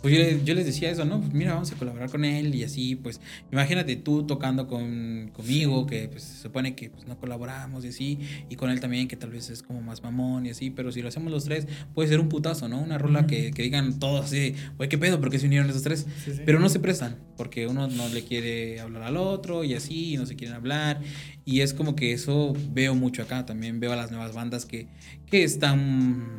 Pues 0.03 0.15
yo, 0.15 0.45
yo 0.45 0.55
les 0.55 0.67
decía 0.67 0.91
eso, 0.91 1.05
¿no? 1.05 1.21
Pues 1.21 1.33
mira, 1.33 1.55
vamos 1.55 1.71
a 1.71 1.77
colaborar 1.77 2.11
con 2.11 2.25
él 2.25 2.55
y 2.55 2.65
así, 2.65 2.97
pues 2.97 3.21
imagínate 3.53 3.97
tú 3.97 4.27
tocando 4.27 4.67
con, 4.67 5.31
conmigo, 5.33 5.87
que 5.87 6.09
pues 6.09 6.25
se 6.25 6.43
supone 6.43 6.75
que 6.75 6.91
pues, 6.91 7.07
no 7.07 7.17
colaboramos 7.19 7.85
y 7.85 7.89
así, 7.89 8.19
y 8.51 8.57
con 8.57 8.71
él 8.71 8.81
también, 8.81 9.07
que 9.07 9.17
tal 9.17 9.31
vez 9.31 9.49
es 9.49 9.63
como 9.63 9.81
más 9.81 10.03
mamón 10.03 10.47
y 10.47 10.51
así, 10.51 10.71
pero 10.71 10.91
si 10.91 11.03
lo 11.03 11.09
hacemos 11.09 11.31
los 11.31 11.45
tres, 11.45 11.69
puede 11.95 12.09
ser 12.09 12.19
un 12.19 12.29
putazo, 12.29 12.69
¿no? 12.69 12.81
Una 12.81 12.99
rola 12.99 13.27
que, 13.27 13.53
que 13.53 13.63
digan 13.63 14.01
todos 14.01 14.25
así, 14.25 14.55
güey, 14.77 14.89
¿qué 14.89 14.99
pedo? 14.99 15.21
¿Por 15.21 15.31
qué 15.31 15.39
se 15.39 15.47
unieron 15.47 15.71
esos 15.71 15.83
tres? 15.83 16.07
Sí, 16.25 16.33
sí. 16.33 16.43
Pero 16.45 16.59
no 16.59 16.69
se 16.69 16.81
prestan, 16.81 17.17
porque 17.37 17.69
uno 17.69 17.87
no 17.87 18.09
le 18.09 18.25
quiere 18.25 18.81
hablar 18.81 19.05
al 19.05 19.17
otro 19.17 19.63
y 19.65 19.75
así, 19.75 20.15
y 20.15 20.17
no 20.17 20.27
se 20.27 20.37
quieren 20.37 20.57
hablar. 20.57 21.01
Y 21.45 21.61
es 21.61 21.75
como 21.75 21.97
que 21.97 22.13
eso 22.13 22.55
veo 22.73 22.95
mucho 22.95 23.23
acá. 23.23 23.45
También 23.47 23.81
veo 23.81 23.93
a 23.93 23.97
las 23.97 24.11
nuevas 24.11 24.35
bandas 24.35 24.67
que, 24.67 24.87
que 25.27 25.45
están. 25.45 26.39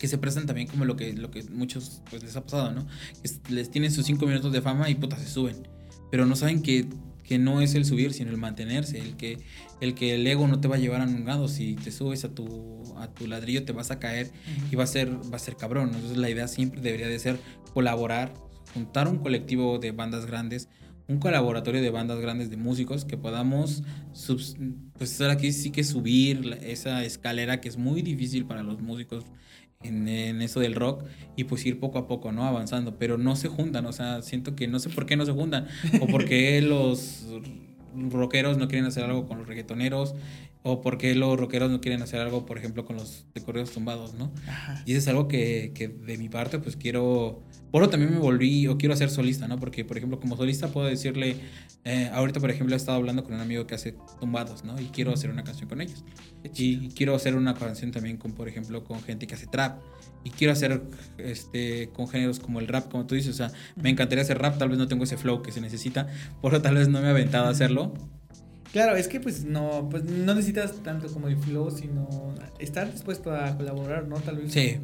Que 0.00 0.08
se 0.08 0.18
prestan 0.18 0.46
también 0.46 0.66
como 0.66 0.84
lo 0.84 0.96
que, 0.96 1.12
lo 1.12 1.30
que 1.30 1.44
muchos 1.44 2.02
pues, 2.10 2.24
les 2.24 2.34
ha 2.34 2.42
pasado, 2.42 2.72
¿no? 2.72 2.86
Que 2.86 3.20
es- 3.28 3.40
les 3.50 3.70
tienen 3.70 3.92
sus 3.92 4.04
cinco 4.06 4.26
minutos 4.26 4.50
de 4.52 4.60
fama 4.62 4.90
y 4.90 4.96
puta 4.96 5.16
se 5.16 5.28
suben. 5.28 5.68
Pero 6.10 6.26
no 6.26 6.34
saben 6.34 6.62
que, 6.62 6.86
que 7.22 7.38
no 7.38 7.60
es 7.60 7.74
el 7.76 7.84
subir, 7.84 8.12
sino 8.12 8.30
el 8.30 8.36
mantenerse. 8.36 8.98
El 8.98 9.16
que, 9.16 9.38
el 9.80 9.94
que 9.94 10.14
el 10.16 10.26
ego 10.26 10.48
no 10.48 10.58
te 10.60 10.66
va 10.66 10.74
a 10.74 10.78
llevar 10.78 11.02
a 11.02 11.06
ningún 11.06 11.26
lado. 11.26 11.46
Si 11.46 11.74
te 11.76 11.92
subes 11.92 12.24
a 12.24 12.34
tu, 12.34 12.82
a 12.96 13.06
tu 13.14 13.28
ladrillo, 13.28 13.62
te 13.64 13.72
vas 13.72 13.92
a 13.92 14.00
caer 14.00 14.32
y 14.72 14.74
va 14.74 14.82
a 14.84 14.86
ser 14.88 15.08
va 15.32 15.36
a 15.36 15.38
ser 15.38 15.54
cabrón. 15.56 15.90
Entonces 15.94 16.16
la 16.18 16.28
idea 16.30 16.48
siempre 16.48 16.80
debería 16.80 17.06
de 17.06 17.18
ser 17.20 17.38
colaborar, 17.74 18.34
juntar 18.74 19.06
un 19.06 19.18
colectivo 19.18 19.78
de 19.78 19.92
bandas 19.92 20.26
grandes, 20.26 20.68
un 21.06 21.18
colaboratorio 21.18 21.82
de 21.82 21.90
bandas 21.90 22.20
grandes 22.20 22.50
de 22.50 22.56
músicos 22.56 23.04
que 23.04 23.16
podamos 23.16 23.82
subs- 24.14 24.56
pues 24.98 25.20
ahora 25.20 25.34
aquí 25.34 25.52
sí 25.52 25.70
que 25.70 25.82
subir 25.84 26.58
esa 26.62 27.04
escalera 27.04 27.60
que 27.60 27.68
es 27.68 27.76
muy 27.76 28.00
difícil 28.02 28.44
para 28.46 28.62
los 28.62 28.80
músicos 28.80 29.24
en, 29.82 30.08
en 30.08 30.42
eso 30.42 30.60
del 30.60 30.74
rock 30.74 31.04
y 31.36 31.44
pues 31.44 31.64
ir 31.64 31.80
poco 31.80 31.98
a 31.98 32.06
poco, 32.06 32.32
¿no? 32.32 32.44
Avanzando, 32.44 32.98
pero 32.98 33.18
no 33.18 33.36
se 33.36 33.48
juntan, 33.48 33.86
o 33.86 33.92
sea, 33.92 34.22
siento 34.22 34.54
que 34.54 34.68
no 34.68 34.78
sé 34.78 34.90
por 34.90 35.06
qué 35.06 35.16
no 35.16 35.24
se 35.24 35.32
juntan 35.32 35.66
o 36.00 36.06
por 36.06 36.24
qué 36.26 36.60
los 36.62 37.26
rockeros 38.10 38.58
no 38.58 38.68
quieren 38.68 38.86
hacer 38.86 39.04
algo 39.04 39.26
con 39.26 39.38
los 39.38 39.48
reggaetoneros 39.48 40.14
O 40.62 40.80
por 40.82 40.98
qué 40.98 41.14
los 41.14 41.38
rockeros 41.38 41.70
no 41.70 41.80
quieren 41.80 42.02
hacer 42.02 42.20
algo, 42.20 42.44
por 42.44 42.58
ejemplo, 42.58 42.84
con 42.84 42.96
los 42.96 43.24
de 43.34 43.40
corridos 43.42 43.72
tumbados, 43.72 44.14
¿no? 44.14 44.30
Ajá. 44.46 44.82
Y 44.84 44.92
eso 44.92 44.98
es 44.98 45.08
algo 45.08 45.26
que, 45.26 45.72
que 45.74 45.88
de 45.88 46.18
mi 46.18 46.28
parte, 46.28 46.58
pues 46.58 46.76
quiero. 46.76 47.42
Por 47.70 47.82
eso 47.82 47.90
también 47.90 48.12
me 48.12 48.18
volví 48.18 48.66
o 48.66 48.76
quiero 48.78 48.96
ser 48.96 49.10
solista, 49.10 49.46
¿no? 49.46 49.58
Porque, 49.58 49.84
por 49.84 49.96
ejemplo, 49.96 50.18
como 50.18 50.36
solista 50.36 50.68
puedo 50.68 50.86
decirle. 50.86 51.36
eh, 51.84 52.10
ahorita, 52.12 52.40
por 52.40 52.50
ejemplo, 52.50 52.74
he 52.74 52.76
estado 52.76 52.98
hablando 52.98 53.22
con 53.24 53.34
un 53.34 53.40
amigo 53.40 53.66
que 53.66 53.74
hace 53.74 53.94
tumbados, 54.18 54.64
¿no? 54.64 54.80
Y 54.80 54.86
quiero 54.86 55.12
hacer 55.12 55.30
una 55.30 55.44
canción 55.44 55.68
con 55.68 55.80
ellos. 55.80 56.04
Y 56.54 56.88
quiero 56.90 57.14
hacer 57.14 57.36
una 57.36 57.54
canción 57.54 57.90
también 57.92 58.16
con, 58.16 58.32
por 58.32 58.48
ejemplo, 58.48 58.84
con 58.84 59.00
gente 59.02 59.26
que 59.26 59.34
hace 59.34 59.46
trap. 59.46 59.80
Y 60.24 60.30
quiero 60.30 60.52
hacer 60.52 60.82
este 61.18 61.88
con 61.92 62.08
géneros 62.08 62.40
como 62.40 62.60
el 62.60 62.68
rap, 62.68 62.90
como 62.90 63.06
tú 63.06 63.14
dices. 63.14 63.34
O 63.34 63.36
sea, 63.36 63.52
me 63.76 63.88
encantaría 63.90 64.22
hacer 64.22 64.38
rap, 64.38 64.58
tal 64.58 64.68
vez 64.68 64.78
no 64.78 64.88
tengo 64.88 65.04
ese 65.04 65.16
flow 65.16 65.42
que 65.42 65.52
se 65.52 65.60
necesita. 65.60 66.08
Por 66.40 66.52
eso 66.52 66.62
tal 66.62 66.74
vez 66.74 66.88
no 66.88 67.00
me 67.00 67.06
he 67.06 67.10
aventado 67.10 67.46
a 67.46 67.50
hacerlo. 67.50 67.94
Claro, 68.72 68.94
es 68.96 69.08
que 69.08 69.18
pues 69.20 69.44
no, 69.44 69.88
pues 69.90 70.04
no 70.04 70.34
necesitas 70.34 70.74
tanto 70.82 71.08
como 71.08 71.28
el 71.28 71.36
flow, 71.36 71.70
sino 71.70 72.08
estar 72.58 72.90
dispuesto 72.92 73.34
a 73.34 73.56
colaborar, 73.56 74.06
¿no? 74.06 74.16
Tal 74.16 74.36
vez. 74.36 74.52
Sí. 74.52 74.78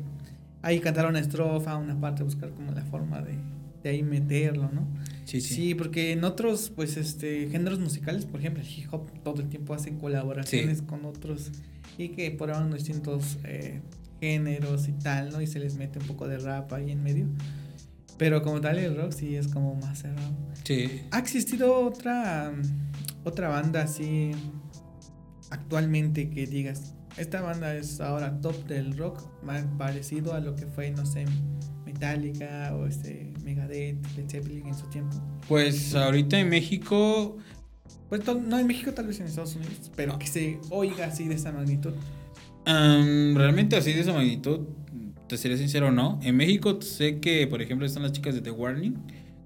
Ahí 0.63 0.81
cantar 0.81 1.07
una 1.07 1.21
estrofa, 1.21 1.77
una 1.77 1.99
parte, 2.01 2.23
buscar 2.23 2.51
como 2.51 2.73
la 2.73 2.85
forma 2.85 3.21
de, 3.21 3.39
de 3.83 3.91
ahí 3.91 4.03
meterlo, 4.03 4.71
¿no? 4.73 4.87
Sí, 5.25 5.41
sí. 5.41 5.55
Sí, 5.55 5.75
porque 5.75 6.13
en 6.13 6.25
otros, 6.25 6.73
pues, 6.75 6.97
este, 6.97 7.49
géneros 7.49 7.79
musicales, 7.79 8.27
por 8.27 8.41
ejemplo, 8.41 8.63
el 8.63 8.69
hip 8.69 8.93
hop 8.93 9.11
todo 9.23 9.43
el 9.43 9.49
tiempo 9.49 9.75
hacen 9.75 9.99
colaboraciones 9.99 10.83
con 10.83 11.05
otros 11.05 11.51
y 11.99 12.09
que 12.11 12.31
prueban 12.31 12.71
distintos 12.71 13.39
eh, 13.45 13.81
géneros 14.21 14.89
y 14.89 14.93
tal, 14.93 15.31
¿no? 15.31 15.41
Y 15.41 15.47
se 15.47 15.59
les 15.59 15.77
mete 15.77 15.99
un 15.99 16.07
poco 16.07 16.29
de 16.29 16.39
rap 16.39 16.73
ahí 16.73 16.91
en 16.91 17.03
medio. 17.03 17.27
Pero 18.19 18.43
como 18.43 18.61
tal, 18.61 18.79
el 18.79 18.97
rock 18.97 19.13
sí 19.13 19.37
es 19.37 19.49
como 19.49 19.75
más 19.75 20.01
cerrado. 20.01 20.35
Sí. 20.65 21.03
¿Ha 21.11 21.19
existido 21.19 21.81
otra, 21.81 22.53
otra 23.25 23.49
banda 23.49 23.83
así 23.83 24.33
actualmente 25.51 26.31
que 26.31 26.47
digas, 26.47 26.95
esta 27.17 27.41
banda 27.41 27.75
es 27.75 28.01
ahora 28.01 28.41
top 28.41 28.67
del 28.67 28.97
rock, 28.97 29.23
más 29.43 29.65
parecido 29.79 30.35
a 30.35 30.41
lo 30.41 30.55
que 30.55 30.67
fue, 30.67 30.91
no 30.91 31.07
sé, 31.07 31.25
Metallica 31.85 32.75
o 32.75 32.87
este 32.87 33.33
Megadeth, 33.43 33.97
Led 34.17 34.29
Zeppelin 34.29 34.67
en 34.67 34.75
su 34.75 34.87
tiempo? 34.89 35.17
Pues 35.49 35.95
ahorita 35.95 36.39
en 36.39 36.49
México, 36.49 37.37
Pues 38.09 38.23
no 38.27 38.59
en 38.59 38.67
México, 38.67 38.93
tal 38.93 39.07
vez 39.07 39.19
en 39.21 39.27
Estados 39.27 39.57
Unidos, 39.57 39.91
pero 39.97 40.19
que 40.19 40.27
se 40.27 40.59
oiga 40.71 41.07
así 41.07 41.27
de 41.27 41.35
esa 41.35 41.53
magnitud. 41.53 41.93
am, 42.65 43.35
realmente 43.37 43.77
así 43.77 43.93
de 43.93 44.01
esa 44.01 44.13
magnitud, 44.13 44.61
te 45.29 45.37
seré 45.37 45.57
sincero, 45.59 45.91
no. 45.91 46.21
En 46.23 46.37
México 46.37 46.81
sé 46.83 47.19
que, 47.21 47.47
por 47.47 47.63
ejemplo, 47.63 47.87
están 47.87 48.03
las 48.03 48.13
chicas 48.13 48.35
de 48.35 48.41
The 48.43 48.51
Warning, 48.51 48.95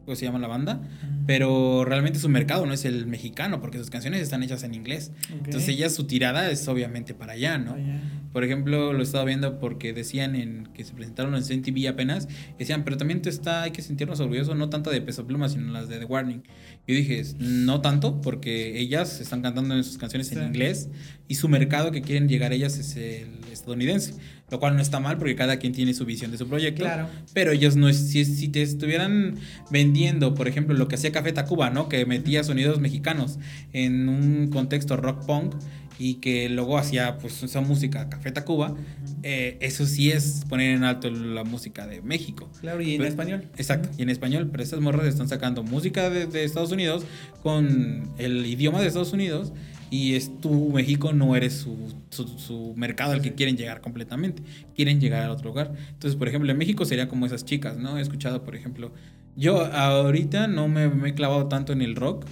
o 0.07 0.17
se 0.17 0.25
llama 0.25 0.39
la 0.39 0.49
banda, 0.49 0.81
pero 1.27 1.85
realmente 1.85 2.19
su 2.19 2.29
mercado 2.29 2.67
no 2.67 2.73
es 2.73 2.85
el 2.85 3.07
mexicano, 3.07 3.61
porque 3.61 3.79
sus 3.79 3.91
canciones 3.91 4.21
están 4.23 4.43
hechas 4.43 4.63
en 4.65 4.75
inglés. 4.75 5.13
Ok. 5.31 5.47
Entonces 5.47 5.69
ella 5.69 5.89
su 5.91 6.05
tirada 6.05 6.51
es 6.51 6.67
obviamente 6.69 7.15
para 7.15 7.35
allá, 7.35 7.59
¿no? 7.59 7.73
Ah, 7.75 7.79
ya. 7.79 8.01
Por 8.33 8.45
ejemplo, 8.45 8.93
lo 8.93 9.03
estaba 9.03 9.25
viendo 9.25 9.59
porque 9.59 9.93
decían 9.93 10.37
en 10.37 10.69
que 10.73 10.85
se 10.85 10.93
presentaron 10.95 11.35
en 11.35 11.43
CNTV 11.43 11.89
apenas, 11.89 12.29
decían, 12.59 12.85
pero 12.85 12.97
también 12.97 13.21
está, 13.25 13.63
hay 13.63 13.73
que 13.73 13.83
sentirnos 13.83 14.21
orgullosos, 14.21 14.57
no 14.57 14.69
tanto 14.71 14.91
de 14.91 15.01
Peso 15.01 15.27
Pluma, 15.27 15.49
sino 15.49 15.73
las 15.73 15.89
de 15.89 15.99
The 15.99 16.05
Warning. 16.05 16.43
Yo 16.87 16.95
dije, 16.95 17.23
no 17.39 17.81
tanto, 17.81 18.21
porque 18.21 18.79
ellas 18.81 19.21
están 19.21 19.43
cantando 19.43 19.75
en 19.77 19.83
sus 19.85 19.99
canciones 19.99 20.29
Sí. 20.29 20.37
en 20.37 20.47
inglés 20.47 20.89
y 21.29 21.35
su 21.37 21.49
mercado 21.49 21.91
que 21.91 22.03
quieren 22.03 22.29
llegar 22.29 22.53
ellas 22.53 22.79
es 22.79 22.97
el 22.97 23.29
estadounidense, 23.53 24.15
lo 24.51 24.59
cual 24.61 24.77
no 24.77 24.83
está 24.83 25.01
mal 25.01 25.17
porque 25.19 25.35
cada 25.37 25.59
quien 25.59 25.73
tiene 25.73 25.95
su 25.95 26.05
visión 26.05 26.31
de 26.31 26.39
su 26.39 26.49
proyecto. 26.49 26.83
Claro. 26.83 27.09
Pero 27.33 27.53
ellos 27.53 27.77
no 27.77 27.93
si, 27.93 28.25
si 28.25 28.49
te 28.49 28.63
estuvieran 28.63 29.37
vendiendo, 29.71 30.35
por 30.35 30.49
ejemplo, 30.49 30.75
lo 30.77 30.89
que 30.89 30.97
hacía 30.97 31.13
Café 31.13 31.33
Tacuba, 31.33 31.71
¿no? 31.71 31.89
Que 31.89 32.05
metía 32.07 32.43
sonidos 32.45 32.81
mexicanos 32.81 33.39
en 33.73 34.09
un 34.09 34.49
contexto 34.49 34.97
rock 34.97 35.25
punk 35.27 35.55
y 35.99 36.15
que 36.15 36.49
luego 36.49 36.79
hacía 36.79 37.19
pues 37.19 37.43
esa 37.43 37.61
música 37.61 38.09
Café 38.09 38.33
Tacuba, 38.33 38.75
eh, 39.23 39.59
eso 39.61 39.85
sí 39.85 40.11
es 40.11 40.47
poner 40.49 40.75
en 40.75 40.83
alto 40.83 41.11
la 41.11 41.45
música 41.45 41.87
de 41.87 42.01
México. 42.01 42.49
Claro, 42.63 42.81
y 42.81 42.93
en 42.93 42.99
Pero- 42.99 43.11
español. 43.11 43.45
Exacto, 43.59 43.91
y 43.99 44.03
en 44.03 44.09
español, 44.09 44.49
pero 44.51 44.63
estas 44.63 44.81
morras 44.81 45.07
están 45.07 45.29
sacando 45.29 45.63
música 45.63 46.09
de, 46.09 46.27
de 46.27 46.45
Estados 46.45 46.73
Unidos 46.73 47.05
con 47.43 48.09
el 48.17 48.47
idioma 48.47 48.81
de 48.81 48.87
Estados 48.87 49.13
Unidos 49.13 49.53
y 49.91 50.15
es 50.15 50.41
tú, 50.41 50.71
México, 50.71 51.13
no 51.13 51.35
eres 51.35 51.55
su, 51.55 51.77
su, 52.11 52.75
mercado 52.77 53.13
al 53.13 53.23
que 53.23 53.35
quieren 53.35 53.57
llegar 53.57 53.81
completamente, 53.81 54.43
quieren 54.75 55.01
llegar 55.01 55.25
a 55.25 55.33
otro 55.33 55.49
lugar. 55.49 55.73
Entonces, 55.91 56.17
por 56.17 56.29
ejemplo, 56.29 56.51
en 56.51 56.59
México 56.59 56.85
sería 56.85 57.09
como 57.09 57.27
esas 57.27 57.45
chicas, 57.45 57.77
¿no? 57.77 57.99
He 57.99 58.01
escuchado, 58.01 58.45
por 58.45 58.55
ejemplo, 58.55 58.93
yo 59.37 59.65
ahorita 59.65 60.47
no 60.47 60.69
me, 60.69 60.89
me 60.89 61.11
he 61.11 61.15
clavado 61.15 61.49
tanto 61.49 61.73
en 61.73 61.83
el 61.83 61.97
rock, 61.97 62.25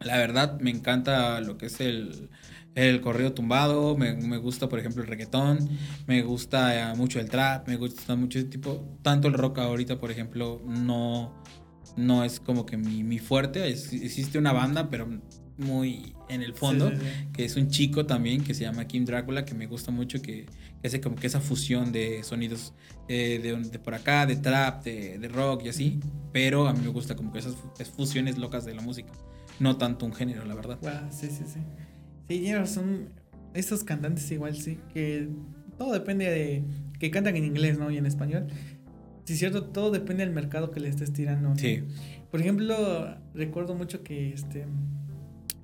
la 0.00 0.16
verdad 0.18 0.58
me 0.60 0.70
encanta 0.70 1.40
lo 1.40 1.58
que 1.58 1.66
es 1.66 1.80
el, 1.80 2.30
el 2.74 3.00
corrido 3.00 3.32
tumbado, 3.32 3.96
me, 3.96 4.14
me 4.14 4.38
gusta 4.38 4.68
por 4.68 4.78
ejemplo 4.78 5.02
el 5.02 5.08
reggaetón, 5.08 5.58
me 6.06 6.22
gusta 6.22 6.92
eh, 6.92 6.96
mucho 6.96 7.20
el 7.20 7.28
trap, 7.28 7.68
me 7.68 7.76
gusta 7.76 8.16
mucho 8.16 8.38
ese 8.38 8.48
tipo, 8.48 8.98
tanto 9.02 9.28
el 9.28 9.34
rock 9.34 9.58
ahorita 9.58 9.98
por 9.98 10.10
ejemplo 10.10 10.62
no, 10.66 11.34
no 11.96 12.24
es 12.24 12.40
como 12.40 12.64
que 12.66 12.76
mi, 12.76 13.04
mi 13.04 13.18
fuerte, 13.18 13.68
existe 13.68 14.38
una 14.38 14.52
banda 14.52 14.88
pero 14.90 15.08
muy 15.60 16.14
en 16.28 16.42
el 16.42 16.54
fondo, 16.54 16.90
Sí, 16.90 16.96
sí, 16.96 17.02
sí. 17.02 17.28
que 17.32 17.44
es 17.44 17.56
un 17.56 17.68
chico 17.68 18.06
también 18.06 18.42
que 18.42 18.54
se 18.54 18.62
llama 18.62 18.84
Kim 18.86 19.04
Drácula, 19.04 19.44
que 19.44 19.54
me 19.54 19.66
gusta 19.66 19.90
mucho, 19.90 20.20
que, 20.22 20.46
que 20.80 20.86
hace 20.88 21.00
como 21.00 21.16
que 21.16 21.26
esa 21.26 21.40
fusión 21.40 21.92
de 21.92 22.22
sonidos 22.24 22.72
eh, 23.08 23.40
de, 23.42 23.56
de 23.56 23.78
por 23.78 23.94
acá, 23.94 24.26
de 24.26 24.36
trap, 24.36 24.84
de, 24.84 25.18
de 25.18 25.28
rock 25.28 25.64
y 25.64 25.68
así, 25.68 26.00
pero 26.32 26.68
a 26.68 26.72
mí 26.72 26.80
me 26.82 26.88
gusta 26.88 27.14
como 27.16 27.32
que 27.32 27.38
esas 27.40 27.54
fu- 27.56 27.70
esas 27.74 27.88
fusiones 27.90 28.38
locas 28.38 28.64
de 28.64 28.74
la 28.74 28.82
música, 28.82 29.12
no 29.58 29.76
tanto 29.76 30.06
un 30.06 30.12
género, 30.12 30.44
la 30.44 30.54
verdad. 30.54 30.78
Sí, 31.10 31.26
sí, 31.28 31.42
sí. 31.46 31.60
Sí, 32.28 32.38
tienes 32.40 32.58
razón. 32.58 33.08
Estos 33.54 33.82
cantantes 33.82 34.30
igual 34.30 34.56
sí, 34.56 34.78
que 34.94 35.28
todo 35.76 35.92
depende 35.92 36.30
de 36.30 36.62
que 37.00 37.10
cantan 37.10 37.34
en 37.36 37.44
inglés, 37.44 37.78
¿no? 37.78 37.90
Y 37.90 37.96
en 37.98 38.06
español. 38.06 38.46
Sí, 39.24 39.32
es 39.32 39.38
cierto, 39.40 39.64
todo 39.64 39.90
depende 39.90 40.24
del 40.24 40.32
mercado 40.34 40.70
que 40.70 40.78
le 40.78 40.88
estés 40.88 41.12
tirando. 41.12 41.48
¿no? 41.48 41.56
Sí. 41.56 41.82
Por 42.30 42.40
ejemplo, 42.40 43.16
recuerdo 43.34 43.74
mucho 43.74 44.04
que 44.04 44.32
este 44.32 44.66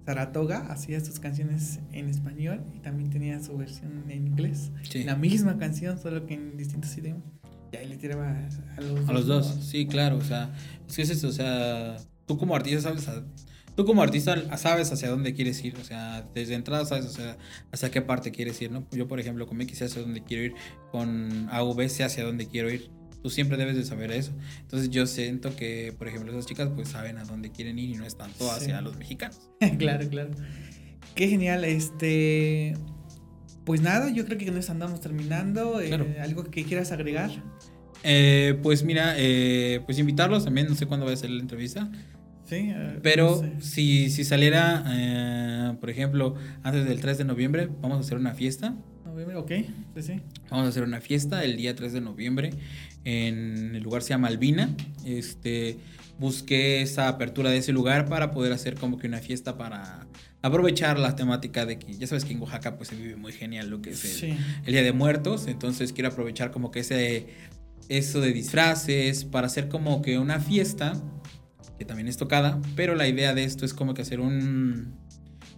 Saratoga 0.07 0.59
hacía 0.71 1.01
sus 1.05 1.19
canciones 1.19 1.81
en 1.93 2.09
español 2.09 2.63
y 2.75 2.79
también 2.79 3.11
tenía 3.11 3.43
su 3.43 3.57
versión 3.57 4.05
en 4.09 4.27
inglés. 4.29 4.71
Sí. 4.89 5.03
La 5.03 5.17
misma 5.17 5.59
canción, 5.59 5.99
solo 5.99 6.25
que 6.27 6.35
en 6.35 6.57
distintos 6.57 6.97
idiomas. 6.97 7.25
Y 7.73 7.77
ahí 7.77 7.89
le 7.89 7.97
tiraba 7.97 8.31
a 8.31 8.81
los 8.81 9.09
A 9.09 9.13
los 9.13 9.27
dos, 9.27 9.59
sí, 9.69 9.87
claro, 9.87 10.17
o 10.19 10.23
sea, 10.23 10.55
es 10.89 10.95
que 10.95 11.03
es 11.03 11.11
eso, 11.11 11.27
o 11.29 11.33
sea, 11.33 11.97
tú 12.25 12.39
como 12.39 12.55
artista 12.55 12.81
sabes, 12.83 13.09
a- 13.09 13.25
tú 13.75 13.85
como 13.85 14.01
artista 14.01 14.57
sabes 14.57 14.93
hacia 14.93 15.11
dónde 15.11 15.35
quieres 15.35 15.63
ir, 15.65 15.75
o 15.77 15.83
sea, 15.85 16.25
desde 16.33 16.55
entrada 16.55 16.87
sabes, 16.87 17.07
o 17.07 17.11
sea, 17.11 17.37
hacia 17.73 17.91
qué 17.91 18.01
parte 18.01 18.31
quieres 18.31 18.63
ir, 18.63 18.71
¿no? 18.71 18.87
Yo, 18.93 19.09
por 19.09 19.19
ejemplo, 19.19 19.49
con 19.49 19.61
X 19.61 19.79
sé 19.79 19.85
hacia 19.87 20.03
dónde 20.03 20.23
quiero 20.23 20.45
ir, 20.45 20.55
con 20.93 21.49
AV 21.51 21.89
sé 21.89 22.05
hacia 22.05 22.23
dónde 22.25 22.47
quiero 22.47 22.71
ir, 22.71 22.89
tú 23.23 23.31
siempre 23.31 23.57
debes 23.57 23.77
de 23.77 23.85
saber 23.85 24.11
eso, 24.13 24.33
entonces 24.61 24.91
yo 24.91 25.07
siento 25.07 25.55
que, 25.57 25.95
por 25.99 26.09
ejemplo, 26.09 26.33
esas 26.33 26.47
chicas 26.47 26.69
pues 26.75 26.89
saben 26.89 27.19
a 27.19 27.25
dónde 27.25 27.51
quieren 27.51 27.79
ir 27.79 27.91
y 27.91 27.95
no 27.95 28.05
es 28.07 28.17
tanto 28.17 28.45
Sí. 28.45 28.51
hacia 28.51 28.81
los 28.81 28.97
mexicanos. 28.97 29.51
claro, 29.79 30.09
claro. 30.09 30.31
Qué 31.15 31.29
genial, 31.29 31.65
este. 31.65 32.75
Pues 33.65 33.81
nada, 33.81 34.11
yo 34.11 34.25
creo 34.27 34.39
que 34.39 34.51
nos 34.51 34.71
andamos 34.71 35.01
terminando. 35.01 35.81
eh. 35.81 36.19
¿Algo 36.21 36.45
que 36.45 36.65
quieras 36.65 36.93
agregar? 36.93 37.31
Eh, 38.05 38.59
pues 38.63 38.85
mira, 38.85 39.15
eh, 39.17 39.81
pues 39.87 39.99
invitarlos 39.99 40.45
también, 40.45 40.69
no 40.69 40.75
sé 40.77 40.87
cuándo 40.87 41.07
va 41.07 41.13
a 41.13 41.17
ser 41.17 41.31
la 41.31 41.41
entrevista, 41.41 41.91
Sí. 42.45 42.57
eh, 42.71 43.01
Pero 43.03 43.43
no 43.43 43.61
sé. 43.61 43.69
si, 43.69 44.11
si 44.11 44.23
saliera, 44.25 44.85
eh, 44.89 45.77
por 45.81 45.91
ejemplo, 45.91 46.37
antes 46.63 46.85
del 46.87 47.01
3 47.01 47.19
de 47.19 47.25
noviembre, 47.25 47.69
vamos 47.81 47.97
a 47.97 48.01
hacer 48.01 48.19
una 48.19 48.35
fiesta. 48.35 48.77
Noviembre, 49.05 49.37
ok. 49.37 49.51
Sí, 49.97 50.03
sí. 50.03 50.21
Vamos 50.51 50.67
a 50.67 50.69
hacer 50.69 50.85
una 50.85 51.01
fiesta 51.01 51.43
el 51.43 51.57
día 51.57 51.75
3 51.75 51.93
de 51.95 52.01
noviembre 52.03 52.51
en 53.07 53.75
el 53.77 53.83
lugar 53.85 54.03
se 54.03 54.11
llama 54.11 54.27
Albina. 54.29 54.69
Este, 55.05 55.79
busqué 56.19 56.83
esa 56.83 57.07
apertura 57.09 57.51
de 57.51 57.59
ese 57.59 57.73
lugar 57.73 58.09
para 58.09 58.33
poder 58.33 58.53
hacer 58.53 58.75
como 58.75 58.99
que 58.99 59.07
una 59.07 59.19
fiesta 59.21 59.57
para 59.57 60.07
aprovechar 60.43 60.99
la 60.99 61.15
temática 61.15 61.65
de 61.67 61.79
que 61.79 61.95
ya 61.95 62.07
sabes 62.07 62.25
que 62.25 62.33
en 62.33 62.41
Oaxaca 62.41 62.77
pues 62.77 62.89
se 62.89 62.97
vive 62.97 63.15
muy 63.17 63.33
genial 63.33 63.69
lo 63.71 63.81
que 63.81 63.91
es 63.91 64.05
el, 64.05 64.11
Sí. 64.11 64.39
el 64.65 64.73
Día 64.73 64.83
de 64.83 64.93
Muertos, 64.93 65.47
entonces 65.47 65.93
quiero 65.93 66.09
aprovechar 66.09 66.51
como 66.51 66.71
que 66.71 66.81
ese 66.81 67.27
eso 67.89 68.21
de 68.21 68.33
disfraces 68.33 69.25
para 69.25 69.47
hacer 69.47 69.69
como 69.69 70.03
que 70.03 70.19
una 70.19 70.41
fiesta 70.41 70.93
que 71.79 71.85
también 71.85 72.09
es 72.09 72.17
tocada, 72.17 72.61
pero 72.75 72.95
la 72.97 73.07
idea 73.07 73.35
de 73.35 73.45
esto 73.45 73.65
es 73.65 73.73
como 73.75 73.95
que 73.95 74.03
hacer 74.03 74.19
un 74.21 74.95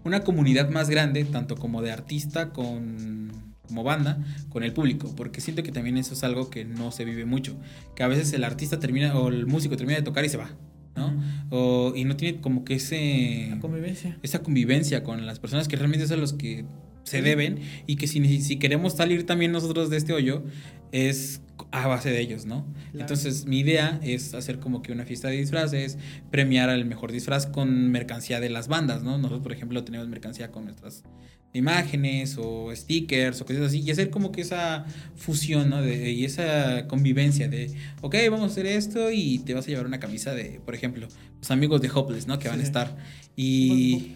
una 0.05 0.21
comunidad 0.21 0.69
más 0.71 0.91
grande, 0.91 1.25
tanto 1.25 1.57
como 1.57 1.81
de 1.83 1.93
artista 1.93 2.51
con 2.51 3.48
como 3.69 3.85
banda 3.85 4.19
con 4.49 4.64
el 4.64 4.73
público, 4.73 5.14
porque 5.16 5.41
siento 5.41 5.62
que 5.62 5.71
también 5.71 5.97
eso 5.97 6.14
es 6.14 6.25
algo 6.25 6.51
que 6.51 6.64
no 6.64 6.91
se 6.91 7.05
vive 7.05 7.25
mucho, 7.25 7.57
que 7.95 8.03
a 8.03 8.09
veces 8.09 8.33
el 8.33 8.43
artista 8.45 8.81
termina 8.81 9.16
o 9.19 9.29
el 9.29 9.47
músico 9.47 9.77
termina 9.77 9.99
de 9.99 10.05
tocar 10.05 10.25
y 10.25 10.29
se 10.29 10.39
va, 10.39 10.51
¿no? 10.97 11.14
O, 11.51 11.93
y 11.95 12.05
no 12.05 12.16
tiene 12.16 12.41
como 12.41 12.64
que 12.64 12.75
ese 12.75 13.57
convivencia. 13.61 14.19
esa 14.23 14.43
convivencia 14.43 15.05
con 15.05 15.25
las 15.27 15.39
personas 15.39 15.69
que 15.69 15.77
realmente 15.77 16.07
son 16.09 16.21
los 16.21 16.33
que 16.33 16.64
se 17.05 17.23
deben 17.23 17.61
y 17.87 17.97
que 17.97 18.07
si, 18.07 18.40
si 18.43 18.59
queremos 18.59 18.95
salir 18.95 19.24
también 19.24 19.53
nosotros 19.53 19.89
de 19.90 19.97
este 19.97 20.12
hoyo 20.12 20.45
es 20.93 21.40
a 21.70 21.86
base 21.86 22.11
de 22.11 22.20
ellos, 22.20 22.47
¿no? 22.47 22.66
Entonces 22.95 23.47
mi 23.47 23.61
idea 23.61 24.01
es 24.03 24.35
hacer 24.35 24.59
como 24.59 24.82
que 24.82 24.93
una 24.93 25.05
fiesta 25.05 25.28
de 25.28 25.36
disfraces, 25.36 25.99
premiar 26.31 26.70
al 26.70 26.85
mejor 26.85 27.12
disfraz 27.12 27.47
con 27.47 27.90
mercancía 27.90 28.40
de 28.40 28.49
las 28.49 28.69
bandas, 28.69 29.03
¿no? 29.03 29.19
Nosotros, 29.19 29.43
por 29.43 29.53
ejemplo, 29.53 29.85
tenemos 29.85 30.09
mercancía 30.09 30.51
con 30.51 30.65
nuestras 30.65 31.05
imágenes 31.53 32.36
o 32.39 32.74
stickers 32.74 33.40
o 33.40 33.47
cosas 33.47 33.62
así, 33.62 33.81
y 33.81 33.90
hacer 33.90 34.11
como 34.11 34.32
que 34.32 34.43
esa 34.43 34.85
fusión, 35.16 35.70
¿no? 35.70 35.82
De, 35.82 36.11
y 36.11 36.24
esa 36.24 36.86
convivencia 36.86 37.49
de, 37.49 37.74
ok, 38.01 38.15
vamos 38.31 38.43
a 38.43 38.53
hacer 38.53 38.66
esto 38.66 39.11
y 39.11 39.39
te 39.40 39.55
vas 39.55 39.66
a 39.66 39.69
llevar 39.69 39.86
una 39.86 40.01
camisa 40.01 40.35
de, 40.35 40.61
por 40.65 40.74
ejemplo, 40.74 41.09
los 41.39 41.51
amigos 41.51 41.81
de 41.81 41.90
Hopeless, 41.90 42.27
¿no? 42.27 42.39
Que 42.39 42.49
van 42.49 42.61
a 42.61 42.62
estar. 42.62 42.97
Y... 43.36 44.15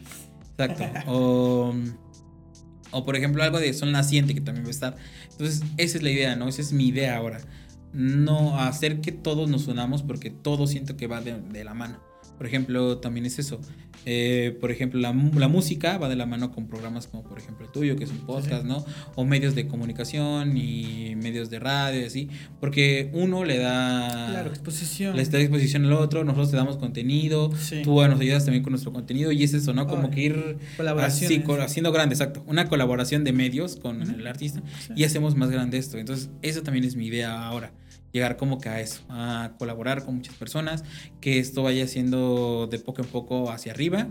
Exacto. 0.58 1.10
O, 1.10 1.74
o 2.92 3.04
por 3.04 3.16
ejemplo 3.16 3.42
algo 3.42 3.58
de 3.58 3.72
Sol 3.72 3.90
Naciente 3.90 4.34
que 4.34 4.40
también 4.40 4.64
va 4.64 4.68
a 4.68 4.70
estar. 4.70 4.96
Entonces 5.42 5.68
esa 5.76 5.98
es 5.98 6.04
la 6.04 6.10
idea, 6.10 6.36
¿no? 6.36 6.48
Esa 6.48 6.62
es 6.62 6.72
mi 6.72 6.86
idea 6.86 7.16
ahora. 7.16 7.40
No 7.92 8.58
hacer 8.60 9.00
que 9.00 9.10
todos 9.10 9.50
nos 9.50 9.66
unamos 9.66 10.02
porque 10.02 10.30
todo 10.30 10.68
siento 10.68 10.96
que 10.96 11.08
va 11.08 11.20
de 11.20 11.64
la 11.64 11.74
mano. 11.74 12.11
Por 12.36 12.46
ejemplo, 12.46 12.98
también 12.98 13.26
es 13.26 13.38
eso. 13.38 13.60
Eh, 14.04 14.56
por 14.60 14.72
ejemplo, 14.72 15.00
la, 15.00 15.12
música 15.12 15.96
va 15.98 16.08
de 16.08 16.16
la 16.16 16.26
mano 16.26 16.50
con 16.50 16.66
programas 16.66 17.06
como, 17.06 17.22
por 17.22 17.38
ejemplo, 17.38 17.66
el 17.66 17.72
tuyo, 17.72 17.96
que 17.96 18.04
es 18.04 18.10
un 18.10 18.26
podcast, 18.26 18.64
¿no? 18.64 18.84
O 19.14 19.24
medios 19.24 19.54
de 19.54 19.68
comunicación 19.68 20.56
y 20.56 21.14
medios 21.16 21.50
de 21.50 21.60
radio, 21.60 22.06
así. 22.06 22.28
Porque 22.60 23.10
uno 23.12 23.44
le 23.44 23.58
da. 23.58 24.28
Claro, 24.30 24.50
exposición. 24.50 25.16
Le 25.16 25.24
da 25.24 25.38
exposición 25.38 25.84
al 25.84 25.92
otro, 25.92 26.24
nosotros 26.24 26.50
te 26.50 26.56
damos 26.56 26.78
contenido. 26.78 27.50
Tú 27.84 27.94
nos 28.06 28.20
ayudas 28.20 28.44
también 28.44 28.62
con 28.62 28.72
nuestro 28.72 28.92
contenido. 28.92 29.30
Y 29.30 29.44
es 29.44 29.54
eso, 29.54 29.72
¿no? 29.72 29.86
Como 29.86 30.10
que 30.10 30.22
ir. 30.22 30.56
Así, 30.98 31.42
haciendo 31.60 31.92
grande, 31.92 32.14
exacto. 32.14 32.42
Una 32.46 32.68
colaboración 32.68 33.24
de 33.24 33.32
medios 33.32 33.76
con 33.76 34.02
el 34.02 34.26
artista. 34.26 34.62
Y 34.96 35.04
hacemos 35.04 35.36
más 35.36 35.50
grande 35.50 35.78
esto. 35.78 35.98
Entonces, 35.98 36.30
eso 36.42 36.62
también 36.62 36.84
es 36.84 36.96
mi 36.96 37.06
idea 37.06 37.46
ahora 37.46 37.72
llegar 38.12 38.36
como 38.36 38.60
que 38.60 38.68
a 38.68 38.80
eso, 38.80 39.02
a 39.08 39.52
colaborar 39.58 40.04
con 40.04 40.16
muchas 40.16 40.34
personas, 40.36 40.84
que 41.20 41.38
esto 41.38 41.62
vaya 41.62 41.86
siendo 41.86 42.68
de 42.70 42.78
poco 42.78 43.02
en 43.02 43.08
poco 43.08 43.50
hacia 43.50 43.72
arriba 43.72 44.08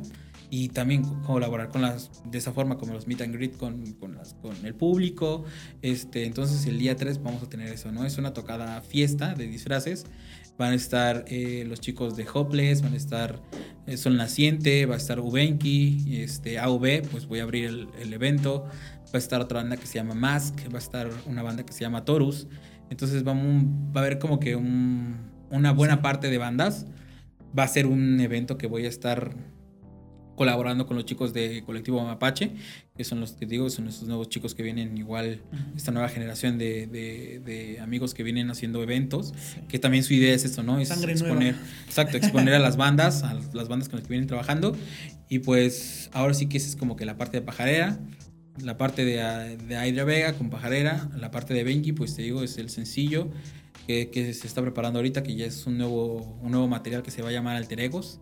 y 0.53 0.67
también 0.67 1.03
colaborar 1.21 1.69
con 1.69 1.81
las, 1.81 2.11
de 2.29 2.37
esa 2.37 2.51
forma 2.51 2.77
como 2.77 2.91
los 2.93 3.07
meet 3.07 3.21
and 3.21 3.33
greet 3.33 3.55
con, 3.55 3.93
con, 3.93 4.15
las, 4.15 4.33
con 4.33 4.53
el 4.65 4.75
público. 4.75 5.45
Este, 5.81 6.25
entonces 6.25 6.65
el 6.65 6.77
día 6.77 6.97
3 6.97 7.23
vamos 7.23 7.41
a 7.41 7.47
tener 7.47 7.69
eso, 7.69 7.89
¿no? 7.93 8.05
Es 8.05 8.17
una 8.17 8.33
tocada 8.33 8.81
fiesta 8.81 9.33
de 9.33 9.47
disfraces. 9.47 10.05
Van 10.57 10.73
a 10.73 10.75
estar 10.75 11.23
eh, 11.27 11.63
los 11.65 11.79
chicos 11.79 12.17
de 12.17 12.27
Hopeless, 12.31 12.81
van 12.81 12.93
a 12.93 12.97
estar 12.97 13.41
eh, 13.87 13.95
Sol 13.95 14.17
Naciente, 14.17 14.85
va 14.85 14.95
a 14.95 14.97
estar 14.97 15.21
Ubenki, 15.21 16.17
este, 16.21 16.59
AV, 16.59 17.03
pues 17.09 17.27
voy 17.27 17.39
a 17.39 17.43
abrir 17.43 17.65
el, 17.65 17.87
el 18.01 18.11
evento. 18.11 18.65
Va 19.05 19.13
a 19.13 19.17
estar 19.17 19.39
otra 19.39 19.61
banda 19.61 19.77
que 19.77 19.87
se 19.87 19.95
llama 19.95 20.15
Mask, 20.15 20.67
va 20.69 20.75
a 20.75 20.81
estar 20.81 21.09
una 21.27 21.43
banda 21.43 21.65
que 21.65 21.71
se 21.71 21.79
llama 21.79 22.03
Torus. 22.03 22.47
Entonces 22.91 23.23
vamos, 23.23 23.63
va 23.95 24.01
a 24.01 24.03
haber 24.03 24.19
como 24.19 24.39
que 24.39 24.55
una 24.55 25.71
buena 25.71 26.01
parte 26.01 26.29
de 26.29 26.37
bandas. 26.37 26.85
Va 27.57 27.63
a 27.63 27.67
ser 27.67 27.87
un 27.87 28.19
evento 28.19 28.57
que 28.57 28.67
voy 28.67 28.85
a 28.85 28.89
estar 28.89 29.33
colaborando 30.35 30.87
con 30.87 30.95
los 30.95 31.05
chicos 31.05 31.33
de 31.33 31.63
Colectivo 31.65 32.03
Mapache, 32.03 32.51
que 32.95 33.03
son 33.03 33.19
los 33.19 33.33
que 33.33 33.45
digo, 33.45 33.69
son 33.69 33.87
estos 33.87 34.07
nuevos 34.07 34.27
chicos 34.29 34.55
que 34.55 34.63
vienen 34.63 34.97
igual, 34.97 35.41
esta 35.75 35.91
nueva 35.91 36.09
generación 36.09 36.57
de, 36.57 37.77
amigos 37.81 38.13
que 38.13 38.23
vienen 38.23 38.49
haciendo 38.49 38.81
eventos, 38.81 39.33
que 39.67 39.77
también 39.77 40.03
su 40.03 40.13
idea 40.13 40.33
es 40.33 40.43
esto, 40.43 40.63
¿no? 40.63 40.79
Es 40.79 40.89
exponer, 40.89 41.55
exacto, 41.85 42.17
exponer 42.17 42.55
a 42.55 42.59
las 42.59 42.75
bandas, 42.75 43.23
a 43.23 43.35
las 43.35 43.67
bandas 43.67 43.87
con 43.87 43.99
las 43.99 44.07
que 44.07 44.13
vienen 44.13 44.27
trabajando. 44.27 44.75
Y 45.29 45.39
pues 45.39 46.09
ahora 46.11 46.33
sí 46.33 46.47
que 46.47 46.57
esa 46.57 46.67
es 46.67 46.75
como 46.75 46.95
que 46.95 47.05
la 47.05 47.17
parte 47.17 47.39
de 47.39 47.45
pajarera 47.45 47.99
la 48.63 48.77
parte 48.77 49.05
de, 49.05 49.57
de 49.57 49.75
Aydra 49.77 50.03
Vega 50.03 50.33
con 50.33 50.49
Pajarera, 50.49 51.09
la 51.17 51.31
parte 51.31 51.53
de 51.53 51.63
Benji, 51.63 51.91
pues 51.91 52.15
te 52.15 52.21
digo, 52.21 52.43
es 52.43 52.57
el 52.57 52.69
sencillo 52.69 53.29
que, 53.87 54.33
se 54.33 54.47
está 54.47 54.61
preparando 54.61 54.99
ahorita, 54.99 55.23
que 55.23 55.35
ya 55.35 55.45
es 55.45 55.65
un 55.65 55.77
nuevo, 55.77 56.37
un 56.41 56.51
nuevo 56.51 56.67
material 56.67 57.03
que 57.03 57.11
se 57.11 57.21
va 57.21 57.29
a 57.29 57.31
llamar 57.31 57.57
Alter 57.57 57.79
Egos. 57.79 58.19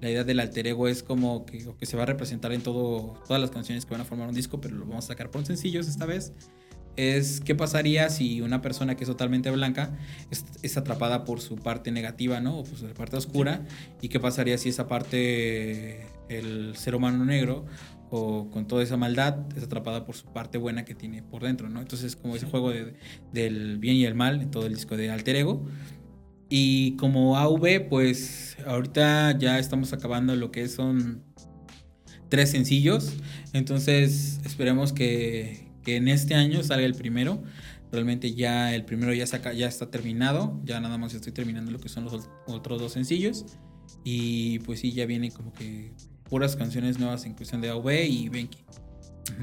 La 0.00 0.08
idea 0.10 0.22
del 0.22 0.38
alter 0.38 0.68
ego 0.68 0.86
es 0.86 1.02
como 1.02 1.44
que, 1.44 1.66
que 1.76 1.84
se 1.84 1.96
va 1.96 2.04
a 2.04 2.06
representar 2.06 2.52
en 2.52 2.60
todo, 2.60 3.20
todas 3.26 3.42
las 3.42 3.50
canciones 3.50 3.84
que 3.84 3.90
van 3.90 4.02
a 4.02 4.04
formar 4.04 4.28
un 4.28 4.34
disco, 4.34 4.60
pero 4.60 4.76
lo 4.76 4.86
vamos 4.86 5.06
a 5.06 5.08
sacar 5.08 5.28
por 5.28 5.44
sencillos 5.44 5.88
esta 5.88 6.06
vez. 6.06 6.32
Es 6.94 7.40
qué 7.40 7.56
pasaría 7.56 8.08
si 8.08 8.40
una 8.40 8.62
persona 8.62 8.96
que 8.96 9.02
es 9.02 9.10
totalmente 9.10 9.50
blanca 9.50 9.96
es, 10.30 10.76
atrapada 10.76 11.24
por 11.24 11.40
su 11.40 11.56
parte 11.56 11.90
negativa, 11.90 12.40
¿no? 12.40 12.58
O 12.58 12.64
por 12.64 12.78
su 12.78 12.86
parte 12.94 13.16
oscura. 13.16 13.66
Y 14.00 14.08
qué 14.08 14.20
pasaría 14.20 14.56
si 14.56 14.68
esa 14.68 14.86
parte, 14.86 16.06
el 16.28 16.76
ser 16.76 16.94
humano 16.94 17.24
negro, 17.24 17.66
o 18.10 18.50
con 18.50 18.66
toda 18.66 18.82
esa 18.82 18.96
maldad 18.96 19.46
es 19.56 19.64
atrapada 19.64 20.04
por 20.04 20.16
su 20.16 20.26
parte 20.26 20.58
buena 20.58 20.84
que 20.84 20.94
tiene 20.94 21.22
por 21.22 21.42
dentro, 21.42 21.68
¿no? 21.68 21.80
Entonces 21.80 22.16
como 22.16 22.36
ese 22.36 22.46
juego 22.46 22.70
de, 22.70 22.94
del 23.32 23.78
bien 23.78 23.96
y 23.96 24.04
el 24.04 24.14
mal 24.14 24.40
en 24.40 24.50
todo 24.50 24.66
el 24.66 24.74
disco 24.74 24.96
de 24.96 25.10
Alter 25.10 25.36
Ego. 25.36 25.66
Y 26.48 26.96
como 26.96 27.36
AV, 27.36 27.88
pues 27.88 28.56
ahorita 28.66 29.38
ya 29.38 29.58
estamos 29.58 29.92
acabando 29.92 30.34
lo 30.34 30.50
que 30.50 30.68
son 30.68 31.22
tres 32.28 32.50
sencillos. 32.50 33.14
Entonces 33.52 34.40
esperemos 34.44 34.92
que, 34.92 35.68
que 35.82 35.96
en 35.96 36.08
este 36.08 36.34
año 36.34 36.62
salga 36.62 36.86
el 36.86 36.94
primero. 36.94 37.42
Realmente 37.92 38.34
ya 38.34 38.74
el 38.74 38.84
primero 38.84 39.12
ya, 39.12 39.26
saca, 39.26 39.52
ya 39.52 39.66
está 39.66 39.90
terminado. 39.90 40.58
Ya 40.64 40.80
nada 40.80 40.96
más 40.96 41.12
estoy 41.12 41.32
terminando 41.32 41.70
lo 41.70 41.80
que 41.80 41.90
son 41.90 42.04
los 42.04 42.30
otros 42.46 42.80
dos 42.80 42.92
sencillos. 42.92 43.44
Y 44.04 44.60
pues 44.60 44.80
sí, 44.80 44.92
ya 44.92 45.04
viene 45.04 45.30
como 45.30 45.52
que 45.52 45.92
puras 46.28 46.56
canciones 46.56 46.98
nuevas 46.98 47.24
en 47.24 47.34
cuestión 47.34 47.60
de 47.60 47.70
AV 47.70 48.04
y 48.08 48.28
Benki. 48.28 48.58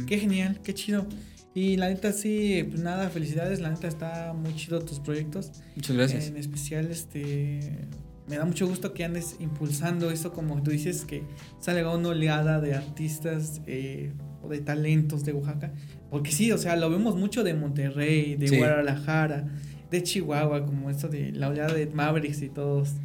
Qué 0.07 0.19
genial, 0.19 0.59
qué 0.63 0.73
chido. 0.73 1.07
Y 1.53 1.77
la 1.77 1.87
neta 1.87 2.11
sí, 2.11 2.65
pues 2.69 2.81
nada, 2.81 3.09
felicidades, 3.09 3.61
la 3.61 3.69
neta 3.69 3.87
está 3.87 4.33
muy 4.33 4.53
chido 4.55 4.81
tus 4.81 4.99
proyectos. 4.99 5.51
Muchas 5.75 5.95
gracias. 5.95 6.27
En 6.27 6.35
especial, 6.35 6.91
este, 6.91 7.87
me 8.27 8.35
da 8.35 8.43
mucho 8.43 8.67
gusto 8.67 8.93
que 8.93 9.05
andes 9.05 9.37
impulsando 9.39 10.11
eso, 10.11 10.33
como 10.33 10.61
tú 10.63 10.71
dices, 10.71 11.05
que 11.05 11.23
salga 11.59 11.95
una 11.95 12.09
oleada 12.09 12.59
de 12.59 12.73
artistas 12.73 13.61
eh, 13.67 14.11
o 14.41 14.49
de 14.49 14.59
talentos 14.59 15.23
de 15.23 15.31
Oaxaca. 15.31 15.73
Porque 16.09 16.33
sí, 16.33 16.51
o 16.51 16.57
sea, 16.57 16.75
lo 16.75 16.89
vemos 16.89 17.15
mucho 17.15 17.43
de 17.43 17.53
Monterrey, 17.53 18.35
de 18.35 18.57
Guadalajara, 18.57 19.47
de 19.89 20.03
Chihuahua, 20.03 20.65
como 20.65 20.89
esto 20.89 21.07
de 21.07 21.31
la 21.31 21.47
oleada 21.47 21.73
de 21.73 21.87
Mavericks 21.87 22.41
y 22.41 22.49
todos. 22.49 22.95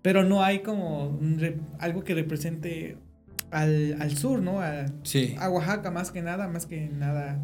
Pero 0.00 0.24
no 0.24 0.42
hay 0.42 0.60
como 0.60 1.20
algo 1.78 2.02
que 2.02 2.14
represente 2.14 2.96
al, 3.54 3.96
al 4.00 4.16
sur, 4.16 4.42
¿no? 4.42 4.60
A, 4.60 4.86
sí. 5.04 5.36
a 5.38 5.48
Oaxaca 5.48 5.90
más 5.90 6.10
que 6.10 6.22
nada, 6.22 6.48
más 6.48 6.66
que 6.66 6.88
nada. 6.88 7.40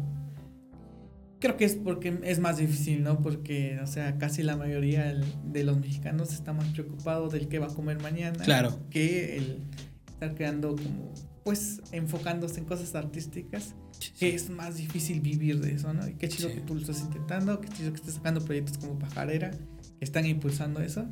Creo 1.39 1.57
que 1.57 1.65
es 1.65 1.75
porque 1.75 2.19
es 2.23 2.39
más 2.39 2.57
difícil, 2.57 3.01
¿no? 3.01 3.21
Porque, 3.21 3.79
o 3.81 3.87
sea, 3.87 4.17
casi 4.17 4.43
la 4.43 4.57
mayoría 4.57 5.15
de 5.45 5.63
los 5.63 5.79
mexicanos 5.79 6.33
está 6.33 6.53
más 6.53 6.67
preocupado 6.67 7.29
del 7.29 7.47
que 7.47 7.57
va 7.57 7.67
a 7.67 7.73
comer 7.73 7.99
mañana. 8.01 8.43
Claro. 8.43 8.77
Que 8.91 9.37
el 9.37 9.63
estar 10.07 10.35
creando 10.35 10.75
como, 10.75 11.13
pues, 11.43 11.81
enfocándose 11.91 12.59
en 12.59 12.65
cosas 12.65 12.93
artísticas. 12.93 13.73
Que 14.19 14.35
es 14.35 14.49
más 14.49 14.77
difícil 14.77 15.21
vivir 15.21 15.61
de 15.61 15.73
eso, 15.73 15.93
¿no? 15.93 16.07
Y 16.07 16.13
qué 16.15 16.27
chido 16.27 16.49
que 16.49 16.59
tú 16.61 16.75
lo 16.75 16.81
estás 16.81 17.01
intentando, 17.01 17.61
qué 17.61 17.69
chido 17.69 17.91
que 17.91 17.99
estés 17.99 18.15
sacando 18.15 18.43
proyectos 18.43 18.77
como 18.79 18.99
Pajarera, 18.99 19.51
que 19.51 20.05
están 20.05 20.25
impulsando 20.25 20.81
eso. 20.81 21.05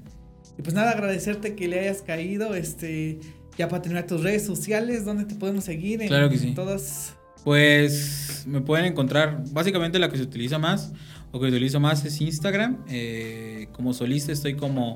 Y 0.58 0.62
pues 0.62 0.74
nada, 0.74 0.92
agradecerte 0.92 1.56
que 1.56 1.68
le 1.68 1.80
hayas 1.80 2.02
caído, 2.02 2.56
este, 2.56 3.20
ya 3.60 3.68
para 3.68 3.82
tener 3.82 4.08
tus 4.08 4.24
redes 4.24 4.46
sociales, 4.46 5.04
¿dónde 5.04 5.26
te 5.26 5.36
podemos 5.36 5.66
seguir? 5.66 6.00
claro 6.08 6.30
que 6.30 6.38
sí. 6.38 6.54
Todas. 6.56 7.14
Pues 7.44 8.46
me 8.48 8.62
pueden 8.62 8.86
encontrar, 8.86 9.44
básicamente 9.52 10.00
la 10.00 10.10
que 10.10 10.16
se 10.16 10.24
utiliza 10.24 10.58
más, 10.58 10.94
o 11.34 11.42
que 11.42 11.48
utilizo 11.48 11.82
más 11.82 12.06
es 12.06 12.22
Instagram. 12.22 12.86
Eh, 12.88 13.68
como 13.74 13.94
solista 13.94 14.32
estoy 14.32 14.56
como 14.56 14.96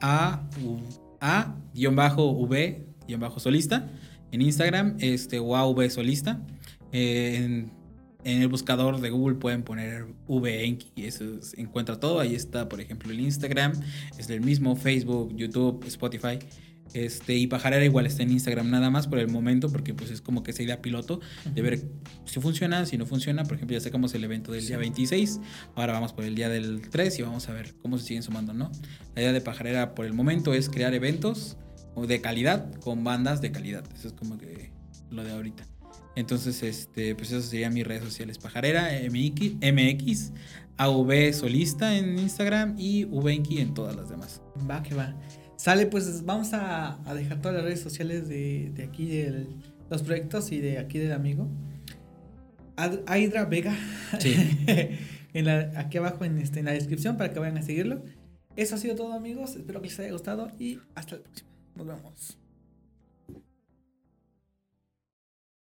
A, 0.00 0.48
A-V, 1.20 2.86
solista. 3.38 3.90
En 4.30 4.42
Instagram, 4.42 4.96
este, 5.00 5.40
o 5.40 5.56
AV 5.56 5.90
solista. 5.90 6.40
Eh, 6.92 7.66
en, 8.24 8.42
el 8.42 8.48
buscador 8.48 9.00
de 9.00 9.10
Google 9.10 9.36
pueden 9.36 9.64
poner 9.64 10.06
VEnki 10.28 10.92
y 10.94 11.06
eso 11.06 11.24
encuentra 11.56 11.98
todo. 11.98 12.20
Ahí 12.20 12.36
está, 12.36 12.68
por 12.68 12.80
ejemplo, 12.80 13.10
el 13.10 13.18
Instagram, 13.18 13.72
es 14.16 14.30
el 14.30 14.40
mismo, 14.40 14.76
Facebook, 14.76 15.34
YouTube, 15.36 15.84
Spotify. 15.86 16.38
Este, 16.94 17.34
y 17.34 17.48
Pajarera 17.48 17.84
igual 17.84 18.06
está 18.06 18.22
en 18.22 18.30
Instagram 18.30 18.70
nada 18.70 18.88
más 18.88 19.08
por 19.08 19.18
el 19.18 19.28
momento, 19.28 19.70
porque 19.70 19.92
pues 19.94 20.10
es 20.10 20.20
como 20.20 20.44
que 20.44 20.52
esa 20.52 20.62
idea 20.62 20.80
piloto 20.80 21.20
de 21.52 21.60
ver 21.60 21.82
si 22.24 22.40
funciona, 22.40 22.86
si 22.86 22.96
no 22.96 23.04
funciona. 23.04 23.42
Por 23.42 23.56
ejemplo, 23.56 23.76
ya 23.76 23.80
sacamos 23.80 24.14
el 24.14 24.22
evento 24.22 24.52
del 24.52 24.66
día 24.66 24.78
26, 24.78 25.40
ahora 25.74 25.92
vamos 25.92 26.12
por 26.12 26.24
el 26.24 26.36
día 26.36 26.48
del 26.48 26.88
3 26.88 27.18
y 27.18 27.22
vamos 27.22 27.48
a 27.48 27.52
ver 27.52 27.74
cómo 27.82 27.98
se 27.98 28.06
siguen 28.06 28.22
sumando, 28.22 28.54
¿no? 28.54 28.70
La 29.16 29.22
idea 29.22 29.32
de 29.32 29.40
Pajarera 29.40 29.94
por 29.94 30.06
el 30.06 30.12
momento 30.12 30.54
es 30.54 30.68
crear 30.68 30.94
eventos 30.94 31.56
de 31.96 32.20
calidad 32.20 32.72
con 32.76 33.02
bandas 33.02 33.40
de 33.40 33.50
calidad. 33.50 33.84
Eso 33.94 34.08
es 34.08 34.14
como 34.14 34.38
que 34.38 34.70
lo 35.10 35.24
de 35.24 35.32
ahorita. 35.32 35.66
Entonces, 36.16 36.62
este, 36.62 37.16
pues 37.16 37.32
eso 37.32 37.42
serían 37.42 37.74
mis 37.74 37.84
redes 37.84 38.04
sociales. 38.04 38.38
Pajarera 38.38 38.88
MX, 39.10 39.54
MX 39.60 40.32
AV 40.76 41.32
Solista 41.32 41.96
en 41.96 42.18
Instagram 42.18 42.76
y 42.78 43.04
Venki 43.04 43.58
en 43.58 43.74
todas 43.74 43.96
las 43.96 44.08
demás. 44.08 44.40
Va 44.70 44.82
que 44.82 44.94
va. 44.94 45.14
Sale, 45.64 45.86
pues 45.86 46.26
vamos 46.26 46.50
a, 46.52 46.98
dejar 47.14 47.40
todas 47.40 47.54
las 47.54 47.64
redes 47.64 47.80
sociales 47.80 48.28
de, 48.28 48.70
de 48.74 48.84
aquí, 48.84 49.06
de 49.06 49.46
los 49.88 50.02
proyectos 50.02 50.52
y 50.52 50.60
de 50.60 50.76
aquí 50.76 50.98
del 50.98 51.12
amigo. 51.12 51.48
Aydra 53.06 53.46
Vega. 53.46 53.74
Sí. 54.18 54.36
en 55.32 55.46
la, 55.46 55.72
aquí 55.76 55.96
abajo 55.96 56.26
en, 56.26 56.36
este, 56.36 56.58
en 56.58 56.66
la 56.66 56.72
descripción 56.72 57.16
para 57.16 57.32
que 57.32 57.38
vayan 57.38 57.56
a 57.56 57.62
seguirlo. 57.62 58.02
Eso 58.56 58.74
ha 58.74 58.78
sido 58.78 58.94
todo 58.94 59.14
amigos, 59.14 59.56
espero 59.56 59.80
que 59.80 59.88
les 59.88 59.98
haya 60.00 60.12
gustado 60.12 60.52
y 60.58 60.80
hasta 60.94 61.16
la 61.16 61.22
próxima. 61.22 61.48
Nos 61.76 61.86
vemos. 61.86 62.43